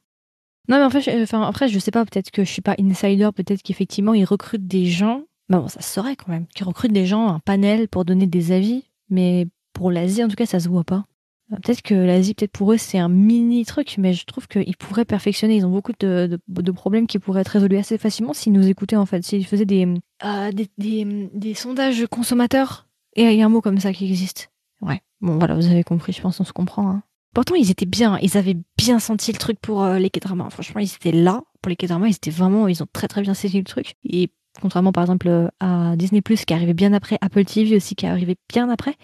Non, 0.69 0.79
mais 0.79 0.85
en 0.85 0.91
fait, 0.91 1.23
enfin, 1.23 1.43
après, 1.43 1.69
je 1.69 1.79
sais 1.79 1.91
pas, 1.91 2.05
peut-être 2.05 2.31
que 2.31 2.45
je 2.45 2.51
suis 2.51 2.63
pas 2.63 2.75
insider, 2.79 3.29
peut-être 3.35 3.63
qu'effectivement, 3.63 4.15
ils 4.15 4.25
recrutent 4.25 4.67
des 4.67 4.87
gens. 4.87 5.23
Bah 5.51 5.59
bon, 5.59 5.69
ça 5.69 5.83
se 5.83 5.93
saurait 5.93 6.17
quand 6.17 6.29
même. 6.29 6.47
Qu'ils 6.55 6.67
recrutent 6.67 6.93
des 6.93 7.07
gens, 7.07 7.29
un 7.29 7.39
panel 7.39 7.89
pour 7.89 8.05
donner 8.05 8.27
des 8.27 8.53
avis. 8.53 8.85
Mais 9.11 9.47
pour 9.75 9.91
l'Asie, 9.91 10.25
en 10.25 10.29
tout 10.29 10.37
cas, 10.37 10.47
ça 10.47 10.61
se 10.61 10.69
voit 10.69 10.85
pas. 10.85 11.05
Euh, 11.53 11.57
peut-être 11.57 11.83
que 11.83 11.95
l'Asie, 11.95 12.33
peut-être 12.33 12.53
pour 12.53 12.73
eux, 12.73 12.79
c'est 12.79 12.99
un 12.99 13.11
mini 13.11 13.67
truc, 13.67 13.97
mais 13.99 14.15
je 14.15 14.25
trouve 14.25 14.49
qu'ils 14.49 14.77
pourraient 14.79 15.05
perfectionner. 15.05 15.57
Ils 15.57 15.67
ont 15.67 15.71
beaucoup 15.71 15.93
de, 15.99 16.39
problèmes 16.73 17.07
qui 17.07 17.19
pourraient 17.19 17.43
être 17.43 17.49
résolus 17.49 17.77
assez 17.77 17.99
facilement 17.99 18.33
s'ils 18.33 18.53
nous 18.53 18.67
écoutaient, 18.67 18.97
en 18.97 19.07
fait. 19.07 19.23
S'ils 19.23 19.47
faisaient 19.47 19.67
des, 19.67 19.87
euh, 20.25 20.53
des, 20.53 20.69
des, 20.79 21.31
des, 21.35 21.55
sondages 21.55 22.07
consommateurs. 22.07 22.89
Et 23.17 23.25
il 23.25 23.39
y 23.39 23.43
a 23.43 23.47
un 23.47 23.51
mot 23.51 23.61
comme 23.61 23.79
ça 23.79 23.93
qui 23.93 24.07
existe. 24.07 24.51
Ouais. 24.81 25.03
Bon, 25.21 25.39
voilà, 25.39 25.55
vous 25.55 25.67
avez 25.67 25.85
compris, 25.85 26.13
je 26.13 26.23
pense, 26.23 26.41
on 26.41 26.45
se 26.45 26.53
comprend. 26.53 26.89
Hein. 26.89 27.03
Pourtant, 27.35 27.57
ils 27.57 27.71
étaient 27.71 27.85
bien, 27.85 28.19
ils 28.23 28.37
avaient 28.37 28.57
bien 28.79 29.01
senti 29.01 29.33
le 29.33 29.39
truc 29.39 29.59
pour 29.61 29.83
euh, 29.83 29.99
les 29.99 30.09
K-dramas. 30.09 30.51
Franchement, 30.51 30.81
ils 30.81 30.95
étaient 30.95 31.13
là 31.13 31.43
pour 31.61 31.69
les 31.69 31.77
K-dramas, 31.77 32.07
ils 32.07 32.15
étaient 32.15 32.31
vraiment, 32.31 32.69
ils 32.69 32.83
ont 32.83 32.87
très 32.93 33.09
très 33.09 33.23
bien 33.23 33.35
saisi 33.35 33.59
le 33.59 33.65
truc. 33.65 33.95
Et 34.05 34.31
contrairement 34.61 34.93
par 34.93 35.03
exemple 35.03 35.29
euh, 35.29 35.49
à 35.59 35.97
Disney 35.97 36.23
Plus 36.23 36.45
qui 36.45 36.55
arrivait 36.55 36.75
bien 36.75 36.93
après, 36.93 37.19
Apple 37.21 37.45
TV 37.45 37.77
aussi 37.77 37.97
qui 37.97 38.07
arrivait 38.07 38.37
bien 38.49 38.71
après. 38.71 38.95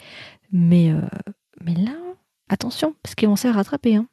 Mais, 0.52 0.90
euh, 0.90 1.00
mais 1.64 1.74
là, 1.74 1.96
attention, 2.48 2.94
parce 3.02 3.16
qu'ils 3.16 3.28
vont 3.28 3.36
se 3.36 3.48
rattraper. 3.48 3.96
Hein. 3.96 4.06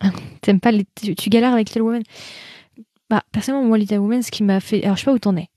T'aimes 0.42 0.60
pas 0.60 0.72
les... 0.72 0.84
tu, 0.84 1.30
galères 1.30 1.52
avec 1.52 1.70
Little 1.70 1.82
Woman 1.82 2.02
Bah, 3.08 3.22
personnellement, 3.32 3.66
moi, 3.68 3.78
Little 3.78 3.98
Woman, 3.98 4.22
ce 4.22 4.30
qui 4.30 4.42
m'a 4.42 4.60
fait. 4.60 4.82
Alors, 4.84 4.96
je 4.96 5.02
sais 5.02 5.06
pas 5.06 5.14
où 5.14 5.18
t'en 5.18 5.36
es. 5.36 5.48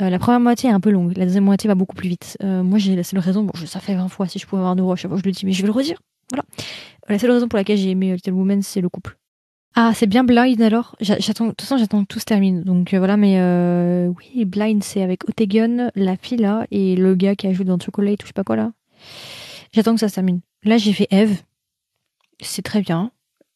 Euh, 0.00 0.10
la 0.10 0.18
première 0.18 0.40
moitié 0.40 0.68
est 0.68 0.72
un 0.72 0.80
peu 0.80 0.90
longue, 0.90 1.16
la 1.16 1.24
deuxième 1.24 1.44
moitié 1.44 1.68
va 1.68 1.74
beaucoup 1.74 1.96
plus 1.96 2.08
vite. 2.08 2.36
Euh, 2.42 2.62
moi, 2.62 2.78
j'ai 2.78 2.96
la 2.96 3.02
seule 3.02 3.18
raison, 3.18 3.44
bon, 3.44 3.52
ça 3.66 3.80
fait 3.80 3.94
20 3.94 4.08
fois 4.08 4.28
si 4.28 4.38
je 4.38 4.46
pouvais 4.46 4.60
avoir 4.60 4.76
de 4.76 4.82
voix, 4.82 4.96
je 4.96 5.08
le 5.08 5.32
dis, 5.32 5.46
mais 5.46 5.52
je 5.52 5.62
vais 5.62 5.66
le 5.66 5.72
redire. 5.72 6.00
Voilà. 6.30 6.44
La 7.08 7.18
seule 7.18 7.30
raison 7.30 7.48
pour 7.48 7.56
laquelle 7.56 7.78
j'ai 7.78 7.90
aimé 7.90 8.14
Little 8.14 8.32
Woman, 8.32 8.62
c'est 8.62 8.80
le 8.80 8.88
couple. 8.88 9.16
Ah, 9.74 9.92
c'est 9.94 10.06
bien 10.06 10.24
Blind 10.24 10.60
alors? 10.60 10.96
J'attends, 11.00 11.44
de 11.44 11.50
toute 11.50 11.62
façon, 11.62 11.76
j'attends 11.76 12.02
que 12.02 12.08
tout 12.08 12.18
se 12.18 12.24
termine. 12.24 12.62
Donc 12.62 12.94
euh, 12.94 12.98
voilà, 12.98 13.16
mais 13.16 13.38
oui, 14.08 14.44
Blind, 14.44 14.82
c'est 14.82 15.02
avec 15.02 15.28
Otegon, 15.28 15.90
la 15.94 16.16
fille 16.16 16.38
là, 16.38 16.66
et 16.70 16.96
le 16.96 17.14
gars 17.14 17.36
qui 17.36 17.46
ajoute 17.46 17.66
dans 17.66 17.78
Chocolate 17.78 18.22
ou 18.22 18.24
je 18.24 18.28
sais 18.28 18.32
pas 18.32 18.44
quoi 18.44 18.56
là. 18.56 18.72
J'attends 19.72 19.94
que 19.94 20.00
ça 20.00 20.08
se 20.08 20.14
termine. 20.14 20.40
Là, 20.62 20.78
j'ai 20.78 20.92
fait 20.92 21.08
Eve. 21.10 21.42
C'est 22.40 22.62
très 22.62 22.80
bien 22.80 23.10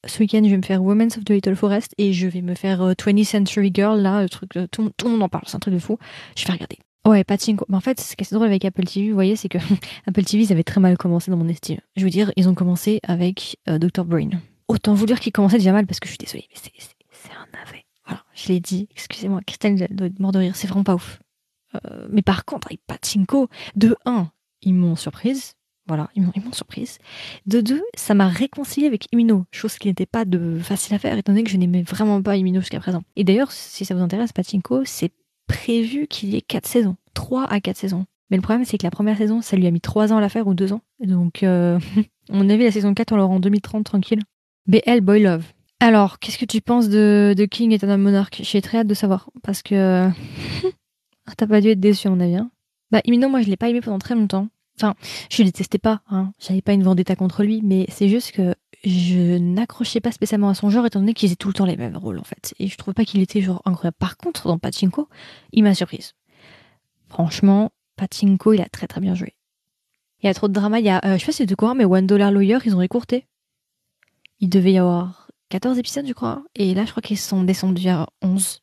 ce 0.07 0.19
week-end, 0.21 0.43
je 0.45 0.51
vais 0.51 0.57
me 0.57 0.63
faire 0.63 0.83
Women's 0.83 1.17
of 1.19 1.25
the 1.25 1.31
Little 1.31 1.57
Forest 1.57 1.95
et 1.99 2.13
je 2.13 2.27
vais 2.27 2.43
me 2.43 2.55
faire 2.55 2.81
20th 2.81 3.21
euh, 3.21 3.25
Century 3.25 3.71
Girl, 3.73 4.01
là, 4.01 4.23
le 4.23 4.29
truc, 4.29 4.57
euh, 4.57 4.67
tout, 4.71 4.91
le 5.05 5.11
monde 5.11 5.23
en 5.23 5.29
parle, 5.29 5.45
c'est 5.47 5.57
un 5.57 5.61
truc 5.61 5.75
de 5.75 5.79
fou. 5.79 5.99
Je 6.37 6.47
vais 6.47 6.53
regarder. 6.53 6.79
Ouais, 7.07 7.25
Pachinko. 7.25 7.65
Mais 7.69 7.77
en 7.77 7.81
fait, 7.81 8.01
ce 8.01 8.15
qui 8.15 8.25
est 8.25 8.33
drôle 8.33 8.47
avec 8.47 8.65
Apple 8.65 8.85
TV, 8.85 9.09
vous 9.09 9.15
voyez, 9.15 9.37
c'est 9.37 9.49
que 9.49 9.59
Apple 10.07 10.25
TV, 10.25 10.45
ils 10.45 10.53
avaient 10.53 10.65
très 10.65 10.81
mal 10.81 10.97
commencé 10.99 11.31
dans 11.31 11.37
mon 11.37 11.49
estime. 11.49 11.81
Je 11.97 12.05
veux 12.05 12.11
dire, 12.11 12.33
ils 12.37 12.49
ont 12.49 12.55
commencé 12.55 13.01
avec 13.03 13.59
euh, 13.69 13.79
Dr. 13.79 14.05
Brain. 14.05 14.31
Autant 14.69 14.95
vous 14.95 15.07
dire 15.07 15.21
qu'ils 15.21 15.33
commençaient 15.33 15.59
déjà 15.59 15.73
mal 15.73 15.87
parce 15.87 16.01
que 16.01 16.07
je 16.07 16.13
suis 16.13 16.19
désolée, 16.19 16.47
mais 16.51 16.57
c'est 16.57 17.33
un 17.33 17.47
navet. 17.59 17.85
Voilà, 18.07 18.23
je 18.35 18.49
l'ai 18.49 18.61
dit, 18.61 18.89
excusez-moi, 18.93 19.41
Christelle 19.47 19.89
doit 19.91 20.07
être 20.07 20.21
mort 20.21 20.33
de 20.33 20.39
rire, 20.39 20.57
c'est 20.57 20.67
vraiment 20.67 20.85
pas 20.85 20.95
ouf. 20.95 21.21
Euh, 21.75 22.07
mais 22.11 22.23
par 22.23 22.45
contre, 22.45 22.69
avec 22.69 22.81
Pachinko, 22.87 23.49
de 23.77 23.97
1, 24.05 24.31
ils 24.63 24.75
m'ont 24.75 24.97
surprise, 24.97 25.55
voilà, 25.87 26.09
ils 26.15 26.23
m'ont 26.23 26.53
surprise. 26.53 26.99
De 27.47 27.61
deux, 27.61 27.83
ça 27.97 28.15
m'a 28.15 28.29
réconcilié 28.29 28.87
avec 28.87 29.07
Imino, 29.13 29.45
chose 29.51 29.77
qui 29.79 29.89
n'était 29.89 30.07
pas 30.07 30.25
de 30.25 30.59
facile 30.61 30.95
à 30.95 30.99
faire 30.99 31.17
étant 31.19 31.33
donné 31.33 31.43
que 31.43 31.51
je 31.51 31.57
n'aimais 31.57 31.83
vraiment 31.83 32.23
pas 32.23 32.37
Imino 32.37 32.61
jusqu'à 32.61 32.81
présent. 32.81 33.03
Et 33.17 33.25
d'ailleurs, 33.25 33.51
si 33.51 33.85
ça 33.85 33.95
vous 33.95 34.03
intéresse, 34.03 34.33
Pachinko, 34.33 34.85
c'est 34.85 35.13
prévu 35.49 36.07
qu'il 36.07 36.31
y 36.31 36.37
ait 36.37 36.43
quatre 36.43 36.69
saisons, 36.69 36.97
trois 37.15 37.45
à 37.45 37.61
quatre 37.61 37.77
saisons. 37.77 38.07
Mais 38.31 38.37
le 38.37 38.43
problème, 38.43 38.65
c'est 38.65 38.79
que 38.79 38.87
la 38.87 38.91
première 38.93 39.19
saison, 39.19 39.43
ça 39.43 39.57
lui 39.57 39.67
a 39.67 39.71
mis 39.71 39.81
trois 39.81 40.13
ans 40.13 40.19
à 40.19 40.21
la 40.21 40.29
faire 40.29 40.47
ou 40.47 40.55
deux 40.55 40.73
ans. 40.73 40.83
Donc, 41.01 41.43
euh, 41.43 41.81
on 42.31 42.49
avait 42.49 42.65
la 42.65 42.71
saison 42.71 42.95
4, 42.95 43.13
on 43.13 43.17
l'aura 43.17 43.35
en 43.35 43.41
2030, 43.41 43.85
tranquille. 43.85 44.21
BL 44.67 45.01
Boy 45.01 45.23
Love. 45.23 45.45
Alors, 45.81 46.19
qu'est-ce 46.19 46.39
que 46.39 46.45
tu 46.45 46.61
penses 46.61 46.89
de, 46.89 47.35
de 47.37 47.45
King 47.47 47.73
et 47.73 47.77
Eternal 47.77 47.99
Monarch? 47.99 48.41
J'ai 48.43 48.63
très 48.63 48.79
hâte 48.79 48.87
de 48.87 48.95
savoir. 48.95 49.31
Parce 49.43 49.63
que. 49.63 50.09
T'as 51.37 51.47
pas 51.47 51.61
dû 51.61 51.69
être 51.69 51.81
déçu, 51.81 52.07
à 52.07 52.11
mon 52.11 52.21
avis. 52.21 52.37
Hein. 52.37 52.51
bah, 52.91 53.01
Imino, 53.05 53.29
moi, 53.29 53.43
je 53.43 53.49
l'ai 53.49 53.57
pas 53.57 53.69
aimé 53.69 53.81
pendant 53.81 53.99
très 53.99 54.15
longtemps. 54.15 54.49
Enfin, 54.81 54.95
je 55.31 55.43
le 55.43 55.47
détestais 55.47 55.79
pas, 55.79 56.01
hein. 56.11 56.33
J'avais 56.39 56.63
pas 56.63 56.73
une 56.73 56.83
vendetta 56.83 57.17
contre 57.17 57.43
lui, 57.43 57.61
mais 57.63 57.87
c'est 57.91 58.09
juste 58.09 58.33
que 58.33 58.55
je 58.83 59.37
n'accrochais 59.37 60.01
pas 60.01 60.11
spécialement 60.11 60.49
à 60.49 60.55
son 60.55 60.71
genre 60.71 60.87
étant 60.87 61.01
donné 61.01 61.13
qu'ils 61.13 61.29
faisaient 61.29 61.37
tout 61.37 61.49
le 61.49 61.55
temps 61.55 61.67
les 61.67 61.77
mêmes 61.77 61.97
rôles 61.97 62.19
en 62.19 62.25
fait. 62.25 62.55
Et 62.59 62.67
je 62.67 62.77
trouve 62.77 62.95
pas 62.95 63.05
qu'il 63.05 63.21
était 63.21 63.43
genre 63.43 63.61
incroyable. 63.67 63.97
Par 63.99 64.17
contre, 64.17 64.49
dans 64.49 64.59
Pachinko, 64.59 65.09
il 65.53 65.65
m'a 65.65 65.75
surprise. 65.75 66.15
Franchement, 67.09 67.73
Pachinko, 67.97 68.55
il 68.55 68.63
a 68.63 68.69
très 68.69 68.87
très 68.87 69.01
bien 69.01 69.15
joué. 69.15 69.35
Il 70.23 70.27
y 70.27 70.29
a 70.31 70.35
trop 70.35 70.49
de 70.49 70.53
drama. 70.53 70.81
Il 70.81 70.87
y 70.87 70.91
a, 70.91 71.01
euh, 71.05 71.15
je 71.15 71.21
sais 71.21 71.27
pas 71.27 71.33
si 71.33 71.39
c'est 71.39 71.47
de 71.47 71.55
quoi, 71.55 71.75
mais 71.75 71.85
One 71.85 72.07
Dollar 72.07 72.31
Lawyer, 72.31 72.59
ils 72.65 72.75
ont 72.75 72.79
récourté. 72.79 73.27
Il 74.39 74.49
devait 74.49 74.73
y 74.73 74.79
avoir 74.79 75.29
14 75.51 75.79
épisodes, 75.79 76.07
je 76.07 76.13
crois. 76.13 76.43
Et 76.55 76.75
là, 76.75 76.85
je 76.85 76.91
crois 76.91 77.03
qu'ils 77.03 77.19
sont 77.19 77.43
descendus 77.43 77.89
à 77.89 78.07
11. 78.23 78.63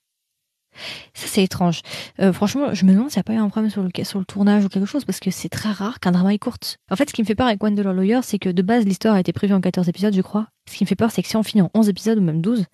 Ça, 1.14 1.28
c'est 1.28 1.44
étrange. 1.44 1.82
Euh, 2.20 2.32
franchement, 2.34 2.74
je 2.74 2.86
me 2.86 2.94
demande 2.94 3.10
s'il 3.10 3.18
n'y 3.18 3.22
a 3.22 3.24
pas 3.24 3.34
eu 3.34 3.38
un 3.38 3.50
problème 3.50 3.72
sur 3.72 3.84
le, 3.84 3.90
sur 4.04 4.20
le 4.20 4.26
tournage 4.26 4.66
ou 4.66 4.70
quelque 4.70 4.86
chose, 4.86 5.06
parce 5.06 5.20
que 5.20 5.32
c'est 5.32 5.50
très 5.50 5.72
rare 5.72 6.00
qu'un 6.00 6.12
drama 6.12 6.34
est 6.34 6.40
courte. 6.40 6.78
En 6.92 6.96
fait, 6.96 7.10
ce 7.10 7.14
qui 7.14 7.22
me 7.22 7.28
fait 7.28 7.36
peur 7.36 7.48
avec 7.48 7.64
One 7.64 7.76
Dollar 7.76 7.94
Lawyer, 7.94 8.20
c'est 8.24 8.40
que 8.40 8.50
de 8.50 8.62
base, 8.62 8.86
l'histoire 8.86 9.16
a 9.16 9.20
été 9.20 9.34
prévue 9.34 9.54
en 9.54 9.62
14 9.62 9.88
épisodes, 9.90 10.14
je 10.16 10.22
crois. 10.22 10.48
Ce 10.70 10.76
qui 10.76 10.84
me 10.84 10.88
fait 10.88 10.96
peur, 10.96 11.12
c'est 11.12 11.22
que 11.22 11.28
si 11.28 11.36
on 11.38 11.44
finit 11.44 11.62
en 11.62 11.72
11 11.74 11.90
épisodes 11.90 12.18
ou 12.18 12.22
même 12.22 12.42
12, 12.42 12.66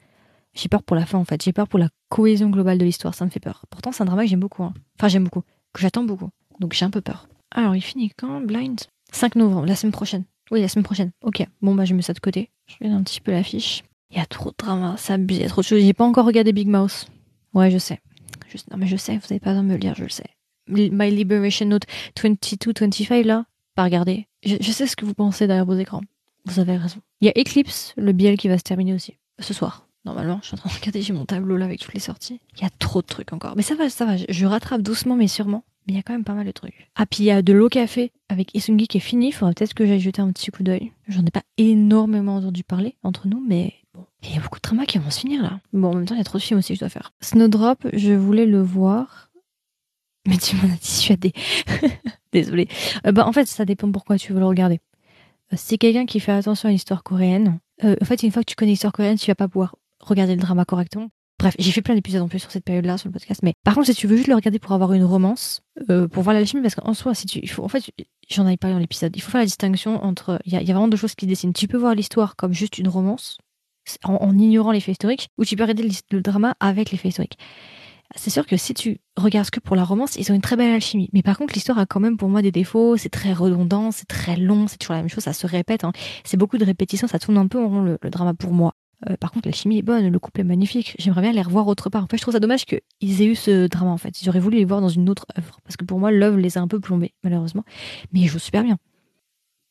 j'ai 0.56 0.70
peur 0.70 0.84
pour 0.84 0.96
la 0.96 1.06
fin, 1.06 1.18
en 1.18 1.26
fait. 1.26 1.42
J'ai 1.44 1.54
peur 1.54 1.68
pour 1.68 1.80
la 1.80 1.90
cohésion 2.10 2.50
globale 2.50 2.78
de 2.78 2.86
l'histoire, 2.86 3.16
ça 3.16 3.26
me 3.26 3.30
fait 3.32 3.40
peur. 3.40 3.66
Pourtant, 3.70 3.92
c'est 3.92 4.04
un 4.04 4.06
drama 4.06 4.24
que 4.24 4.30
j'aime 4.30 4.40
beaucoup. 4.40 4.64
hein. 4.64 4.74
Enfin, 5.00 5.08
j'aime 5.08 5.24
beaucoup. 5.24 5.42
Que 5.74 5.82
j'attends 5.82 6.04
beaucoup. 6.04 6.30
Donc, 6.60 6.74
j'ai 6.74 6.86
un 6.86 6.92
peu 6.92 7.02
peur. 7.02 7.28
Alors, 7.56 7.76
il 7.76 7.82
finit 7.82 8.12
quand 8.18 8.42
Blind? 8.42 8.80
5 9.12 9.36
novembre, 9.36 9.66
la 9.68 9.76
semaine 9.76 9.92
prochaine. 9.92 10.24
Oui, 10.52 10.62
la 10.62 10.68
semaine 10.68 10.84
prochaine. 10.84 11.12
Ok. 11.24 11.46
Bon, 11.62 11.74
bah, 11.74 11.86
je 11.86 11.94
mets 11.94 12.02
ça 12.02 12.14
de 12.14 12.20
côté. 12.20 12.50
Je 12.68 12.76
regarde 12.80 13.00
un 13.00 13.04
petit 13.04 13.22
peu 13.22 13.32
l'affiche. 13.32 13.84
Il 14.12 14.18
y 14.18 14.20
a 14.20 14.26
trop 14.28 14.52
de 14.52 14.56
drama, 14.58 14.96
ça 14.98 15.16
abuse, 15.16 15.38
il 15.38 15.42
y 15.42 15.46
a 15.46 15.50
trop 15.50 15.62
de 15.62 15.66
choses. 15.66 15.82
J'ai 15.82 15.94
pas 15.94 16.04
encore 16.06 16.26
regardé 16.26 16.54
Big 16.54 16.68
Mouse. 16.68 17.08
Ouais, 17.54 17.72
je 17.72 17.78
sais. 17.78 18.00
Non, 18.72 18.78
mais 18.78 18.88
je 18.88 18.98
sais, 18.98 19.18
vous 19.18 19.26
avez 19.32 19.40
pas 19.40 19.52
besoin 19.52 19.64
de 19.64 19.68
me 19.68 19.74
le 19.74 19.80
dire, 19.80 19.96
je 19.96 20.04
le 20.04 20.10
sais. 20.10 20.30
My 20.68 21.12
Liberation 21.12 21.66
Note 21.66 21.84
22-25, 22.18 23.24
là, 23.24 23.46
pas 23.76 23.84
regarder. 23.84 24.28
Je, 24.46 24.72
sais 24.72 24.88
ce 24.88 24.96
que 24.96 25.06
vous 25.06 25.14
pensez 25.14 25.48
derrière 25.48 25.66
vos 25.66 25.78
écrans. 25.78 26.02
Vous 26.46 26.60
avez 26.60 26.78
raison. 26.78 27.00
Il 27.22 27.28
y 27.28 27.30
a 27.30 27.40
Eclipse, 27.40 27.94
le 27.98 28.12
BL 28.12 28.38
qui 28.38 28.48
va 28.48 28.58
se 28.58 28.64
terminer 28.64 28.94
aussi. 28.94 29.18
Ce 29.40 29.54
soir. 29.54 29.88
Normalement, 30.06 30.40
je 30.42 30.48
suis 30.48 30.56
en 30.56 30.58
train 30.58 30.70
de 30.70 30.76
regarder, 30.76 31.02
j'ai 31.02 31.14
mon 31.14 31.26
tableau 31.26 31.56
là 31.56 31.66
avec 31.66 31.80
toutes 31.80 31.94
les 31.94 32.00
sorties. 32.02 32.42
Il 32.58 32.64
y 32.64 32.66
a 32.66 32.70
trop 32.80 33.02
de 33.02 33.08
trucs 33.08 33.32
encore. 33.32 33.56
Mais 33.56 33.62
ça 33.62 33.76
va, 33.76 33.90
ça 33.90 34.06
va. 34.06 34.18
Je, 34.18 34.46
rattrape 34.46 34.82
doucement, 34.82 35.16
mais 35.16 35.28
sûrement. 35.28 35.64
Mais 35.88 35.94
il 35.94 35.96
y 35.96 36.00
a 36.00 36.04
quand 36.04 36.14
même 36.14 36.26
pas 36.26 36.34
mal 36.34 36.46
de 36.46 36.52
trucs. 36.52 36.90
Ah, 36.96 37.06
puis 37.06 37.24
il 37.24 37.26
y 37.26 37.32
a 37.32 37.42
de 37.42 37.54
l'eau 37.54 37.70
café 37.70 38.12
avec 38.30 38.54
Isungi 38.56 38.88
qui 38.88 38.98
est 38.98 39.02
fini. 39.02 39.30
Il 39.30 39.32
faudra 39.32 39.54
peut-être 39.54 39.74
que 39.74 39.86
j'aille 39.86 40.00
jeter 40.00 40.22
un 40.22 40.32
petit 40.32 40.52
coup 40.52 40.64
d'œil. 40.64 40.92
J'en 41.08 41.26
ai 41.26 41.32
pas 41.32 41.44
énormément 41.58 42.36
entendu 42.36 42.64
parler 42.64 42.96
entre 43.04 43.28
nous, 43.28 43.44
mais 43.46 43.74
bon. 43.94 44.06
Il 44.24 44.34
y 44.34 44.38
a 44.38 44.42
beaucoup 44.42 44.60
de 44.60 44.64
dramas 44.64 44.86
qui 44.86 44.98
vont 44.98 45.10
se 45.10 45.20
finir 45.20 45.42
là. 45.42 45.60
Bon, 45.72 45.92
en 45.92 45.96
même 45.96 46.06
temps, 46.06 46.16
il 46.16 46.20
y 46.20 46.22
a 46.22 46.26
trop 46.26 46.38
de 46.38 46.44
films 46.44 46.60
aussi 46.60 46.70
que 46.70 46.76
je 46.76 46.80
dois 46.80 46.90
faire. 46.90 47.14
Snowdrop, 47.22 47.88
je 47.94 48.14
voulais 48.14 48.46
le 48.46 48.62
voir. 48.62 49.30
Mais 50.28 50.38
tu 50.38 50.56
m'en 50.56 50.64
as 50.64 50.78
dissuadé. 50.78 51.34
Désolée. 52.32 52.68
Euh, 53.06 53.12
bah, 53.12 53.28
en 53.28 53.34
fait, 53.34 53.46
ça 53.46 53.66
dépend 53.66 53.92
pourquoi 53.92 54.18
tu 54.18 54.34
veux 54.34 54.40
le 54.40 54.46
regarder. 54.46 54.80
Euh, 55.52 55.56
si 55.58 55.78
quelqu'un 55.78 56.06
qui 56.06 56.20
fait 56.20 56.32
attention 56.32 56.70
à 56.70 56.72
l'histoire 56.72 57.04
coréenne, 57.04 57.60
euh, 57.84 57.96
en 58.02 58.06
fait, 58.06 58.24
une 58.24 58.32
fois 58.32 58.44
que 58.44 58.50
tu 58.50 58.56
connais 58.56 58.72
l'histoire 58.72 58.94
coréenne, 58.94 59.18
tu 59.18 59.28
vas 59.28 59.36
pas 59.36 59.48
pouvoir 59.48 59.76
regarder 60.00 60.36
le 60.36 60.42
drama 60.42 60.66
correctement. 60.66 61.10
Bref, 61.40 61.56
j'ai 61.60 61.72
fait 61.72 61.82
plein 61.82 61.96
d'épisodes 61.96 62.22
en 62.22 62.28
plus 62.28 62.40
sur 62.40 62.52
cette 62.52 62.64
période-là 62.64 62.98
sur 62.98 63.10
le 63.10 63.14
podcast. 63.14 63.42
Mais 63.44 63.54
par 63.64 63.76
contre, 63.76 63.88
si 63.88 63.96
tu 63.96 64.08
veux 64.08 64.16
juste 64.16 64.30
le 64.30 64.36
regarder 64.36 64.60
pour 64.60 64.72
avoir 64.72 64.94
une 64.94 65.04
romance, 65.04 65.62
euh, 65.90 66.08
pour 66.08 66.24
voir 66.24 66.34
l'alchimie, 66.34 66.62
parce 66.62 66.76
qu'en 66.76 66.94
soi, 66.94 67.14
si 67.16 67.26
tu, 67.26 67.40
il 67.40 67.50
faut, 67.50 67.64
en 67.64 67.68
fait, 67.68 67.84
j'en 68.30 68.46
avais 68.46 68.56
parlé 68.56 68.76
dans 68.76 68.80
l'épisode, 68.80 69.14
il 69.16 69.22
faut 69.22 69.32
faire 69.32 69.42
la 69.42 69.46
distinction 69.46 70.04
entre, 70.04 70.40
il 70.46 70.54
y 70.54 70.56
y 70.56 70.72
a 70.72 70.74
vraiment 70.74 70.88
deux 70.88 70.98
choses 70.98 71.16
qui 71.16 71.28
dessinent. 71.28 71.54
Tu 71.54 71.68
peux 71.68 71.78
voir 71.78 71.96
l'histoire 71.96 72.36
comme 72.36 72.54
juste 72.54 72.78
une 72.78 72.88
romance, 72.88 73.40
en, 74.04 74.38
ignorant 74.38 74.72
les 74.72 74.80
faits 74.80 74.94
historiques, 74.94 75.30
ou 75.38 75.46
tu 75.46 75.56
peux 75.56 75.64
regarder 75.64 75.90
le 76.12 76.22
drama 76.22 76.56
avec 76.60 76.92
les 76.92 76.98
faits 76.98 77.12
historiques. 77.12 77.38
C'est 78.16 78.30
sûr 78.30 78.46
que 78.46 78.58
si 78.58 78.74
tu 78.76 79.00
regardes 79.18 79.50
que 79.50 79.60
pour 79.60 79.76
la 79.76 79.84
romance, 79.84 80.18
ils 80.18 80.32
ont 80.32 80.36
une 80.36 80.42
très 80.42 80.56
belle 80.56 80.72
alchimie. 80.72 81.10
Mais 81.14 81.24
par 81.24 81.38
contre, 81.38 81.54
l'histoire 81.56 81.80
a 81.80 81.88
quand 81.88 82.00
même 82.00 82.16
pour 82.18 82.30
moi 82.30 82.44
des 82.44 82.52
défauts. 82.52 82.96
C'est 82.96 83.10
très 83.10 83.34
redondant, 83.34 83.92
c'est 83.92 84.08
très 84.08 84.36
long, 84.36 84.68
c'est 84.68 84.78
toujours 84.78 84.96
la 84.96 85.02
même 85.02 85.10
chose, 85.10 85.24
ça 85.24 85.34
se 85.34 85.48
répète. 85.48 85.84
hein. 85.84 85.92
C'est 86.24 86.38
beaucoup 86.38 86.60
de 86.60 86.66
répétitions, 86.66 87.08
ça 87.08 87.18
tourne 87.18 87.38
un 87.38 87.48
peu 87.48 87.60
en 87.60 87.68
rond 87.68 87.82
le, 87.82 87.98
le 88.00 88.10
drama 88.12 88.36
pour 88.36 88.54
moi. 88.54 88.74
Euh, 89.10 89.18
par 89.18 89.32
contre, 89.32 89.48
l'alchimie 89.48 89.80
est 89.80 89.82
bonne, 89.82 90.08
le 90.08 90.20
couple 90.20 90.42
est 90.42 90.46
magnifique. 90.46 90.96
J'aimerais 91.00 91.22
bien 91.22 91.32
les 91.32 91.42
revoir 91.42 91.68
autre 91.68 91.90
part. 91.90 92.04
En 92.04 92.08
fait, 92.08 92.18
je 92.18 92.22
trouve 92.22 92.34
ça 92.34 92.40
dommage 92.40 92.66
qu'ils 92.66 93.22
aient 93.22 93.26
eu 93.26 93.36
ce 93.36 93.68
drama 93.68 93.92
en 93.92 93.98
fait. 93.98 94.18
J'aurais 94.24 94.40
voulu 94.40 94.58
les 94.58 94.66
voir 94.66 94.80
dans 94.82 94.90
une 94.90 95.10
autre 95.10 95.26
œuvre. 95.38 95.60
Parce 95.64 95.76
que 95.76 95.86
pour 95.86 96.00
moi, 96.00 96.12
l'œuvre 96.12 96.38
les 96.38 96.58
a 96.58 96.62
un 96.62 96.68
peu 96.68 96.80
plombés, 96.80 97.14
malheureusement. 97.24 97.64
Mais 98.12 98.22
ils 98.22 98.28
jouent 98.28 98.40
super 98.40 98.64
bien. 98.64 98.78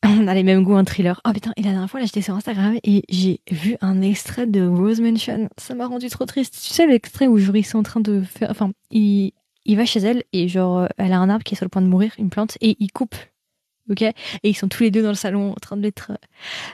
On 0.04 0.26
a 0.26 0.34
les 0.34 0.42
mêmes 0.42 0.64
goûts, 0.64 0.74
un 0.74 0.84
thriller. 0.84 1.20
Oh 1.24 1.32
putain, 1.32 1.52
et 1.56 1.62
la 1.62 1.70
dernière 1.70 1.88
fois, 1.88 2.00
là, 2.00 2.06
j'étais 2.06 2.22
sur 2.22 2.34
Instagram 2.34 2.76
et 2.82 3.04
j'ai 3.08 3.40
vu 3.50 3.76
un 3.80 4.02
extrait 4.02 4.46
de 4.46 4.66
Rose 4.66 5.00
Mansion. 5.00 5.48
Ça 5.58 5.74
m'a 5.74 5.86
rendu 5.86 6.08
trop 6.08 6.26
triste. 6.26 6.54
Tu 6.54 6.74
sais, 6.74 6.86
l'extrait 6.86 7.28
où 7.28 7.38
ils 7.38 7.64
sont 7.64 7.78
en 7.78 7.82
train 7.84 8.00
de 8.00 8.20
faire. 8.22 8.50
Enfin, 8.50 8.72
il, 8.90 9.32
il 9.64 9.76
va 9.76 9.84
chez 9.84 10.00
elle 10.00 10.24
et 10.32 10.48
genre, 10.48 10.78
euh, 10.80 10.86
elle 10.96 11.12
a 11.12 11.18
un 11.18 11.28
arbre 11.28 11.44
qui 11.44 11.54
est 11.54 11.56
sur 11.56 11.64
le 11.64 11.70
point 11.70 11.82
de 11.82 11.86
mourir, 11.86 12.12
une 12.18 12.30
plante, 12.30 12.58
et 12.60 12.76
il 12.80 12.90
coupe. 12.90 13.14
Ok? 13.90 14.02
Et 14.02 14.14
ils 14.42 14.54
sont 14.54 14.68
tous 14.68 14.82
les 14.82 14.90
deux 14.90 15.02
dans 15.02 15.08
le 15.08 15.14
salon 15.14 15.52
en 15.52 15.60
train 15.60 15.76
de 15.76 15.82
l'être. 15.82 16.12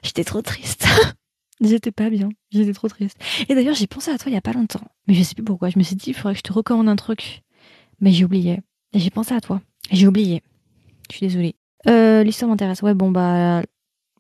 J'étais 0.03 0.24
trop 0.24 0.41
triste. 0.41 0.87
J'étais 1.61 1.91
pas 1.91 2.09
bien. 2.09 2.29
J'étais 2.51 2.72
trop 2.72 2.89
triste. 2.89 3.18
Et 3.49 3.55
d'ailleurs, 3.55 3.74
j'ai 3.74 3.87
pensé 3.87 4.11
à 4.11 4.16
toi 4.16 4.31
il 4.31 4.35
y 4.35 4.39
a 4.39 4.43
pas 4.43 4.53
longtemps. 4.53 4.87
Mais 5.07 5.14
je 5.14 5.22
sais 5.22 5.35
plus 5.35 5.45
pourquoi. 5.45 5.68
Je 5.68 5.79
me 5.79 5.83
suis 5.83 5.97
dit, 5.97 6.11
il 6.11 6.14
faudrait 6.14 6.35
que 6.35 6.39
je 6.39 6.45
te 6.45 6.53
recommande 6.53 6.89
un 6.89 6.97
truc. 6.97 7.43
Mais 8.01 8.12
j'ai 8.12 8.24
oublié. 8.24 8.61
J'ai 8.95 9.11
pensé 9.11 9.35
à 9.35 9.41
toi. 9.41 9.61
J'ai 9.91 10.07
oublié. 10.07 10.43
Je 11.11 11.16
suis 11.16 11.26
désolée. 11.26 11.57
Euh, 11.87 12.22
L'histoire 12.22 12.51
m'intéresse. 12.51 12.83
Ouais, 12.83 12.95
bon, 12.95 13.11
bah, 13.11 13.62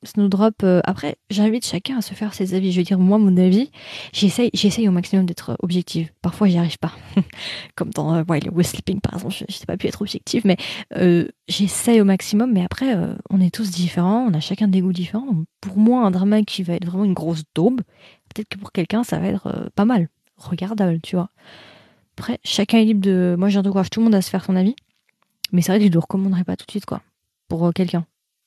Snowdrop. 0.04 0.62
euh, 0.62 0.80
après, 0.84 1.16
j'invite 1.28 1.66
chacun 1.66 1.98
à 1.98 2.02
se 2.02 2.14
faire 2.14 2.32
ses 2.34 2.54
avis. 2.54 2.70
Je 2.72 2.78
veux 2.78 2.84
dire, 2.84 2.98
moi, 2.98 3.18
mon 3.18 3.36
avis, 3.36 3.70
j'essaye, 4.12 4.50
j'essaye 4.54 4.88
au 4.88 4.92
maximum 4.92 5.26
d'être 5.26 5.56
objective. 5.60 6.10
Parfois, 6.22 6.46
j'y 6.46 6.56
arrive 6.58 6.78
pas. 6.78 6.92
Comme 7.74 7.90
dans 7.90 8.14
euh, 8.14 8.22
While 8.28 8.50
We're 8.52 8.64
Sleeping, 8.64 9.00
par 9.00 9.14
exemple, 9.14 9.34
je 9.34 9.44
n'ai 9.44 9.66
pas 9.66 9.76
pu 9.76 9.88
être 9.88 10.00
objective, 10.02 10.42
mais 10.44 10.56
euh, 10.96 11.26
j'essaye 11.48 12.00
au 12.00 12.04
maximum. 12.04 12.52
Mais 12.52 12.62
après, 12.64 12.94
euh, 12.96 13.14
on 13.30 13.40
est 13.40 13.52
tous 13.52 13.70
différents, 13.70 14.26
on 14.30 14.34
a 14.34 14.40
chacun 14.40 14.68
des 14.68 14.80
goûts 14.80 14.92
différents. 14.92 15.26
Pour 15.60 15.76
moi, 15.76 16.06
un 16.06 16.10
drama 16.12 16.42
qui 16.42 16.62
va 16.62 16.74
être 16.74 16.86
vraiment 16.86 17.04
une 17.04 17.14
grosse 17.14 17.42
daube, 17.56 17.80
peut-être 18.32 18.48
que 18.48 18.58
pour 18.58 18.70
quelqu'un, 18.72 19.02
ça 19.02 19.18
va 19.18 19.26
être 19.26 19.48
euh, 19.48 19.68
pas 19.74 19.84
mal, 19.84 20.08
regardable, 20.36 21.00
tu 21.02 21.16
vois. 21.16 21.30
Après, 22.16 22.38
chacun 22.44 22.78
est 22.78 22.84
libre 22.84 23.00
de. 23.00 23.34
Moi, 23.38 23.48
j'encourage 23.48 23.90
tout 23.90 24.00
le 24.00 24.04
monde 24.04 24.14
à 24.14 24.22
se 24.22 24.30
faire 24.30 24.44
son 24.44 24.54
avis. 24.56 24.76
Mais 25.52 25.62
c'est 25.62 25.72
vrai 25.72 25.78
que 25.78 25.84
je 25.84 25.88
ne 25.88 25.94
le 25.94 26.00
recommanderais 26.00 26.44
pas 26.44 26.56
tout 26.56 26.66
de 26.66 26.70
suite, 26.70 26.84
quoi, 26.84 27.00
pour 27.48 27.66
euh, 27.66 27.72
quelqu'un. 27.72 28.06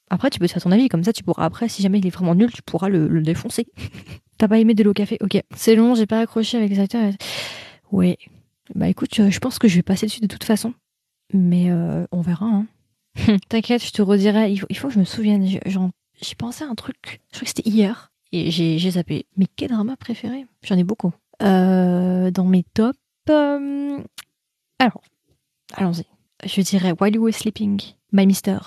Après, 0.09 0.29
tu 0.29 0.39
peux 0.39 0.47
te 0.47 0.51
faire 0.53 0.61
ton 0.61 0.71
avis, 0.71 0.89
comme 0.89 1.03
ça, 1.03 1.13
tu 1.13 1.23
pourras, 1.23 1.45
après, 1.45 1.69
si 1.69 1.81
jamais 1.81 1.99
il 1.99 2.07
est 2.07 2.11
vraiment 2.11 2.35
nul, 2.35 2.51
tu 2.51 2.61
pourras 2.61 2.89
le, 2.89 3.07
le 3.07 3.21
défoncer. 3.21 3.67
T'as 4.37 4.47
pas 4.47 4.59
aimé 4.59 4.73
de 4.73 4.83
l'eau 4.83 4.93
café? 4.93 5.17
Ok. 5.21 5.41
C'est 5.55 5.75
long, 5.75 5.95
j'ai 5.95 6.05
pas 6.05 6.19
accroché 6.19 6.57
avec 6.57 6.69
les 6.69 6.79
acteurs. 6.79 7.11
Ouais. 7.91 8.17
Bah 8.73 8.87
écoute, 8.87 9.19
euh, 9.19 9.29
je 9.29 9.39
pense 9.39 9.59
que 9.59 9.67
je 9.67 9.75
vais 9.75 9.83
passer 9.83 10.05
dessus 10.05 10.21
de 10.21 10.27
toute 10.27 10.43
façon. 10.43 10.73
Mais 11.33 11.69
euh, 11.69 12.05
on 12.11 12.21
verra, 12.21 12.45
hein. 12.45 12.67
T'inquiète, 13.49 13.83
je 13.83 13.91
te 13.91 14.01
redirai. 14.01 14.51
Il 14.51 14.57
faut, 14.57 14.67
il 14.69 14.77
faut 14.77 14.87
que 14.87 14.93
je 14.93 14.99
me 14.99 15.05
souvienne. 15.05 15.45
J'ai 15.45 16.35
pensé 16.37 16.63
à 16.63 16.67
un 16.67 16.75
truc. 16.75 17.21
Je 17.31 17.37
crois 17.37 17.41
que 17.41 17.47
c'était 17.47 17.69
hier. 17.69 18.11
Et 18.31 18.49
j'ai 18.49 18.91
zappé. 18.91 19.25
Mais 19.35 19.47
quel 19.55 19.71
drama 19.71 19.97
préféré? 19.97 20.45
J'en 20.63 20.77
ai 20.77 20.85
beaucoup. 20.85 21.11
Dans 21.41 22.45
mes 22.45 22.63
tops. 22.73 22.97
Alors, 24.79 25.01
allons-y. 25.73 26.05
Je 26.45 26.61
dirais 26.61 26.93
While 26.99 27.15
You 27.15 27.23
Were 27.23 27.33
Sleeping, 27.33 27.81
My 28.11 28.25
Mister, 28.25 28.57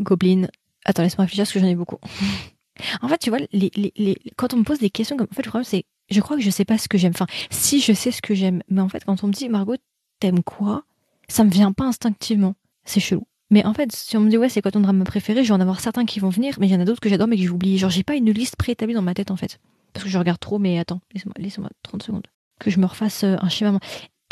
Goblin. 0.00 0.46
Attends, 0.84 1.02
laisse-moi 1.02 1.24
réfléchir 1.24 1.44
parce 1.44 1.52
que 1.52 1.60
j'en 1.60 1.66
ai 1.66 1.74
beaucoup. 1.74 1.98
en 3.02 3.08
fait, 3.08 3.18
tu 3.18 3.30
vois, 3.30 3.38
les, 3.52 4.16
quand 4.36 4.54
on 4.54 4.58
me 4.58 4.64
pose 4.64 4.78
des 4.78 4.90
questions 4.90 5.16
comme. 5.16 5.28
En 5.30 5.34
fait, 5.34 5.44
le 5.44 5.50
problème, 5.50 5.64
c'est. 5.64 5.84
Je 6.08 6.20
crois 6.20 6.36
que 6.36 6.42
je 6.42 6.50
sais 6.50 6.64
pas 6.64 6.78
ce 6.78 6.88
que 6.88 6.98
j'aime. 6.98 7.12
Enfin, 7.14 7.26
si 7.50 7.80
je 7.80 7.92
sais 7.92 8.12
ce 8.12 8.22
que 8.22 8.34
j'aime. 8.34 8.62
Mais 8.68 8.80
en 8.80 8.88
fait, 8.88 9.04
quand 9.04 9.24
on 9.24 9.26
me 9.26 9.32
dit, 9.32 9.48
Margot, 9.48 9.76
t'aimes 10.20 10.42
quoi? 10.42 10.84
Ça 11.28 11.42
me 11.42 11.50
vient 11.50 11.72
pas 11.72 11.84
instinctivement. 11.84 12.54
C'est 12.84 13.00
chelou. 13.00 13.26
Mais 13.50 13.64
en 13.64 13.74
fait, 13.74 13.92
si 13.92 14.16
on 14.16 14.20
me 14.20 14.30
dit, 14.30 14.38
ouais, 14.38 14.48
c'est 14.48 14.62
quoi 14.62 14.70
ton 14.70 14.80
drame 14.80 15.02
préféré, 15.04 15.44
je 15.44 15.48
vais 15.48 15.54
en 15.54 15.60
avoir 15.60 15.80
certains 15.80 16.04
qui 16.04 16.20
vont 16.20 16.30
venir, 16.30 16.56
mais 16.60 16.66
il 16.66 16.72
y 16.72 16.76
en 16.76 16.80
a 16.80 16.84
d'autres 16.84 17.00
que 17.00 17.08
j'adore, 17.08 17.28
mais 17.28 17.36
que 17.36 17.42
j'ai 17.42 17.48
oublié. 17.48 17.78
Genre, 17.78 17.90
j'ai 17.90 18.02
pas 18.02 18.14
une 18.14 18.30
liste 18.30 18.56
préétablie 18.56 18.94
dans 18.94 19.02
ma 19.02 19.14
tête, 19.14 19.30
en 19.30 19.36
fait. 19.36 19.60
Parce 19.92 20.04
que 20.04 20.10
je 20.10 20.18
regarde 20.18 20.40
trop, 20.40 20.58
mais 20.58 20.78
attends, 20.78 21.00
laisse-moi 21.12 21.34
laisse 21.38 21.58
30 21.82 22.02
secondes. 22.02 22.26
Que 22.58 22.70
je 22.70 22.78
me 22.78 22.86
refasse 22.86 23.24
euh, 23.24 23.36
un 23.40 23.48
schéma. 23.48 23.78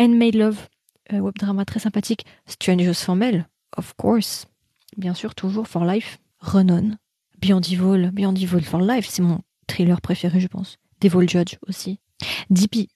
Handmade 0.01 0.35
Love, 0.35 0.69
euh, 1.12 1.19
web 1.19 1.35
drama 1.39 1.65
très 1.65 1.81
sympathique. 1.81 2.25
Strangers 2.47 2.95
for 2.95 3.17
Mel, 3.17 3.47
of 3.77 3.95
course. 3.97 4.47
Bien 4.97 5.14
sûr, 5.14 5.34
toujours 5.34 5.68
for 5.68 5.84
life. 5.84 6.18
Renon, 6.40 6.97
Beyond 7.40 7.61
Evil, 7.61 8.11
Beyond 8.12 8.34
Evil 8.34 8.62
for 8.62 8.80
life, 8.80 9.07
c'est 9.09 9.22
mon 9.22 9.40
thriller 9.66 10.01
préféré, 10.01 10.40
je 10.40 10.49
pense. 10.49 10.76
Devil 11.01 11.28
Judge 11.28 11.57
aussi. 11.66 11.99
DP. 12.51 12.88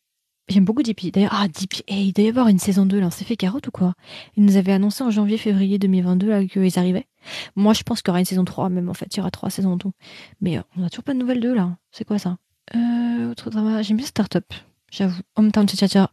J'aime 0.48 0.64
beaucoup 0.64 0.82
DP. 0.82 1.12
D'ailleurs, 1.12 1.34
ah, 1.34 1.46
DP, 1.48 1.82
hey, 1.88 2.08
il 2.08 2.12
doit 2.12 2.24
y 2.24 2.28
avoir 2.28 2.48
une 2.48 2.58
saison 2.58 2.86
2 2.86 3.00
là. 3.00 3.06
On 3.08 3.10
s'est 3.10 3.26
fait 3.26 3.36
carotte 3.36 3.66
ou 3.66 3.70
quoi? 3.70 3.92
Ils 4.36 4.44
nous 4.44 4.56
avaient 4.56 4.72
annoncé 4.72 5.04
en 5.04 5.10
janvier-février 5.10 5.78
2022 5.78 6.28
là 6.28 6.44
qu'ils 6.46 6.78
arrivaient. 6.78 7.06
Moi, 7.54 7.74
je 7.74 7.82
pense 7.82 8.00
qu'il 8.00 8.08
y 8.08 8.12
aura 8.12 8.20
une 8.20 8.24
saison 8.24 8.44
3 8.44 8.70
même 8.70 8.88
en 8.88 8.94
fait. 8.94 9.14
Il 9.14 9.18
y 9.18 9.20
aura 9.20 9.30
trois 9.30 9.50
saisons 9.50 9.72
en 9.72 9.78
tout. 9.78 9.92
Mais 10.40 10.56
euh, 10.56 10.62
on 10.78 10.84
a 10.84 10.88
toujours 10.88 11.04
pas 11.04 11.12
de 11.12 11.18
nouvelles 11.18 11.40
2 11.40 11.54
là. 11.54 11.76
C'est 11.90 12.06
quoi 12.06 12.18
ça? 12.18 12.38
Euh, 12.74 13.30
Autre 13.30 13.50
drama. 13.50 13.82
J'aime 13.82 13.98
bien 13.98 14.06
Startup. 14.06 14.46
J'avoue. 14.90 15.20
Hometown 15.36 15.68
Cha-Cha-Cha. 15.68 16.10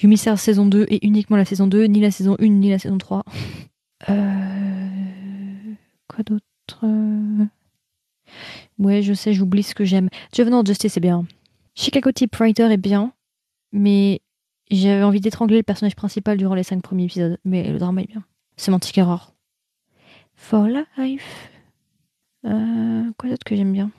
Yumi 0.00 0.16
saison 0.16 0.66
2 0.66 0.86
et 0.88 1.04
uniquement 1.04 1.36
la 1.36 1.44
saison 1.44 1.66
2, 1.66 1.84
ni 1.84 2.00
la 2.00 2.10
saison 2.10 2.36
1, 2.40 2.46
ni 2.46 2.70
la 2.70 2.78
saison 2.78 2.98
3. 2.98 3.24
Euh... 4.08 4.81
Quoi 6.22 6.36
d'autre 6.36 6.84
Euh, 6.84 7.44
Ouais, 8.78 9.02
je 9.02 9.12
sais, 9.12 9.32
j'oublie 9.34 9.62
ce 9.62 9.74
que 9.74 9.84
j'aime. 9.84 10.08
Juvenile 10.34 10.62
Justice 10.66 10.96
est 10.96 11.00
bien. 11.00 11.26
Chicago 11.74 12.12
Typewriter 12.12 12.70
est 12.70 12.76
bien, 12.76 13.12
mais 13.72 14.20
j'avais 14.70 15.02
envie 15.02 15.20
d'étrangler 15.20 15.56
le 15.58 15.62
personnage 15.62 15.96
principal 15.96 16.38
durant 16.38 16.54
les 16.54 16.62
cinq 16.62 16.80
premiers 16.82 17.04
épisodes. 17.04 17.38
Mais 17.44 17.70
le 17.70 17.78
drama 17.78 18.02
est 18.02 18.06
bien. 18.06 18.24
Semantic 18.56 18.96
Error. 18.98 19.34
For 20.34 20.66
Life. 20.66 21.50
Euh, 22.46 23.04
quoi 23.18 23.30
d'autre 23.30 23.44
que 23.44 23.56
j'aime 23.56 23.72
bien? 23.72 23.90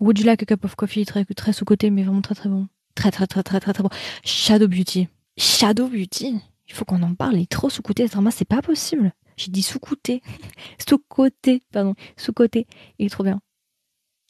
Would 0.00 0.18
you 0.18 0.26
like 0.26 0.42
a 0.42 0.46
cup 0.46 0.64
of 0.64 0.74
coffee 0.74 1.04
Très, 1.06 1.24
très 1.24 1.52
sous-côté, 1.52 1.90
mais 1.90 2.02
vraiment 2.02 2.20
très 2.20 2.34
très 2.34 2.48
bon. 2.48 2.68
Très 2.94 3.10
très 3.10 3.26
très 3.26 3.42
très 3.42 3.60
très 3.60 3.72
très 3.72 3.82
bon. 3.82 3.90
Shadow 4.24 4.68
Beauty. 4.68 5.08
Shadow 5.38 5.88
Beauty? 5.88 6.36
Il 6.68 6.74
faut 6.74 6.84
qu'on 6.84 7.02
en 7.02 7.14
parle, 7.14 7.36
il 7.36 7.42
est 7.42 7.50
trop 7.50 7.70
sous-côté 7.70 8.06
ce 8.06 8.12
drama, 8.12 8.30
c'est 8.30 8.44
pas 8.44 8.62
possible. 8.62 9.12
J'ai 9.36 9.50
dit 9.50 9.62
sous-côté. 9.62 10.22
sous-côté, 10.88 11.62
pardon. 11.72 11.94
Sous-côté. 12.16 12.66
Il 12.98 13.06
est 13.06 13.10
trop 13.10 13.24
bien. 13.24 13.40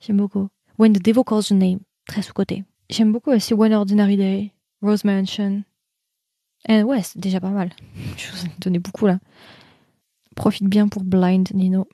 J'aime 0.01 0.17
beaucoup. 0.19 0.49
When 0.79 0.93
the 0.93 1.03
Devil 1.03 1.23
Calls 1.27 1.45
Your 1.51 1.59
Name. 1.59 1.81
Très 2.07 2.23
sous-côté. 2.23 2.65
J'aime 2.91 3.13
beaucoup 3.13 3.31
aussi 3.31 3.55
One 3.55 3.73
Ordinary 3.73 4.17
Day. 4.17 4.53
Rose 4.83 5.05
Mansion. 5.05 5.63
Et 6.69 6.83
ouais, 6.83 7.03
c'est 7.03 7.19
déjà 7.19 7.41
pas 7.41 7.51
mal. 7.51 7.71
Je 8.17 8.31
vous 8.31 8.47
ai 8.47 8.51
donné 8.59 8.79
beaucoup 8.79 9.07
là. 9.07 9.19
Profite 10.37 10.65
bien 10.69 10.89
pour 10.89 11.05
Blind, 11.05 11.49
Nino. 11.55 11.87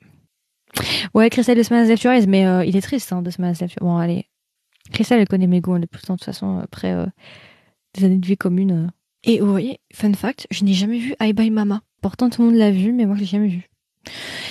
Ouais, 1.14 1.28
Crystal 1.30 1.56
de 1.56 1.62
Smash 1.62 1.88
Left 1.88 2.02
Your 2.04 2.14
Eyes, 2.14 2.26
mais 2.26 2.46
euh, 2.46 2.64
il 2.64 2.76
est 2.76 2.80
triste 2.80 3.12
hein, 3.12 3.22
de 3.22 3.30
Smash 3.30 3.60
Left 3.60 3.74
Your 3.74 3.88
Bon, 3.88 3.96
allez. 3.96 4.26
Crystal, 4.92 5.18
elle 5.20 5.28
connaît 5.28 5.46
mes 5.46 5.60
goûts 5.60 5.74
hein, 5.74 5.80
depuis 5.80 5.98
le 6.02 6.06
temps, 6.06 6.14
de 6.14 6.18
toute 6.18 6.24
façon, 6.26 6.58
après 6.58 6.92
euh, 6.92 7.06
des 7.94 8.04
années 8.04 8.18
de 8.18 8.26
vie 8.26 8.36
commune. 8.36 8.86
euh. 8.86 8.90
Et 9.24 9.40
vous 9.40 9.50
voyez, 9.50 9.80
fun 9.92 10.12
fact, 10.14 10.46
je 10.50 10.64
n'ai 10.64 10.72
jamais 10.72 10.98
vu 10.98 11.14
I 11.20 11.32
Bye 11.32 11.50
Mama. 11.50 11.82
Pourtant, 12.00 12.30
tout 12.30 12.42
le 12.42 12.48
monde 12.48 12.56
l'a 12.56 12.70
vu, 12.70 12.92
mais 12.92 13.04
moi, 13.04 13.16
je 13.16 13.20
l'ai 13.20 13.26
jamais 13.26 13.48
vu. 13.48 13.68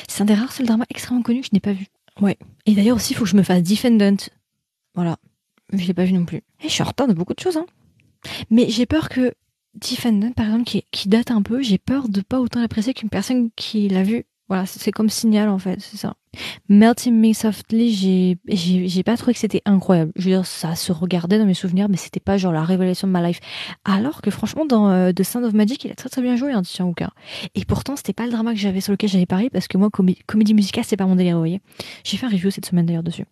C'est 0.07 0.21
un 0.21 0.25
des 0.25 0.35
rares 0.35 0.51
seuls 0.51 0.67
dramas 0.67 0.85
extrêmement 0.89 1.23
connus 1.23 1.41
que 1.41 1.47
je 1.47 1.53
n'ai 1.53 1.59
pas 1.59 1.73
vu. 1.73 1.87
Ouais. 2.21 2.37
Et 2.65 2.75
d'ailleurs 2.75 2.97
aussi, 2.97 3.13
il 3.13 3.15
faut 3.15 3.23
que 3.23 3.29
je 3.29 3.37
me 3.37 3.43
fasse 3.43 3.63
Defendant. 3.63 4.17
Voilà. 4.93 5.17
Je 5.73 5.85
l'ai 5.85 5.93
pas 5.93 6.05
vu 6.05 6.13
non 6.13 6.25
plus. 6.25 6.37
Et 6.37 6.67
je 6.67 6.69
suis 6.69 6.83
en 6.83 6.87
retard 6.87 7.07
de 7.07 7.13
beaucoup 7.13 7.33
de 7.33 7.39
choses, 7.39 7.57
hein. 7.57 7.65
Mais 8.49 8.69
j'ai 8.69 8.85
peur 8.85 9.09
que 9.09 9.33
Defendant, 9.75 10.31
par 10.31 10.47
exemple, 10.47 10.65
qui, 10.65 10.83
qui 10.91 11.09
date 11.09 11.31
un 11.31 11.41
peu, 11.41 11.61
j'ai 11.61 11.77
peur 11.77 12.09
de 12.09 12.21
pas 12.21 12.39
autant 12.39 12.59
l'apprécier 12.59 12.93
qu'une 12.93 13.09
personne 13.09 13.49
qui 13.55 13.87
l'a 13.87 14.03
vu. 14.03 14.25
Voilà, 14.49 14.65
c'est 14.65 14.91
comme 14.91 15.09
signal 15.09 15.47
en 15.47 15.59
fait, 15.59 15.79
c'est 15.79 15.97
ça. 15.97 16.15
Melting 16.69 17.13
Me 17.13 17.33
Softly, 17.33 18.37
j'ai 18.47 19.03
pas 19.03 19.15
trouvé 19.15 19.33
que 19.33 19.39
c'était 19.39 19.61
incroyable. 19.65 20.11
Je 20.15 20.23
veux 20.25 20.31
dire, 20.31 20.45
ça 20.45 20.75
se 20.75 20.91
regardait 20.91 21.37
dans 21.37 21.45
mes 21.45 21.53
souvenirs, 21.53 21.87
mais 21.87 21.97
c'était 21.97 22.19
pas 22.19 22.37
genre 22.37 22.51
la 22.51 22.63
révélation 22.63 23.07
de 23.07 23.11
ma 23.11 23.21
life. 23.21 23.39
Alors 23.85 24.21
que 24.21 24.31
franchement, 24.31 24.65
dans 24.65 24.89
euh, 24.89 25.11
The 25.11 25.21
Sound 25.23 25.45
of 25.45 25.53
Magic, 25.53 25.85
il 25.85 25.91
a 25.91 25.95
très 25.95 26.09
très 26.09 26.23
bien 26.23 26.35
joué, 26.35 26.51
hein, 26.51 26.63
Tian 26.63 26.87
Hooker. 26.87 27.09
Et 27.53 27.63
pourtant, 27.63 27.95
c'était 27.95 28.13
pas 28.13 28.25
le 28.25 28.31
drama 28.31 28.53
que 28.53 28.59
j'avais 28.59 28.81
sur 28.81 28.91
lequel 28.91 29.09
j'avais 29.09 29.25
parié, 29.27 29.49
parce 29.51 29.67
que 29.67 29.77
moi, 29.77 29.89
comé- 29.89 30.17
comédie 30.25 30.55
musicale, 30.55 30.83
c'est 30.83 30.97
pas 30.97 31.05
mon 31.05 31.15
délire, 31.15 31.35
vous 31.35 31.41
voyez. 31.41 31.61
J'ai 32.03 32.17
fait 32.17 32.25
un 32.25 32.29
review 32.29 32.49
cette 32.49 32.65
semaine 32.65 32.87
d'ailleurs 32.87 33.03
dessus. 33.03 33.25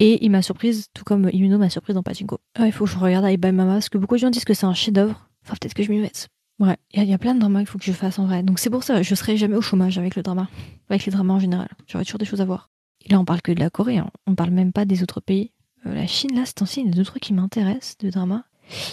Et 0.00 0.24
il 0.24 0.30
m'a 0.30 0.40
surprise, 0.42 0.88
tout 0.94 1.04
comme 1.04 1.28
Imuno 1.32 1.58
m'a 1.58 1.68
surprise 1.70 1.94
dans 1.94 2.02
Pachinko. 2.02 2.38
Ah, 2.56 2.66
il 2.66 2.72
faut 2.72 2.84
que 2.84 2.90
je 2.90 2.98
regarde 2.98 3.26
I 3.30 3.36
Bye 3.36 3.52
Mama, 3.52 3.74
parce 3.74 3.90
que 3.90 3.98
beaucoup 3.98 4.14
de 4.14 4.20
gens 4.20 4.30
disent 4.30 4.44
que 4.46 4.54
c'est 4.54 4.66
un 4.66 4.74
chef-d'œuvre. 4.74 5.28
Enfin, 5.44 5.56
peut-être 5.60 5.74
que 5.74 5.82
je 5.82 5.90
m'y 5.90 5.98
mette. 5.98 6.28
Ouais, 6.60 6.76
il 6.92 7.02
y, 7.04 7.12
a- 7.12 7.18
plein 7.18 7.34
de 7.34 7.40
dramas 7.40 7.60
qu'il 7.60 7.68
faut 7.68 7.78
que 7.78 7.84
je 7.84 7.92
fasse 7.92 8.18
en 8.18 8.26
vrai. 8.26 8.42
Donc 8.42 8.58
c'est 8.58 8.70
pour 8.70 8.84
ça, 8.84 9.02
je 9.02 9.14
serai 9.14 9.36
jamais 9.36 9.56
au 9.56 9.60
chômage 9.60 9.98
avec 9.98 10.14
le 10.14 10.22
drama. 10.22 10.48
Avec 10.88 11.04
les 11.04 11.12
dramas 11.12 11.34
en 11.34 11.40
général. 11.40 11.68
J'aurai 11.86 12.04
toujours 12.04 12.18
des 12.18 12.24
choses 12.24 12.40
à 12.40 12.44
voir. 12.44 12.70
Et 13.04 13.12
là, 13.12 13.18
on 13.18 13.24
parle 13.24 13.42
que 13.42 13.52
de 13.52 13.60
la 13.60 13.70
Corée, 13.70 13.98
hein. 13.98 14.10
on 14.26 14.34
parle 14.34 14.50
même 14.50 14.72
pas 14.72 14.84
des 14.84 15.02
autres 15.02 15.20
pays. 15.20 15.50
Euh, 15.86 15.94
la 15.94 16.06
Chine, 16.06 16.34
là, 16.34 16.42
c'est 16.46 16.62
aussi, 16.62 16.80
il 16.80 16.86
y 16.86 16.90
a 16.90 16.92
deux 16.92 17.04
trucs 17.04 17.22
qui 17.24 17.34
m'intéressent 17.34 17.98
de 17.98 18.08
drama. 18.10 18.44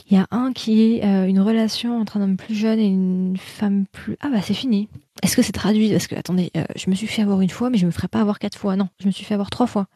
Il 0.10 0.18
y 0.18 0.20
a 0.20 0.28
un 0.32 0.52
qui 0.52 0.82
est 0.82 1.06
euh, 1.06 1.28
une 1.28 1.40
relation 1.40 1.98
entre 2.02 2.18
un 2.18 2.22
homme 2.24 2.36
plus 2.36 2.56
jeune 2.56 2.80
et 2.80 2.88
une 2.88 3.38
femme 3.38 3.86
plus. 3.94 4.18
Ah 4.20 4.30
bah 4.30 4.42
c'est 4.42 4.54
fini. 4.54 4.90
Est-ce 5.24 5.38
que 5.38 5.42
c'est 5.42 5.54
traduit? 5.54 5.90
Parce 5.92 6.08
que 6.08 6.16
attendez, 6.16 6.52
euh, 6.58 6.66
je 6.76 6.90
me 6.90 6.96
suis 6.96 7.08
fait 7.08 7.22
avoir 7.22 7.40
une 7.40 7.50
fois, 7.50 7.70
mais 7.70 7.78
je 7.78 7.86
me 7.86 7.92
ferai 7.92 8.10
pas 8.10 8.20
avoir 8.20 8.38
quatre 8.40 8.58
fois. 8.58 8.76
Non, 8.76 8.90
je 9.00 9.06
me 9.08 9.12
suis 9.12 9.24
fait 9.24 9.34
avoir 9.36 9.50
trois 9.50 9.68
fois. 9.68 9.88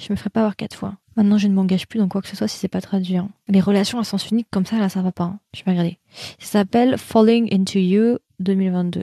Je 0.00 0.12
me 0.12 0.16
ferai 0.16 0.30
pas 0.30 0.40
avoir 0.40 0.56
quatre 0.56 0.74
fois. 0.74 0.96
Maintenant, 1.16 1.38
je 1.38 1.48
ne 1.48 1.54
m'engage 1.54 1.86
plus 1.86 1.98
dans 1.98 2.08
quoi 2.08 2.22
que 2.22 2.28
ce 2.28 2.36
soit 2.36 2.48
si 2.48 2.58
c'est 2.58 2.68
pas 2.68 2.80
traduit. 2.80 3.16
hein. 3.16 3.28
Les 3.48 3.60
relations 3.60 3.98
à 3.98 4.04
sens 4.04 4.28
unique 4.30 4.48
comme 4.50 4.66
ça, 4.66 4.78
là, 4.78 4.88
ça 4.88 5.02
va 5.02 5.12
pas. 5.12 5.24
hein. 5.24 5.38
Je 5.54 5.62
vais 5.64 5.70
regarder. 5.72 5.98
Ça 6.38 6.46
s'appelle 6.60 6.98
Falling 6.98 7.52
into 7.54 7.78
You 7.78 8.18
2022 8.40 9.02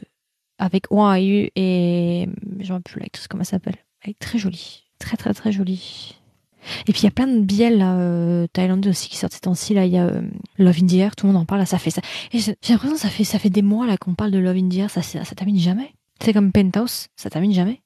avec 0.57 0.86
OAU 0.91 1.47
et 1.55 2.28
j'en 2.59 2.82
plus 2.82 2.99
l'actrice 2.99 3.28
comment 3.28 3.41
elle 3.41 3.47
s'appelle. 3.47 3.76
Elle 4.03 4.12
est 4.12 4.20
très 4.20 4.38
jolie, 4.38 4.84
très 4.99 5.18
très 5.18 5.34
très 5.34 5.51
jolie. 5.51 6.16
Et 6.88 6.91
puis 6.91 7.01
il 7.01 7.03
y 7.05 7.07
a 7.07 7.12
plein 7.12 7.26
de 7.28 7.39
bielles 7.39 7.80
là, 7.80 7.95
euh, 7.97 8.45
thaïlandais 8.53 8.89
aussi 8.89 9.09
qui 9.09 9.18
sortent 9.18 9.34
ces 9.34 9.39
temps-ci. 9.39 9.74
Là, 9.74 9.86
il 9.86 9.93
y 9.93 9.97
a 9.97 10.05
euh, 10.05 10.22
Love 10.59 10.78
in 10.84 10.86
the 10.86 10.93
Air, 10.93 11.16
tout 11.16 11.26
le 11.26 11.34
monde 11.34 11.41
en 11.41 11.45
parle. 11.45 11.62
Là, 11.62 11.66
ça 11.66 11.80
fait 11.80 11.89
ça. 11.89 12.01
Et 12.34 12.38
j'ai 12.39 12.55
l'impression 12.70 12.95
que 12.95 13.01
ça 13.01 13.09
fait 13.09 13.24
ça 13.24 13.39
fait 13.39 13.49
des 13.49 13.64
mois 13.64 13.88
là 13.88 13.97
qu'on 13.97 14.14
parle 14.14 14.30
de 14.32 14.38
Love 14.38 14.57
in 14.57 14.70
the 14.70 14.76
Air. 14.76 14.89
Ça 14.91 15.01
ça, 15.01 15.24
ça 15.26 15.34
termine 15.36 15.57
jamais. 15.57 15.93
C'est 16.22 16.34
comme 16.34 16.51
Penthouse, 16.51 17.07
ça 17.16 17.32
termine 17.32 17.53
jamais. 17.53 17.82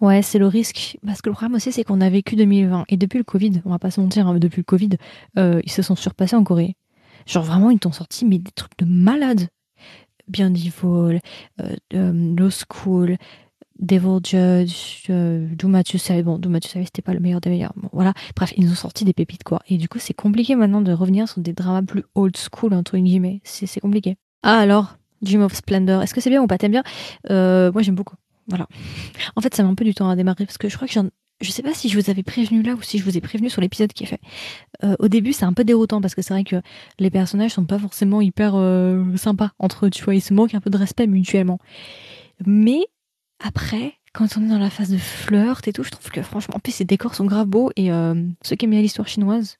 Ouais, 0.00 0.22
c'est 0.22 0.38
le 0.38 0.46
risque. 0.48 0.98
Parce 1.06 1.22
que 1.22 1.28
le 1.30 1.34
problème 1.34 1.54
aussi, 1.54 1.72
c'est 1.72 1.84
qu'on 1.84 2.00
a 2.00 2.10
vécu 2.10 2.36
2020 2.36 2.84
et 2.88 2.96
depuis 2.96 3.18
le 3.18 3.24
Covid, 3.24 3.62
on 3.64 3.70
va 3.70 3.78
pas 3.78 3.90
se 3.90 4.00
mentir, 4.00 4.26
hein, 4.26 4.38
depuis 4.38 4.60
le 4.60 4.64
Covid, 4.64 4.90
euh, 5.38 5.60
ils 5.64 5.70
se 5.70 5.82
sont 5.82 5.96
surpassés 5.96 6.36
en 6.36 6.44
Corée. 6.44 6.76
Genre 7.26 7.44
vraiment, 7.44 7.70
ils 7.70 7.78
t'ont 7.78 7.92
sorti 7.92 8.24
mais 8.24 8.38
des 8.38 8.50
trucs 8.52 8.76
de 8.78 8.84
malades. 8.84 9.48
Beautiful, 10.26 11.20
euh, 11.60 11.76
euh, 11.94 12.34
Low 12.36 12.48
School, 12.50 13.16
Devil 13.78 14.20
Judge, 14.24 15.04
euh, 15.10 15.46
Do. 15.54 15.68
Bon, 15.68 16.38
Do 16.38 16.50
You 16.50 16.60
Say, 16.62 16.84
c'était 16.84 17.02
pas 17.02 17.12
le 17.12 17.20
meilleur 17.20 17.40
des 17.40 17.50
meilleurs. 17.50 17.72
Bon, 17.76 17.88
voilà. 17.92 18.14
Bref, 18.36 18.52
ils 18.56 18.64
nous 18.64 18.72
ont 18.72 18.76
sorti 18.76 19.04
des 19.04 19.12
pépites, 19.12 19.44
quoi. 19.44 19.60
Et 19.68 19.76
du 19.76 19.88
coup, 19.88 19.98
c'est 19.98 20.14
compliqué 20.14 20.56
maintenant 20.56 20.80
de 20.80 20.92
revenir 20.92 21.28
sur 21.28 21.40
des 21.40 21.52
dramas 21.52 21.82
plus 21.82 22.04
old 22.14 22.36
school, 22.36 22.72
entre 22.74 22.96
guillemets. 22.96 23.40
C'est 23.44 23.80
compliqué. 23.80 24.16
Ah, 24.42 24.58
alors, 24.58 24.96
Dream 25.22 25.42
of 25.42 25.54
Splendor. 25.54 26.02
Est-ce 26.02 26.14
que 26.14 26.20
c'est 26.20 26.30
bien 26.30 26.42
ou 26.42 26.46
pas? 26.46 26.58
T'aimes 26.58 26.72
bien? 26.72 26.84
Euh, 27.30 27.70
Moi, 27.72 27.82
j'aime 27.82 27.94
beaucoup. 27.94 28.16
Voilà. 28.48 28.66
En 29.36 29.40
fait, 29.40 29.54
ça 29.54 29.62
met 29.62 29.68
un 29.68 29.74
peu 29.74 29.84
du 29.84 29.94
temps 29.94 30.08
à 30.08 30.16
démarrer 30.16 30.46
parce 30.46 30.58
que 30.58 30.68
je 30.68 30.76
crois 30.76 30.88
que 30.88 30.94
j'en. 30.94 31.08
Je 31.40 31.50
sais 31.50 31.62
pas 31.62 31.74
si 31.74 31.88
je 31.88 31.98
vous 31.98 32.10
avais 32.10 32.22
prévenu 32.22 32.62
là 32.62 32.74
ou 32.74 32.82
si 32.82 32.98
je 32.98 33.04
vous 33.04 33.16
ai 33.16 33.20
prévenu 33.20 33.50
sur 33.50 33.60
l'épisode 33.60 33.92
qui 33.92 34.04
est 34.04 34.06
fait. 34.06 34.20
Euh, 34.84 34.94
au 35.00 35.08
début, 35.08 35.32
c'est 35.32 35.44
un 35.44 35.52
peu 35.52 35.64
déroutant 35.64 36.00
parce 36.00 36.14
que 36.14 36.22
c'est 36.22 36.32
vrai 36.32 36.44
que 36.44 36.62
les 37.00 37.10
personnages 37.10 37.52
sont 37.52 37.64
pas 37.64 37.78
forcément 37.78 38.20
hyper 38.20 38.54
euh, 38.54 39.16
sympas 39.16 39.50
entre 39.58 39.86
eux, 39.86 39.90
tu 39.90 40.04
vois. 40.04 40.14
Ils 40.14 40.20
se 40.20 40.32
manquent 40.32 40.54
un 40.54 40.60
peu 40.60 40.70
de 40.70 40.78
respect 40.78 41.08
mutuellement. 41.08 41.58
Mais 42.46 42.80
après, 43.44 43.94
quand 44.12 44.36
on 44.36 44.44
est 44.44 44.48
dans 44.48 44.58
la 44.58 44.70
phase 44.70 44.90
de 44.90 44.96
flirt 44.96 45.66
et 45.66 45.72
tout, 45.72 45.82
je 45.82 45.90
trouve 45.90 46.10
que 46.10 46.22
franchement, 46.22 46.54
en 46.56 46.60
plus, 46.60 46.72
ces 46.72 46.84
décors 46.84 47.14
sont 47.14 47.26
grave 47.26 47.48
beaux 47.48 47.70
et 47.74 47.90
euh, 47.90 48.14
ceux 48.42 48.54
qui 48.54 48.64
aiment 48.66 48.72
l'histoire 48.72 49.08
chinoise, 49.08 49.58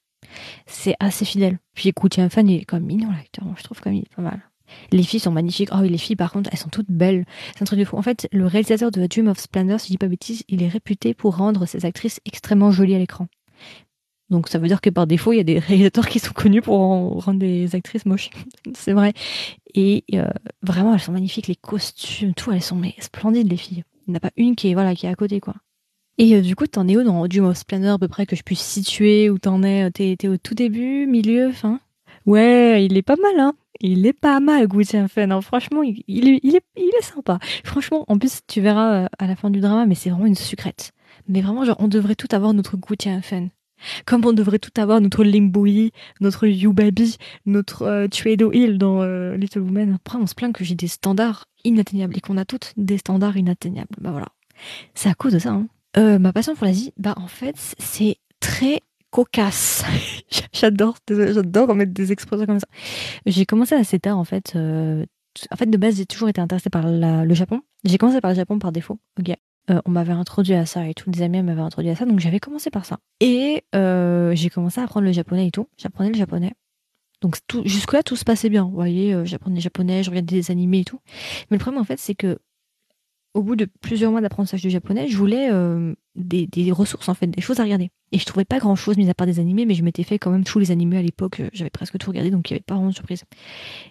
c'est 0.67 0.95
assez 1.01 1.25
fidèle. 1.25 1.59
Puis 1.75 1.89
écoute, 1.89 2.17
il 2.17 2.21
un 2.21 2.29
fan, 2.29 2.49
il 2.49 2.63
est 2.63 2.65
comme 2.65 2.85
mignon 2.85 3.11
l'acteur, 3.11 3.45
je 3.57 3.63
trouve 3.65 3.81
comme 3.81 3.95
il 3.95 4.03
est 4.03 4.15
pas 4.15 4.23
mal. 4.23 4.41
Les 4.93 5.03
filles 5.03 5.21
sont 5.21 5.31
magnifiques. 5.31 5.71
Oh 5.73 5.79
oui, 5.81 5.89
les 5.89 5.99
filles, 5.99 6.17
par 6.17 6.33
contre, 6.33 6.51
elles 6.53 6.59
sont 6.59 6.69
toutes 6.69 6.91
belles. 6.91 7.25
C'est 7.55 7.63
un 7.63 7.67
truc 7.67 7.79
de 7.79 7.85
fou. 7.85 7.97
En 7.97 8.03
fait, 8.03 8.29
le 8.33 8.47
réalisateur 8.47 8.91
de 8.91 9.07
Dream 9.07 9.29
of 9.29 9.39
Splendor, 9.39 9.81
si 9.81 9.89
je 9.89 9.93
dis 9.93 9.99
pas 9.99 10.09
bêtise, 10.09 10.43
il 10.49 10.63
est 10.63 10.69
réputé 10.69 11.15
pour 11.15 11.37
rendre 11.37 11.67
ses 11.67 11.85
actrices 11.85 12.21
extrêmement 12.25 12.71
jolies 12.71 12.95
à 12.95 12.99
l'écran. 12.99 13.29
Donc 14.31 14.49
ça 14.49 14.59
veut 14.59 14.69
dire 14.69 14.81
que 14.81 14.91
par 14.91 15.07
défaut, 15.07 15.33
il 15.33 15.37
y 15.37 15.41
a 15.41 15.45
des 15.45 15.59
réalisateurs 15.61 16.09
qui 16.09 16.19
sont 16.19 16.33
connus 16.33 16.63
pour 16.63 16.81
en 16.81 17.11
rendre 17.11 17.39
des 17.39 17.75
actrices 17.75 18.07
moches. 18.07 18.31
c'est 18.75 18.93
vrai. 18.93 19.13
Et 19.75 20.05
euh, 20.15 20.29
vraiment, 20.63 20.95
elles 20.95 21.01
sont 21.01 21.13
magnifiques. 21.13 21.49
Les 21.49 21.57
costumes, 21.57 22.35
tout, 22.35 22.53
elles 22.53 22.63
sont 22.63 22.81
splendides, 23.01 23.51
les 23.51 23.57
filles. 23.57 23.85
Il 24.07 24.11
n'y 24.11 24.15
en 24.15 24.19
a 24.19 24.21
pas 24.21 24.33
une 24.37 24.55
qui 24.55 24.71
est, 24.71 24.75
voilà, 24.75 24.95
qui 24.95 25.07
est 25.07 25.11
à 25.11 25.15
côté, 25.15 25.41
quoi. 25.41 25.55
Et 26.17 26.37
euh, 26.37 26.43
du 26.43 26.55
coup, 26.55 26.67
t'en 26.67 26.87
es 26.87 26.97
où 26.97 27.03
dans 27.03 27.27
Dream 27.27 27.47
of 27.47 27.57
Splendor, 27.57 27.95
à 27.95 27.99
peu 27.99 28.09
près, 28.09 28.27
que 28.27 28.37
je 28.37 28.43
puisse 28.43 28.61
situer 28.61 29.31
où 29.31 29.39
t'en 29.39 29.63
es? 29.63 29.91
T'es 29.91 30.29
au 30.29 30.37
tout 30.37 30.55
début, 30.55 31.07
milieu, 31.07 31.51
fin? 31.51 31.81
Ouais, 32.27 32.85
il 32.85 32.97
est 32.97 33.03
pas 33.03 33.17
mal, 33.17 33.41
hein 33.41 33.55
il 33.81 34.07
est 34.07 34.13
pas 34.13 34.41
mal, 34.41 34.67
Gu 34.69 34.85
Fen. 34.85 35.33
hein. 35.33 35.41
Franchement, 35.41 35.83
il, 35.83 36.03
il 36.09 36.29
est, 36.29 36.41
il, 36.45 36.55
est, 36.57 37.03
sympa. 37.03 37.39
Franchement, 37.65 38.05
en 38.09 38.19
plus, 38.19 38.41
tu 38.47 38.61
verras 38.61 38.95
euh, 38.95 39.07
à 39.19 39.27
la 39.27 39.37
fin 39.37 39.51
du 39.51 39.61
drama, 39.61 39.87
mais 39.87 39.95
c'est 39.95 40.11
vraiment 40.11 40.27
une 40.27 40.35
sucrète. 40.35 40.93
Mais 41.29 41.41
vraiment, 41.41 41.65
genre, 41.65 41.77
on 41.79 41.89
devrait 41.89 42.15
tout 42.15 42.29
avoir 42.33 42.53
notre 42.55 42.77
Gu 42.77 42.97
Fen. 43.23 43.51
Comme 44.07 44.25
on 44.25 44.33
devrait 44.33 44.59
tout 44.59 44.71
avoir 44.81 45.01
notre 45.01 45.25
Limbui, 45.25 45.93
notre 46.21 46.47
Yubabi, 46.47 47.17
notre 47.45 47.83
euh, 47.83 48.09
Tuedo 48.09 48.53
Hill 48.53 48.79
dans 48.79 49.03
euh, 49.03 49.37
Little 49.37 49.61
Women. 49.61 49.95
Après, 49.95 50.19
on 50.19 50.27
se 50.27 50.35
plaint 50.35 50.55
que 50.55 50.65
j'ai 50.65 50.75
des 50.75 50.89
standards 50.89 51.47
inatteignables 51.65 52.17
et 52.17 52.21
qu'on 52.21 52.37
a 52.37 52.45
toutes 52.45 52.73
des 52.77 52.99
standards 52.99 53.37
inatteignables. 53.37 53.95
Bah 54.01 54.11
voilà. 54.11 54.29
C'est 54.95 55.09
à 55.09 55.15
cause 55.15 55.33
de 55.33 55.39
ça. 55.39 55.51
Hein. 55.51 55.67
Euh, 55.97 56.19
ma 56.19 56.33
passion 56.33 56.55
pour 56.55 56.67
l'Asie, 56.67 56.93
bah 56.97 57.15
en 57.17 57.27
fait, 57.27 57.57
c'est 57.79 58.17
très 58.41 58.81
cocasse. 59.15 59.85
j'adore, 60.53 60.97
j'adore 61.09 61.69
remettre 61.69 61.93
des 61.93 62.11
expressions 62.11 62.47
comme 62.47 62.59
ça. 62.59 62.67
J'ai 63.27 63.47
commencé 63.47 63.77
assez 63.77 64.01
tard 64.01 64.19
en 64.19 64.25
fait. 64.25 64.55
euh, 64.57 65.05
en 65.53 65.57
fait, 65.57 65.67
de 65.67 65.77
base, 65.77 65.97
j'ai 65.97 66.07
toujours 66.07 66.29
été 66.29 66.41
intéressée 66.41 66.69
par 66.71 66.85
la- 66.89 67.25
le 67.25 67.35
Japon. 67.35 67.61
J'ai 67.85 67.97
commencé 67.97 68.21
par 68.21 68.33
le 68.33 68.37
Japon 68.37 68.59
par 68.59 68.73
défaut. 68.73 68.99
Ok. 69.21 69.33
Euh, 69.71 69.81
on 69.87 69.91
m'avait 69.93 70.13
introduit 70.13 70.55
à 70.55 70.67
ça 70.67 70.87
et 70.89 70.95
tous 70.95 71.11
des 71.11 71.23
amis 71.23 71.43
m'avaient 71.43 71.61
introduit 71.63 71.91
à 71.91 71.97
ça, 71.97 72.05
donc 72.05 72.19
j'avais 72.21 72.39
commencé 72.41 72.71
par 72.71 72.85
ça. 72.85 72.99
Et 73.21 73.63
euh, 73.75 74.35
j'ai 74.35 74.51
commencé 74.51 74.81
à 74.81 74.85
apprendre 74.85 75.07
le 75.07 75.13
japonais 75.13 75.47
et 75.47 75.51
tout. 75.53 75.69
J'apprenais 75.79 76.11
le 76.11 76.17
japonais. 76.17 76.53
Donc 77.21 77.39
jusque-là, 77.65 78.03
tout 78.03 78.17
se 78.17 78.25
passait 78.25 78.51
bien. 78.51 78.65
Vous 78.65 78.75
voyez, 78.75 79.17
j'apprenais 79.25 79.55
le 79.57 79.61
japonais, 79.63 80.03
je 80.03 80.11
regardais 80.11 80.35
des 80.37 80.51
animés 80.51 80.81
et 80.81 80.85
tout. 80.85 81.01
Mais 81.51 81.57
le 81.57 81.61
problème, 81.61 81.81
en 81.81 81.85
fait, 81.85 81.99
c'est 81.99 82.15
que 82.17 82.39
au 83.35 83.43
bout 83.43 83.57
de 83.57 83.67
plusieurs 83.81 84.13
mois 84.13 84.21
d'apprentissage 84.21 84.63
du 84.63 84.71
japonais, 84.71 85.09
je 85.09 85.17
voulais 85.17 85.51
euh, 85.53 85.95
des, 86.15 86.49
ressources, 86.73 87.09
en 87.09 87.15
fait, 87.15 87.27
des 87.27 87.43
choses 87.43 87.61
à 87.61 87.65
regarder. 87.65 87.91
Et 88.13 88.19
je 88.19 88.25
trouvais 88.25 88.45
pas 88.45 88.61
grand-chose, 88.61 88.97
mis 88.97 89.11
à 89.11 89.15
part 89.15 89.27
des 89.27 89.41
animés, 89.41 89.67
mais 89.67 89.75
je 89.75 89.83
m'étais 89.83 90.05
fait 90.05 90.19
quand 90.19 90.31
même 90.31 90.45
tous 90.45 90.61
les 90.61 90.71
animés 90.71 90.99
à 90.99 91.03
l'époque. 91.03 91.41
euh, 91.41 91.51
J'avais 91.53 91.71
presque 91.71 91.99
tout 91.99 92.11
regardé, 92.11 92.31
donc 92.31 92.49
il 92.49 92.55
n'y 92.55 92.57
avait 92.57 92.65
pas 92.65 92.75
vraiment 92.75 92.91
de 92.91 92.95
surprise. 92.95 93.25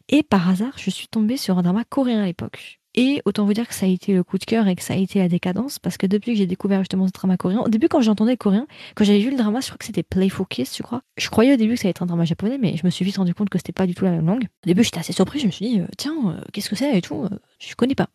Et 0.10 0.24
par 0.24 0.50
hasard, 0.50 0.74
je 0.78 0.90
suis 0.90 1.08
tombée 1.08 1.38
sur 1.38 1.58
un 1.58 1.62
drama 1.62 1.84
coréen 1.84 2.22
à 2.24 2.26
l'époque. 2.26 2.80
Et 2.96 3.22
autant 3.26 3.46
vous 3.46 3.54
dire 3.54 3.68
que 3.68 3.74
ça 3.74 3.88
a 3.88 3.90
été 3.90 4.14
le 4.14 4.24
coup 4.24 4.38
de 4.38 4.46
cœur 4.46 4.68
et 4.68 4.76
que 4.76 4.84
ça 4.84 4.94
a 4.94 4.98
été 4.98 5.18
la 5.18 5.28
décadence, 5.28 5.80
parce 5.80 5.98
que 5.98 6.06
depuis 6.06 6.34
que 6.34 6.38
j'ai 6.38 6.46
découvert 6.46 6.80
justement 6.80 7.08
ce 7.08 7.12
drama 7.12 7.38
coréen, 7.38 7.60
au 7.60 7.70
début 7.70 7.88
quand 7.88 8.02
j'entendais 8.02 8.38
coréen, 8.38 8.68
quand 8.96 9.04
j'avais 9.04 9.20
vu 9.20 9.32
le 9.32 9.38
drama, 9.38 9.62
je 9.62 9.68
crois 9.68 9.78
que 9.78 9.86
c'était 9.86 10.04
Playful 10.04 10.46
Kiss, 10.48 10.78
je 10.78 10.84
crois. 10.84 11.02
Je 11.18 11.30
croyais 11.30 11.54
au 11.54 11.58
début 11.58 11.74
que 11.74 11.80
ça 11.80 11.88
allait 11.88 11.92
être 11.92 12.04
un 12.04 12.06
drama 12.06 12.26
japonais, 12.26 12.60
mais 12.62 12.78
je 12.78 12.86
me 12.86 12.92
suis 12.92 13.04
vite 13.04 13.18
rendu 13.18 13.34
compte 13.34 13.50
que 13.50 13.58
c'était 13.58 13.72
pas 13.72 13.88
du 13.88 13.96
tout 13.96 14.06
la 14.06 14.12
même 14.12 14.28
langue. 14.28 14.44
Au 14.44 14.68
début 14.68 14.84
j'étais 14.84 15.00
assez 15.00 15.14
surpris, 15.14 15.40
je 15.40 15.48
me 15.48 15.52
suis 15.52 15.66
dit, 15.68 15.80
euh, 15.80 15.88
tiens, 15.98 16.16
euh, 16.28 16.42
qu'est-ce 16.52 16.70
que 16.70 16.76
c'est 16.76 16.96
et 16.96 17.02
tout, 17.02 17.24
euh, 17.24 17.30
je 17.58 17.74
connais 17.74 17.96
pas. 17.96 18.10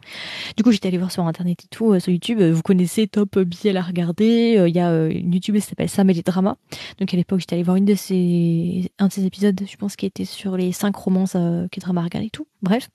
Du 0.56 0.62
coup 0.62 0.70
j'étais 0.70 0.86
allée 0.86 0.98
voir 0.98 1.10
sur 1.10 1.24
internet 1.24 1.64
et 1.64 1.68
tout, 1.68 1.98
sur 1.98 2.12
YouTube, 2.12 2.40
vous 2.40 2.62
connaissez 2.62 3.08
Top 3.08 3.36
Biel 3.38 3.76
à 3.76 3.82
regarder, 3.82 4.64
il 4.68 4.74
y 4.74 4.80
a 4.80 5.06
une 5.06 5.32
YouTubeuse 5.32 5.62
qui 5.62 5.70
s'appelle 5.70 5.88
Sam 5.88 6.08
et 6.10 6.14
les 6.14 6.22
dramas. 6.22 6.56
Donc 7.00 7.12
à 7.12 7.16
l'époque 7.16 7.40
j'étais 7.40 7.54
allée 7.54 7.64
voir 7.64 7.76
une 7.76 7.84
de 7.84 7.94
ses, 7.94 8.92
un 9.00 9.08
de 9.08 9.12
ses 9.12 9.26
épisodes, 9.26 9.60
je 9.68 9.76
pense 9.76 9.96
qui 9.96 10.06
était 10.06 10.24
sur 10.24 10.56
les 10.56 10.70
cinq 10.70 10.94
romances 10.94 11.36
qui 11.72 11.80
drama 11.80 12.02
regarder 12.02 12.28
et 12.28 12.30
tout. 12.30 12.46
Bref. 12.62 12.88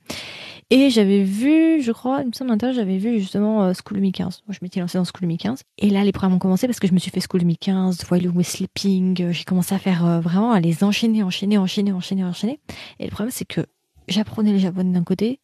Et 0.69 0.89
j'avais 0.89 1.23
vu, 1.23 1.81
je 1.81 1.91
crois, 1.91 2.21
il 2.21 2.27
me 2.27 2.31
semble 2.31 2.57
j'avais 2.73 2.97
vu 2.97 3.19
justement 3.19 3.63
euh, 3.63 3.73
School 3.73 3.97
of 3.97 4.03
Me 4.03 4.11
15. 4.11 4.43
Moi, 4.47 4.55
je 4.57 4.59
m'étais 4.61 4.79
lancée 4.79 4.97
dans 4.97 5.05
School 5.05 5.25
of 5.25 5.29
Me 5.29 5.37
15. 5.37 5.61
Et 5.77 5.89
là, 5.89 6.03
les 6.03 6.11
programmes 6.11 6.35
ont 6.35 6.39
commencé 6.39 6.67
parce 6.67 6.79
que 6.79 6.87
je 6.87 6.93
me 6.93 6.99
suis 6.99 7.11
fait 7.11 7.19
School 7.19 7.41
of 7.41 7.47
Me 7.47 7.55
15, 7.55 8.05
While 8.09 8.29
We 8.29 8.47
Sleeping. 8.47 9.21
Euh, 9.21 9.31
j'ai 9.31 9.43
commencé 9.43 9.75
à 9.75 9.79
faire 9.79 10.05
euh, 10.05 10.19
vraiment 10.19 10.51
à 10.51 10.59
les 10.59 10.83
enchaîner, 10.83 11.23
enchaîner, 11.23 11.57
enchaîner, 11.57 11.91
enchaîner, 11.91 12.23
enchaîner. 12.23 12.59
Et 12.99 13.05
le 13.05 13.11
problème, 13.11 13.31
c'est 13.31 13.45
que 13.45 13.65
j'apprenais 14.07 14.51
le 14.51 14.59
japonais 14.59 14.91
d'un 14.91 15.03
côté, 15.03 15.39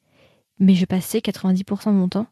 mais 0.59 0.75
je 0.75 0.85
passais 0.85 1.19
90% 1.19 1.87
de 1.87 1.91
mon 1.91 2.09
temps 2.09 2.27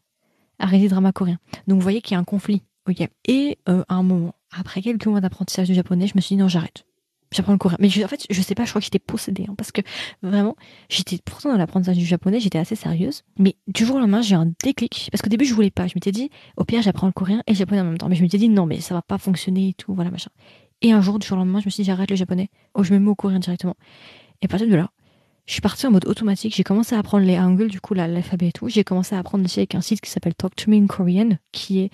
à 0.58 0.66
regarder 0.66 0.86
des 0.86 0.90
dramas 0.90 1.12
coréens. 1.12 1.38
Donc, 1.66 1.76
vous 1.76 1.82
voyez 1.82 2.00
qu'il 2.00 2.14
y 2.14 2.16
a 2.16 2.20
un 2.20 2.24
conflit. 2.24 2.62
Ok. 2.88 3.06
Et 3.26 3.58
à 3.66 3.94
un 3.94 4.02
moment, 4.02 4.34
après 4.50 4.80
quelques 4.80 5.06
mois 5.06 5.20
d'apprentissage 5.20 5.68
du 5.68 5.74
japonais, 5.74 6.06
je 6.06 6.14
me 6.16 6.20
suis 6.20 6.34
dit 6.34 6.40
non, 6.40 6.48
j'arrête 6.48 6.87
j'apprends 7.32 7.52
le 7.52 7.58
coréen. 7.58 7.76
Mais 7.80 7.88
en 8.04 8.08
fait, 8.08 8.26
je 8.30 8.42
sais 8.42 8.54
pas, 8.54 8.64
je 8.64 8.70
crois 8.70 8.80
que 8.80 8.84
j'étais 8.84 8.98
possédée, 8.98 9.46
hein, 9.48 9.54
parce 9.56 9.72
que 9.72 9.80
vraiment, 10.22 10.56
j'étais 10.88 11.18
pourtant 11.24 11.50
dans 11.50 11.58
l'apprentissage 11.58 11.98
du 11.98 12.04
japonais, 12.04 12.40
j'étais 12.40 12.58
assez 12.58 12.74
sérieuse. 12.74 13.22
Mais 13.38 13.56
du 13.66 13.84
jour 13.84 13.96
au 13.96 13.98
lendemain, 14.00 14.22
j'ai 14.22 14.34
un 14.34 14.52
déclic, 14.62 15.08
parce 15.10 15.22
qu'au 15.22 15.30
début, 15.30 15.44
je 15.44 15.54
voulais 15.54 15.70
pas. 15.70 15.86
Je 15.86 15.92
m'étais 15.94 16.12
dit, 16.12 16.30
au 16.56 16.64
pire, 16.64 16.82
j'apprends 16.82 17.06
le 17.06 17.12
coréen 17.12 17.42
et 17.46 17.52
le 17.52 17.56
japonais 17.56 17.80
en 17.80 17.84
même 17.84 17.98
temps. 17.98 18.08
Mais 18.08 18.16
je 18.16 18.22
m'étais 18.22 18.38
dit, 18.38 18.48
non, 18.48 18.66
mais 18.66 18.80
ça 18.80 18.94
va 18.94 19.02
pas 19.02 19.18
fonctionner 19.18 19.70
et 19.70 19.74
tout, 19.74 19.94
voilà, 19.94 20.10
machin. 20.10 20.30
Et 20.80 20.92
un 20.92 21.00
jour, 21.00 21.18
du 21.18 21.26
jour 21.26 21.36
au 21.36 21.40
lendemain, 21.40 21.60
je 21.60 21.66
me 21.66 21.70
suis 21.70 21.82
dit, 21.82 21.86
j'arrête 21.86 22.10
le 22.10 22.16
japonais, 22.16 22.50
ou 22.76 22.84
je 22.84 22.92
me 22.94 22.98
mets 22.98 23.10
au 23.10 23.14
coréen 23.14 23.38
directement. 23.38 23.76
Et 24.42 24.46
à 24.46 24.48
partir 24.48 24.68
de 24.68 24.74
là, 24.74 24.90
je 25.46 25.54
suis 25.54 25.62
partie 25.62 25.86
en 25.86 25.90
mode 25.90 26.06
automatique. 26.06 26.54
J'ai 26.54 26.62
commencé 26.62 26.94
à 26.94 26.98
apprendre 26.98 27.24
les 27.24 27.38
hangul, 27.38 27.68
du 27.68 27.80
coup, 27.80 27.94
l'alphabet 27.94 28.48
et 28.48 28.52
tout. 28.52 28.68
J'ai 28.68 28.84
commencé 28.84 29.14
à 29.14 29.18
apprendre 29.18 29.44
aussi 29.44 29.60
avec 29.60 29.74
un 29.74 29.80
site 29.80 30.00
qui 30.02 30.10
s'appelle 30.10 30.34
Talk 30.34 30.54
to 30.54 30.70
Me 30.70 30.76
in 30.76 30.86
Korean, 30.86 31.38
qui 31.52 31.80
est 31.80 31.90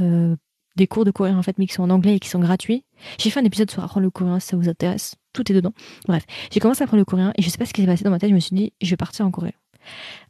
euh, 0.00 0.36
des 0.76 0.86
cours 0.86 1.04
de 1.04 1.10
coréen 1.10 1.38
en 1.38 1.42
fait, 1.42 1.56
sont 1.70 1.82
en 1.82 1.90
anglais 1.90 2.16
et 2.16 2.20
qui 2.20 2.28
sont 2.28 2.38
gratuits. 2.38 2.84
J'ai 3.18 3.30
fait 3.30 3.40
un 3.40 3.44
épisode 3.44 3.70
sur 3.70 3.82
apprendre 3.82 4.04
le 4.04 4.10
coréen 4.10 4.40
si 4.40 4.48
ça 4.48 4.56
vous 4.56 4.68
intéresse. 4.68 5.14
Tout 5.32 5.50
est 5.50 5.54
dedans. 5.54 5.72
Bref, 6.06 6.24
j'ai 6.50 6.60
commencé 6.60 6.82
à 6.82 6.84
apprendre 6.84 7.00
le 7.00 7.04
coréen 7.04 7.32
et 7.36 7.42
je 7.42 7.48
sais 7.48 7.58
pas 7.58 7.66
ce 7.66 7.72
qui 7.72 7.80
s'est 7.80 7.86
passé 7.86 8.04
dans 8.04 8.10
ma 8.10 8.18
tête. 8.18 8.30
Je 8.30 8.34
me 8.34 8.40
suis 8.40 8.56
dit, 8.56 8.72
je 8.80 8.90
vais 8.90 8.96
partir 8.96 9.26
en 9.26 9.30
Corée. 9.30 9.54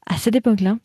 À 0.07 0.16
cette 0.16 0.37
époque-là, 0.37 0.79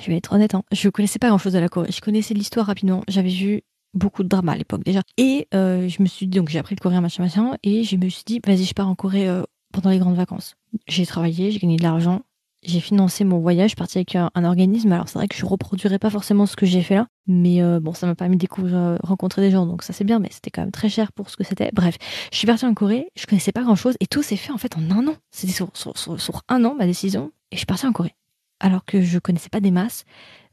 je 0.00 0.08
vais 0.08 0.16
être 0.16 0.32
honnête, 0.32 0.54
hein, 0.54 0.62
je 0.72 0.88
connaissais 0.88 1.18
pas 1.18 1.28
grand-chose 1.28 1.52
de 1.52 1.58
la 1.58 1.68
Corée. 1.68 1.90
Je 1.90 2.00
connaissais 2.00 2.34
l'histoire 2.34 2.66
rapidement. 2.66 3.02
J'avais 3.08 3.30
vu 3.30 3.62
beaucoup 3.94 4.22
de 4.22 4.28
dramas 4.28 4.52
à 4.52 4.56
l'époque 4.56 4.84
déjà. 4.84 5.02
Et 5.16 5.48
euh, 5.54 5.88
je 5.88 6.02
me 6.02 6.06
suis 6.06 6.26
dit, 6.26 6.38
donc 6.38 6.48
j'ai 6.48 6.58
appris 6.58 6.74
le 6.74 6.80
coréen, 6.80 7.00
machin, 7.00 7.22
machin. 7.22 7.56
Et 7.62 7.84
je 7.84 7.96
me 7.96 8.08
suis 8.08 8.24
dit, 8.24 8.40
vas-y, 8.46 8.64
je 8.64 8.74
pars 8.74 8.88
en 8.88 8.94
Corée 8.94 9.28
euh, 9.28 9.42
pendant 9.72 9.90
les 9.90 9.98
grandes 9.98 10.16
vacances. 10.16 10.54
J'ai 10.86 11.06
travaillé, 11.06 11.50
j'ai 11.50 11.58
gagné 11.58 11.76
de 11.76 11.82
l'argent 11.82 12.22
j'ai 12.62 12.80
financé 12.80 13.24
mon 13.24 13.38
voyage, 13.38 13.74
je 13.78 13.82
avec 13.82 14.16
un, 14.16 14.30
organisme. 14.44 14.92
Alors 14.92 15.08
c'est 15.08 15.18
vrai 15.18 15.28
que 15.28 15.36
je 15.36 15.44
reproduirais 15.44 15.98
pas 15.98 16.10
forcément 16.10 16.46
ce 16.46 16.56
que 16.56 16.66
j'ai 16.66 16.82
fait 16.82 16.96
là, 16.96 17.06
mais 17.26 17.62
euh, 17.62 17.80
bon, 17.80 17.94
ça 17.94 18.06
m'a 18.06 18.14
permis 18.14 18.36
de 18.36 18.40
découvrir, 18.40 18.76
euh, 18.76 18.96
rencontrer 19.02 19.42
des 19.42 19.50
gens, 19.50 19.66
donc 19.66 19.82
ça 19.82 19.92
c'est 19.92 20.04
bien, 20.04 20.18
mais 20.18 20.28
c'était 20.30 20.50
quand 20.50 20.62
même 20.62 20.72
très 20.72 20.88
cher 20.88 21.12
pour 21.12 21.30
ce 21.30 21.36
que 21.36 21.44
c'était. 21.44 21.70
Bref, 21.72 21.96
je 22.32 22.38
suis 22.38 22.46
partie 22.46 22.66
en 22.66 22.74
Corée, 22.74 23.10
je 23.16 23.26
connaissais 23.26 23.52
pas 23.52 23.62
grand 23.62 23.76
chose, 23.76 23.96
et 24.00 24.06
tout 24.06 24.22
s'est 24.22 24.36
fait 24.36 24.52
en 24.52 24.58
fait 24.58 24.76
en 24.76 24.90
un 24.90 25.06
an. 25.06 25.14
C'était 25.30 25.52
sur, 25.52 25.70
sur, 25.74 25.96
sur, 25.96 26.42
un 26.48 26.64
an 26.64 26.74
ma 26.76 26.86
décision, 26.86 27.30
et 27.50 27.56
je 27.56 27.58
suis 27.58 27.66
partie 27.66 27.86
en 27.86 27.92
Corée. 27.92 28.14
Alors 28.60 28.84
que 28.84 29.02
je 29.02 29.18
connaissais 29.18 29.50
pas 29.50 29.60
des 29.60 29.70
masses, 29.70 30.04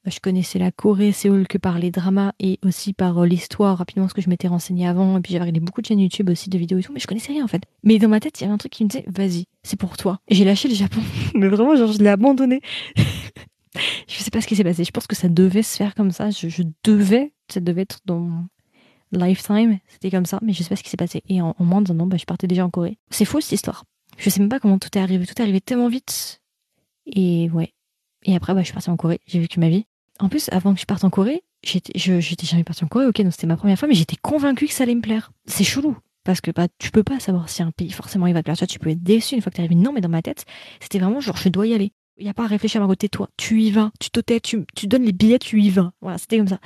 je 0.06 0.20
connaissais 0.20 0.60
la 0.60 0.72
Corée, 0.72 1.12
Séoul 1.12 1.48
que 1.48 1.58
par 1.58 1.80
les 1.80 1.92
dramas 1.92 2.34
et 2.40 2.60
aussi 2.64 2.94
par 2.94 3.24
euh, 3.24 3.26
l'histoire 3.26 3.78
rapidement, 3.78 4.06
parce 4.06 4.14
que 4.14 4.22
je 4.22 4.30
m'étais 4.30 4.48
renseignée 4.48 4.88
avant. 4.88 5.18
Et 5.18 5.22
puis 5.22 5.34
j'avais 5.34 5.44
regardé 5.44 5.60
beaucoup 5.60 5.82
de 5.82 5.88
chaînes 5.88 6.00
YouTube 6.00 6.30
aussi, 6.30 6.50
de 6.50 6.58
vidéos 6.58 6.80
et 6.80 6.84
tout, 6.84 6.94
mais 6.94 7.00
je 7.00 7.08
connaissais 7.08 7.34
rien 7.34 7.44
en 7.44 7.48
fait. 7.48 7.64
Mais 7.84 7.98
dans 8.00 8.10
ma 8.10 8.20
tête, 8.20 8.40
il 8.40 8.44
y 8.44 8.46
avait 8.46 8.54
un 8.54 8.58
truc 8.58 8.72
qui 8.72 8.84
me 8.84 8.90
disait, 8.90 9.06
vas-y, 9.08 9.46
c'est 9.64 9.80
pour 9.80 9.98
toi. 9.98 10.20
J'ai 10.30 10.46
lâché 10.46 10.68
le 10.68 10.76
Japon, 10.76 11.02
mais 11.36 11.48
vraiment, 11.48 11.76
genre, 11.76 11.92
je 11.92 12.00
l'ai 12.00 12.10
abandonné. 12.10 12.62
je 14.08 14.16
sais 14.16 14.32
pas 14.32 14.42
ce 14.42 14.48
qui 14.48 14.56
s'est 14.56 14.64
passé. 14.64 14.84
Je 14.84 14.92
pense 14.92 15.08
que 15.08 15.16
ça 15.16 15.30
devait 15.30 15.64
se 15.64 15.76
faire 15.76 15.96
comme 15.96 16.12
ça. 16.12 16.30
Je, 16.30 16.64
devais, 16.84 17.34
ça 17.48 17.60
devait 17.60 17.82
être 17.82 18.00
dans 18.06 18.46
lifetime. 19.12 19.80
C'était 19.88 20.12
comme 20.12 20.26
ça, 20.26 20.40
mais 20.42 20.54
je 20.54 20.64
sais 20.64 20.70
pas 20.70 20.76
ce 20.76 20.84
qui 20.84 20.90
s'est 20.90 20.98
passé. 20.98 21.24
Et 21.28 21.42
en, 21.42 21.56
moins 21.60 21.82
d'un 21.82 22.00
an, 22.00 22.08
bah, 22.08 22.18
je 22.18 22.26
partais 22.26 22.48
déjà 22.48 22.66
en 22.66 22.70
Corée. 22.70 22.98
C'est 23.10 23.26
faux 23.26 23.42
cette 23.42 23.54
histoire. 23.54 23.86
Je 24.18 24.30
sais 24.30 24.40
même 24.40 24.50
pas 24.50 24.60
comment 24.60 24.80
tout 24.80 24.90
est 24.96 25.02
arrivé. 25.02 25.26
Tout 25.26 25.34
est 25.38 25.42
arrivé 25.42 25.62
tellement 25.62 25.90
vite. 25.90 26.42
Et 27.06 27.50
ouais. 27.52 27.74
Et 28.24 28.36
après, 28.36 28.54
bah, 28.54 28.62
je 28.62 28.66
suis 28.66 28.74
partie 28.74 28.90
en 28.90 28.98
Corée. 28.98 29.22
J'ai 29.28 29.40
vécu 29.40 29.60
ma 29.60 29.70
vie. 29.70 29.86
En 30.20 30.30
plus, 30.30 30.50
avant 30.52 30.74
que 30.74 30.80
je 30.80 30.86
parte 30.86 31.04
en 31.04 31.10
Corée, 31.10 31.44
j'étais, 31.64 31.98
jamais 31.98 32.64
partie 32.64 32.84
en 32.84 32.88
Corée, 32.88 33.08
ok, 33.08 33.22
donc 33.22 33.34
c'était 33.34 33.48
ma 33.48 33.58
première 33.58 33.78
fois, 33.78 33.88
mais 33.88 33.96
j'étais 33.96 34.16
convaincue 34.16 34.68
que 34.68 34.74
ça 34.74 34.84
allait 34.84 34.96
me 34.96 35.02
plaire. 35.02 35.32
C'est 35.46 35.64
chelou. 35.64 35.98
Parce 36.24 36.42
que 36.42 36.50
bah, 36.52 36.68
tu 36.80 36.90
peux 36.90 37.04
pas 37.04 37.20
savoir 37.20 37.50
si 37.50 37.62
un 37.62 37.72
pays 37.72 37.92
forcément 37.92 38.26
il 38.26 38.34
va 38.34 38.42
te 38.42 38.46
plaire. 38.46 38.68
Tu, 38.68 38.80
peux 38.80 38.90
être 38.90 39.04
déçu 39.04 39.36
une 39.36 39.42
fois 39.42 39.52
que 39.52 39.58
tu 39.58 39.62
arrives. 39.62 39.78
Non, 39.78 39.94
mais 39.94 40.02
dans 40.02 40.10
ma 40.10 40.24
tête, 40.24 40.46
c'était 40.82 40.98
vraiment 40.98 41.20
genre 41.20 41.38
je 41.38 41.50
dois 41.50 41.68
y 41.68 41.74
aller. 41.74 41.92
Il 42.18 42.24
n'y 42.24 42.30
a 42.30 42.34
pas 42.34 42.46
à 42.46 42.48
réfléchir 42.48 42.82
à 42.82 42.88
côté 42.88 43.10
toi. 43.10 43.30
Tu 43.38 43.62
y 43.62 43.72
vas, 43.72 43.92
tu 44.00 44.10
t'ôtais, 44.10 44.40
tu, 44.40 44.66
tu 44.76 44.88
donnes 44.88 45.04
les 45.04 45.12
billets, 45.12 45.38
tu 45.38 45.62
y 45.62 45.70
vas. 45.70 45.92
Voilà, 46.02 46.18
c'était 46.18 46.38
comme 46.38 46.48
ça. 46.48 46.60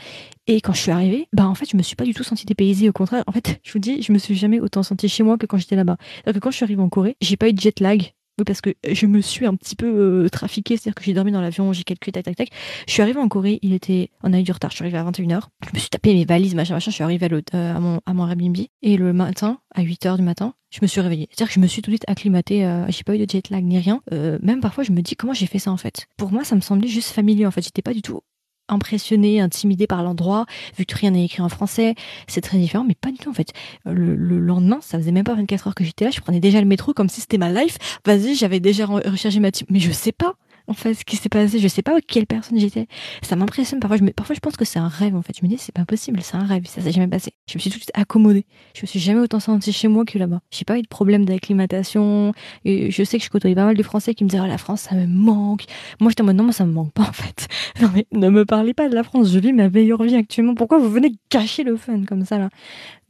Et 0.48 0.62
quand 0.62 0.74
je 0.74 0.80
suis 0.80 0.92
arrivée, 0.92 1.28
bah 1.34 1.48
en 1.48 1.56
fait, 1.56 1.68
je 1.70 1.76
me 1.76 1.82
suis 1.82 1.96
pas 1.96 2.06
du 2.06 2.14
tout 2.14 2.24
sentie 2.24 2.46
dépaysée. 2.46 2.88
Au 2.88 2.94
contraire, 2.94 3.24
en 3.28 3.32
fait, 3.32 3.60
je 3.64 3.74
vous 3.74 3.80
dis, 3.80 4.02
je 4.02 4.14
me 4.14 4.18
suis 4.18 4.36
jamais 4.36 4.60
autant 4.60 4.84
sentie 4.84 5.10
chez 5.10 5.24
moi 5.24 5.38
que 5.38 5.46
quand 5.46 5.58
j'étais 5.58 5.76
là-bas. 5.76 5.98
que 6.26 6.40
quand 6.40 6.52
je 6.52 6.56
suis 6.56 6.64
arrivée 6.64 6.82
en 6.82 6.90
Corée, 6.90 7.18
j'ai 7.20 7.36
pas 7.36 7.50
eu 7.50 7.54
de 7.54 7.60
jet 7.60 7.80
lag 7.82 8.14
parce 8.44 8.62
que 8.62 8.74
je 8.90 9.06
me 9.06 9.22
suis 9.22 9.46
un 9.46 9.56
petit 9.56 9.76
peu 9.76 9.88
euh, 9.88 10.30
trafiquée, 10.30 10.78
c'est-à-dire 10.78 10.96
que 10.96 11.04
j'ai 11.04 11.14
dormi 11.14 11.32
dans 11.32 11.42
l'avion, 11.42 11.74
j'ai 11.74 11.84
calculé 11.84 12.12
tac 12.12 12.24
tac 12.24 12.36
tac. 12.36 12.50
Je 12.88 12.94
suis 12.94 13.02
arrivée 13.02 13.20
en 13.20 13.28
Corée, 13.28 13.60
il 13.62 13.74
était, 13.74 14.10
on 14.24 14.34
a 14.34 14.40
eu 14.40 14.44
du 14.44 14.52
retard, 14.52 14.72
je 14.72 14.78
suis 14.78 14.84
arrivée 14.84 14.98
à 14.98 15.04
21h. 15.04 15.42
Je 15.66 15.70
me 15.74 15.80
suis 15.80 15.90
tapé 15.90 16.14
mes 16.14 16.26
valises, 16.26 16.56
machin, 16.56 16.74
machin, 16.76 16.92
je 16.92 16.96
suis 16.96 17.04
arrivée 17.04 17.28
à, 17.28 17.56
euh, 17.56 17.76
à, 17.76 17.80
mon, 17.80 18.02
à 18.06 18.14
mon 18.14 18.28
Airbnb. 18.28 18.58
Et 18.82 18.98
le 18.98 19.14
matin, 19.14 19.60
à 19.74 19.84
8h 19.84 20.18
du 20.18 20.24
matin, 20.24 20.54
je 20.70 20.80
me 20.82 20.88
suis 20.88 21.02
réveillée. 21.02 21.28
C'est-à-dire 21.32 21.48
que 21.48 21.54
je 21.56 21.60
me 21.60 21.68
suis 21.68 21.82
tout 21.82 21.90
de 21.90 21.96
suite 21.96 22.06
acclimatée, 22.08 22.66
euh, 22.66 22.86
j'ai 22.90 23.04
pas 23.04 23.16
eu 23.16 23.26
de 23.26 23.30
jet 23.30 23.50
lag 23.50 23.64
ni 23.64 23.80
rien. 23.80 24.02
même 24.12 24.62
parfois, 24.62 24.84
je 24.84 24.92
me 24.92 25.02
dis 25.02 25.16
comment 25.16 25.34
j'ai 25.34 25.48
fait 25.48 25.60
ça 25.60 25.72
en 25.72 25.78
fait? 25.78 26.08
Pour 26.18 26.32
moi, 26.32 26.44
ça 26.44 26.56
me 26.56 26.62
semblait 26.62 26.88
juste 26.88 27.10
familier 27.10 27.46
en 27.46 27.52
fait. 27.52 27.62
J'étais 27.62 27.82
pas 27.82 27.94
du 27.94 28.02
tout 28.02 28.22
impressionné, 28.70 29.42
intimidé 29.42 29.88
par 29.88 30.04
l'endroit, 30.04 30.46
vu 30.78 30.86
que 30.86 30.96
rien 30.96 31.12
n'est 31.12 31.26
écrit 31.26 31.42
en 31.42 31.50
français, 31.50 31.96
c'est 32.28 32.42
très 32.42 32.58
différent, 32.58 32.86
mais 32.88 32.96
pas 32.96 33.12
du 33.12 33.18
tout 33.18 33.30
en 33.30 33.34
fait. 33.34 33.52
Le, 33.86 34.16
lendemain, 34.40 34.80
ça 34.82 34.98
faisait 34.98 35.12
même 35.12 35.24
pas 35.24 35.36
24 35.36 35.68
heures 35.68 35.76
que 35.76 35.84
j'étais 35.84 36.06
là, 36.06 36.12
je 36.12 36.22
prenais 36.22 36.40
déjà 36.40 36.60
le 36.60 36.68
métro 36.68 36.94
comme 36.94 37.10
si 37.10 37.22
c'était 37.22 37.38
ma 37.38 37.52
life. 37.52 37.78
Vas-y, 38.06 38.36
j'avais 38.36 38.60
déjà 38.60 38.86
rechargé 38.86 39.40
ma 39.40 39.52
team, 39.52 39.68
mais 39.70 39.80
je 39.80 39.92
sais 39.92 40.12
pas 40.12 40.36
en 40.70 40.74
fait 40.74 40.94
ce 40.94 41.04
qui 41.04 41.18
s'est 41.18 41.30
passé. 41.30 41.60
Je 41.60 41.68
sais 41.68 41.82
pas 41.82 42.00
quelle 42.02 42.28
personne 42.28 42.58
j'étais. 42.60 42.88
Ça 43.22 43.36
m'impressionne. 43.36 43.80
Parfois 43.80 43.98
je, 43.98 44.06
parfois, 44.12 44.36
je 44.36 44.40
pense 44.40 44.56
que 44.56 44.66
c'est 44.66 44.80
un 44.80 44.88
rêve, 44.88 45.16
en 45.16 45.22
fait. 45.22 45.34
Je 45.38 45.44
me 45.44 45.50
dis, 45.50 45.58
c'est 45.58 45.74
pas 45.74 45.86
possible, 45.86 46.22
c'est 46.22 46.36
un 46.36 46.46
rêve. 46.46 46.66
Ça 46.68 46.82
s'est 46.82 46.92
jamais 46.92 47.08
passé. 47.08 47.34
Je 47.50 47.56
me 47.56 47.60
suis 47.60 47.70
tout 47.70 47.78
de 47.78 47.82
suite 47.82 47.92
accommodée. 47.96 48.46
Je 48.76 48.84
me 48.84 48.88
suis 48.88 49.00
jamais 49.00 49.20
autant 49.20 49.40
sentie 49.40 49.74
chez 49.74 49.88
moi 49.88 50.06
que 50.06 50.18
là-bas. 50.18 50.42
J'ai 50.52 50.66
pas 50.66 50.78
eu 50.78 50.82
de 50.82 50.88
problème 50.88 51.26
d'acclimatation. 51.26 52.34
Je 52.66 53.04
sais 53.04 53.18
que 53.18 53.24
je 53.24 53.30
côtoyais 53.30 53.56
pas 53.56 53.66
mal 53.66 53.76
de 53.76 53.84
Français 53.84 54.14
qui 54.14 54.24
me 54.24 54.30
disaient, 54.30 54.42
oh, 54.44 54.48
la 54.48 54.58
France, 54.58 54.82
ça 54.82 54.96
me 54.96 55.08
manque. 55.08 55.66
Moi, 56.00 56.12
j'étais 56.12 56.22
en 56.22 56.26
mode, 56.26 56.36
non, 56.36 56.44
moi, 56.44 56.54
ça 56.54 56.66
me 56.66 56.72
manque 56.72 56.94
pas, 56.94 57.04
en 57.04 57.14
fait. 57.14 57.48
Non, 57.82 57.90
mais 57.94 58.06
ne 58.12 58.30
me 58.30 58.46
parlez 58.46 58.74
pas 58.74 58.90
de 58.90 58.96
la 58.96 59.04
France. 59.04 59.32
Je 59.32 59.40
vis 59.40 59.54
ma 59.54 59.70
meilleure 59.70 60.04
vie 60.04 60.16
actuellement. 60.16 60.54
Pourquoi 60.54 60.80
vous 60.80 60.90
venez 60.90 61.14
cacher 61.30 61.64
le 61.64 61.78
fun 61.78 62.04
comme 62.04 62.26
ça, 62.26 62.38
là? 62.38 62.50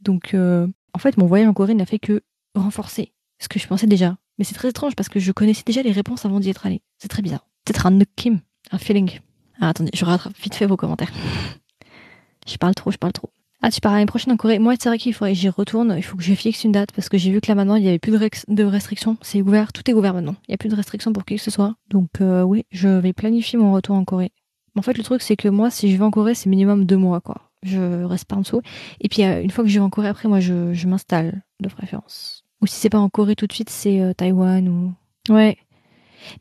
Donc, 0.00 0.32
euh, 0.32 0.68
en 0.94 0.98
fait, 0.98 1.16
mon 1.16 1.26
voyage 1.26 1.48
en 1.48 1.52
Corée 1.52 1.74
n'a 1.74 1.86
fait 1.86 1.98
que 1.98 2.22
renforcer 2.54 3.12
ce 3.40 3.48
que 3.48 3.58
je 3.58 3.66
pensais 3.66 3.88
déjà. 3.88 4.16
Mais 4.38 4.44
c'est 4.44 4.54
très 4.54 4.68
étrange 4.68 4.94
parce 4.94 5.08
que 5.08 5.18
je 5.18 5.32
connaissais 5.32 5.64
déjà 5.66 5.82
les 5.82 5.92
réponses 5.92 6.24
avant 6.24 6.40
d'y 6.40 6.50
être 6.50 6.66
allé. 6.66 6.82
C'est 6.98 7.08
très 7.08 7.22
bizarre. 7.22 7.49
Peut-être 7.70 7.86
un 7.86 8.00
Kim, 8.16 8.40
un 8.72 8.78
feeling. 8.78 9.20
Ah, 9.60 9.68
attendez, 9.68 9.92
je 9.94 10.04
rattrape 10.04 10.36
vite 10.42 10.56
fait 10.56 10.66
vos 10.66 10.76
commentaires. 10.76 11.12
je 12.48 12.56
parle 12.56 12.74
trop, 12.74 12.90
je 12.90 12.96
parle 12.96 13.12
trop. 13.12 13.30
Ah, 13.62 13.70
tu 13.70 13.80
pars 13.80 13.92
l'année 13.92 14.06
prochaine 14.06 14.32
en 14.32 14.36
Corée. 14.36 14.58
Moi, 14.58 14.74
c'est 14.76 14.88
vrai 14.88 14.98
qu'il 14.98 15.14
faudrait 15.14 15.34
que 15.34 15.38
j'y 15.38 15.48
retourne. 15.48 15.94
Il 15.96 16.02
faut 16.02 16.16
que 16.16 16.22
je 16.24 16.34
fixe 16.34 16.64
une 16.64 16.72
date 16.72 16.90
parce 16.90 17.08
que 17.08 17.16
j'ai 17.16 17.30
vu 17.30 17.40
que 17.40 17.46
là 17.46 17.54
maintenant, 17.54 17.76
il 17.76 17.82
n'y 17.82 17.88
avait 17.88 18.00
plus 18.00 18.10
de, 18.10 18.64
restrictions. 18.64 19.16
C'est 19.22 19.40
ouvert, 19.40 19.72
tout 19.72 19.88
est 19.88 19.94
ouvert 19.94 20.14
maintenant. 20.14 20.34
Il 20.48 20.50
n'y 20.50 20.54
a 20.54 20.58
plus 20.58 20.68
de 20.68 20.74
restrictions 20.74 21.12
pour 21.12 21.24
qui 21.24 21.36
que 21.36 21.42
ce 21.42 21.52
soit. 21.52 21.76
Donc, 21.88 22.08
euh, 22.20 22.42
oui, 22.42 22.64
je 22.72 22.88
vais 22.88 23.12
planifier 23.12 23.56
mon 23.56 23.72
retour 23.72 23.94
en 23.94 24.04
Corée. 24.04 24.32
En 24.76 24.82
fait, 24.82 24.98
le 24.98 25.04
truc, 25.04 25.22
c'est 25.22 25.36
que 25.36 25.46
moi, 25.46 25.70
si 25.70 25.92
je 25.92 25.96
vais 25.96 26.04
en 26.04 26.10
Corée, 26.10 26.34
c'est 26.34 26.50
minimum 26.50 26.86
deux 26.86 26.96
mois, 26.96 27.20
quoi. 27.20 27.52
Je 27.62 28.02
reste 28.02 28.24
pas 28.24 28.34
en 28.34 28.40
dessous. 28.40 28.62
Et 29.00 29.08
puis, 29.08 29.22
euh, 29.22 29.40
une 29.40 29.50
fois 29.50 29.62
que 29.62 29.70
je 29.70 29.78
vais 29.78 29.84
en 29.84 29.90
Corée, 29.90 30.08
après, 30.08 30.28
moi, 30.28 30.40
je, 30.40 30.74
je 30.74 30.88
m'installe 30.88 31.44
de 31.60 31.68
préférence. 31.68 32.44
Ou 32.62 32.66
si 32.66 32.74
c'est 32.74 32.90
pas 32.90 32.98
en 32.98 33.08
Corée 33.08 33.36
tout 33.36 33.46
de 33.46 33.52
suite, 33.52 33.70
c'est 33.70 34.00
euh, 34.00 34.12
Taïwan 34.12 34.68
ou. 34.68 35.32
Ouais. 35.32 35.56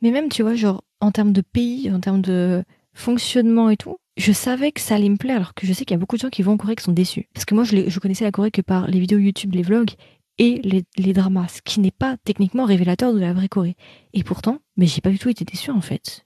Mais 0.01 0.09
même, 0.09 0.29
tu 0.29 0.41
vois, 0.41 0.55
genre, 0.55 0.83
en 1.01 1.11
termes 1.11 1.33
de 1.33 1.41
pays, 1.41 1.91
en 1.91 1.99
termes 1.99 2.21
de 2.21 2.63
fonctionnement 2.93 3.69
et 3.69 3.77
tout, 3.77 3.97
je 4.17 4.31
savais 4.31 4.71
que 4.71 4.81
ça 4.81 4.95
allait 4.95 5.09
me 5.09 5.17
plaire, 5.17 5.37
alors 5.37 5.53
que 5.53 5.65
je 5.65 5.73
sais 5.73 5.85
qu'il 5.85 5.95
y 5.95 5.97
a 5.97 5.99
beaucoup 5.99 6.17
de 6.17 6.21
gens 6.21 6.29
qui 6.29 6.41
vont 6.41 6.53
en 6.53 6.57
Corée 6.57 6.75
qui 6.75 6.83
sont 6.83 6.91
déçus. 6.91 7.29
Parce 7.33 7.45
que 7.45 7.55
moi, 7.55 7.63
je, 7.63 7.89
je 7.89 7.99
connaissais 7.99 8.25
la 8.25 8.31
Corée 8.31 8.51
que 8.51 8.61
par 8.61 8.87
les 8.87 8.99
vidéos 8.99 9.19
YouTube, 9.19 9.53
les 9.53 9.61
vlogs 9.61 9.91
et 10.39 10.61
les, 10.97 11.13
dramas, 11.13 11.47
ce 11.49 11.61
qui 11.61 11.81
n'est 11.81 11.91
pas 11.91 12.15
techniquement 12.23 12.65
révélateur 12.65 13.13
de 13.13 13.19
la 13.19 13.33
vraie 13.33 13.49
Corée. 13.49 13.75
Et 14.13 14.23
pourtant, 14.23 14.59
mais 14.77 14.87
j'ai 14.87 15.01
pas 15.01 15.09
du 15.09 15.19
tout 15.19 15.29
été 15.29 15.45
déçue 15.45 15.71
en 15.71 15.81
fait. 15.81 16.25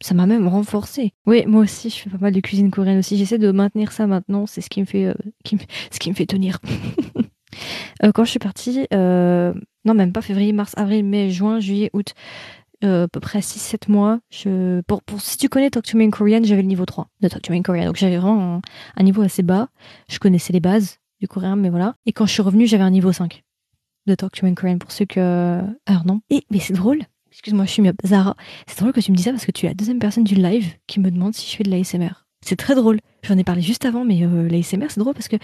Ça 0.00 0.14
m'a 0.14 0.26
même 0.26 0.48
renforcé. 0.48 1.12
Oui, 1.26 1.44
moi 1.46 1.62
aussi, 1.62 1.88
je 1.90 1.96
fais 1.96 2.10
pas 2.10 2.18
mal 2.18 2.32
de 2.32 2.40
cuisine 2.40 2.70
coréenne 2.70 2.98
aussi. 2.98 3.16
J'essaie 3.16 3.38
de 3.38 3.52
maintenir 3.52 3.92
ça 3.92 4.06
maintenant. 4.06 4.46
C'est 4.46 4.60
ce 4.60 4.68
qui 4.68 4.80
me 4.80 4.86
fait, 4.86 5.06
euh, 5.06 5.14
ce 5.90 5.98
qui 5.98 6.10
me 6.10 6.14
fait 6.14 6.26
tenir. 6.26 6.58
euh, 8.02 8.12
quand 8.12 8.24
je 8.24 8.30
suis 8.30 8.38
partie, 8.38 8.86
euh, 8.92 9.54
non 9.84 9.94
même 9.94 10.12
pas 10.12 10.22
février, 10.22 10.52
mars, 10.52 10.72
avril, 10.76 11.04
mai, 11.04 11.30
juin, 11.30 11.60
juillet, 11.60 11.90
août 11.92 12.14
euh, 12.82 13.04
à 13.04 13.08
peu 13.08 13.20
près 13.20 13.40
6-7 13.40 13.90
mois. 13.90 14.20
Pour, 14.86 15.02
si 15.18 15.36
tu 15.36 15.48
connais 15.48 15.70
Talk 15.70 15.84
to 15.84 15.96
Me 15.96 16.04
in 16.04 16.10
Korean, 16.10 16.40
j'avais 16.42 16.62
le 16.62 16.68
niveau 16.68 16.84
3 16.84 17.08
de 17.20 17.28
Talk 17.28 17.42
to 17.42 17.52
Me 17.52 17.58
in 17.58 17.62
Korean. 17.62 17.86
Donc 17.86 17.96
j'avais 17.96 18.18
vraiment 18.18 18.60
un, 18.96 19.02
niveau 19.02 19.22
assez 19.22 19.42
bas. 19.42 19.68
Je 20.08 20.18
connaissais 20.18 20.52
les 20.52 20.60
bases 20.60 20.98
du 21.20 21.28
coréen, 21.28 21.56
mais 21.56 21.70
voilà. 21.70 21.94
Et 22.06 22.12
quand 22.12 22.26
je 22.26 22.32
suis 22.32 22.42
revenue, 22.42 22.66
j'avais 22.66 22.84
un 22.84 22.90
niveau 22.90 23.12
5 23.12 23.42
de 24.06 24.14
Talk 24.14 24.32
to 24.32 24.46
Me 24.46 24.52
in 24.52 24.54
Korean 24.54 24.78
pour 24.78 24.92
ceux 24.92 25.04
que... 25.06 25.60
Alors 25.86 26.06
non. 26.06 26.20
Et, 26.30 26.44
mais 26.50 26.58
c'est 26.58 26.74
drôle. 26.74 27.02
Excuse-moi, 27.30 27.64
je 27.64 27.70
suis 27.70 27.82
myope. 27.82 27.96
Zara, 28.06 28.36
c'est 28.66 28.78
drôle 28.78 28.92
que 28.92 29.00
tu 29.00 29.10
me 29.10 29.16
dis 29.16 29.24
ça 29.24 29.32
parce 29.32 29.44
que 29.44 29.52
tu 29.52 29.66
es 29.66 29.68
la 29.68 29.74
deuxième 29.74 29.98
personne 29.98 30.24
du 30.24 30.36
live 30.36 30.74
qui 30.86 31.00
me 31.00 31.10
demande 31.10 31.34
si 31.34 31.50
je 31.50 31.56
fais 31.56 31.64
de 31.64 31.70
l'ASMR. 31.70 32.23
C'est 32.44 32.56
très 32.56 32.74
drôle. 32.74 32.98
J'en 33.22 33.38
ai 33.38 33.44
parlé 33.44 33.62
juste 33.62 33.86
avant, 33.86 34.04
mais 34.04 34.22
euh, 34.22 34.48
l'ASMR, 34.48 34.86
c'est 34.90 35.00
drôle 35.00 35.14
parce 35.14 35.28
que 35.28 35.36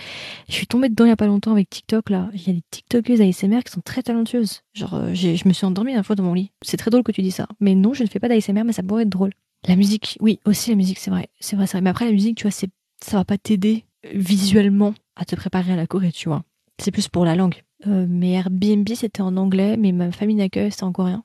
je 0.49 0.53
suis 0.53 0.67
tombée 0.67 0.91
dedans 0.91 1.07
il 1.07 1.09
y 1.09 1.13
a 1.13 1.17
pas 1.17 1.27
longtemps 1.27 1.53
avec 1.53 1.71
TikTok, 1.71 2.11
là. 2.11 2.29
Il 2.35 2.47
y 2.47 2.51
a 2.51 2.53
des 2.53 2.63
TikTokeuses 2.71 3.23
ASMR 3.23 3.63
qui 3.65 3.73
sont 3.73 3.81
très 3.81 4.03
talentueuses. 4.03 4.63
Genre, 4.75 4.95
euh, 4.95 5.15
je 5.15 5.49
me 5.49 5.53
suis 5.55 5.65
endormie 5.65 5.95
la 5.95 6.03
fois 6.03 6.15
dans 6.15 6.25
mon 6.25 6.35
lit. 6.35 6.51
C'est 6.63 6.77
très 6.77 6.91
drôle 6.91 7.03
que 7.03 7.13
tu 7.13 7.23
dis 7.23 7.31
ça. 7.31 7.47
Mais 7.59 7.75
non, 7.75 7.95
je 7.95 8.03
ne 8.03 8.09
fais 8.09 8.19
pas 8.19 8.29
d'ASMR, 8.29 8.65
mais 8.65 8.73
ça 8.73 8.83
pourrait 8.83 9.05
être 9.05 9.09
drôle. 9.09 9.33
La 9.67 9.77
musique, 9.77 10.19
oui, 10.21 10.41
aussi 10.45 10.71
la 10.71 10.77
musique, 10.77 10.99
c'est 10.99 11.11
vrai. 11.11 11.29
C'est 11.41 11.57
vrai, 11.57 11.67
c'est 11.67 11.79
vrai. 11.79 11.83
Mais 11.83 11.91
après, 11.91 12.05
la 12.05 12.13
musique, 12.13 12.37
tu 12.37 12.43
vois, 12.43 12.51
c'est, 12.51 12.71
ça 13.03 13.17
va 13.17 13.25
pas 13.25 13.39
t'aider 13.39 13.85
visuellement 14.15 14.95
à 15.17 15.25
te 15.25 15.37
préparer 15.37 15.73
à 15.73 15.77
la 15.77 15.87
Corée, 15.87 16.13
tu 16.13 16.29
vois. 16.29 16.43
C'est 16.79 16.91
plus 16.91 17.09
pour 17.09 17.25
la 17.25 17.35
langue. 17.35 17.63
Euh, 17.87 18.07
mais 18.09 18.33
Airbnb, 18.33 18.89
c'était 18.95 19.23
en 19.23 19.37
anglais, 19.37 19.77
mais 19.77 19.93
ma 19.93 20.13
famille 20.13 20.37
d'accueil, 20.37 20.71
c'était 20.71 20.85
en 20.85 20.93
coréen. 20.93 21.25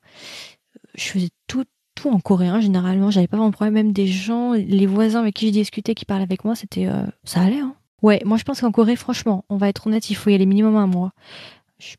Je 0.95 1.03
faisais 1.03 1.29
tout 1.47 1.65
en 2.11 2.19
coréen 2.19 2.59
généralement. 2.59 3.11
J'avais 3.11 3.27
pas 3.27 3.37
vraiment 3.37 3.49
de 3.49 3.55
problème. 3.55 3.73
Même 3.73 3.91
des 3.91 4.07
gens, 4.07 4.53
les 4.53 4.85
voisins 4.85 5.21
avec 5.21 5.35
qui 5.35 5.47
je 5.47 5.51
discutais, 5.53 5.95
qui 5.95 6.05
parlaient 6.05 6.23
avec 6.23 6.45
moi, 6.45 6.55
c'était, 6.55 6.87
euh, 6.87 7.05
ça 7.23 7.41
allait. 7.41 7.59
Hein. 7.59 7.75
Ouais, 8.01 8.21
moi 8.25 8.37
je 8.37 8.43
pense 8.43 8.61
qu'en 8.61 8.71
Corée, 8.71 8.95
franchement, 8.95 9.45
on 9.49 9.57
va 9.57 9.69
être 9.69 9.87
honnête, 9.87 10.09
il 10.09 10.15
faut 10.15 10.29
y 10.29 10.35
aller 10.35 10.45
minimum 10.45 10.75
un 10.75 10.87
mois. 10.87 11.11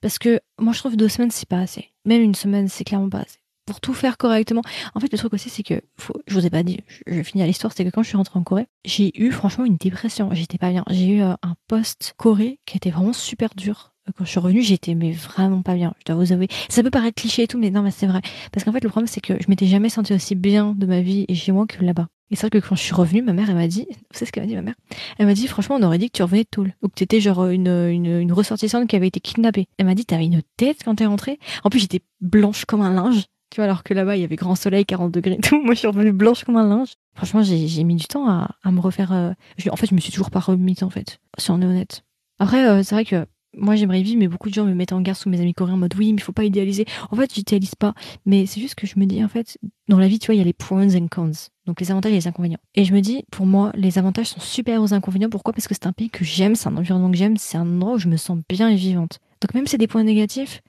Parce 0.00 0.18
que 0.18 0.40
moi 0.58 0.72
je 0.72 0.78
trouve 0.78 0.96
deux 0.96 1.08
semaines 1.08 1.30
c'est 1.30 1.48
pas 1.48 1.60
assez. 1.60 1.90
Même 2.04 2.22
une 2.22 2.34
semaine 2.34 2.68
c'est 2.68 2.84
clairement 2.84 3.10
pas 3.10 3.20
assez. 3.20 3.38
Pour 3.66 3.80
tout 3.80 3.94
faire 3.94 4.16
correctement. 4.16 4.62
En 4.94 5.00
fait, 5.00 5.10
le 5.10 5.18
truc 5.18 5.34
aussi, 5.34 5.50
c'est 5.50 5.64
que, 5.64 5.80
je 6.28 6.34
vous 6.34 6.46
ai 6.46 6.50
pas 6.50 6.62
dit, 6.62 6.78
je, 6.86 7.00
je 7.08 7.22
finis 7.24 7.44
l'histoire, 7.44 7.72
c'est 7.76 7.84
que 7.84 7.90
quand 7.90 8.04
je 8.04 8.08
suis 8.08 8.16
rentrée 8.16 8.38
en 8.38 8.44
Corée, 8.44 8.68
j'ai 8.84 9.10
eu 9.20 9.32
franchement 9.32 9.64
une 9.64 9.76
dépression. 9.76 10.28
J'étais 10.32 10.56
pas 10.56 10.70
bien. 10.70 10.84
J'ai 10.88 11.08
eu 11.08 11.22
euh, 11.22 11.32
un 11.42 11.56
post-Corée 11.66 12.60
qui 12.64 12.76
était 12.76 12.90
vraiment 12.90 13.12
super 13.12 13.50
dur 13.56 13.95
quand 14.16 14.24
je 14.24 14.30
suis 14.30 14.40
revenue, 14.40 14.62
j'étais 14.62 14.94
mais 14.94 15.12
vraiment 15.12 15.62
pas 15.62 15.74
bien. 15.74 15.94
Je 15.98 16.04
dois 16.12 16.22
vous 16.22 16.32
avouer. 16.32 16.48
Ça 16.68 16.82
peut 16.82 16.90
paraître 16.90 17.20
cliché 17.20 17.44
et 17.44 17.46
tout, 17.46 17.58
mais 17.58 17.70
non, 17.70 17.82
mais 17.82 17.90
c'est 17.90 18.06
vrai. 18.06 18.20
Parce 18.52 18.64
qu'en 18.64 18.72
fait, 18.72 18.82
le 18.82 18.88
problème, 18.90 19.06
c'est 19.06 19.20
que 19.20 19.34
je 19.34 19.46
m'étais 19.48 19.66
jamais 19.66 19.88
sentie 19.88 20.14
aussi 20.14 20.34
bien 20.34 20.74
de 20.76 20.86
ma 20.86 21.00
vie 21.00 21.24
et 21.28 21.34
chez 21.34 21.52
moi 21.52 21.66
que 21.66 21.84
là-bas. 21.84 22.08
Et 22.30 22.36
c'est 22.36 22.48
vrai 22.48 22.60
que 22.60 22.66
quand 22.66 22.74
je 22.74 22.82
suis 22.82 22.94
revenue, 22.94 23.22
ma 23.22 23.32
mère, 23.32 23.48
elle 23.50 23.56
m'a 23.56 23.68
dit, 23.68 23.86
vous 23.88 23.96
savez 24.12 24.26
ce 24.26 24.32
qu'elle 24.32 24.42
m'a 24.42 24.48
dit, 24.48 24.56
ma 24.56 24.62
mère? 24.62 24.74
Elle 25.18 25.26
m'a 25.26 25.34
dit, 25.34 25.46
franchement, 25.46 25.76
on 25.76 25.82
aurait 25.82 25.98
dit 25.98 26.10
que 26.10 26.16
tu 26.16 26.22
revenais 26.22 26.42
de 26.42 26.48
Toul. 26.50 26.74
Ou 26.82 26.88
que 26.88 26.94
t'étais 26.94 27.20
genre 27.20 27.46
une, 27.46 27.68
une, 27.68 28.20
une 28.20 28.32
ressortissante 28.32 28.88
qui 28.88 28.96
avait 28.96 29.06
été 29.06 29.20
kidnappée. 29.20 29.68
Elle 29.78 29.86
m'a 29.86 29.94
dit, 29.94 30.04
t'avais 30.04 30.26
une 30.26 30.42
tête 30.56 30.78
quand 30.84 30.96
t'es 30.96 31.06
rentrée? 31.06 31.38
En 31.62 31.70
plus, 31.70 31.78
j'étais 31.78 32.00
blanche 32.20 32.64
comme 32.64 32.80
un 32.80 32.92
linge. 32.92 33.26
Tu 33.50 33.56
vois, 33.56 33.64
alors 33.64 33.84
que 33.84 33.94
là-bas, 33.94 34.16
il 34.16 34.22
y 34.22 34.24
avait 34.24 34.36
grand 34.36 34.56
soleil, 34.56 34.84
40 34.84 35.12
degrés 35.12 35.38
tout. 35.38 35.60
Moi, 35.64 35.74
je 35.74 35.78
suis 35.78 35.86
revenue 35.86 36.12
blanche 36.12 36.44
comme 36.44 36.56
un 36.56 36.66
linge. 36.66 36.94
Franchement, 37.14 37.42
j'ai 37.42 37.84
mis 37.84 37.94
du 37.94 38.06
temps 38.06 38.28
à, 38.28 38.56
à 38.62 38.72
me 38.72 38.80
refaire, 38.80 39.12
euh... 39.12 39.30
en 39.70 39.76
fait, 39.76 39.86
je 39.86 39.94
me 39.94 40.00
suis 40.00 40.10
toujours 40.12 40.30
pas 40.30 40.40
remise, 40.40 40.82
en 40.82 40.90
fait. 40.90 41.20
Si 41.38 41.50
on 41.52 41.62
est 41.62 41.64
honnête. 41.64 42.02
Après, 42.38 42.66
euh, 42.68 42.82
c'est 42.82 42.94
vrai 42.94 43.04
que 43.04 43.24
moi 43.56 43.74
j'aimerais 43.76 44.02
vivre, 44.02 44.18
mais 44.18 44.28
beaucoup 44.28 44.48
de 44.48 44.54
gens 44.54 44.64
me 44.64 44.74
mettent 44.74 44.92
en 44.92 45.00
garde 45.00 45.18
sous 45.18 45.28
mes 45.28 45.40
amis 45.40 45.54
coréens 45.54 45.74
en 45.74 45.78
mode 45.78 45.94
oui, 45.96 46.12
mais 46.12 46.18
il 46.18 46.22
faut 46.22 46.32
pas 46.32 46.44
idéaliser. 46.44 46.84
En 47.10 47.16
fait, 47.16 47.34
j'idéalise 47.34 47.74
pas, 47.74 47.94
mais 48.24 48.46
c'est 48.46 48.60
juste 48.60 48.74
que 48.74 48.86
je 48.86 48.98
me 48.98 49.06
dis 49.06 49.24
en 49.24 49.28
fait, 49.28 49.58
dans 49.88 49.98
la 49.98 50.08
vie, 50.08 50.18
tu 50.18 50.26
vois, 50.26 50.34
il 50.34 50.38
y 50.38 50.40
a 50.40 50.44
les 50.44 50.52
pros 50.52 50.78
and 50.78 51.08
cons, 51.10 51.32
donc 51.66 51.80
les 51.80 51.90
avantages 51.90 52.12
et 52.12 52.16
les 52.16 52.28
inconvénients. 52.28 52.58
Et 52.74 52.84
je 52.84 52.92
me 52.92 53.00
dis, 53.00 53.24
pour 53.30 53.46
moi, 53.46 53.72
les 53.74 53.98
avantages 53.98 54.28
sont 54.28 54.40
supérieurs 54.40 54.82
aux 54.82 54.94
inconvénients. 54.94 55.30
Pourquoi? 55.30 55.52
Parce 55.52 55.66
que 55.66 55.74
c'est 55.74 55.86
un 55.86 55.92
pays 55.92 56.10
que 56.10 56.24
j'aime, 56.24 56.54
c'est 56.54 56.68
un 56.68 56.76
environnement 56.76 57.10
que 57.10 57.16
j'aime, 57.16 57.36
c'est 57.36 57.58
un 57.58 57.66
endroit 57.66 57.94
où 57.94 57.98
je 57.98 58.08
me 58.08 58.16
sens 58.16 58.38
bien 58.48 58.68
et 58.68 58.76
vivante. 58.76 59.18
Donc 59.40 59.54
même 59.54 59.66
si 59.66 59.72
c'est 59.72 59.78
des 59.78 59.86
points 59.86 60.04
négatifs, 60.04 60.62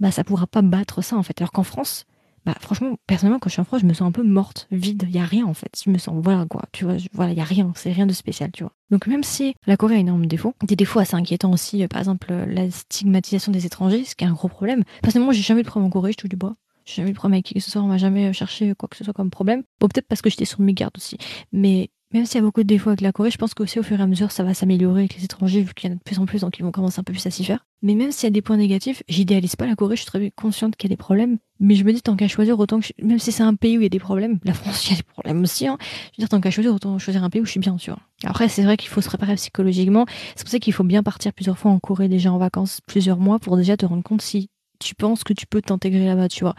bah 0.00 0.10
ça 0.10 0.24
pourra 0.24 0.46
pas 0.46 0.62
battre 0.62 1.02
ça 1.02 1.16
en 1.16 1.22
fait. 1.22 1.40
Alors 1.40 1.52
qu'en 1.52 1.62
France, 1.62 2.04
bah 2.46 2.54
franchement 2.60 2.96
personnellement 3.08 3.40
quand 3.40 3.48
je 3.48 3.54
suis 3.54 3.60
en 3.60 3.64
France 3.64 3.80
je 3.80 3.86
me 3.86 3.92
sens 3.92 4.06
un 4.06 4.12
peu 4.12 4.22
morte 4.22 4.68
vide. 4.70 5.04
Il 5.08 5.14
y 5.14 5.18
a 5.18 5.24
rien 5.24 5.44
en 5.44 5.52
fait. 5.52 5.82
Je 5.84 5.90
me 5.90 5.98
sens 5.98 6.14
voilà 6.22 6.46
quoi. 6.46 6.62
Tu 6.72 6.84
vois 6.84 6.94
voilà 7.12 7.32
il 7.32 7.38
y 7.38 7.40
a 7.40 7.44
rien. 7.44 7.72
C'est 7.74 7.92
rien 7.92 8.06
de 8.06 8.12
spécial 8.12 8.50
tu 8.52 8.62
vois. 8.62 8.72
Donc 8.90 9.08
même 9.08 9.24
si 9.24 9.54
la 9.66 9.76
Corée 9.76 9.96
a 9.96 9.98
énormément 9.98 10.24
de 10.24 10.30
défauts 10.30 10.54
des 10.62 10.76
défauts 10.76 11.00
assez 11.00 11.16
inquiétants 11.16 11.52
aussi 11.52 11.82
euh, 11.82 11.88
par 11.88 11.98
exemple 11.98 12.28
euh, 12.30 12.46
la 12.46 12.70
stigmatisation 12.70 13.50
des 13.50 13.66
étrangers 13.66 14.04
ce 14.04 14.14
qui 14.14 14.24
est 14.24 14.28
un 14.28 14.32
gros 14.32 14.48
problème. 14.48 14.84
Personnellement 15.02 15.32
j'ai 15.32 15.42
jamais 15.42 15.60
eu 15.60 15.64
de 15.64 15.68
problème 15.68 15.88
en 15.88 15.90
Corée 15.90 16.12
je 16.12 16.18
touche 16.18 16.30
du 16.30 16.36
bois. 16.36 16.54
J'ai 16.84 16.94
jamais 16.96 17.10
eu 17.10 17.12
de 17.12 17.18
problème 17.18 17.34
avec 17.34 17.46
qui 17.46 17.54
que 17.54 17.60
ce 17.60 17.70
soit. 17.70 17.82
On 17.82 17.88
m'a 17.88 17.98
jamais 17.98 18.32
cherché 18.32 18.72
quoi 18.78 18.88
que 18.88 18.96
ce 18.96 19.02
soit 19.02 19.12
comme 19.12 19.30
problème. 19.30 19.64
Bon 19.80 19.88
peut-être 19.88 20.06
parce 20.06 20.22
que 20.22 20.30
j'étais 20.30 20.44
sur 20.44 20.60
mes 20.60 20.72
gardes 20.72 20.96
aussi. 20.96 21.18
Mais 21.50 21.90
même 22.12 22.24
s'il 22.24 22.36
y 22.36 22.38
a 22.38 22.42
beaucoup 22.42 22.62
de 22.62 22.68
défauts 22.68 22.90
avec 22.90 23.00
la 23.00 23.12
Corée, 23.12 23.30
je 23.30 23.36
pense 23.36 23.52
qu'aussi 23.52 23.78
au 23.80 23.82
fur 23.82 23.98
et 23.98 24.02
à 24.02 24.06
mesure 24.06 24.30
ça 24.30 24.44
va 24.44 24.54
s'améliorer 24.54 25.00
avec 25.00 25.16
les 25.16 25.24
étrangers 25.24 25.62
vu 25.62 25.74
qu'il 25.74 25.90
y 25.90 25.92
en 25.92 25.96
a 25.96 25.98
de 25.98 26.02
plus 26.02 26.18
en 26.18 26.26
plus 26.26 26.40
donc 26.42 26.58
ils 26.58 26.62
vont 26.62 26.70
commencer 26.70 27.00
un 27.00 27.02
peu 27.02 27.12
plus 27.12 27.26
à 27.26 27.30
s'y 27.30 27.44
faire. 27.44 27.66
Mais 27.82 27.94
même 27.94 28.12
s'il 28.12 28.24
y 28.24 28.28
a 28.28 28.30
des 28.30 28.42
points 28.42 28.56
négatifs, 28.56 29.02
j'idéalise 29.08 29.56
pas 29.56 29.66
la 29.66 29.74
Corée, 29.74 29.96
je 29.96 30.02
suis 30.02 30.10
très 30.10 30.30
consciente 30.30 30.76
qu'il 30.76 30.88
y 30.88 30.92
a 30.92 30.94
des 30.94 30.98
problèmes, 30.98 31.38
mais 31.58 31.74
je 31.74 31.84
me 31.84 31.92
dis 31.92 32.02
tant 32.02 32.16
qu'à 32.16 32.28
choisir 32.28 32.58
autant 32.58 32.80
que 32.80 32.86
je... 32.86 33.04
même 33.04 33.18
si 33.18 33.32
c'est 33.32 33.42
un 33.42 33.54
pays 33.54 33.76
où 33.76 33.80
il 33.80 33.84
y 33.84 33.86
a 33.86 33.90
des 33.90 33.98
problèmes, 33.98 34.38
la 34.44 34.54
France 34.54 34.86
il 34.86 34.92
y 34.92 34.94
a 34.94 34.96
des 34.96 35.02
problèmes 35.02 35.42
aussi 35.42 35.66
hein. 35.66 35.78
Je 35.80 35.86
veux 35.86 36.22
dire 36.22 36.28
tant 36.28 36.40
qu'à 36.40 36.50
choisir 36.50 36.74
autant 36.74 36.98
choisir 36.98 37.24
un 37.24 37.30
pays 37.30 37.42
où 37.42 37.44
je 37.44 37.50
suis 37.50 37.60
bien, 37.60 37.76
tu 37.76 37.90
vois. 37.90 38.00
Après 38.24 38.48
c'est 38.48 38.62
vrai 38.62 38.76
qu'il 38.76 38.88
faut 38.88 39.00
se 39.00 39.08
préparer 39.08 39.34
psychologiquement, 39.34 40.06
c'est 40.36 40.44
pour 40.44 40.50
ça 40.50 40.58
qu'il 40.58 40.72
faut 40.72 40.84
bien 40.84 41.02
partir 41.02 41.32
plusieurs 41.32 41.58
fois 41.58 41.72
en 41.72 41.80
Corée 41.80 42.08
déjà 42.08 42.32
en 42.32 42.38
vacances 42.38 42.80
plusieurs 42.86 43.18
mois 43.18 43.38
pour 43.38 43.56
déjà 43.56 43.76
te 43.76 43.84
rendre 43.84 44.02
compte 44.02 44.22
si 44.22 44.48
tu 44.78 44.94
penses 44.94 45.24
que 45.24 45.32
tu 45.32 45.46
peux 45.46 45.60
t'intégrer 45.60 46.06
là-bas, 46.06 46.28
tu 46.28 46.44
vois. 46.44 46.54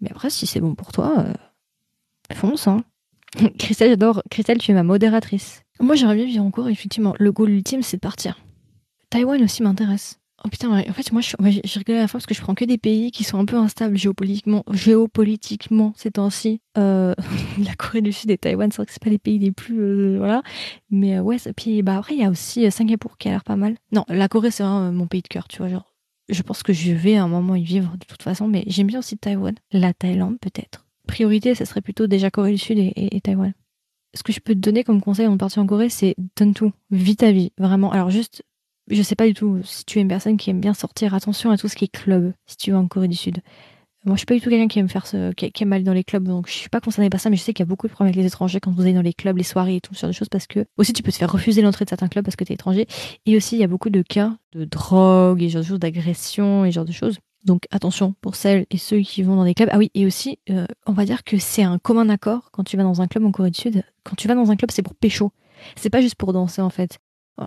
Mais 0.00 0.10
après 0.10 0.30
si 0.30 0.46
c'est 0.46 0.60
bon 0.60 0.74
pour 0.74 0.90
toi, 0.92 1.18
euh... 1.18 1.34
fonce 2.34 2.66
hein. 2.66 2.82
Christelle, 3.58 3.90
j'adore. 3.90 4.22
Christelle, 4.30 4.58
tu 4.58 4.70
es 4.70 4.74
ma 4.74 4.82
modératrice. 4.82 5.62
Moi, 5.80 5.94
j'aimerais 5.94 6.16
bien 6.16 6.26
vivre 6.26 6.44
en 6.44 6.50
Corée, 6.50 6.72
effectivement. 6.72 7.14
Le 7.18 7.32
goal 7.32 7.50
ultime, 7.50 7.82
c'est 7.82 7.96
de 7.96 8.00
partir. 8.00 8.38
Taïwan 9.08 9.42
aussi 9.42 9.62
m'intéresse. 9.62 10.20
Oh 10.42 10.48
putain, 10.48 10.70
en 10.70 10.92
fait, 10.94 11.12
moi, 11.12 11.20
je, 11.20 11.36
je 11.64 11.92
à 11.92 11.96
la 11.96 12.08
fois 12.08 12.18
parce 12.18 12.26
que 12.26 12.34
je 12.34 12.40
prends 12.40 12.54
que 12.54 12.64
des 12.64 12.78
pays 12.78 13.10
qui 13.10 13.24
sont 13.24 13.38
un 13.38 13.44
peu 13.44 13.56
instables 13.56 13.96
géopolitiquement, 13.96 14.64
géopolitiquement 14.70 15.92
ces 15.96 16.12
temps-ci. 16.12 16.62
Euh, 16.78 17.14
la 17.58 17.74
Corée 17.74 18.00
du 18.00 18.10
Sud 18.10 18.30
et 18.30 18.38
Taïwan, 18.38 18.70
c'est 18.70 18.76
vrai 18.76 18.86
que 18.86 18.92
c'est 18.92 19.02
pas 19.02 19.10
les 19.10 19.18
pays 19.18 19.38
les 19.38 19.52
plus, 19.52 19.78
euh, 19.80 20.16
voilà. 20.16 20.42
Mais 20.90 21.18
euh, 21.18 21.20
ouais, 21.20 21.36
puis 21.54 21.82
bah 21.82 21.98
après, 21.98 22.14
il 22.14 22.22
y 22.22 22.24
a 22.24 22.30
aussi 22.30 22.70
Singapour 22.70 23.18
qui 23.18 23.28
a 23.28 23.32
l'air 23.32 23.44
pas 23.44 23.56
mal. 23.56 23.76
Non, 23.92 24.06
la 24.08 24.28
Corée, 24.28 24.50
c'est 24.50 24.62
vraiment 24.62 24.90
mon 24.92 25.06
pays 25.06 25.22
de 25.22 25.28
cœur, 25.28 25.46
tu 25.46 25.58
vois. 25.58 25.84
Je 26.30 26.42
pense 26.42 26.62
que 26.62 26.72
je 26.72 26.92
vais 26.92 27.16
à 27.16 27.24
un 27.24 27.28
moment 27.28 27.56
y 27.56 27.64
vivre 27.64 27.92
de 27.98 28.06
toute 28.06 28.22
façon, 28.22 28.48
mais 28.48 28.64
j'aime 28.66 28.86
bien 28.86 29.00
aussi 29.00 29.18
Taïwan. 29.18 29.54
La 29.72 29.92
Thaïlande, 29.92 30.38
peut-être 30.40 30.86
priorité, 31.10 31.54
ça 31.54 31.64
serait 31.64 31.80
plutôt 31.80 32.06
déjà 32.06 32.30
Corée 32.30 32.52
du 32.52 32.58
Sud 32.58 32.78
et, 32.78 32.92
et, 32.96 33.20
Taïwan. 33.20 33.52
Ce 34.14 34.22
que 34.22 34.32
je 34.32 34.40
peux 34.40 34.54
te 34.54 34.58
donner 34.58 34.84
comme 34.84 35.00
conseil 35.00 35.26
en 35.26 35.36
partant 35.36 35.62
en 35.62 35.66
Corée, 35.66 35.88
c'est 35.88 36.14
donne 36.36 36.54
tout, 36.54 36.72
vis 36.90 37.16
ta 37.16 37.32
vie, 37.32 37.52
vraiment. 37.58 37.92
Alors 37.92 38.10
juste, 38.10 38.42
je 38.88 39.02
sais 39.02 39.14
pas 39.14 39.26
du 39.26 39.34
tout 39.34 39.60
si 39.64 39.84
tu 39.84 39.98
es 39.98 40.02
une 40.02 40.08
personne 40.08 40.36
qui 40.36 40.50
aime 40.50 40.60
bien 40.60 40.74
sortir, 40.74 41.14
attention 41.14 41.50
à 41.50 41.56
tout 41.56 41.68
ce 41.68 41.76
qui 41.76 41.84
est 41.84 41.88
club, 41.88 42.32
si 42.46 42.56
tu 42.56 42.72
vas 42.72 42.78
en 42.78 42.88
Corée 42.88 43.08
du 43.08 43.16
Sud. 43.16 43.40
Moi, 44.06 44.16
je 44.16 44.20
suis 44.20 44.26
pas 44.26 44.34
du 44.34 44.40
tout 44.40 44.48
quelqu'un 44.48 44.66
qui 44.66 44.78
aime 44.78 44.88
faire 44.88 45.06
ce, 45.06 45.30
qui, 45.32 45.52
aime 45.62 45.74
aller 45.74 45.84
dans 45.84 45.92
les 45.92 46.04
clubs, 46.04 46.24
donc 46.26 46.48
je 46.48 46.54
suis 46.54 46.70
pas 46.70 46.80
concernée 46.80 47.10
par 47.10 47.20
ça, 47.20 47.28
mais 47.28 47.36
je 47.36 47.42
sais 47.42 47.52
qu'il 47.52 47.62
y 47.62 47.68
a 47.68 47.68
beaucoup 47.68 47.86
de 47.86 47.92
problèmes 47.92 48.14
avec 48.14 48.22
les 48.22 48.26
étrangers 48.26 48.58
quand 48.58 48.72
vous 48.72 48.80
allez 48.82 48.94
dans 48.94 49.02
les 49.02 49.12
clubs, 49.12 49.36
les 49.36 49.42
soirées 49.42 49.76
et 49.76 49.80
tout 49.82 49.92
ce 49.94 50.00
genre 50.00 50.08
de 50.08 50.14
choses, 50.14 50.30
parce 50.30 50.46
que 50.46 50.64
aussi 50.78 50.94
tu 50.94 51.02
peux 51.02 51.12
te 51.12 51.18
faire 51.18 51.30
refuser 51.30 51.60
l'entrée 51.60 51.84
de 51.84 51.90
certains 51.90 52.08
clubs 52.08 52.24
parce 52.24 52.34
que 52.34 52.44
tu 52.44 52.52
es 52.52 52.54
étranger, 52.54 52.86
et 53.26 53.36
aussi 53.36 53.56
il 53.56 53.60
y 53.60 53.64
a 53.64 53.66
beaucoup 53.66 53.90
de 53.90 54.00
cas 54.00 54.38
de 54.52 54.64
drogue 54.64 55.42
et 55.42 55.50
genre 55.50 55.60
de 55.60 55.66
choses, 55.66 55.78
d'agression 55.78 56.64
et 56.64 56.72
genre 56.72 56.86
de 56.86 56.92
choses. 56.92 57.18
Donc 57.44 57.66
attention 57.70 58.14
pour 58.20 58.34
celles 58.34 58.66
et 58.70 58.78
ceux 58.78 59.00
qui 59.00 59.22
vont 59.22 59.36
dans 59.36 59.44
des 59.44 59.54
clubs. 59.54 59.70
Ah 59.72 59.78
oui, 59.78 59.90
et 59.94 60.06
aussi, 60.06 60.38
euh, 60.50 60.66
on 60.86 60.92
va 60.92 61.04
dire 61.04 61.24
que 61.24 61.38
c'est 61.38 61.62
un 61.62 61.78
commun 61.78 62.08
accord 62.08 62.50
quand 62.52 62.64
tu 62.64 62.76
vas 62.76 62.82
dans 62.82 63.00
un 63.00 63.06
club 63.06 63.24
en 63.24 63.32
Corée 63.32 63.50
du 63.50 63.58
Sud. 63.58 63.82
Quand 64.04 64.16
tu 64.16 64.28
vas 64.28 64.34
dans 64.34 64.50
un 64.50 64.56
club, 64.56 64.70
c'est 64.70 64.82
pour 64.82 64.94
pécho. 64.94 65.32
C'est 65.76 65.90
pas 65.90 66.00
juste 66.00 66.16
pour 66.16 66.32
danser 66.32 66.62
en 66.62 66.70
fait. 66.70 66.98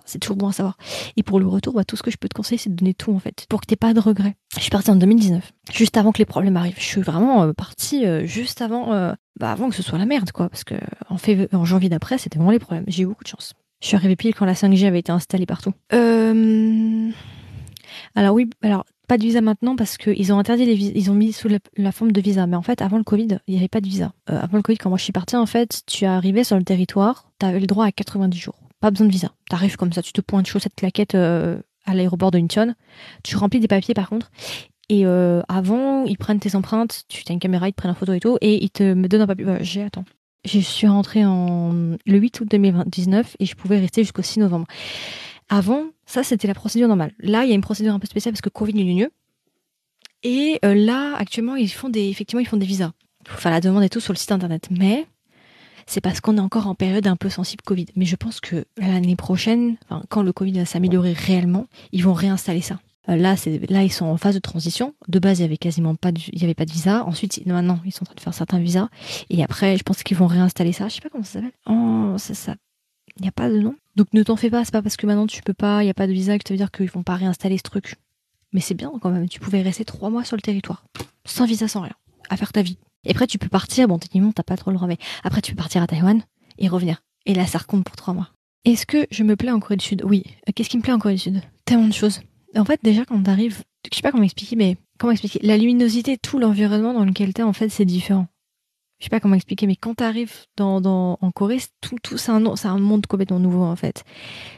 C'est 0.05 0.19
toujours 0.19 0.37
bon 0.37 0.47
à 0.47 0.51
savoir. 0.51 0.77
Et 1.17 1.23
pour 1.23 1.39
le 1.39 1.47
retour, 1.47 1.73
bah, 1.73 1.83
tout 1.83 1.95
ce 1.95 2.03
que 2.03 2.11
je 2.11 2.17
peux 2.17 2.27
te 2.27 2.33
conseiller, 2.33 2.57
c'est 2.57 2.69
de 2.69 2.75
donner 2.75 2.93
tout 2.93 3.13
en 3.13 3.19
fait, 3.19 3.45
pour 3.49 3.61
que 3.61 3.65
t'aies 3.65 3.75
pas 3.75 3.93
de 3.93 3.99
regrets. 3.99 4.35
Je 4.55 4.61
suis 4.61 4.69
partie 4.69 4.91
en 4.91 4.95
2019, 4.95 5.51
juste 5.71 5.97
avant 5.97 6.11
que 6.11 6.19
les 6.19 6.25
problèmes 6.25 6.57
arrivent. 6.57 6.75
Je 6.77 6.83
suis 6.83 7.01
vraiment 7.01 7.43
euh, 7.43 7.53
partie 7.53 8.05
euh, 8.05 8.25
juste 8.25 8.61
avant, 8.61 8.93
euh, 8.93 9.13
bah, 9.39 9.51
avant 9.51 9.69
que 9.69 9.75
ce 9.75 9.83
soit 9.83 9.97
la 9.97 10.05
merde, 10.05 10.31
quoi. 10.31 10.49
Parce 10.49 10.63
que 10.63 10.75
en, 11.09 11.17
en 11.57 11.65
janvier 11.65 11.89
d'après, 11.89 12.17
c'était 12.17 12.37
vraiment 12.37 12.51
les 12.51 12.59
problèmes. 12.59 12.85
J'ai 12.87 13.03
eu 13.03 13.05
beaucoup 13.05 13.23
de 13.23 13.29
chance. 13.29 13.53
Je 13.81 13.87
suis 13.87 13.95
arrivée 13.95 14.15
pile 14.15 14.33
quand 14.33 14.45
la 14.45 14.53
5G 14.53 14.87
avait 14.87 14.99
été 14.99 15.11
installée 15.11 15.45
partout. 15.45 15.73
Alors 18.15 18.35
oui, 18.35 18.49
alors 18.61 18.85
pas 19.07 19.17
de 19.17 19.23
visa 19.23 19.41
maintenant 19.41 19.75
parce 19.75 19.97
qu'ils 19.97 20.31
ont 20.31 20.39
interdit 20.39 20.65
les 20.65 20.75
visas, 20.75 20.93
ils 20.95 21.11
ont 21.11 21.13
mis 21.13 21.33
sous 21.33 21.49
la, 21.77 21.91
forme 21.91 22.11
de 22.11 22.21
visa. 22.21 22.47
Mais 22.47 22.55
en 22.55 22.61
fait, 22.61 22.81
avant 22.81 22.97
le 22.97 23.03
Covid, 23.03 23.39
il 23.47 23.53
n'y 23.53 23.57
avait 23.57 23.67
pas 23.67 23.81
de 23.81 23.87
visa. 23.87 24.13
Euh, 24.29 24.39
avant 24.41 24.57
le 24.57 24.63
Covid, 24.63 24.77
quand 24.77 24.89
moi 24.89 24.97
je 24.97 25.03
suis 25.03 25.13
partie, 25.13 25.35
en 25.35 25.45
fait, 25.45 25.83
tu 25.85 26.05
arrivais 26.05 26.43
sur 26.43 26.57
le 26.57 26.63
territoire, 26.63 27.29
tu 27.39 27.45
avais 27.45 27.59
le 27.59 27.67
droit 27.67 27.85
à 27.85 27.91
90 27.91 28.37
jours. 28.37 28.55
Pas 28.79 28.91
besoin 28.91 29.07
de 29.07 29.11
visa. 29.11 29.31
Tu 29.49 29.55
arrives 29.55 29.75
comme 29.75 29.93
ça, 29.93 30.01
tu 30.01 30.13
te 30.13 30.21
pointes 30.21 30.47
chaud 30.47 30.59
cette 30.59 30.75
claquette 30.75 31.15
euh, 31.15 31.57
à 31.85 31.93
l'aéroport 31.93 32.31
de 32.31 32.39
Incheon. 32.39 32.75
Tu 33.23 33.35
remplis 33.35 33.59
des 33.59 33.67
papiers 33.67 33.93
par 33.93 34.09
contre. 34.09 34.31
Et 34.89 35.05
euh, 35.05 35.41
avant, 35.47 36.03
ils 36.05 36.17
prennent 36.17 36.39
tes 36.39 36.55
empreintes, 36.55 37.03
tu 37.07 37.23
as 37.29 37.33
une 37.33 37.39
caméra, 37.39 37.67
ils 37.67 37.71
te 37.71 37.77
prennent 37.77 37.91
en 37.91 37.95
photo 37.95 38.13
et 38.13 38.19
tout, 38.19 38.37
et 38.41 38.63
ils 38.63 38.69
te 38.69 38.93
me 38.93 39.07
donnent 39.07 39.21
un 39.21 39.27
papier. 39.27 39.45
J'ai, 39.61 39.83
attends. 39.83 40.05
Je 40.45 40.59
suis 40.59 40.87
rentrée 40.87 41.23
en 41.25 41.71
le 42.05 42.17
8 42.17 42.41
août 42.41 42.47
2019 42.51 43.37
et 43.39 43.45
je 43.45 43.55
pouvais 43.55 43.79
rester 43.79 44.03
jusqu'au 44.03 44.21
6 44.21 44.39
novembre. 44.39 44.67
Avant, 45.53 45.83
ça 46.07 46.23
c'était 46.23 46.47
la 46.47 46.55
procédure 46.55 46.87
normale. 46.87 47.11
Là, 47.19 47.43
il 47.43 47.49
y 47.49 47.51
a 47.51 47.55
une 47.55 47.61
procédure 47.61 47.93
un 47.93 47.99
peu 47.99 48.07
spéciale 48.07 48.33
parce 48.33 48.41
que 48.41 48.49
Covid 48.49 48.73
est 48.81 48.91
mieux. 48.91 49.11
Et 50.23 50.57
euh, 50.65 50.73
là, 50.73 51.15
actuellement, 51.15 51.55
ils 51.55 51.69
font 51.69 51.89
des, 51.89 52.09
effectivement, 52.09 52.39
ils 52.39 52.47
font 52.47 52.57
des 52.57 52.65
visas. 52.65 52.91
Il 53.21 53.29
faut 53.29 53.39
faire 53.39 53.51
la 53.51 53.61
demande 53.61 53.83
et 53.83 53.89
tout 53.89 53.99
sur 53.99 54.13
le 54.13 54.17
site 54.17 54.31
internet. 54.31 54.69
Mais 54.71 55.05
c'est 55.85 56.01
parce 56.01 56.21
qu'on 56.21 56.37
est 56.37 56.41
encore 56.41 56.65
en 56.65 56.73
période 56.73 57.05
un 57.05 57.15
peu 57.15 57.29
sensible 57.29 57.61
Covid. 57.63 57.85
Mais 57.95 58.05
je 58.05 58.15
pense 58.15 58.39
que 58.39 58.65
l'année 58.77 59.15
prochaine, 59.15 59.77
quand 60.09 60.23
le 60.23 60.33
Covid 60.33 60.53
va 60.53 60.65
s'améliorer 60.65 61.13
réellement, 61.13 61.67
ils 61.91 62.03
vont 62.03 62.13
réinstaller 62.13 62.61
ça. 62.61 62.79
Euh, 63.09 63.15
là, 63.15 63.35
là 63.69 63.83
ils 63.83 63.93
sont 63.93 64.05
en 64.05 64.17
phase 64.17 64.33
de 64.33 64.39
transition. 64.39 64.95
De 65.07 65.19
base, 65.19 65.37
il 65.37 65.43
y 65.43 65.45
avait 65.45 65.57
quasiment 65.57 65.93
pas 65.93 66.11
de, 66.11 66.19
il 66.31 66.41
y 66.41 66.45
avait 66.45 66.55
pas 66.55 66.65
de 66.65 66.71
visa. 66.71 67.05
Ensuite, 67.05 67.45
maintenant, 67.45 67.79
ils 67.85 67.91
sont 67.91 68.05
en 68.05 68.05
train 68.07 68.15
de 68.15 68.21
faire 68.21 68.33
certains 68.33 68.59
visas. 68.59 68.89
Et 69.29 69.43
après, 69.43 69.77
je 69.77 69.83
pense 69.83 70.01
qu'ils 70.01 70.17
vont 70.17 70.25
réinstaller 70.25 70.71
ça. 70.71 70.87
Je 70.87 70.95
sais 70.95 71.01
pas 71.01 71.09
comment 71.09 71.23
ça 71.23 71.33
s'appelle. 71.33 71.51
Oh, 71.67 72.15
ça. 72.17 72.55
Il 73.17 73.23
n'y 73.23 73.27
a 73.27 73.31
pas 73.31 73.49
de 73.49 73.59
nom. 73.59 73.75
Donc 73.95 74.07
ne 74.13 74.23
t'en 74.23 74.35
fais 74.35 74.49
pas. 74.49 74.65
C'est 74.65 74.71
pas 74.71 74.81
parce 74.81 74.97
que 74.97 75.05
maintenant 75.05 75.27
tu 75.27 75.41
peux 75.41 75.53
pas, 75.53 75.83
il 75.83 75.87
y 75.87 75.89
a 75.89 75.93
pas 75.93 76.07
de 76.07 76.13
visa 76.13 76.37
que 76.37 76.43
ça 76.47 76.53
veut 76.53 76.57
dire 76.57 76.71
qu'ils 76.71 76.89
vont 76.89 77.03
pas 77.03 77.15
réinstaller 77.15 77.57
ce 77.57 77.63
truc. 77.63 77.95
Mais 78.51 78.59
c'est 78.59 78.75
bien 78.75 78.91
quand 79.01 79.09
même. 79.09 79.27
Tu 79.27 79.39
pouvais 79.39 79.61
rester 79.61 79.85
trois 79.85 80.09
mois 80.09 80.23
sur 80.23 80.35
le 80.35 80.41
territoire, 80.41 80.85
sans 81.25 81.45
visa, 81.45 81.67
sans 81.67 81.81
rien, 81.81 81.95
à 82.29 82.37
faire 82.37 82.53
ta 82.53 82.61
vie. 82.61 82.77
Et 83.05 83.11
après, 83.11 83.27
tu 83.27 83.37
peux 83.37 83.49
partir. 83.49 83.87
Bon, 83.87 83.97
techniquement, 83.97 84.31
t'as 84.31 84.43
pas 84.43 84.57
trop 84.57 84.71
le 84.71 84.77
droit, 84.77 84.87
mais 84.87 84.97
après, 85.23 85.41
tu 85.41 85.53
peux 85.53 85.57
partir 85.57 85.81
à 85.81 85.87
Taïwan 85.87 86.21
et 86.57 86.67
revenir. 86.67 87.01
Et 87.25 87.33
là, 87.33 87.45
ça 87.47 87.57
recompte 87.57 87.85
pour 87.85 87.95
trois 87.95 88.13
mois. 88.13 88.29
Est-ce 88.65 88.85
que 88.85 89.07
je 89.11 89.23
me 89.23 89.35
plais 89.35 89.51
en 89.51 89.59
Corée 89.59 89.75
du 89.75 89.83
Sud? 89.83 90.03
Oui. 90.05 90.23
Qu'est-ce 90.55 90.69
qui 90.69 90.77
me 90.77 90.81
plaît 90.81 90.93
en 90.93 90.99
Corée 90.99 91.15
du 91.15 91.19
Sud? 91.19 91.41
Tellement 91.65 91.87
de 91.87 91.93
choses. 91.93 92.21
En 92.55 92.65
fait, 92.65 92.79
déjà, 92.83 93.03
quand 93.05 93.21
t'arrives, 93.21 93.63
je 93.91 93.95
sais 93.95 94.01
pas 94.01 94.11
comment 94.11 94.23
expliquer, 94.23 94.55
mais 94.55 94.77
comment 94.99 95.11
expliquer? 95.11 95.39
La 95.41 95.57
luminosité, 95.57 96.17
tout 96.17 96.39
l'environnement 96.39 96.93
dans 96.93 97.03
lequel 97.03 97.33
t'es, 97.33 97.43
en 97.43 97.53
fait, 97.53 97.69
c'est 97.69 97.85
différent. 97.85 98.27
Je 99.03 99.07
sais 99.07 99.09
pas 99.09 99.19
comment 99.19 99.35
expliquer, 99.35 99.67
mais 99.67 99.75
quand 99.75 99.95
t'arrives 99.95 100.45
dans, 100.55 100.79
dans, 100.79 101.17
en 101.19 101.31
Corée, 101.31 101.59
tout, 101.81 101.97
tout, 102.01 102.17
c'est 102.17 102.31
un, 102.31 102.45
un 102.45 102.79
monde 102.79 103.05
complètement 103.05 103.37
nouveau, 103.37 103.63
en 103.63 103.75
fait. 103.75 104.05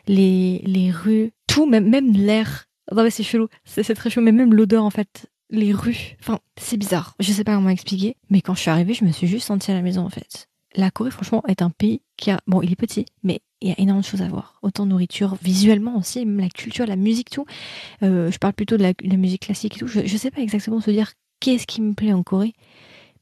Les, 0.05 0.61
les 0.67 0.91
rues, 0.91 1.31
tout, 1.47 1.65
même, 1.65 1.89
même 1.89 2.11
l'air. 2.11 2.67
Non, 2.95 3.01
mais 3.01 3.09
c'est 3.09 3.23
chelou. 3.23 3.47
C'est, 3.63 3.95
très 3.95 4.11
chelou, 4.11 4.23
mais 4.23 4.31
même 4.31 4.53
l'odeur, 4.53 4.83
en 4.83 4.91
fait. 4.91 5.31
Les 5.49 5.73
rues. 5.73 6.15
Enfin, 6.19 6.41
c'est 6.61 6.77
bizarre. 6.77 7.15
Je 7.19 7.31
sais 7.31 7.43
pas 7.43 7.55
comment 7.55 7.69
expliquer. 7.69 8.17
Mais 8.29 8.41
quand 8.41 8.53
je 8.53 8.59
suis 8.59 8.69
arrivée, 8.69 8.93
je 8.93 9.03
me 9.03 9.11
suis 9.11 9.25
juste 9.25 9.47
sentie 9.47 9.71
à 9.71 9.73
la 9.73 9.81
maison, 9.81 10.05
en 10.05 10.11
fait. 10.11 10.47
La 10.75 10.91
Corée, 10.91 11.09
franchement, 11.09 11.41
est 11.47 11.63
un 11.63 11.71
pays 11.71 12.03
qui 12.15 12.29
a, 12.29 12.39
bon, 12.45 12.61
il 12.61 12.71
est 12.71 12.75
petit, 12.75 13.07
mais 13.23 13.41
il 13.61 13.69
y 13.69 13.71
a 13.71 13.79
énormément 13.79 14.01
de 14.01 14.05
choses 14.05 14.21
à 14.21 14.27
voir. 14.27 14.59
Autant 14.61 14.85
nourriture, 14.85 15.37
visuellement 15.41 15.97
aussi, 15.97 16.23
même 16.23 16.39
la 16.39 16.49
culture, 16.49 16.85
la 16.85 16.97
musique, 16.97 17.31
tout. 17.31 17.47
Euh, 18.03 18.29
je 18.29 18.37
parle 18.37 18.53
plutôt 18.53 18.77
de 18.77 18.83
la, 18.83 18.93
la, 19.01 19.17
musique 19.17 19.41
classique 19.41 19.77
et 19.77 19.79
tout. 19.79 19.87
Je, 19.87 20.05
je 20.05 20.17
sais 20.17 20.29
pas 20.29 20.41
exactement 20.41 20.81
se 20.81 20.91
dire 20.91 21.13
qu'est-ce 21.39 21.65
qui 21.65 21.81
me 21.81 21.93
plaît 21.93 22.13
en 22.13 22.23
Corée, 22.23 22.53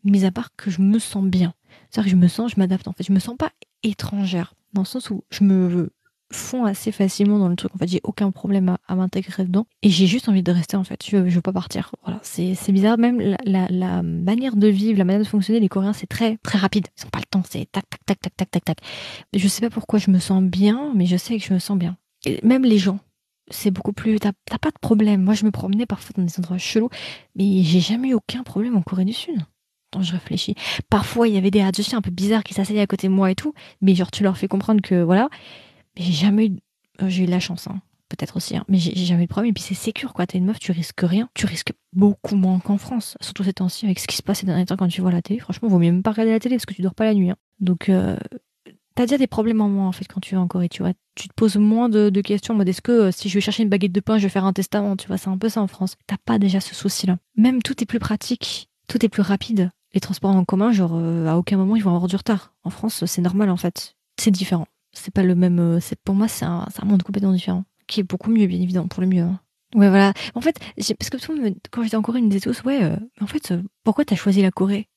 mis 0.03 0.25
à 0.25 0.31
part 0.31 0.55
que 0.55 0.71
je 0.71 0.81
me 0.81 0.99
sens 0.99 1.25
bien. 1.25 1.53
C'est-à-dire 1.89 2.11
que 2.11 2.17
je 2.17 2.21
me 2.21 2.27
sens, 2.27 2.51
je 2.51 2.59
m'adapte 2.59 2.87
en 2.87 2.93
fait. 2.93 3.03
Je 3.03 3.13
me 3.13 3.19
sens 3.19 3.35
pas 3.37 3.51
étrangère, 3.83 4.53
dans 4.73 4.81
le 4.81 4.87
sens 4.87 5.09
où 5.09 5.23
je 5.29 5.43
me 5.43 5.91
fonds 6.33 6.65
assez 6.65 6.91
facilement 6.91 7.39
dans 7.39 7.47
le 7.47 7.55
truc. 7.55 7.73
En 7.75 7.77
fait, 7.77 7.87
j'ai 7.87 8.01
aucun 8.03 8.31
problème 8.31 8.75
à, 8.87 8.95
m'intégrer 8.95 9.45
dedans. 9.45 9.65
Et 9.81 9.89
j'ai 9.89 10.07
juste 10.07 10.27
envie 10.27 10.43
de 10.43 10.51
rester, 10.51 10.75
en 10.75 10.83
fait. 10.83 11.05
Je 11.07 11.15
veux, 11.15 11.29
veux 11.29 11.41
pas 11.41 11.53
partir. 11.53 11.91
Voilà. 12.03 12.19
C'est, 12.23 12.71
bizarre. 12.71 12.97
Même 12.97 13.19
la, 13.45 14.03
manière 14.03 14.55
de 14.55 14.67
vivre, 14.67 14.97
la 14.97 15.05
manière 15.05 15.21
de 15.21 15.27
fonctionner, 15.27 15.59
les 15.59 15.69
Coréens, 15.69 15.93
c'est 15.93 16.07
très, 16.07 16.37
très 16.37 16.57
rapide. 16.57 16.87
Ils 16.97 17.05
ont 17.05 17.09
pas 17.09 17.19
le 17.19 17.25
temps. 17.25 17.43
C'est 17.49 17.71
tac, 17.71 17.85
tac, 17.89 18.05
tac, 18.05 18.19
tac, 18.19 18.35
tac, 18.35 18.51
tac, 18.51 18.65
tac. 18.65 18.77
Je 19.33 19.47
sais 19.47 19.61
pas 19.61 19.69
pourquoi 19.69 19.99
je 19.99 20.11
me 20.11 20.19
sens 20.19 20.43
bien, 20.43 20.91
mais 20.95 21.05
je 21.05 21.17
sais 21.17 21.37
que 21.37 21.45
je 21.45 21.53
me 21.53 21.59
sens 21.59 21.77
bien. 21.77 21.97
Même 22.43 22.63
les 22.63 22.77
gens. 22.77 22.99
C'est 23.51 23.71
beaucoup 23.71 23.93
plus. 23.93 24.19
T'as 24.19 24.31
pas 24.57 24.71
de 24.71 24.79
problème. 24.81 25.21
Moi, 25.21 25.33
je 25.33 25.45
me 25.45 25.51
promenais 25.51 25.85
parfois 25.85 26.13
dans 26.17 26.23
des 26.23 26.39
endroits 26.39 26.57
chelous, 26.57 26.89
mais 27.35 27.61
j'ai 27.63 27.81
jamais 27.81 28.09
eu 28.09 28.13
aucun 28.13 28.43
problème 28.43 28.75
en 28.75 28.81
Corée 28.81 29.05
du 29.05 29.13
Sud 29.13 29.37
je 30.01 30.11
réfléchis. 30.13 30.55
Parfois, 30.89 31.27
il 31.27 31.33
y 31.33 31.37
avait 31.37 31.51
des 31.51 31.61
adjectifs 31.61 31.93
un 31.93 32.01
peu 32.01 32.11
bizarres 32.11 32.43
qui 32.43 32.53
s'asseyaient 32.53 32.81
à 32.81 32.87
côté 32.87 33.07
de 33.07 33.13
moi 33.13 33.31
et 33.31 33.35
tout, 33.35 33.53
mais 33.81 33.95
genre, 33.95 34.11
tu 34.11 34.23
leur 34.23 34.37
fais 34.37 34.47
comprendre 34.47 34.81
que 34.81 35.01
voilà. 35.01 35.29
Mais 35.97 36.03
j'ai 36.03 36.13
jamais 36.13 36.47
eu. 36.47 36.57
J'ai 37.07 37.23
eu 37.23 37.25
de 37.25 37.31
la 37.31 37.39
chance, 37.39 37.67
hein. 37.67 37.81
peut-être 38.09 38.37
aussi, 38.37 38.55
hein. 38.55 38.63
mais 38.67 38.77
j'ai 38.77 38.93
jamais 38.93 39.23
eu 39.23 39.25
de 39.25 39.31
problème. 39.31 39.49
Et 39.49 39.53
puis 39.53 39.63
c'est 39.63 39.73
sécure, 39.73 40.13
quoi. 40.13 40.27
T'es 40.27 40.37
une 40.37 40.45
meuf, 40.45 40.59
tu 40.59 40.71
risques 40.71 41.01
rien. 41.01 41.29
Tu 41.33 41.45
risques 41.45 41.73
beaucoup 41.91 42.35
moins 42.35 42.59
qu'en 42.59 42.77
France. 42.77 43.17
Surtout 43.21 43.43
ces 43.43 43.53
temps-ci, 43.53 43.85
avec 43.85 43.99
ce 43.99 44.07
qui 44.07 44.15
se 44.15 44.23
passe 44.23 44.39
ces 44.39 44.45
derniers 44.45 44.65
temps 44.65 44.77
quand 44.77 44.87
tu 44.87 45.01
vois 45.01 45.11
la 45.11 45.21
télé. 45.21 45.39
Franchement, 45.39 45.67
vaut 45.67 45.79
mieux 45.79 45.91
même 45.91 46.03
pas 46.03 46.11
regarder 46.11 46.31
la 46.31 46.39
télé 46.39 46.55
parce 46.55 46.65
que 46.65 46.73
tu 46.73 46.81
dors 46.81 46.95
pas 46.95 47.05
la 47.05 47.13
nuit. 47.13 47.31
Hein. 47.31 47.35
Donc, 47.59 47.89
euh, 47.89 48.15
t'as 48.95 49.05
déjà 49.05 49.17
des 49.17 49.27
problèmes 49.27 49.61
en 49.61 49.69
moins, 49.69 49.87
en 49.87 49.91
fait, 49.91 50.05
quand 50.05 50.19
tu 50.19 50.35
es 50.35 50.37
en 50.37 50.47
Corée, 50.47 50.69
tu 50.69 50.83
vois. 50.83 50.93
Tu 51.15 51.27
te 51.27 51.33
poses 51.33 51.57
moins 51.57 51.89
de, 51.89 52.09
questions 52.21 52.55
en 52.55 52.59
est-ce 52.61 52.81
que 52.81 52.91
euh, 52.91 53.11
si 53.11 53.29
je 53.29 53.33
vais 53.35 53.41
chercher 53.41 53.63
une 53.63 53.69
baguette 53.69 53.91
de 53.91 53.99
pain, 53.99 54.17
je 54.17 54.23
vais 54.23 54.29
faire 54.29 54.45
un 54.45 54.53
testament, 54.53 54.95
tu 54.95 55.07
vois. 55.07 55.17
C'est 55.17 55.29
un 55.29 55.37
peu 55.37 55.49
ça 55.49 55.61
en 55.61 55.67
France. 55.67 55.95
T'as 56.07 56.17
pas 56.23 56.39
déjà 56.39 56.59
ce 56.59 56.75
souci-là. 56.75 57.17
Même 57.35 57.61
tout 57.61 57.81
est 57.81 57.85
plus 57.85 57.99
pratique, 57.99 58.69
tout 58.87 59.03
est 59.05 59.09
plus 59.09 59.21
rapide 59.21 59.71
les 59.93 59.99
transports 59.99 60.31
en 60.35 60.43
commun, 60.45 60.71
genre 60.71 60.93
euh, 60.95 61.27
à 61.27 61.37
aucun 61.37 61.57
moment 61.57 61.75
ils 61.75 61.83
vont 61.83 61.95
avoir 61.95 62.07
du 62.07 62.15
retard. 62.15 62.53
En 62.63 62.69
France, 62.69 63.05
c'est 63.05 63.21
normal 63.21 63.49
en 63.49 63.57
fait. 63.57 63.95
C'est 64.19 64.31
différent. 64.31 64.67
C'est 64.91 65.13
pas 65.13 65.23
le 65.23 65.35
même. 65.35 65.59
Euh, 65.59 65.79
pour 66.03 66.15
moi, 66.15 66.27
c'est 66.27 66.45
un, 66.45 66.67
monde 66.83 67.03
complètement 67.03 67.31
différent, 67.31 67.65
qui 67.87 67.99
est 67.99 68.03
beaucoup 68.03 68.29
mieux, 68.29 68.45
bien 68.45 68.61
évidemment, 68.61 68.87
pour 68.87 69.01
le 69.01 69.07
mieux. 69.07 69.23
Hein. 69.23 69.39
Ouais, 69.75 69.89
voilà. 69.89 70.13
En 70.35 70.41
fait, 70.41 70.59
parce 70.99 71.09
que 71.09 71.17
tout 71.17 71.33
le 71.33 71.41
monde, 71.41 71.55
quand 71.71 71.81
j'étais 71.83 71.95
en 71.95 72.03
Corée, 72.03 72.19
ils 72.19 72.25
me 72.25 72.29
disaient 72.29 72.41
tous, 72.41 72.63
ouais, 72.63 72.83
euh, 72.83 72.95
en 73.21 73.27
fait, 73.27 73.53
pourquoi 73.83 74.05
t'as 74.05 74.15
choisi 74.15 74.41
la 74.41 74.51
Corée? 74.51 74.87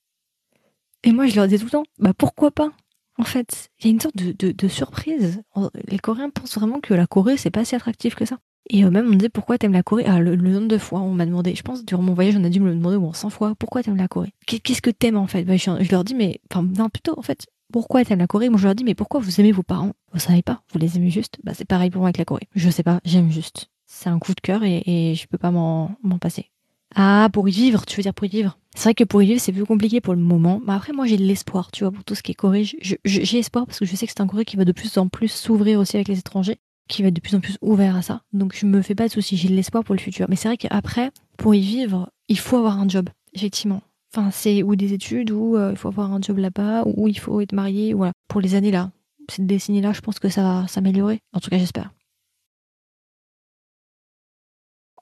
Et 1.03 1.13
moi, 1.13 1.27
je 1.27 1.37
leur 1.37 1.47
disais 1.47 1.59
tout 1.59 1.67
le 1.67 1.71
temps, 1.71 1.85
bah 1.99 2.13
pourquoi 2.17 2.51
pas? 2.51 2.73
En 3.19 3.25
fait, 3.25 3.71
il 3.79 3.87
y 3.87 3.89
a 3.89 3.93
une 3.93 4.01
sorte 4.01 4.17
de, 4.17 4.33
de, 4.33 4.53
de 4.53 4.69
surprise. 4.69 5.43
Les 5.89 5.99
Coréens 5.99 6.29
pensent 6.29 6.57
vraiment 6.57 6.81
que 6.81 6.93
la 6.93 7.07
Corée, 7.07 7.39
c'est 7.39 7.51
pas 7.51 7.65
si 7.65 7.75
attractif 7.75 8.15
que 8.15 8.27
ça. 8.27 8.39
Et 8.69 8.85
euh, 8.85 8.91
même 8.91 9.07
on 9.07 9.11
me 9.11 9.17
disait 9.17 9.29
pourquoi 9.29 9.59
t'aimes 9.59 9.73
la 9.73 9.83
Corée? 9.83 10.05
Ah 10.07 10.21
le, 10.21 10.37
nombre 10.37 10.69
de 10.69 10.79
fois 10.79 11.01
on 11.01 11.13
m'a 11.13 11.27
demandé, 11.27 11.55
je 11.55 11.63
pense 11.63 11.85
durant 11.85 12.03
mon 12.03 12.15
voyage 12.15 12.37
on 12.37 12.45
a 12.45 12.49
dû 12.49 12.61
me 12.61 12.69
le 12.69 12.75
demander 12.75 12.97
au 12.97 13.01
moins 13.01 13.13
100 13.13 13.31
fois, 13.31 13.55
pourquoi 13.59 13.83
t'aimes 13.83 13.97
la 13.97 14.09
Corée? 14.09 14.33
Qu'est-ce 14.47 14.83
que 14.83 14.91
t'aimes 14.91 15.17
en 15.17 15.27
fait? 15.27 15.45
Bah, 15.45 15.57
je, 15.57 15.71
je, 15.81 15.91
leur 15.91 16.05
dis 16.05 16.15
mais, 16.15 16.41
enfin 16.51 16.63
non 16.63 16.89
plutôt 16.89 17.19
en 17.19 17.23
fait, 17.23 17.47
pourquoi 17.73 18.05
t'aimes 18.05 18.19
la 18.19 18.27
Corée? 18.27 18.49
Moi 18.49 18.59
je 18.59 18.65
leur 18.65 18.75
dis 18.75 18.85
mais 18.85 18.95
pourquoi 18.95 19.21
vous 19.21 19.41
aimez 19.41 19.53
vos 19.53 19.63
parents? 19.63 19.93
Vous 20.13 20.21
savez 20.21 20.43
pas, 20.43 20.63
vous 20.73 20.79
les 20.79 20.97
aimez 20.97 21.11
juste? 21.11 21.39
Bah 21.45 21.53
c'est 21.55 21.65
pareil 21.65 21.91
pour 21.91 22.01
moi 22.01 22.09
avec 22.09 22.19
la 22.19 22.25
Corée. 22.25 22.49
Je 22.55 22.71
sais 22.71 22.83
pas, 22.83 23.01
j'aime 23.05 23.31
juste. 23.31 23.71
C'est 23.87 24.09
un 24.09 24.19
coup 24.19 24.35
de 24.35 24.41
cœur 24.41 24.65
et, 24.65 24.83
et 24.87 25.15
je 25.15 25.27
peux 25.29 25.39
pas 25.39 25.51
m'en 25.53 25.97
passer. 26.21 26.51
Ah, 26.95 27.29
pour 27.33 27.49
y 27.49 27.53
vivre, 27.53 27.85
tu 27.85 27.97
veux 27.97 28.03
dire 28.03 28.15
pour 28.15 28.27
y 28.27 28.31
vivre? 28.31 28.59
C'est 28.75 28.85
vrai 28.85 28.95
que 28.95 29.05
pour 29.05 29.23
y 29.23 29.27
vivre, 29.27 29.41
c'est 29.41 29.53
plus 29.53 29.65
compliqué 29.65 30.01
pour 30.01 30.15
le 30.15 30.21
moment. 30.21 30.61
Mais 30.67 30.75
après, 30.75 30.93
moi, 30.93 31.07
j'ai 31.07 31.17
de 31.17 31.25
l'espoir, 31.25 31.71
tu 31.71 31.85
vois, 31.85 31.91
pour 31.91 32.05
tout 32.05 32.15
ce 32.15 32.23
qui 32.23 32.33
est 32.33 32.35
Corée. 32.35 32.65
J'ai 33.05 33.39
espoir 33.39 33.67
parce 33.67 33.79
que 33.79 33.87
je 33.87 33.97
sais 33.97 34.07
que 34.07 34.13
c'est 34.15 34.23
un 34.23 34.27
Corée 34.27 34.45
qui 34.45 34.57
va 34.57 34.65
de 34.65 34.73
plus 34.73 34.97
en 34.99 35.09
plus 35.09 35.29
s'ouvrir 35.29 35.81
aussi 35.81 35.97
avec 35.97 36.09
les 36.09 36.19
étrangers 36.19 36.59
qui 36.89 37.03
va 37.03 37.09
être 37.09 37.15
de 37.15 37.21
plus 37.21 37.35
en 37.35 37.41
plus 37.41 37.59
ouvert 37.61 37.97
à 37.97 38.03
ça. 38.03 38.23
Donc 38.33 38.55
je 38.55 38.67
me 38.67 38.83
fais 38.83 38.95
pas 38.95 39.09
de 39.09 39.13
soucis, 39.13 39.37
j'ai 39.37 39.49
de 39.49 39.55
l'espoir 39.55 39.85
pour 39.85 39.95
le 39.95 40.01
futur. 40.01 40.27
Mais 40.29 40.37
c'est 40.37 40.49
vrai 40.49 40.57
qu'après, 40.57 41.11
pour 41.37 41.55
y 41.55 41.61
vivre, 41.61 42.11
il 42.29 42.39
faut 42.39 42.57
avoir 42.57 42.79
un 42.79 42.89
job, 42.89 43.09
effectivement. 43.35 43.83
Enfin, 44.15 44.31
c'est 44.31 44.63
ou 44.63 44.77
des 44.77 44.93
études, 44.93 45.31
ou 45.31 45.57
euh, 45.57 45.71
il 45.73 45.77
faut 45.77 45.89
avoir 45.89 46.13
un 46.13 46.21
job 46.21 46.39
là-bas, 46.39 46.85
ou 46.87 47.09
il 47.09 47.19
faut 47.19 47.41
être 47.41 47.53
marié, 47.53 47.93
voilà. 47.93 48.13
Pour 48.29 48.41
les 48.41 48.55
années 48.55 48.71
là, 48.71 48.91
cette 49.29 49.47
décennie-là, 49.47 49.93
je 49.93 50.01
pense 50.01 50.19
que 50.19 50.29
ça 50.29 50.43
va 50.43 50.69
s'améliorer. 50.69 51.21
En 51.33 51.41
tout 51.41 51.51
cas, 51.51 51.59
j'espère. 51.59 51.93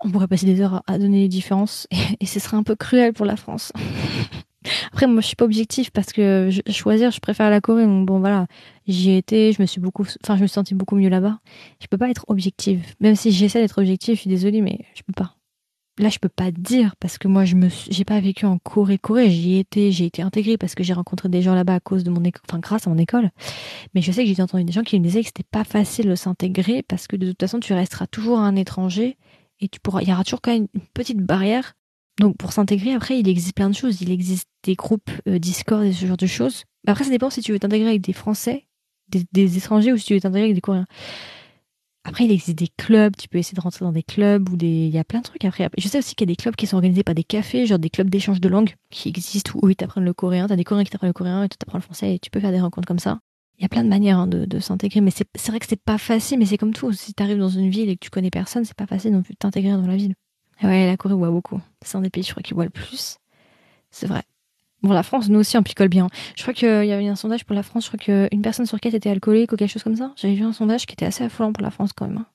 On 0.01 0.11
pourrait 0.11 0.28
passer 0.28 0.47
des 0.47 0.61
heures 0.61 0.82
à 0.87 0.99
donner 0.99 1.20
les 1.20 1.28
différences, 1.28 1.87
et, 1.91 1.97
et 2.20 2.26
ce 2.26 2.41
serait 2.41 2.57
un 2.57 2.62
peu 2.62 2.76
cruel 2.76 3.12
pour 3.12 3.26
la 3.26 3.37
France. 3.37 3.72
Après, 4.93 5.07
moi, 5.07 5.21
je 5.21 5.27
suis 5.27 5.37
pas 5.37 5.45
objectif 5.45 5.91
parce 5.91 6.12
que 6.12 6.49
je, 6.51 6.73
choisir, 6.73 7.11
je 7.11 7.21
préfère 7.21 7.51
la 7.51 7.61
Corée. 7.61 7.85
Donc 7.85 8.07
bon, 8.07 8.21
voilà, 8.21 8.47
j'y 8.87 9.11
ai 9.11 9.19
été, 9.19 9.53
je 9.53 9.61
me 9.61 9.67
suis 9.67 9.81
beaucoup, 9.81 10.05
enfin, 10.23 10.37
je 10.37 10.43
me 10.43 10.47
suis 10.47 10.55
sentie 10.55 10.75
beaucoup 10.75 10.97
mieux 10.97 11.09
là-bas. 11.09 11.39
Je 11.81 11.87
peux 11.87 11.99
pas 11.99 12.11
être 12.11 12.25
objective, 12.29 12.85
même 13.01 13.17
si 13.17 13.33
j'essaie 13.33 13.61
d'être 13.61 13.79
objective. 13.79 14.15
Je 14.15 14.21
suis 14.21 14.31
désolée, 14.31 14.61
mais 14.61 14.81
je 14.95 15.03
peux 15.03 15.12
pas. 15.12 15.37
Là, 15.99 16.09
je 16.09 16.19
peux 16.19 16.29
pas 16.29 16.51
dire 16.51 16.97
parce 16.99 17.19
que 17.19 17.29
moi, 17.29 17.45
je 17.45 17.55
me, 17.55 17.69
j'ai 17.89 18.05
pas 18.05 18.19
vécu 18.19 18.47
en 18.47 18.59
Corée, 18.59 18.99
Corée. 18.99 19.31
J'y 19.31 19.55
ai 19.55 19.59
été, 19.61 19.93
j'ai 19.93 20.07
été 20.07 20.23
intégrée 20.23 20.59
parce 20.59 20.75
que 20.75 20.83
j'ai 20.83 20.93
rencontré 20.93 21.29
des 21.29 21.41
gens 21.41 21.55
là-bas 21.55 21.75
à 21.75 21.81
cause 21.81 22.03
de 22.03 22.11
mon 22.11 22.25
école, 22.25 22.43
enfin, 22.49 22.59
grâce 22.59 22.89
à 22.89 22.91
mon 22.91 22.99
école. 22.99 23.31
Mais 23.95 24.03
je 24.03 24.11
sais 24.11 24.25
que 24.25 24.35
j'ai 24.35 24.43
entendu 24.43 24.65
des 24.65 24.73
gens 24.73 24.83
qui 24.83 24.99
me 24.99 25.05
disaient 25.05 25.21
que 25.21 25.29
c'était 25.29 25.45
pas 25.49 25.62
facile 25.62 26.09
de 26.09 26.17
s'intégrer 26.17 26.83
parce 26.83 27.07
que 27.07 27.15
de 27.15 27.29
toute 27.29 27.41
façon, 27.41 27.61
tu 27.61 27.73
resteras 27.75 28.09
toujours 28.09 28.41
un 28.41 28.57
étranger 28.57 29.17
et 29.61 29.69
tu 29.69 29.79
pourras, 29.79 30.03
il 30.03 30.09
y 30.09 30.12
aura 30.12 30.25
toujours 30.25 30.41
quand 30.43 30.53
même 30.53 30.67
une 30.75 30.87
petite 30.95 31.21
barrière 31.21 31.75
donc 32.19 32.37
pour 32.37 32.53
s'intégrer, 32.53 32.93
après, 32.93 33.19
il 33.19 33.29
existe 33.29 33.55
plein 33.55 33.69
de 33.69 33.75
choses. 33.75 34.01
Il 34.01 34.11
existe 34.11 34.49
des 34.62 34.75
groupes 34.75 35.11
euh, 35.29 35.39
Discord 35.39 35.85
et 35.85 35.93
ce 35.93 36.07
genre 36.07 36.17
de 36.17 36.27
choses. 36.27 36.65
Après, 36.87 37.05
ça 37.05 37.11
dépend 37.11 37.31
si 37.31 37.41
tu 37.41 37.53
veux 37.53 37.59
t'intégrer 37.59 37.89
avec 37.89 38.03
des 38.03 38.12
Français, 38.12 38.67
des, 39.09 39.59
étrangers, 39.59 39.93
ou 39.93 39.97
si 39.97 40.07
tu 40.07 40.15
veux 40.15 40.21
t'intégrer 40.21 40.45
avec 40.45 40.55
des 40.55 40.61
Coréens. 40.61 40.87
Après, 42.05 42.25
il 42.25 42.31
existe 42.31 42.59
des 42.59 42.69
clubs. 42.77 43.17
Tu 43.17 43.29
peux 43.29 43.39
essayer 43.39 43.57
de 43.57 43.61
rentrer 43.61 43.85
dans 43.85 43.93
des 43.93 44.03
clubs 44.03 44.49
ou 44.51 44.57
des. 44.57 44.67
Il 44.67 44.95
y 44.95 44.99
a 44.99 45.05
plein 45.05 45.21
de 45.21 45.25
trucs 45.25 45.45
après. 45.45 45.71
Je 45.79 45.89
sais 45.89 45.99
aussi 45.99 46.15
qu'il 46.15 46.29
y 46.29 46.31
a 46.31 46.35
des 46.35 46.37
clubs 46.37 46.55
qui 46.55 46.67
sont 46.67 46.77
organisés 46.77 47.03
par 47.03 47.15
des 47.15 47.25
cafés, 47.25 47.67
genre 47.67 47.79
des 47.79 47.91
clubs 47.91 48.11
d'échange 48.11 48.41
de 48.41 48.49
langue 48.49 48.75
qui 48.91 49.09
existent 49.09 49.53
où 49.62 49.71
ils 49.71 49.77
t'apprennent 49.77 50.05
le 50.05 50.12
coréen. 50.12 50.47
T'as 50.47 50.57
des 50.57 50.65
Coréens 50.65 50.85
qui 50.85 50.91
t'apprennent 50.91 51.09
le 51.09 51.15
coréen 51.15 51.45
et 51.45 51.49
tu 51.49 51.57
t'apprends 51.57 51.79
le 51.79 51.83
français 51.83 52.15
et 52.15 52.19
tu 52.19 52.31
peux 52.31 52.41
faire 52.41 52.53
des 52.53 52.61
rencontres 52.61 52.87
comme 52.87 52.99
ça. 52.99 53.21
Il 53.59 53.62
y 53.62 53.65
a 53.65 53.69
plein 53.69 53.85
de 53.85 53.89
manières 53.89 54.19
hein, 54.19 54.27
de, 54.27 54.45
de 54.45 54.59
s'intégrer, 54.59 55.01
mais 55.01 55.12
c'est 55.12 55.49
vrai 55.49 55.61
que 55.61 55.67
c'est 55.67 55.81
pas 55.81 55.97
facile, 55.97 56.39
mais 56.39 56.45
c'est 56.45 56.59
comme 56.59 56.75
tout. 56.75 56.93
Si 56.93 57.15
t'arrives 57.15 57.39
dans 57.39 57.49
une 57.49 57.71
ville 57.71 57.89
et 57.89 57.95
que 57.95 58.05
tu 58.05 58.11
connais 58.11 58.31
personne, 58.31 58.65
c'est 58.65 58.77
pas 58.77 58.87
facile 58.87 59.12
non 59.12 59.23
plus 59.23 59.35
de 59.35 59.39
t'intégrer 59.39 59.71
dans 59.71 59.87
la 59.87 59.97
ville. 59.97 60.15
Ouais, 60.63 60.87
la 60.87 60.97
Corée 60.97 61.15
boit 61.15 61.31
beaucoup. 61.31 61.61
C'est 61.83 61.97
un 61.97 62.01
des 62.01 62.11
pays, 62.11 62.23
je 62.23 62.31
crois, 62.31 62.43
qui 62.43 62.55
boit 62.55 62.65
le 62.65 62.71
plus. 62.71 63.19
C'est 63.91 64.07
vrai. 64.07 64.23
Bon, 64.83 64.93
la 64.93 65.03
France, 65.03 65.29
nous 65.29 65.39
aussi, 65.39 65.57
on 65.57 65.63
picole 65.63 65.89
bien. 65.89 66.09
Je 66.37 66.43
crois 66.43 66.53
qu'il 66.53 66.69
y 66.69 66.93
avait 66.93 67.09
un 67.09 67.17
sondage 67.17 67.45
pour 67.45 67.55
la 67.55 67.63
France, 67.63 67.85
je 67.85 67.97
crois 67.97 68.29
qu'une 68.29 68.43
personne 68.43 68.67
sur 68.67 68.79
quatre 68.79 68.95
était 68.95 69.11
alcoolique 69.11 69.53
ou 69.53 69.57
quelque 69.57 69.71
chose 69.71 69.83
comme 69.83 69.97
ça. 69.97 70.13
J'avais 70.17 70.35
vu 70.35 70.45
un 70.45 70.53
sondage 70.53 70.87
qui 70.87 70.93
était 70.93 71.07
assez 71.07 71.25
affolant 71.25 71.53
pour 71.53 71.63
la 71.63 71.71
France 71.71 71.93
quand 71.95 72.07
même. 72.07 72.19
Hein. 72.19 72.27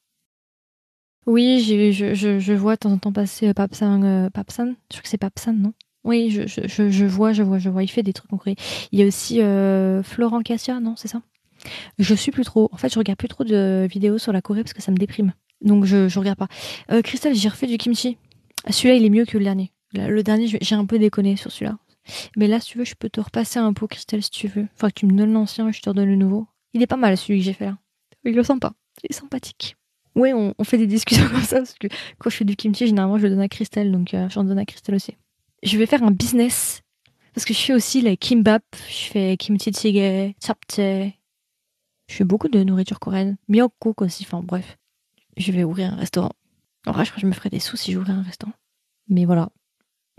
Oui, 1.27 1.61
je, 1.61 2.53
vois 2.53 2.73
de 2.73 2.79
temps 2.79 2.91
en 2.91 2.97
temps 2.97 3.11
passer 3.11 3.53
Papsan, 3.53 4.03
euh, 4.03 4.29
Papsan. 4.31 4.75
Je 4.89 4.97
crois 4.97 5.03
que 5.03 5.09
c'est 5.09 5.17
Papsan, 5.17 5.53
non? 5.53 5.73
Oui, 6.03 6.31
je, 6.31 7.03
vois, 7.03 7.33
je 7.33 7.43
vois, 7.43 7.59
je 7.59 7.69
vois. 7.69 7.83
Il 7.83 7.87
fait 7.87 8.01
des 8.01 8.13
trucs 8.13 8.31
Corée. 8.31 8.55
Il 8.91 8.99
y 8.99 9.03
a 9.03 9.05
aussi 9.05 9.41
euh, 9.41 10.01
Florent 10.01 10.41
Cassia, 10.41 10.79
non 10.79 10.95
C'est 10.95 11.07
ça? 11.07 11.21
Je 11.99 12.15
suis 12.15 12.31
plus 12.31 12.45
trop. 12.45 12.69
En 12.71 12.77
fait, 12.77 12.91
je 12.91 12.97
regarde 12.97 13.19
plus 13.19 13.27
trop 13.27 13.43
de 13.43 13.85
vidéos 13.91 14.17
sur 14.17 14.31
la 14.31 14.41
Corée 14.41 14.63
parce 14.63 14.73
que 14.73 14.81
ça 14.81 14.91
me 14.91 14.97
déprime. 14.97 15.33
Donc 15.61 15.85
je, 15.85 16.07
je 16.07 16.19
regarde 16.19 16.37
pas. 16.37 16.47
Euh, 16.91 17.01
Christelle, 17.01 17.35
j'ai 17.35 17.49
refait 17.49 17.67
du 17.67 17.77
kimchi. 17.77 18.17
Celui-là, 18.69 18.95
il 18.95 19.05
est 19.05 19.09
mieux 19.09 19.25
que 19.25 19.37
le 19.37 19.43
dernier. 19.43 19.71
Le 19.93 20.21
dernier, 20.21 20.47
j'ai 20.47 20.75
un 20.75 20.85
peu 20.85 20.99
déconné 20.99 21.35
sur 21.35 21.51
celui-là. 21.51 21.77
Mais 22.37 22.47
là, 22.47 22.59
si 22.59 22.71
tu 22.71 22.77
veux, 22.77 22.85
je 22.85 22.95
peux 22.95 23.09
te 23.09 23.19
repasser 23.19 23.59
un 23.59 23.73
pot, 23.73 23.87
Christelle, 23.87 24.23
si 24.23 24.31
tu 24.31 24.47
veux. 24.47 24.67
Enfin, 24.75 24.89
que 24.89 24.95
tu 24.95 25.05
me 25.05 25.13
donnes 25.13 25.33
l'ancien 25.33 25.67
et 25.69 25.73
je 25.73 25.81
te 25.81 25.89
redonne 25.89 26.09
le 26.09 26.15
nouveau. 26.15 26.47
Il 26.73 26.81
est 26.81 26.87
pas 26.87 26.97
mal, 26.97 27.17
celui 27.17 27.39
que 27.39 27.45
j'ai 27.45 27.53
fait 27.53 27.65
là. 27.65 27.77
Il 28.23 28.35
le 28.35 28.43
sent 28.43 28.57
pas. 28.59 28.73
Il 29.03 29.07
est 29.09 29.13
sympathique. 29.13 29.75
Ouais, 30.15 30.33
on, 30.33 30.53
fait 30.63 30.77
des 30.77 30.87
discussions 30.87 31.27
comme 31.31 31.41
ça 31.41 31.57
parce 31.57 31.75
que 31.75 31.87
quand 32.17 32.29
je 32.29 32.35
fais 32.35 32.45
du 32.45 32.55
kimchi, 32.55 32.87
généralement 32.87 33.17
je 33.17 33.23
le 33.23 33.29
donne 33.29 33.41
à 33.41 33.47
Christelle, 33.47 33.91
donc 33.91 34.13
euh, 34.13 34.27
j'en 34.29 34.43
donne 34.43 34.59
à 34.59 34.65
Christelle 34.65 34.95
aussi. 34.95 35.15
Je 35.63 35.77
vais 35.77 35.85
faire 35.85 36.03
un 36.03 36.11
business 36.11 36.81
parce 37.33 37.45
que 37.45 37.53
je 37.53 37.59
fais 37.59 37.73
aussi 37.73 38.01
les 38.01 38.17
kimbap, 38.17 38.63
je 38.89 39.05
fais 39.05 39.37
kimchi 39.37 39.71
jjigae, 39.71 40.33
japchae. 40.45 41.13
Je 42.09 42.15
fais 42.15 42.23
beaucoup 42.23 42.49
de 42.49 42.63
nourriture 42.63 42.99
coréenne, 42.99 43.37
miyeokguk 43.47 44.01
aussi, 44.01 44.25
enfin 44.25 44.41
bref. 44.43 44.77
Je 45.39 45.51
vais 45.51 45.63
ouvrir 45.63 45.93
un 45.93 45.95
restaurant. 45.95 46.31
En 46.85 46.91
vrai, 46.91 47.05
je 47.05 47.11
crois 47.11 47.21
que 47.21 47.21
je 47.21 47.27
me 47.27 47.33
ferais 47.33 47.49
des 47.49 47.59
sous 47.59 47.77
si 47.77 47.91
j'ouvrais 47.91 48.13
un 48.13 48.21
restaurant. 48.21 48.53
Mais 49.07 49.25
voilà. 49.25 49.49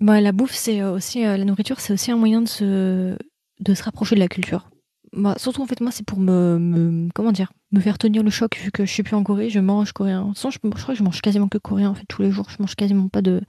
Bah, 0.00 0.20
la 0.20 0.32
bouffe, 0.32 0.54
c'est 0.54 0.80
euh, 0.80 0.92
aussi 0.92 1.24
euh, 1.24 1.36
la 1.36 1.44
nourriture, 1.44 1.78
c'est 1.78 1.92
aussi 1.92 2.10
un 2.10 2.16
moyen 2.16 2.40
de 2.40 2.48
se 2.48 3.16
de 3.60 3.74
se 3.74 3.82
rapprocher 3.82 4.14
de 4.14 4.20
la 4.20 4.28
culture. 4.28 4.70
Bah, 5.12 5.34
surtout 5.36 5.62
en 5.62 5.66
fait, 5.66 5.80
moi, 5.80 5.90
c'est 5.90 6.06
pour 6.06 6.18
me, 6.18 6.58
me 6.58 7.10
comment 7.14 7.32
dire, 7.32 7.52
me 7.72 7.80
faire 7.80 7.98
tenir 7.98 8.22
le 8.22 8.30
choc 8.30 8.56
vu 8.56 8.70
que 8.70 8.86
je 8.86 8.90
suis 8.92 9.02
plus 9.02 9.14
en 9.14 9.22
Corée, 9.22 9.50
je 9.50 9.60
mange 9.60 9.92
coréen. 9.92 10.32
Sans, 10.34 10.50
je, 10.50 10.58
crois 10.58 10.70
que 10.70 10.94
je 10.94 11.02
mange 11.02 11.20
quasiment 11.20 11.48
que 11.48 11.58
coréen 11.58 11.90
en 11.90 11.94
fait 11.94 12.06
tous 12.08 12.22
les 12.22 12.30
jours. 12.30 12.48
Je 12.48 12.56
mange 12.60 12.74
quasiment 12.74 13.08
pas 13.08 13.20
de. 13.20 13.42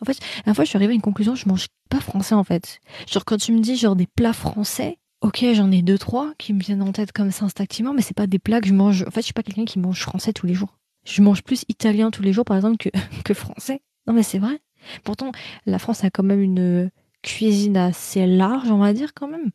En 0.00 0.06
fait, 0.06 0.18
la 0.46 0.54
fois, 0.54 0.64
je 0.64 0.70
suis 0.70 0.76
arrivée 0.78 0.92
à 0.92 0.94
une 0.94 1.02
conclusion, 1.02 1.34
je 1.34 1.46
mange 1.46 1.66
pas 1.90 2.00
français 2.00 2.34
en 2.34 2.44
fait. 2.44 2.80
Genre 3.06 3.24
quand 3.26 3.36
tu 3.36 3.52
me 3.52 3.60
dis 3.60 3.76
genre 3.76 3.96
des 3.96 4.06
plats 4.06 4.32
français, 4.32 4.98
ok, 5.20 5.44
j'en 5.52 5.70
ai 5.70 5.82
deux 5.82 5.98
trois 5.98 6.32
qui 6.38 6.54
me 6.54 6.60
viennent 6.60 6.82
en 6.82 6.92
tête 6.92 7.12
comme 7.12 7.30
ça 7.30 7.44
instinctivement, 7.44 7.92
mais 7.92 8.00
c'est 8.00 8.16
pas 8.16 8.26
des 8.26 8.38
plats 8.38 8.62
que 8.62 8.68
je 8.68 8.74
mange. 8.74 9.02
En 9.06 9.10
fait, 9.10 9.20
je 9.20 9.26
suis 9.26 9.34
pas 9.34 9.42
quelqu'un 9.42 9.66
qui 9.66 9.78
mange 9.78 10.00
français 10.00 10.32
tous 10.32 10.46
les 10.46 10.54
jours. 10.54 10.79
Je 11.09 11.21
mange 11.21 11.43
plus 11.43 11.65
italien 11.69 12.11
tous 12.11 12.23
les 12.23 12.33
jours 12.33 12.45
par 12.45 12.57
exemple 12.57 12.77
que 12.77 12.89
que 13.23 13.33
français. 13.33 13.81
Non 14.07 14.13
mais 14.13 14.23
c'est 14.23 14.39
vrai. 14.39 14.59
Pourtant, 15.03 15.31
la 15.65 15.79
France 15.79 16.03
a 16.03 16.09
quand 16.09 16.23
même 16.23 16.41
une 16.41 16.91
cuisine 17.23 17.77
assez 17.77 18.25
large, 18.27 18.69
on 18.69 18.77
va 18.77 18.93
dire 18.93 19.13
quand 19.13 19.27
même. 19.27 19.49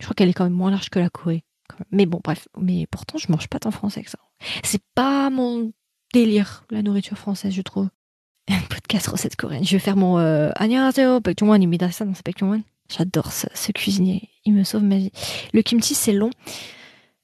Je 0.00 0.04
crois 0.04 0.14
qu'elle 0.14 0.28
est 0.28 0.32
quand 0.32 0.44
même 0.44 0.52
moins 0.52 0.70
large 0.70 0.90
que 0.90 0.98
la 0.98 1.08
Corée. 1.08 1.44
quand 1.68 1.78
même. 1.78 1.88
Mais 1.92 2.06
bon, 2.06 2.20
bref. 2.22 2.48
Mais 2.58 2.86
pourtant, 2.90 3.18
je 3.18 3.30
mange 3.30 3.48
pas 3.48 3.60
tant 3.60 3.70
français 3.70 4.02
que 4.02 4.10
ça. 4.10 4.18
C'est 4.64 4.82
pas 4.94 5.30
mon 5.30 5.72
délire, 6.12 6.64
la 6.70 6.82
nourriture 6.82 7.16
française, 7.16 7.52
je 7.54 7.62
trouve. 7.62 7.88
Un 8.48 8.60
podcast 8.68 9.06
recettes 9.06 9.36
coréennes. 9.36 9.64
Je 9.64 9.72
vais 9.72 9.78
faire 9.78 9.96
mon 9.96 10.18
euh, 10.18 10.50
안녕하세요, 10.56 11.20
백종원 11.20 11.62
imita 11.62 11.92
ça, 11.92 12.04
non, 12.04 12.12
c'est 12.14 12.24
백종원. 12.24 12.62
J'adore 12.88 13.30
ce, 13.30 13.46
ce 13.54 13.70
cuisinier. 13.70 14.28
Il 14.44 14.52
me 14.52 14.64
sauve 14.64 14.82
ma 14.82 14.96
vie. 14.96 15.12
Le 15.54 15.62
kimchi, 15.62 15.94
c'est 15.94 16.12
long. 16.12 16.30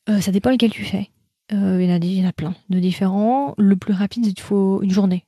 Euh, 0.09 0.21
ça 0.21 0.31
dépend 0.31 0.51
lequel 0.51 0.71
tu 0.71 0.85
fais. 0.85 1.11
Euh, 1.52 1.82
il, 1.82 1.90
y 1.90 1.92
en 1.92 1.96
a, 1.96 2.00
il 2.00 2.26
a 2.26 2.34
plein 2.34 2.56
de 2.70 2.80
différents. 2.80 3.54
Le 3.58 3.76
plus 3.76 3.94
rapide, 3.94 4.26
il 4.26 4.40
faut 4.40 4.82
une 4.82 4.92
journée 4.92 5.26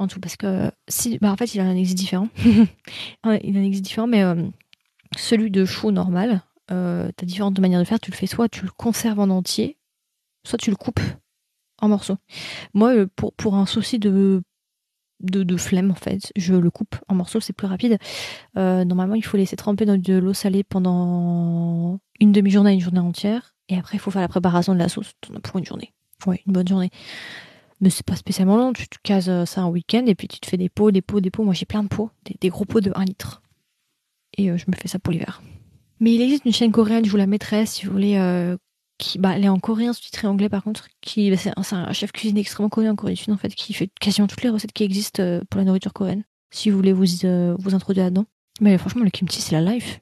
en 0.00 0.08
tout. 0.08 0.18
Parce 0.18 0.36
que 0.36 0.70
si, 0.88 1.18
bah 1.18 1.30
en 1.30 1.36
fait, 1.36 1.54
il 1.54 1.60
en 1.60 1.70
existe 1.70 1.98
différents. 1.98 2.28
il 2.44 3.58
en 3.58 3.62
existe 3.62 3.84
différents, 3.84 4.08
mais 4.08 4.24
euh, 4.24 4.48
celui 5.16 5.50
de 5.50 5.64
chou 5.64 5.92
normal, 5.92 6.42
euh, 6.72 7.10
t'as 7.16 7.26
différentes 7.26 7.60
manières 7.60 7.80
de 7.80 7.84
faire. 7.84 8.00
Tu 8.00 8.10
le 8.10 8.16
fais 8.16 8.26
soit 8.26 8.48
tu 8.48 8.64
le 8.64 8.70
conserves 8.70 9.20
en 9.20 9.30
entier, 9.30 9.76
soit 10.44 10.58
tu 10.58 10.70
le 10.70 10.76
coupes 10.76 11.00
en 11.80 11.88
morceaux. 11.88 12.16
Moi, 12.74 12.94
euh, 12.94 13.06
pour, 13.14 13.32
pour 13.34 13.54
un 13.54 13.66
souci 13.66 13.98
de, 13.98 14.42
de, 15.20 15.42
de 15.42 15.56
flemme, 15.56 15.90
en 15.90 15.94
fait, 15.94 16.32
je 16.36 16.54
le 16.54 16.70
coupe 16.70 16.96
en 17.08 17.14
morceaux, 17.14 17.40
c'est 17.40 17.52
plus 17.52 17.66
rapide. 17.66 17.98
Normalement, 18.56 19.14
il 19.14 19.24
faut 19.24 19.36
laisser 19.36 19.56
tremper 19.56 19.84
dans 19.84 20.00
de 20.00 20.14
l'eau 20.14 20.32
salée 20.34 20.64
pendant 20.64 22.00
une 22.18 22.32
demi-journée 22.32 22.74
une 22.74 22.80
journée 22.80 23.00
entière. 23.00 23.54
Et 23.70 23.78
après, 23.78 23.96
il 23.96 24.00
faut 24.00 24.10
faire 24.10 24.20
la 24.20 24.28
préparation 24.28 24.74
de 24.74 24.78
la 24.78 24.88
sauce 24.88 25.12
T'en 25.20 25.34
as 25.34 25.40
pour 25.40 25.58
une 25.58 25.64
journée. 25.64 25.92
Une 26.26 26.52
bonne 26.52 26.68
journée. 26.68 26.90
Mais 27.80 27.88
c'est 27.88 28.04
pas 28.04 28.16
spécialement 28.16 28.56
long. 28.56 28.72
Tu 28.72 28.88
te 28.88 28.98
cases 29.02 29.28
euh, 29.28 29.46
ça 29.46 29.62
un 29.62 29.68
week-end 29.68 30.04
et 30.06 30.14
puis 30.14 30.28
tu 30.28 30.38
te 30.38 30.46
fais 30.46 30.58
des 30.58 30.68
pots, 30.68 30.90
des 30.90 31.00
pots, 31.00 31.20
des 31.20 31.30
pots. 31.30 31.44
Moi, 31.44 31.54
j'ai 31.54 31.64
plein 31.64 31.82
de 31.82 31.88
pots, 31.88 32.10
des, 32.40 32.48
gros 32.50 32.66
pots 32.66 32.80
de 32.80 32.92
1 32.94 33.04
litre. 33.04 33.42
Et 34.36 34.50
euh, 34.50 34.58
je 34.58 34.66
me 34.68 34.76
fais 34.76 34.88
ça 34.88 34.98
pour 34.98 35.12
l'hiver. 35.12 35.40
Mais 35.98 36.14
il 36.14 36.20
existe 36.20 36.44
une 36.44 36.52
chaîne 36.52 36.72
coréenne, 36.72 37.04
je 37.04 37.10
vous 37.10 37.16
la 37.16 37.26
mettrai 37.26 37.64
si 37.64 37.86
vous 37.86 37.92
voulez. 37.92 38.16
euh, 38.16 38.56
qui, 38.98 39.18
bah, 39.18 39.32
elle 39.34 39.44
est 39.44 39.48
en 39.48 39.58
coréen 39.58 39.94
sous-titré 39.94 40.26
anglais 40.26 40.50
par 40.50 40.62
contre. 40.62 40.88
Qui, 41.00 41.30
bah, 41.30 41.36
c'est 41.38 41.52
un, 41.56 41.92
chef 41.94 42.12
cuisinier 42.12 42.42
extrêmement 42.42 42.68
connu 42.68 42.90
en 42.90 42.96
Corée 42.96 43.14
du 43.14 43.22
Sud 43.22 43.32
en 43.32 43.38
fait, 43.38 43.54
qui 43.54 43.72
fait 43.72 43.88
quasiment 43.98 44.26
toutes 44.26 44.42
les 44.42 44.50
recettes 44.50 44.72
qui 44.72 44.84
existent 44.84 45.40
pour 45.48 45.58
la 45.58 45.64
nourriture 45.64 45.94
coréenne. 45.94 46.24
Si 46.50 46.68
vous 46.68 46.76
voulez 46.76 46.92
vous 46.92 47.06
vous 47.58 47.74
introduire 47.74 48.04
là-dedans. 48.04 48.26
Mais 48.60 48.76
franchement, 48.76 49.04
le 49.04 49.10
kimchi 49.10 49.40
c'est 49.40 49.58
la 49.58 49.72
life. 49.72 50.00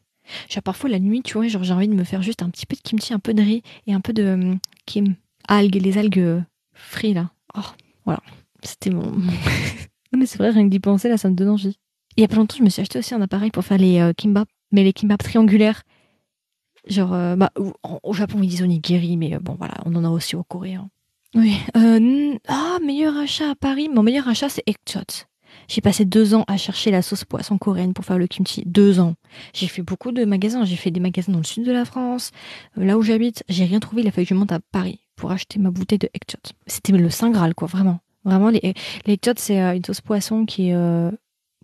Genre 0.48 0.62
parfois 0.62 0.90
la 0.90 0.98
nuit, 0.98 1.22
tu 1.22 1.34
vois, 1.34 1.48
genre 1.48 1.64
j'ai 1.64 1.72
envie 1.72 1.88
de 1.88 1.94
me 1.94 2.04
faire 2.04 2.22
juste 2.22 2.42
un 2.42 2.50
petit 2.50 2.66
peu 2.66 2.76
de 2.76 2.82
kimchi, 2.82 3.12
un 3.14 3.18
peu 3.18 3.34
de 3.34 3.42
riz 3.42 3.62
et 3.86 3.94
un 3.94 4.00
peu 4.00 4.12
de 4.12 4.22
euh, 4.22 4.54
kim 4.86 5.14
algues, 5.46 5.80
les 5.82 5.98
algues 5.98 6.18
euh, 6.18 6.40
frites 6.74 7.14
là. 7.14 7.30
Oh, 7.56 7.60
voilà. 8.04 8.20
C'était 8.62 8.90
mon. 8.90 9.02
non 10.12 10.18
mais 10.18 10.26
c'est 10.26 10.38
vrai, 10.38 10.50
rien 10.50 10.64
que 10.64 10.70
d'y 10.70 10.80
penser 10.80 11.08
là, 11.08 11.16
ça 11.16 11.28
me 11.30 11.34
donne 11.34 11.50
envie. 11.50 11.78
Il 12.16 12.20
y 12.20 12.24
a 12.24 12.28
pas 12.28 12.34
longtemps, 12.34 12.56
je 12.58 12.64
me 12.64 12.68
suis 12.68 12.82
acheté 12.82 12.98
aussi 12.98 13.14
un 13.14 13.22
appareil 13.22 13.52
pour 13.52 13.64
faire 13.64 13.78
les 13.78 14.00
euh, 14.00 14.12
kimbap, 14.12 14.48
mais 14.72 14.82
les 14.82 14.92
kimbap 14.92 15.22
triangulaires. 15.22 15.84
Genre, 16.88 17.12
euh, 17.12 17.36
bah, 17.36 17.52
au, 18.02 18.12
Japon, 18.12 18.40
ils 18.42 18.48
disent 18.48 18.62
onigiri, 18.62 19.16
mais 19.16 19.36
euh, 19.36 19.38
bon, 19.40 19.54
voilà, 19.56 19.74
on 19.84 19.94
en 19.94 20.04
a 20.04 20.08
aussi 20.08 20.34
au 20.34 20.42
coréen. 20.42 20.90
Oui. 21.36 21.54
Ah, 22.48 22.78
meilleur 22.82 23.16
achat 23.16 23.50
à 23.50 23.54
Paris. 23.54 23.88
Mon 23.88 24.02
meilleur 24.02 24.26
achat, 24.26 24.48
c'est 24.48 24.64
Ekchot. 24.66 25.27
J'ai 25.68 25.80
passé 25.80 26.04
deux 26.04 26.34
ans 26.34 26.44
à 26.48 26.56
chercher 26.56 26.90
la 26.90 27.02
sauce 27.02 27.24
poisson 27.24 27.58
coréenne 27.58 27.92
pour 27.92 28.04
faire 28.04 28.18
le 28.18 28.26
kimchi. 28.26 28.62
Deux 28.66 29.00
ans. 29.00 29.14
J'ai 29.52 29.66
fait 29.66 29.82
beaucoup 29.82 30.12
de 30.12 30.24
magasins. 30.24 30.64
J'ai 30.64 30.76
fait 30.76 30.90
des 30.90 31.00
magasins 31.00 31.32
dans 31.32 31.38
le 31.38 31.44
sud 31.44 31.64
de 31.64 31.72
la 31.72 31.84
France, 31.84 32.30
euh, 32.78 32.84
là 32.84 32.96
où 32.98 33.02
j'habite. 33.02 33.44
J'ai 33.48 33.64
rien 33.64 33.80
trouvé. 33.80 34.02
Il 34.02 34.08
a 34.08 34.10
fallu 34.10 34.26
que 34.26 34.34
je 34.34 34.38
monte 34.38 34.52
à 34.52 34.60
Paris 34.60 35.00
pour 35.16 35.30
acheter 35.30 35.58
ma 35.58 35.70
bouteille 35.70 35.98
de 35.98 36.08
Ekchot. 36.14 36.54
C'était 36.66 36.92
le 36.92 37.10
saint 37.10 37.30
graal, 37.30 37.54
quoi, 37.54 37.68
vraiment. 37.68 38.00
Vraiment, 38.24 38.50
les, 38.50 38.74
les 39.06 39.18
c'est 39.36 39.60
euh, 39.60 39.76
une 39.76 39.84
sauce 39.84 40.00
poisson 40.00 40.46
qui 40.46 40.68
est 40.68 40.74
euh, 40.74 41.10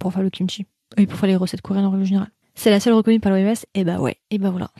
pour 0.01 0.12
faire 0.12 0.23
le 0.23 0.31
kimchi. 0.31 0.66
Et 0.97 1.06
pour 1.06 1.19
faire 1.19 1.28
les 1.28 1.36
recettes 1.36 1.62
coréennes 1.62 1.86
en 1.86 1.90
règle 1.90 2.05
générale. 2.05 2.31
C'est 2.55 2.70
la 2.70 2.81
seule 2.81 2.94
reconnue 2.94 3.20
par 3.20 3.32
l'OMS. 3.32 3.55
Et 3.74 3.85
bah 3.85 3.98
ouais. 3.98 4.16
Et 4.31 4.39
bah 4.39 4.51
voilà. 4.51 4.70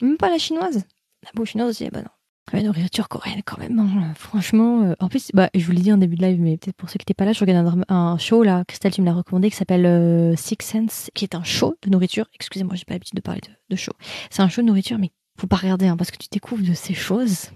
Même 0.00 0.16
pas 0.16 0.30
la 0.30 0.38
chinoise. 0.38 0.84
La 1.24 1.30
bouffe 1.34 1.50
chinoise 1.50 1.70
aussi, 1.70 1.84
eh 1.84 1.90
bah 1.90 2.00
non. 2.00 2.08
La 2.52 2.62
nourriture 2.62 3.08
coréenne 3.08 3.42
quand 3.44 3.58
même, 3.58 3.78
hein. 3.78 4.12
franchement. 4.14 4.82
euh, 4.82 4.94
En 5.00 5.08
plus, 5.08 5.30
bah, 5.34 5.50
je 5.54 5.64
vous 5.64 5.72
l'ai 5.72 5.82
dit 5.82 5.92
en 5.92 5.98
début 5.98 6.16
de 6.16 6.22
live, 6.22 6.40
mais 6.40 6.56
peut-être 6.56 6.76
pour 6.76 6.88
ceux 6.88 6.98
qui 6.98 7.02
n'étaient 7.02 7.14
pas 7.14 7.24
là, 7.24 7.32
je 7.32 7.40
regarde 7.40 7.84
un, 7.88 8.18
show 8.18 8.42
là, 8.42 8.64
Christelle, 8.66 8.92
tu 8.92 9.00
me 9.00 9.06
l'as 9.06 9.12
recommandé, 9.12 9.50
qui 9.50 9.56
s'appelle 9.56 9.86
euh, 9.86 10.34
Six 10.36 10.56
Sense, 10.62 11.10
qui 11.14 11.24
est 11.24 11.34
un 11.34 11.42
show 11.42 11.76
de 11.82 11.90
nourriture. 11.90 12.26
Excusez-moi, 12.34 12.74
j'ai 12.76 12.84
pas 12.84 12.94
l'habitude 12.94 13.16
de 13.16 13.20
parler 13.20 13.40
de, 13.68 13.76
show. 13.76 13.92
C'est 14.30 14.42
un 14.42 14.48
show 14.48 14.62
de 14.62 14.66
nourriture, 14.66 14.98
mais 14.98 15.10
faut 15.38 15.46
pas 15.46 15.56
regarder, 15.56 15.86
hein, 15.86 15.96
parce 15.96 16.10
que 16.10 16.16
tu 16.16 16.28
découvres 16.30 16.66
de 16.66 16.74
ces 16.74 16.94
choses. 16.94 17.50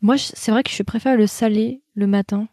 Moi, 0.00 0.16
c'est 0.18 0.50
vrai 0.50 0.62
que 0.62 0.70
je 0.70 0.82
préfère 0.82 1.16
le 1.16 1.26
salé 1.26 1.82
le 1.94 2.06
matin. 2.06 2.48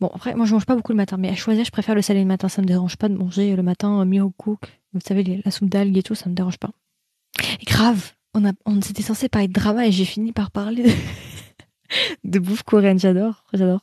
Bon, 0.00 0.10
après, 0.14 0.34
moi, 0.34 0.46
je 0.46 0.54
mange 0.54 0.66
pas 0.66 0.74
beaucoup 0.74 0.92
le 0.92 0.96
matin, 0.96 1.16
mais 1.18 1.28
à 1.28 1.34
choisir, 1.34 1.64
je 1.64 1.70
préfère 1.70 1.94
le 1.94 2.02
salé 2.02 2.20
le 2.20 2.26
matin. 2.26 2.48
Ça 2.48 2.62
me 2.62 2.66
dérange 2.66 2.96
pas 2.96 3.08
de 3.08 3.14
manger 3.14 3.54
le 3.56 3.62
matin 3.62 4.00
euh, 4.00 4.04
mirecook. 4.04 4.80
Vous 4.92 5.00
savez, 5.04 5.42
la 5.44 5.50
soupe 5.50 5.68
d'algues 5.68 5.98
et 5.98 6.02
tout, 6.02 6.14
ça 6.14 6.28
me 6.28 6.34
dérange 6.34 6.58
pas. 6.58 6.70
Et 7.60 7.64
grave, 7.64 8.12
on, 8.36 8.46
a, 8.46 8.52
on 8.66 8.80
s'était 8.82 9.02
censé 9.02 9.28
parler 9.28 9.48
de 9.48 9.52
drama 9.52 9.86
et 9.86 9.92
j'ai 9.92 10.04
fini 10.04 10.32
par 10.32 10.50
parler 10.50 10.94
de, 12.24 12.38
bouffe 12.38 12.62
coréenne. 12.62 12.98
J'adore, 12.98 13.44
j'adore. 13.52 13.80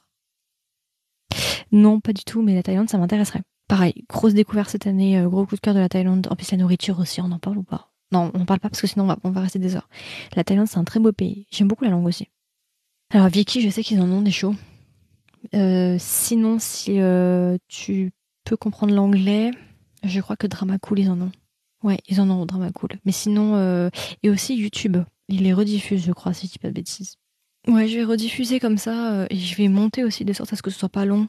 Non, 1.71 1.99
pas 1.99 2.13
du 2.13 2.23
tout, 2.23 2.43
mais 2.43 2.53
la 2.53 2.61
Thaïlande, 2.61 2.89
ça 2.89 2.99
m'intéresserait. 2.99 3.41
Pareil, 3.67 4.05
grosse 4.07 4.35
découverte 4.35 4.69
cette 4.69 4.85
année, 4.85 5.17
euh, 5.17 5.27
gros 5.27 5.45
coup 5.45 5.55
de 5.55 5.61
cœur 5.61 5.73
de 5.73 5.80
la 5.80 5.89
Thaïlande. 5.89 6.27
En 6.30 6.35
plus, 6.35 6.51
la 6.51 6.57
nourriture 6.57 6.99
aussi, 6.99 7.19
on 7.21 7.31
en 7.31 7.39
parle 7.39 7.57
ou 7.57 7.63
pas? 7.63 7.91
Non, 8.11 8.31
on 8.35 8.41
en 8.41 8.45
parle 8.45 8.59
pas 8.59 8.69
parce 8.69 8.81
que 8.81 8.88
sinon 8.88 9.05
on 9.05 9.07
va, 9.07 9.17
on 9.23 9.31
va 9.31 9.41
rester 9.41 9.57
des 9.57 9.75
heures. 9.75 9.89
La 10.35 10.43
Thaïlande, 10.43 10.67
c'est 10.67 10.77
un 10.77 10.84
très 10.84 10.99
beau 10.99 11.11
pays. 11.11 11.47
J'aime 11.49 11.67
beaucoup 11.67 11.84
la 11.84 11.89
langue 11.89 12.05
aussi. 12.05 12.27
Alors, 13.09 13.30
Vicky, 13.30 13.61
je 13.61 13.69
sais 13.69 13.84
qu'ils 13.84 14.01
en 14.01 14.11
ont 14.11 14.21
des 14.21 14.31
shows. 14.31 14.55
Euh, 15.55 15.97
sinon, 15.99 16.57
si 16.59 17.01
euh, 17.01 17.57
tu 17.67 18.11
peux 18.43 18.55
comprendre 18.55 18.93
l'anglais, 18.93 19.51
je 20.03 20.21
crois 20.21 20.35
que 20.35 20.47
Drama 20.47 20.77
Cool, 20.77 20.99
ils 20.99 21.09
en 21.09 21.19
ont. 21.21 21.31
Ouais, 21.84 21.99
ils 22.07 22.19
en 22.22 22.30
ont 22.30 22.45
Drama 22.45 22.72
Cool. 22.72 22.91
Mais 23.05 23.11
sinon, 23.11 23.55
euh, 23.55 23.89
et 24.23 24.30
aussi 24.30 24.55
YouTube. 24.55 24.97
Ils 25.30 25.43
les 25.43 25.53
rediffusent, 25.53 26.03
je 26.05 26.11
crois, 26.11 26.34
si 26.34 26.47
je 26.47 26.53
dis 26.53 26.60
pas 26.60 26.68
de 26.69 26.73
bêtises. 26.73 27.15
Ouais, 27.68 27.88
je 27.88 27.95
vais 27.97 28.03
rediffuser 28.03 28.60
comme 28.60 28.77
ça 28.77 29.14
euh, 29.14 29.27
et 29.30 29.38
je 29.38 29.55
vais 29.55 29.68
monter 29.69 30.03
aussi 30.03 30.26
de 30.26 30.34
sorte 30.34 30.51
à 30.51 30.55
ce 30.55 30.61
que 30.61 30.69
ce 30.69 30.77
soit 30.80 30.89
pas 30.89 31.05
long. 31.05 31.27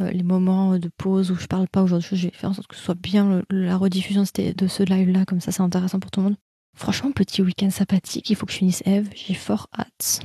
Euh, 0.00 0.10
les 0.10 0.22
moments 0.22 0.78
de 0.78 0.90
pause 0.98 1.30
où 1.30 1.34
je 1.36 1.46
parle 1.46 1.66
pas 1.68 1.82
ou 1.82 1.86
genre 1.86 1.98
de 1.98 2.04
je 2.04 2.26
vais 2.28 2.30
faire 2.34 2.50
en 2.50 2.52
sorte 2.52 2.66
que 2.66 2.76
ce 2.76 2.82
soit 2.82 2.94
bien 2.94 3.42
la 3.48 3.76
rediffusion 3.78 4.22
de 4.22 4.66
ce- 4.68 4.82
live-là, 4.82 5.24
comme 5.24 5.40
ça 5.40 5.52
c'est 5.52 5.62
intéressant 5.62 5.98
pour 5.98 6.10
tout 6.10 6.20
le 6.20 6.24
monde. 6.24 6.36
Franchement, 6.74 7.10
petit 7.12 7.40
week-end 7.40 7.70
sympathique, 7.70 8.28
il 8.28 8.36
faut 8.36 8.44
que 8.44 8.52
je 8.52 8.58
finisse 8.58 8.82
Eve, 8.84 9.08
j'ai 9.14 9.32
fort 9.32 9.68
hâte. 9.78 10.20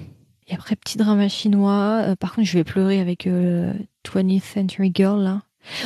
Et 0.47 0.53
après, 0.53 0.75
petit 0.75 0.97
drama 0.97 1.29
chinois, 1.29 2.17
par 2.19 2.35
contre 2.35 2.47
je 2.49 2.57
vais 2.57 2.65
pleurer 2.65 2.99
avec 2.99 3.25
euh, 3.27 3.73
20th 4.05 4.41
Century 4.43 4.91
Girl 4.93 5.21
là. 5.23 5.43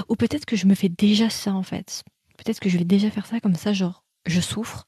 Ou 0.09 0.15
peut-être 0.15 0.45
que 0.45 0.55
je 0.55 0.65
me 0.65 0.73
fais 0.73 0.89
déjà 0.89 1.29
ça 1.29 1.53
en 1.53 1.61
fait. 1.61 2.03
Peut-être 2.45 2.59
que 2.59 2.69
je 2.69 2.77
vais 2.77 2.85
déjà 2.85 3.09
faire 3.09 3.25
ça 3.25 3.39
comme 3.39 3.55
ça, 3.55 3.73
genre 3.73 4.03
je 4.25 4.39
souffre 4.39 4.87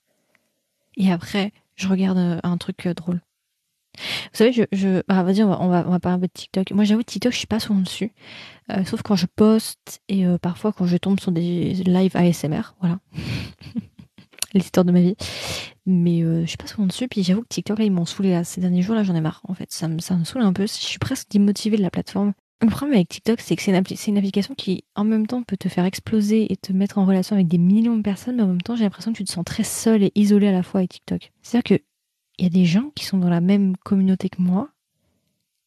et 0.95 1.11
après 1.11 1.51
je 1.75 1.87
regarde 1.87 2.17
euh, 2.17 2.39
un 2.43 2.57
truc 2.57 2.85
euh, 2.85 2.93
drôle. 2.93 3.21
Vous 3.95 4.37
savez, 4.37 4.51
je, 4.51 4.63
je 4.71 5.01
ah, 5.07 5.23
vas-y, 5.23 5.41
on 5.43 5.49
va, 5.49 5.59
on 5.59 5.89
va, 5.89 5.99
parler 5.99 6.17
un 6.17 6.19
peu 6.19 6.27
de 6.27 6.31
TikTok. 6.31 6.69
Moi, 6.69 6.83
j'avoue, 6.83 7.01
TikTok, 7.01 7.31
je 7.31 7.37
suis 7.39 7.47
pas 7.47 7.59
souvent 7.59 7.79
dessus. 7.79 8.11
Euh, 8.71 8.85
sauf 8.85 9.01
quand 9.01 9.15
je 9.15 9.25
poste 9.25 10.01
et 10.07 10.25
parfois 10.39 10.71
quand 10.71 10.85
je 10.85 10.97
tombe 10.97 11.19
sur 11.19 11.31
des 11.31 11.73
lives 11.73 12.15
ASMR, 12.15 12.75
voilà. 12.79 12.99
L'histoire 14.53 14.85
de 14.85 14.91
ma 14.91 15.01
vie. 15.01 15.15
Mais 15.87 16.21
euh, 16.21 16.41
je 16.41 16.47
suis 16.47 16.57
pas 16.57 16.67
souvent 16.67 16.85
dessus. 16.85 17.07
Puis 17.07 17.23
j'avoue 17.23 17.41
que 17.41 17.47
TikTok, 17.47 17.79
là, 17.79 17.85
ils 17.85 17.91
m'ont 17.91 18.05
saoulé 18.05 18.31
là. 18.31 18.43
Ces 18.43 18.61
derniers 18.61 18.81
jours, 18.81 18.93
là, 18.93 19.03
j'en 19.03 19.15
ai 19.15 19.21
marre. 19.21 19.41
En 19.47 19.53
fait, 19.53 19.71
ça 19.71 19.87
me, 19.87 19.99
ça 19.99 20.15
me 20.15 20.25
saoule 20.25 20.41
un 20.41 20.53
peu. 20.53 20.63
Je 20.63 20.73
suis 20.73 20.99
presque 20.99 21.29
démotivée 21.31 21.77
de 21.77 21.81
la 21.81 21.89
plateforme. 21.89 22.33
Le 22.61 22.69
problème 22.69 22.95
avec 22.95 23.09
TikTok, 23.09 23.39
c'est 23.39 23.55
que 23.55 23.61
c'est 23.61 23.71
une, 23.71 24.17
application 24.17 24.55
qui, 24.55 24.83
en 24.95 25.03
même 25.03 25.27
temps, 25.27 25.43
peut 25.43 25.57
te 25.57 25.69
faire 25.69 25.85
exploser 25.85 26.51
et 26.51 26.57
te 26.57 26.73
mettre 26.73 26.97
en 26.97 27.05
relation 27.05 27.35
avec 27.35 27.47
des 27.47 27.59
millions 27.59 27.95
de 27.95 28.01
personnes, 28.01 28.37
mais 28.37 28.43
en 28.43 28.47
même 28.47 28.61
temps, 28.61 28.75
j'ai 28.75 28.83
l'impression 28.83 29.11
que 29.11 29.17
tu 29.17 29.25
te 29.25 29.31
sens 29.31 29.45
très 29.45 29.63
seul 29.63 30.03
et 30.03 30.11
isolé 30.15 30.47
à 30.47 30.51
la 30.51 30.63
fois 30.63 30.79
avec 30.79 30.89
TikTok. 30.89 31.31
C'est-à-dire 31.43 31.77
que 31.77 31.83
il 32.39 32.43
y 32.43 32.47
a 32.47 32.49
des 32.49 32.65
gens 32.65 32.91
qui 32.95 33.05
sont 33.05 33.17
dans 33.17 33.29
la 33.29 33.41
même 33.41 33.75
communauté 33.77 34.29
que 34.29 34.41
moi 34.41 34.69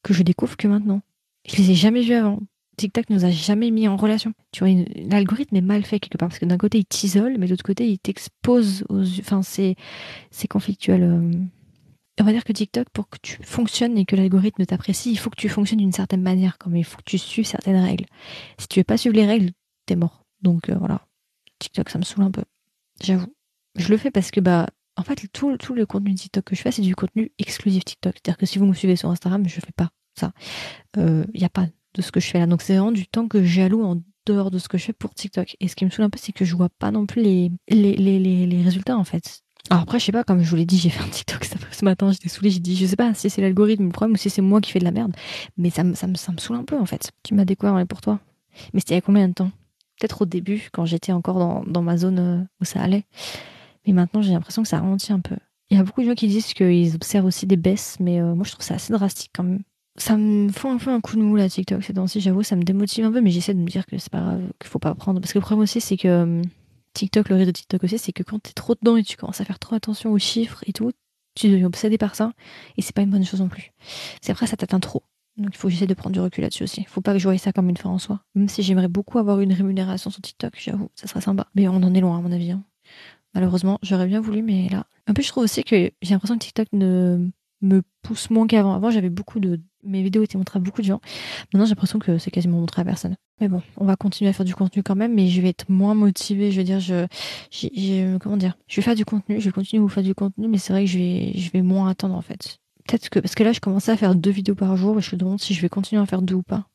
que 0.02 0.14
je 0.14 0.22
découvre 0.22 0.56
que 0.56 0.68
maintenant. 0.68 1.02
Je 1.46 1.56
les 1.56 1.72
ai 1.72 1.74
jamais 1.74 2.02
vus 2.02 2.14
avant. 2.14 2.40
TikTok 2.76 3.10
nous 3.10 3.24
a 3.24 3.30
jamais 3.30 3.70
mis 3.70 3.88
en 3.88 3.96
relation. 3.96 4.32
Tu 4.52 4.64
vois, 4.64 4.84
l'algorithme 5.10 5.56
est 5.56 5.60
mal 5.60 5.84
fait 5.84 6.00
quelque 6.00 6.16
part 6.16 6.28
parce 6.28 6.38
que 6.38 6.46
d'un 6.46 6.56
côté 6.56 6.78
il 6.78 6.86
t'isole, 6.86 7.36
mais 7.38 7.46
de 7.46 7.50
l'autre 7.50 7.64
côté 7.64 7.86
il 7.86 7.98
t'expose 7.98 8.84
aux. 8.88 9.02
Enfin, 9.20 9.42
c'est 9.42 9.76
c'est 10.30 10.48
conflictuel. 10.48 11.02
euh. 11.02 11.30
On 12.20 12.24
va 12.24 12.32
dire 12.32 12.44
que 12.44 12.52
TikTok, 12.52 12.90
pour 12.90 13.08
que 13.08 13.16
tu 13.22 13.38
fonctionnes 13.42 13.96
et 13.96 14.04
que 14.04 14.14
l'algorithme 14.14 14.66
t'apprécie, 14.66 15.10
il 15.10 15.16
faut 15.16 15.30
que 15.30 15.40
tu 15.40 15.48
fonctionnes 15.48 15.78
d'une 15.78 15.90
certaine 15.90 16.20
manière, 16.20 16.58
comme 16.58 16.76
il 16.76 16.84
faut 16.84 16.98
que 16.98 17.04
tu 17.04 17.16
suives 17.16 17.46
certaines 17.46 17.82
règles. 17.82 18.04
Si 18.58 18.68
tu 18.68 18.80
veux 18.80 18.84
pas 18.84 18.98
suivre 18.98 19.16
les 19.16 19.24
règles, 19.24 19.52
t'es 19.86 19.96
mort. 19.96 20.26
Donc 20.42 20.68
euh, 20.68 20.76
voilà, 20.76 21.06
TikTok, 21.60 21.88
ça 21.88 21.98
me 21.98 22.04
saoule 22.04 22.24
un 22.24 22.30
peu. 22.30 22.44
J'avoue. 23.02 23.34
Je 23.76 23.88
le 23.88 23.96
fais 23.96 24.10
parce 24.10 24.30
que 24.30 24.40
bah 24.40 24.66
en 24.96 25.02
fait 25.02 25.28
tout, 25.32 25.48
le 25.48 25.86
contenu 25.86 26.14
TikTok 26.14 26.44
que 26.44 26.54
je 26.54 26.60
fais, 26.60 26.70
c'est 26.70 26.82
du 26.82 26.94
contenu 26.94 27.32
exclusif 27.38 27.86
TikTok. 27.86 28.12
C'est-à-dire 28.16 28.36
que 28.36 28.44
si 28.44 28.58
vous 28.58 28.66
me 28.66 28.74
suivez 28.74 28.96
sur 28.96 29.08
Instagram, 29.08 29.48
je 29.48 29.58
fais 29.60 29.72
pas 29.74 29.88
ça. 30.14 30.32
Il 30.98 31.24
n'y 31.34 31.44
a 31.44 31.48
pas 31.48 31.68
de 31.94 32.02
ce 32.02 32.12
que 32.12 32.20
je 32.20 32.26
fais 32.26 32.38
là. 32.38 32.46
Donc 32.46 32.60
c'est 32.60 32.74
vraiment 32.74 32.92
du 32.92 33.06
temps 33.06 33.28
que 33.28 33.42
j'alloue 33.42 33.82
en 33.82 34.02
dehors 34.26 34.50
de 34.50 34.58
ce 34.58 34.68
que 34.68 34.76
je 34.76 34.84
fais 34.84 34.92
pour 34.92 35.14
TikTok. 35.14 35.56
Et 35.60 35.68
ce 35.68 35.74
qui 35.76 35.86
me 35.86 35.90
saoule 35.90 36.04
un 36.04 36.10
peu, 36.10 36.18
c'est 36.20 36.32
que 36.32 36.44
je 36.44 36.54
vois 36.54 36.68
pas 36.68 36.90
non 36.90 37.06
plus 37.06 37.22
les 37.22 38.62
résultats 38.62 38.98
en 38.98 39.04
fait. 39.04 39.42
Alors 39.70 39.84
après, 39.84 40.00
je 40.00 40.06
sais 40.06 40.12
pas, 40.12 40.24
comme 40.24 40.42
je 40.42 40.50
vous 40.50 40.56
l'ai 40.56 40.66
dit, 40.66 40.78
j'ai 40.78 40.90
fait 40.90 41.02
un 41.02 41.08
TikTok 41.08 41.44
ce 41.70 41.84
matin, 41.84 42.10
j'étais 42.10 42.28
saoulée, 42.28 42.50
j'ai 42.50 42.58
dit, 42.58 42.74
je 42.74 42.86
sais 42.86 42.96
pas 42.96 43.14
si 43.14 43.30
c'est 43.30 43.40
l'algorithme 43.40 43.84
le 43.84 43.90
problème 43.90 44.14
ou 44.14 44.16
si 44.16 44.28
c'est 44.28 44.42
moi 44.42 44.60
qui 44.60 44.72
fais 44.72 44.80
de 44.80 44.84
la 44.84 44.90
merde. 44.90 45.14
Mais 45.56 45.70
ça 45.70 45.84
me, 45.84 45.94
ça 45.94 46.08
ça 46.16 46.32
saoule 46.36 46.56
un 46.56 46.64
peu 46.64 46.76
en 46.76 46.86
fait. 46.86 47.12
Tu 47.22 47.34
m'as 47.34 47.44
découvert, 47.44 47.74
on 47.74 47.78
est 47.78 47.86
pour 47.86 48.00
toi. 48.00 48.18
Mais 48.74 48.80
c'était 48.80 48.94
il 48.94 48.96
y 48.96 48.98
a 48.98 49.02
combien 49.02 49.28
de 49.28 49.32
temps? 49.32 49.52
Peut-être 50.00 50.22
au 50.22 50.26
début, 50.26 50.68
quand 50.72 50.86
j'étais 50.86 51.12
encore 51.12 51.64
dans, 51.64 51.82
ma 51.82 51.96
zone 51.96 52.18
euh, 52.18 52.42
où 52.60 52.64
ça 52.64 52.80
allait. 52.80 53.04
Mais 53.86 53.92
maintenant, 53.92 54.22
j'ai 54.22 54.32
l'impression 54.32 54.62
que 54.62 54.68
ça 54.68 54.80
ralentit 54.80 55.12
un 55.12 55.20
peu. 55.20 55.36
Il 55.70 55.76
y 55.76 55.80
a 55.80 55.84
beaucoup 55.84 56.00
de 56.00 56.06
gens 56.06 56.14
qui 56.14 56.26
disent 56.26 56.52
qu'ils 56.52 56.96
observent 56.96 57.26
aussi 57.26 57.46
des 57.46 57.56
baisses, 57.56 57.96
mais 58.00 58.20
euh, 58.20 58.34
moi 58.34 58.44
je 58.44 58.50
trouve 58.50 58.64
ça 58.64 58.74
assez 58.74 58.92
drastique 58.92 59.30
quand 59.32 59.44
même. 59.44 59.62
Ça 59.96 60.16
me 60.16 60.50
fait 60.50 60.68
un 60.68 60.78
peu 60.78 60.90
un 60.90 61.00
coup 61.00 61.14
de 61.14 61.22
mou 61.22 61.36
là 61.36 61.48
TikTok 61.48 61.84
ces 61.84 61.94
temps-ci, 61.94 62.20
j'avoue, 62.20 62.42
ça 62.42 62.56
me 62.56 62.62
démotive 62.62 63.04
un 63.04 63.12
peu, 63.12 63.20
mais 63.20 63.30
j'essaie 63.30 63.54
de 63.54 63.60
me 63.60 63.68
dire 63.68 63.86
que 63.86 63.98
c'est 63.98 64.10
pas 64.10 64.20
grave, 64.20 64.40
qu'il 64.58 64.68
faut 64.68 64.78
pas 64.80 64.94
prendre. 64.96 65.20
Parce 65.20 65.32
que 65.32 65.38
le 65.38 65.42
problème 65.42 65.62
aussi, 65.62 65.80
c'est 65.80 65.96
que 65.96 66.08
euh, 66.08 66.42
TikTok, 66.94 67.28
le 67.28 67.36
risque 67.36 67.46
de 67.48 67.52
TikTok 67.52 67.84
aussi, 67.84 67.98
c'est 67.98 68.12
que 68.12 68.22
quand 68.22 68.38
t'es 68.40 68.52
trop 68.52 68.74
dedans 68.74 68.96
et 68.96 69.02
tu 69.02 69.16
commences 69.16 69.40
à 69.40 69.44
faire 69.44 69.58
trop 69.58 69.74
attention 69.74 70.12
aux 70.12 70.18
chiffres 70.18 70.62
et 70.66 70.72
tout, 70.72 70.92
tu 71.34 71.48
deviens 71.48 71.66
obsédé 71.66 71.98
par 71.98 72.14
ça, 72.14 72.32
et 72.76 72.82
c'est 72.82 72.94
pas 72.94 73.02
une 73.02 73.10
bonne 73.10 73.24
chose 73.24 73.40
non 73.40 73.48
plus. 73.48 73.72
C'est 74.20 74.32
après, 74.32 74.46
ça 74.46 74.56
t'atteint 74.56 74.80
trop. 74.80 75.02
Donc 75.36 75.50
il 75.54 75.56
faut 75.56 75.68
que 75.68 75.84
de 75.84 75.94
prendre 75.94 76.12
du 76.12 76.20
recul 76.20 76.42
là-dessus 76.42 76.64
aussi. 76.64 76.84
Faut 76.84 77.00
pas 77.00 77.12
que 77.12 77.18
je 77.18 77.28
voie 77.28 77.38
ça 77.38 77.52
comme 77.52 77.68
une 77.68 77.76
fin 77.76 77.88
en 77.88 77.98
soi. 77.98 78.20
Même 78.34 78.48
si 78.48 78.62
j'aimerais 78.62 78.88
beaucoup 78.88 79.18
avoir 79.18 79.40
une 79.40 79.52
rémunération 79.52 80.10
sur 80.10 80.20
TikTok, 80.20 80.54
j'avoue, 80.58 80.90
ça 80.94 81.06
serait 81.06 81.20
sympa. 81.20 81.46
Mais 81.54 81.68
on 81.68 81.76
en 81.76 81.94
est 81.94 82.00
loin 82.00 82.18
à 82.18 82.20
mon 82.20 82.32
avis. 82.32 82.50
hein. 82.50 82.62
Malheureusement, 83.34 83.78
j'aurais 83.82 84.06
bien 84.06 84.20
voulu, 84.20 84.42
mais 84.42 84.68
là. 84.68 84.86
En 85.08 85.14
plus, 85.14 85.22
je 85.22 85.28
trouve 85.28 85.44
aussi 85.44 85.62
que 85.62 85.90
j'ai 86.02 86.14
l'impression 86.14 86.36
que 86.36 86.44
TikTok 86.44 86.68
ne 86.72 87.30
me 87.62 87.82
pousse 88.02 88.30
moins 88.30 88.46
qu'avant. 88.46 88.74
Avant, 88.74 88.90
j'avais 88.90 89.10
beaucoup 89.10 89.40
de. 89.40 89.60
Mes 89.82 90.02
vidéos 90.02 90.22
étaient 90.22 90.36
montrées 90.36 90.58
à 90.58 90.60
beaucoup 90.60 90.82
de 90.82 90.86
gens. 90.86 91.00
Maintenant, 91.52 91.64
j'ai 91.64 91.70
l'impression 91.70 91.98
que 91.98 92.18
c'est 92.18 92.30
quasiment 92.30 92.58
montré 92.60 92.82
à 92.82 92.84
personne. 92.84 93.16
Mais 93.40 93.48
bon, 93.48 93.62
on 93.78 93.86
va 93.86 93.96
continuer 93.96 94.28
à 94.28 94.32
faire 94.34 94.44
du 94.44 94.54
contenu 94.54 94.82
quand 94.82 94.94
même, 94.96 95.14
mais 95.14 95.28
je 95.28 95.40
vais 95.40 95.48
être 95.48 95.70
moins 95.70 95.94
motivée. 95.94 96.52
Je 96.52 96.58
veux 96.58 96.64
dire, 96.64 96.80
je. 96.80 97.06
j'ai- 97.50 98.16
comment 98.20 98.36
dire 98.36 98.56
Je 98.66 98.76
vais 98.76 98.82
faire 98.82 98.94
du 98.94 99.04
contenu, 99.04 99.40
je 99.40 99.46
vais 99.46 99.52
continuer 99.52 99.80
à 99.80 99.82
vous 99.82 99.88
faire 99.88 100.02
du 100.02 100.14
contenu, 100.14 100.48
mais 100.48 100.58
c'est 100.58 100.72
vrai 100.72 100.84
que 100.84 100.90
je 100.90 100.98
vais, 100.98 101.32
je 101.34 101.50
vais 101.50 101.62
moins 101.62 101.88
attendre 101.88 102.14
en 102.14 102.20
fait. 102.22 102.58
Peut-être 102.86 103.08
que. 103.08 103.18
Parce 103.20 103.34
que 103.34 103.42
là, 103.42 103.52
je 103.52 103.60
commençais 103.60 103.92
à 103.92 103.96
faire 103.96 104.14
deux 104.14 104.30
vidéos 104.30 104.54
par 104.54 104.76
jour 104.76 104.98
et 104.98 105.02
je 105.02 105.14
me 105.14 105.18
demande 105.20 105.40
si 105.40 105.54
je 105.54 105.60
vais 105.62 105.68
continuer 105.70 106.02
à 106.02 106.06
faire 106.06 106.22
deux 106.22 106.34
ou 106.34 106.42
pas. 106.42 106.66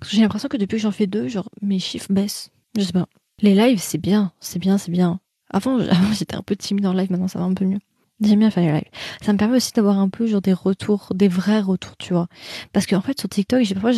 Parce 0.00 0.10
que 0.10 0.16
j'ai 0.16 0.22
l'impression 0.22 0.48
que 0.48 0.56
depuis 0.56 0.76
que 0.76 0.82
j'en 0.82 0.92
fais 0.92 1.06
deux, 1.06 1.28
genre, 1.28 1.48
mes 1.62 1.78
chiffres 1.78 2.10
baissent. 2.12 2.50
Je 2.76 2.82
sais 2.82 2.92
pas. 2.92 3.06
Les 3.42 3.54
lives, 3.54 3.78
c'est 3.80 3.98
bien, 3.98 4.32
c'est 4.40 4.58
bien, 4.58 4.78
c'est 4.78 4.90
bien. 4.90 5.20
Avant, 5.50 5.78
avant, 5.78 6.12
j'étais 6.18 6.36
un 6.36 6.42
peu 6.42 6.56
timide 6.56 6.86
en 6.86 6.92
live, 6.92 7.10
maintenant 7.10 7.28
ça 7.28 7.38
va 7.38 7.44
un 7.44 7.54
peu 7.54 7.64
mieux. 7.66 7.78
J'aime 8.22 8.40
bien 8.40 8.50
faire 8.50 8.64
les 8.64 8.72
lives. 8.72 8.90
Ça 9.22 9.32
me 9.32 9.38
permet 9.38 9.56
aussi 9.56 9.72
d'avoir 9.72 9.98
un 9.98 10.08
peu 10.08 10.26
genre 10.26 10.42
des 10.42 10.52
retours, 10.52 11.12
des 11.14 11.28
vrais 11.28 11.60
retours, 11.60 11.96
tu 11.96 12.12
vois. 12.12 12.26
Parce 12.72 12.86
qu'en 12.86 13.00
fait, 13.00 13.18
sur 13.18 13.28
TikTok, 13.28 13.72
parfois, 13.74 13.92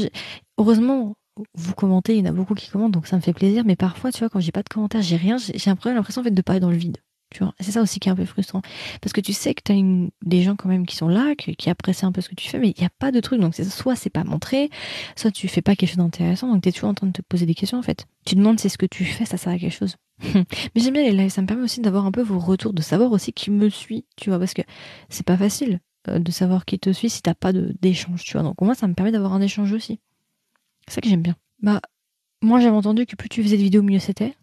heureusement, 0.58 1.14
vous 1.54 1.74
commentez, 1.74 2.16
il 2.16 2.24
y 2.24 2.28
en 2.28 2.30
a 2.30 2.32
beaucoup 2.32 2.54
qui 2.54 2.70
commentent, 2.70 2.92
donc 2.92 3.06
ça 3.06 3.16
me 3.16 3.22
fait 3.22 3.32
plaisir. 3.32 3.64
Mais 3.64 3.76
parfois, 3.76 4.12
tu 4.12 4.20
vois, 4.20 4.28
quand 4.28 4.40
j'ai 4.40 4.52
pas 4.52 4.62
de 4.62 4.68
commentaires, 4.68 5.02
j'ai 5.02 5.16
rien, 5.16 5.36
j'ai 5.38 5.70
un 5.70 5.76
peu 5.76 5.92
l'impression 5.92 6.20
en 6.20 6.24
fait 6.24 6.30
de 6.30 6.42
parler 6.42 6.60
dans 6.60 6.70
le 6.70 6.76
vide. 6.76 6.98
Tu 7.30 7.42
vois. 7.42 7.54
C'est 7.60 7.72
ça 7.72 7.80
aussi 7.80 7.98
qui 7.98 8.08
est 8.08 8.12
un 8.12 8.16
peu 8.16 8.26
frustrant. 8.26 8.60
Parce 9.00 9.12
que 9.12 9.20
tu 9.20 9.32
sais 9.32 9.54
que 9.54 9.62
t'as 9.64 9.74
une, 9.74 10.10
des 10.22 10.42
gens 10.42 10.54
quand 10.54 10.68
même 10.68 10.84
qui 10.86 10.96
sont 10.96 11.08
là, 11.08 11.34
qui, 11.34 11.70
apprécient 11.70 12.08
un 12.08 12.12
peu 12.12 12.20
ce 12.20 12.28
que 12.28 12.34
tu 12.34 12.48
fais, 12.48 12.58
mais 12.58 12.74
il 12.76 12.80
n'y 12.80 12.86
a 12.86 12.90
pas 12.98 13.10
de 13.10 13.20
truc. 13.20 13.40
Donc 13.40 13.54
soit 13.54 13.96
c'est 13.96 14.10
pas 14.10 14.24
montré, 14.24 14.68
soit 15.16 15.30
tu 15.30 15.48
fais 15.48 15.62
pas 15.62 15.74
quelque 15.74 15.88
chose 15.88 15.98
d'intéressant, 15.98 16.52
donc 16.52 16.62
t'es 16.62 16.72
toujours 16.72 16.90
en 16.90 16.94
train 16.94 17.06
de 17.06 17.12
te 17.12 17.22
poser 17.22 17.46
des 17.46 17.54
questions 17.54 17.78
en 17.78 17.82
fait. 17.82 18.06
Tu 18.26 18.34
demandes 18.34 18.60
si 18.60 18.68
ce 18.68 18.76
que 18.76 18.86
tu 18.86 19.04
fais, 19.04 19.24
ça 19.24 19.38
sert 19.38 19.52
à 19.52 19.58
quelque 19.58 19.74
chose. 19.74 19.96
Mais 20.22 20.80
j'aime 20.80 20.94
bien 20.94 21.02
les 21.02 21.12
lives, 21.12 21.30
ça 21.30 21.42
me 21.42 21.46
permet 21.46 21.62
aussi 21.62 21.80
d'avoir 21.80 22.06
un 22.06 22.12
peu 22.12 22.22
vos 22.22 22.38
retours, 22.38 22.72
de 22.72 22.82
savoir 22.82 23.12
aussi 23.12 23.32
qui 23.32 23.50
me 23.50 23.68
suit, 23.68 24.06
tu 24.16 24.30
vois, 24.30 24.38
parce 24.38 24.54
que 24.54 24.62
c'est 25.08 25.26
pas 25.26 25.36
facile 25.36 25.80
euh, 26.08 26.18
de 26.18 26.30
savoir 26.30 26.64
qui 26.64 26.78
te 26.78 26.92
suit 26.92 27.10
si 27.10 27.22
t'as 27.22 27.34
pas 27.34 27.52
d'échange, 27.52 28.24
tu 28.24 28.32
vois. 28.32 28.42
Donc 28.42 28.60
au 28.60 28.64
moins 28.64 28.74
ça 28.74 28.88
me 28.88 28.94
permet 28.94 29.12
d'avoir 29.12 29.32
un 29.32 29.40
échange 29.40 29.72
aussi. 29.72 30.00
C'est 30.88 30.94
ça 30.94 31.00
que 31.00 31.08
j'aime 31.08 31.22
bien. 31.22 31.36
Bah, 31.60 31.80
moi 32.42 32.60
j'avais 32.60 32.76
entendu 32.76 33.06
que 33.06 33.16
plus 33.16 33.28
tu 33.28 33.42
faisais 33.42 33.56
de 33.56 33.62
vidéos, 33.62 33.82
mieux 33.82 33.98
c'était. 33.98 34.34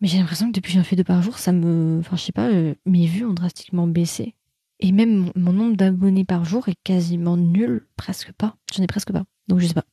Mais 0.00 0.08
j'ai 0.08 0.18
l'impression 0.18 0.48
que 0.48 0.52
depuis 0.52 0.72
que 0.72 0.78
j'en 0.78 0.84
fais 0.84 0.96
deux 0.96 1.04
par 1.04 1.22
jour, 1.22 1.38
ça 1.38 1.52
me. 1.52 1.98
Enfin, 2.00 2.16
je 2.16 2.22
sais 2.22 2.32
pas, 2.32 2.48
euh, 2.48 2.74
mes 2.86 3.06
vues 3.06 3.26
ont 3.26 3.34
drastiquement 3.34 3.86
baissé. 3.86 4.34
Et 4.78 4.92
même 4.92 5.30
mon 5.36 5.52
nombre 5.52 5.76
d'abonnés 5.76 6.24
par 6.24 6.44
jour 6.44 6.68
est 6.68 6.78
quasiment 6.84 7.36
nul, 7.36 7.86
presque 7.96 8.32
pas. 8.32 8.56
J'en 8.74 8.82
ai 8.82 8.86
presque 8.86 9.12
pas. 9.12 9.24
Donc 9.48 9.58
je 9.58 9.66
sais 9.66 9.74
pas. 9.74 9.84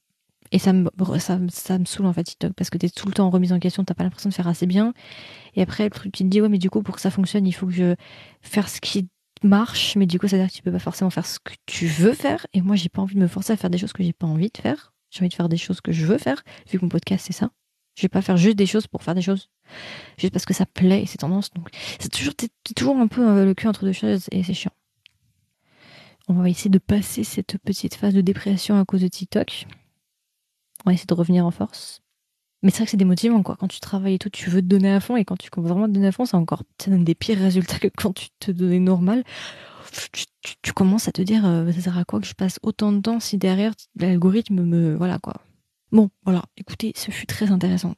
Et 0.51 0.59
ça 0.59 0.73
me, 0.73 0.89
ça, 1.19 1.39
ça 1.49 1.77
me 1.77 1.85
saoule 1.85 2.05
en 2.05 2.13
fait 2.13 2.23
TikTok 2.23 2.53
parce 2.53 2.69
que 2.69 2.77
t'es 2.77 2.89
tout 2.89 3.07
le 3.07 3.13
temps 3.13 3.27
en 3.27 3.29
remise 3.29 3.53
en 3.53 3.59
question, 3.59 3.83
t'as 3.83 3.93
pas 3.93 4.03
l'impression 4.03 4.29
de 4.29 4.33
faire 4.33 4.47
assez 4.47 4.65
bien. 4.65 4.93
Et 5.55 5.61
après, 5.61 5.83
le 5.85 5.89
truc 5.89 6.11
qui 6.11 6.23
te 6.23 6.29
dit, 6.29 6.41
ouais, 6.41 6.49
mais 6.49 6.57
du 6.57 6.69
coup, 6.69 6.81
pour 6.81 6.95
que 6.95 7.01
ça 7.01 7.11
fonctionne, 7.11 7.45
il 7.45 7.53
faut 7.53 7.67
que 7.67 7.73
je 7.73 7.95
fasse 8.41 8.75
ce 8.75 8.81
qui 8.81 9.09
marche. 9.43 9.95
Mais 9.95 10.05
du 10.05 10.19
coup, 10.19 10.27
ça 10.27 10.37
veut 10.37 10.43
dire 10.43 10.51
que 10.51 10.55
tu 10.55 10.63
peux 10.63 10.71
pas 10.71 10.79
forcément 10.79 11.09
faire 11.09 11.25
ce 11.25 11.39
que 11.39 11.53
tu 11.65 11.87
veux 11.87 12.13
faire. 12.13 12.45
Et 12.53 12.61
moi, 12.61 12.75
j'ai 12.75 12.89
pas 12.89 13.01
envie 13.01 13.15
de 13.15 13.21
me 13.21 13.27
forcer 13.27 13.53
à 13.53 13.57
faire 13.57 13.69
des 13.69 13.77
choses 13.77 13.93
que 13.93 14.03
j'ai 14.03 14.13
pas 14.13 14.27
envie 14.27 14.49
de 14.49 14.57
faire. 14.57 14.93
J'ai 15.09 15.21
envie 15.21 15.29
de 15.29 15.33
faire 15.33 15.49
des 15.49 15.57
choses 15.57 15.81
que 15.81 15.91
je 15.91 16.05
veux 16.05 16.17
faire, 16.17 16.43
vu 16.69 16.79
que 16.79 16.85
mon 16.85 16.89
podcast, 16.89 17.25
c'est 17.27 17.33
ça. 17.33 17.49
Je 17.95 18.03
vais 18.03 18.09
pas 18.09 18.21
faire 18.21 18.37
juste 18.37 18.57
des 18.57 18.65
choses 18.65 18.87
pour 18.87 19.03
faire 19.03 19.15
des 19.15 19.21
choses. 19.21 19.49
Juste 20.17 20.33
parce 20.33 20.45
que 20.45 20.53
ça 20.53 20.65
plaît 20.65 21.03
et 21.03 21.05
c'est 21.05 21.17
tendance. 21.17 21.49
Donc, 21.51 21.69
c'est 21.99 22.11
toujours, 22.11 22.35
t'es 22.35 22.49
toujours 22.75 22.97
un 22.97 23.07
peu 23.07 23.27
euh, 23.27 23.45
le 23.45 23.53
cul 23.53 23.67
entre 23.67 23.85
deux 23.85 23.93
choses 23.93 24.27
et 24.31 24.43
c'est 24.43 24.53
chiant. 24.53 24.71
On 26.27 26.33
va 26.33 26.49
essayer 26.49 26.69
de 26.69 26.77
passer 26.77 27.23
cette 27.23 27.57
petite 27.57 27.95
phase 27.95 28.13
de 28.13 28.21
dépression 28.21 28.79
à 28.79 28.85
cause 28.85 29.01
de 29.01 29.07
TikTok. 29.07 29.65
On 30.85 30.89
va 30.89 30.93
essayer 30.93 31.07
de 31.07 31.13
revenir 31.13 31.45
en 31.45 31.51
force. 31.51 32.01
Mais 32.63 32.71
c'est 32.71 32.77
vrai 32.77 32.85
que 32.85 32.91
c'est 32.91 32.97
démotivant, 32.97 33.43
quoi. 33.43 33.55
Quand 33.59 33.67
tu 33.67 33.79
travailles 33.79 34.15
et 34.15 34.19
tout, 34.19 34.29
tu 34.29 34.49
veux 34.49 34.61
te 34.61 34.67
donner 34.67 34.91
à 34.91 34.99
fond, 34.99 35.15
et 35.15 35.25
quand 35.25 35.37
tu 35.37 35.49
commences 35.49 35.69
vraiment 35.69 35.85
à 35.85 35.87
te 35.87 35.93
donner 35.93 36.07
à 36.07 36.11
fond, 36.11 36.25
c'est 36.25 36.35
encore, 36.35 36.63
ça 36.81 36.89
donne 36.89 37.03
des 37.03 37.15
pires 37.15 37.37
résultats 37.37 37.77
que 37.79 37.87
quand 37.87 38.13
tu 38.13 38.29
te 38.39 38.51
donnais 38.51 38.79
normal. 38.79 39.23
Tu 40.63 40.73
commences 40.73 41.07
à 41.07 41.11
te 41.11 41.21
dire, 41.21 41.45
euh, 41.45 41.71
ça 41.71 41.81
sert 41.81 41.97
à 41.97 42.03
quoi 42.05 42.19
que 42.19 42.25
je 42.25 42.33
passe 42.33 42.59
autant 42.63 42.91
de 42.91 42.99
temps 42.99 43.19
si 43.19 43.37
derrière 43.37 43.73
l'algorithme 43.95 44.61
me, 44.61 44.95
voilà, 44.95 45.19
quoi. 45.19 45.41
Bon, 45.91 46.09
voilà. 46.23 46.43
Écoutez, 46.57 46.93
ce 46.95 47.11
fut 47.11 47.25
très 47.25 47.51
intéressant. 47.51 47.95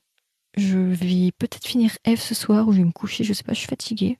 Je 0.57 0.77
vais 0.77 1.31
peut-être 1.37 1.65
finir 1.65 1.91
F 2.05 2.19
ce 2.19 2.35
soir, 2.35 2.67
ou 2.67 2.71
je 2.73 2.77
vais 2.79 2.85
me 2.85 2.91
coucher, 2.91 3.23
je 3.23 3.33
sais 3.33 3.43
pas, 3.43 3.53
je 3.53 3.59
suis 3.59 3.67
fatiguée. 3.67 4.17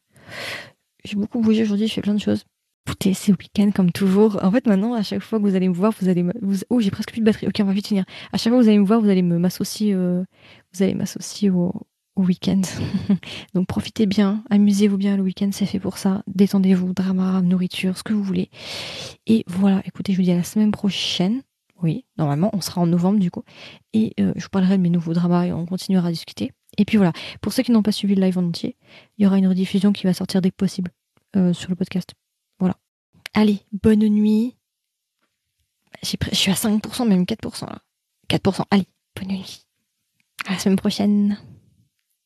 J'ai 1.04 1.16
beaucoup 1.16 1.40
bougé 1.42 1.64
aujourd'hui, 1.64 1.88
je 1.88 1.94
fais 1.94 2.02
plein 2.02 2.14
de 2.14 2.22
choses. 2.22 2.46
Écoutez, 2.90 3.14
c'est 3.14 3.32
week-end 3.32 3.70
comme 3.70 3.92
toujours. 3.92 4.44
En 4.44 4.50
fait, 4.50 4.66
maintenant, 4.66 4.96
à 4.96 5.04
chaque 5.04 5.22
fois 5.22 5.38
que 5.38 5.44
vous 5.44 5.54
allez 5.54 5.70
me 5.70 5.76
voir, 5.76 5.94
vous 6.02 6.10
allez 6.10 6.26
Oh, 6.72 6.80
j'ai 6.80 6.90
presque 6.90 7.12
plus 7.12 7.20
de 7.20 7.26
batterie. 7.26 7.46
Ok, 7.46 7.58
on 7.60 7.66
va 7.66 7.72
vite 7.72 7.86
finir. 7.86 8.04
À 8.34 8.38
chaque 8.38 8.52
fois 8.52 8.58
que 8.58 8.64
vous 8.64 8.68
allez 8.68 8.80
me 8.80 8.86
voir, 8.86 9.00
vous 9.00 9.10
allez 9.10 9.22
m'associer, 9.22 9.94
euh, 9.94 10.24
vous 10.74 10.82
allez 10.82 10.96
m'associer 10.96 11.52
au, 11.52 11.72
au 12.16 12.24
week-end. 12.24 12.62
Donc 13.54 13.68
profitez 13.68 14.08
bien, 14.08 14.44
amusez-vous 14.50 14.98
bien 14.98 15.18
le 15.18 15.22
week-end, 15.22 15.52
c'est 15.52 15.68
fait 15.68 15.80
pour 15.80 16.00
ça. 16.00 16.24
Détendez-vous, 16.26 16.94
drama, 16.94 17.44
nourriture, 17.44 17.96
ce 17.96 18.02
que 18.02 18.14
vous 18.14 18.24
voulez. 18.24 18.50
Et 19.28 19.44
voilà, 19.46 19.84
écoutez, 19.86 20.14
je 20.14 20.18
vous 20.18 20.24
dis 20.24 20.32
à 20.32 20.38
la 20.38 20.44
semaine 20.44 20.72
prochaine. 20.72 21.44
Oui, 21.84 22.06
normalement, 22.18 22.50
on 22.54 22.62
sera 22.62 22.82
en 22.82 22.88
novembre 22.88 23.20
du 23.20 23.30
coup. 23.30 23.44
Et 23.94 24.16
euh, 24.20 24.34
je 24.36 24.42
vous 24.42 24.50
parlerai 24.50 24.78
de 24.78 24.82
mes 24.82 24.90
nouveaux 24.90 25.14
dramas 25.14 25.46
et 25.46 25.54
on 25.54 25.68
continuera 25.68 26.08
à 26.08 26.12
discuter. 26.12 26.54
Et 26.80 26.86
puis 26.86 26.98
voilà, 26.98 27.14
pour 27.40 27.54
ceux 27.54 27.62
qui 27.62 27.72
n'ont 27.72 27.84
pas 27.84 27.92
suivi 27.92 28.16
le 28.16 28.22
live 28.24 28.40
en 28.40 28.46
entier, 28.46 28.78
il 29.20 29.26
y 29.26 29.28
aura 29.28 29.38
une 29.38 29.48
rediffusion 29.48 29.94
qui 29.94 30.08
va 30.08 30.16
sortir 30.16 30.42
dès 30.42 30.50
que 30.50 30.56
possible 30.56 30.90
euh, 31.36 31.54
sur 31.54 31.70
le 31.70 31.76
podcast. 31.76 32.16
Allez, 33.34 33.60
bonne 33.72 34.08
nuit. 34.08 34.56
Pris- 36.20 36.32
Je 36.32 36.36
suis 36.36 36.52
à 36.52 36.56
5%, 36.56 37.06
même 37.08 37.26
4% 37.26 37.66
là. 37.68 37.80
4%, 38.28 38.66
allez, 38.72 38.86
bonne 39.16 39.30
nuit. 39.30 39.66
À 40.46 40.54
la 40.54 40.60
semaine 40.60 40.78
prochaine. 40.78 41.38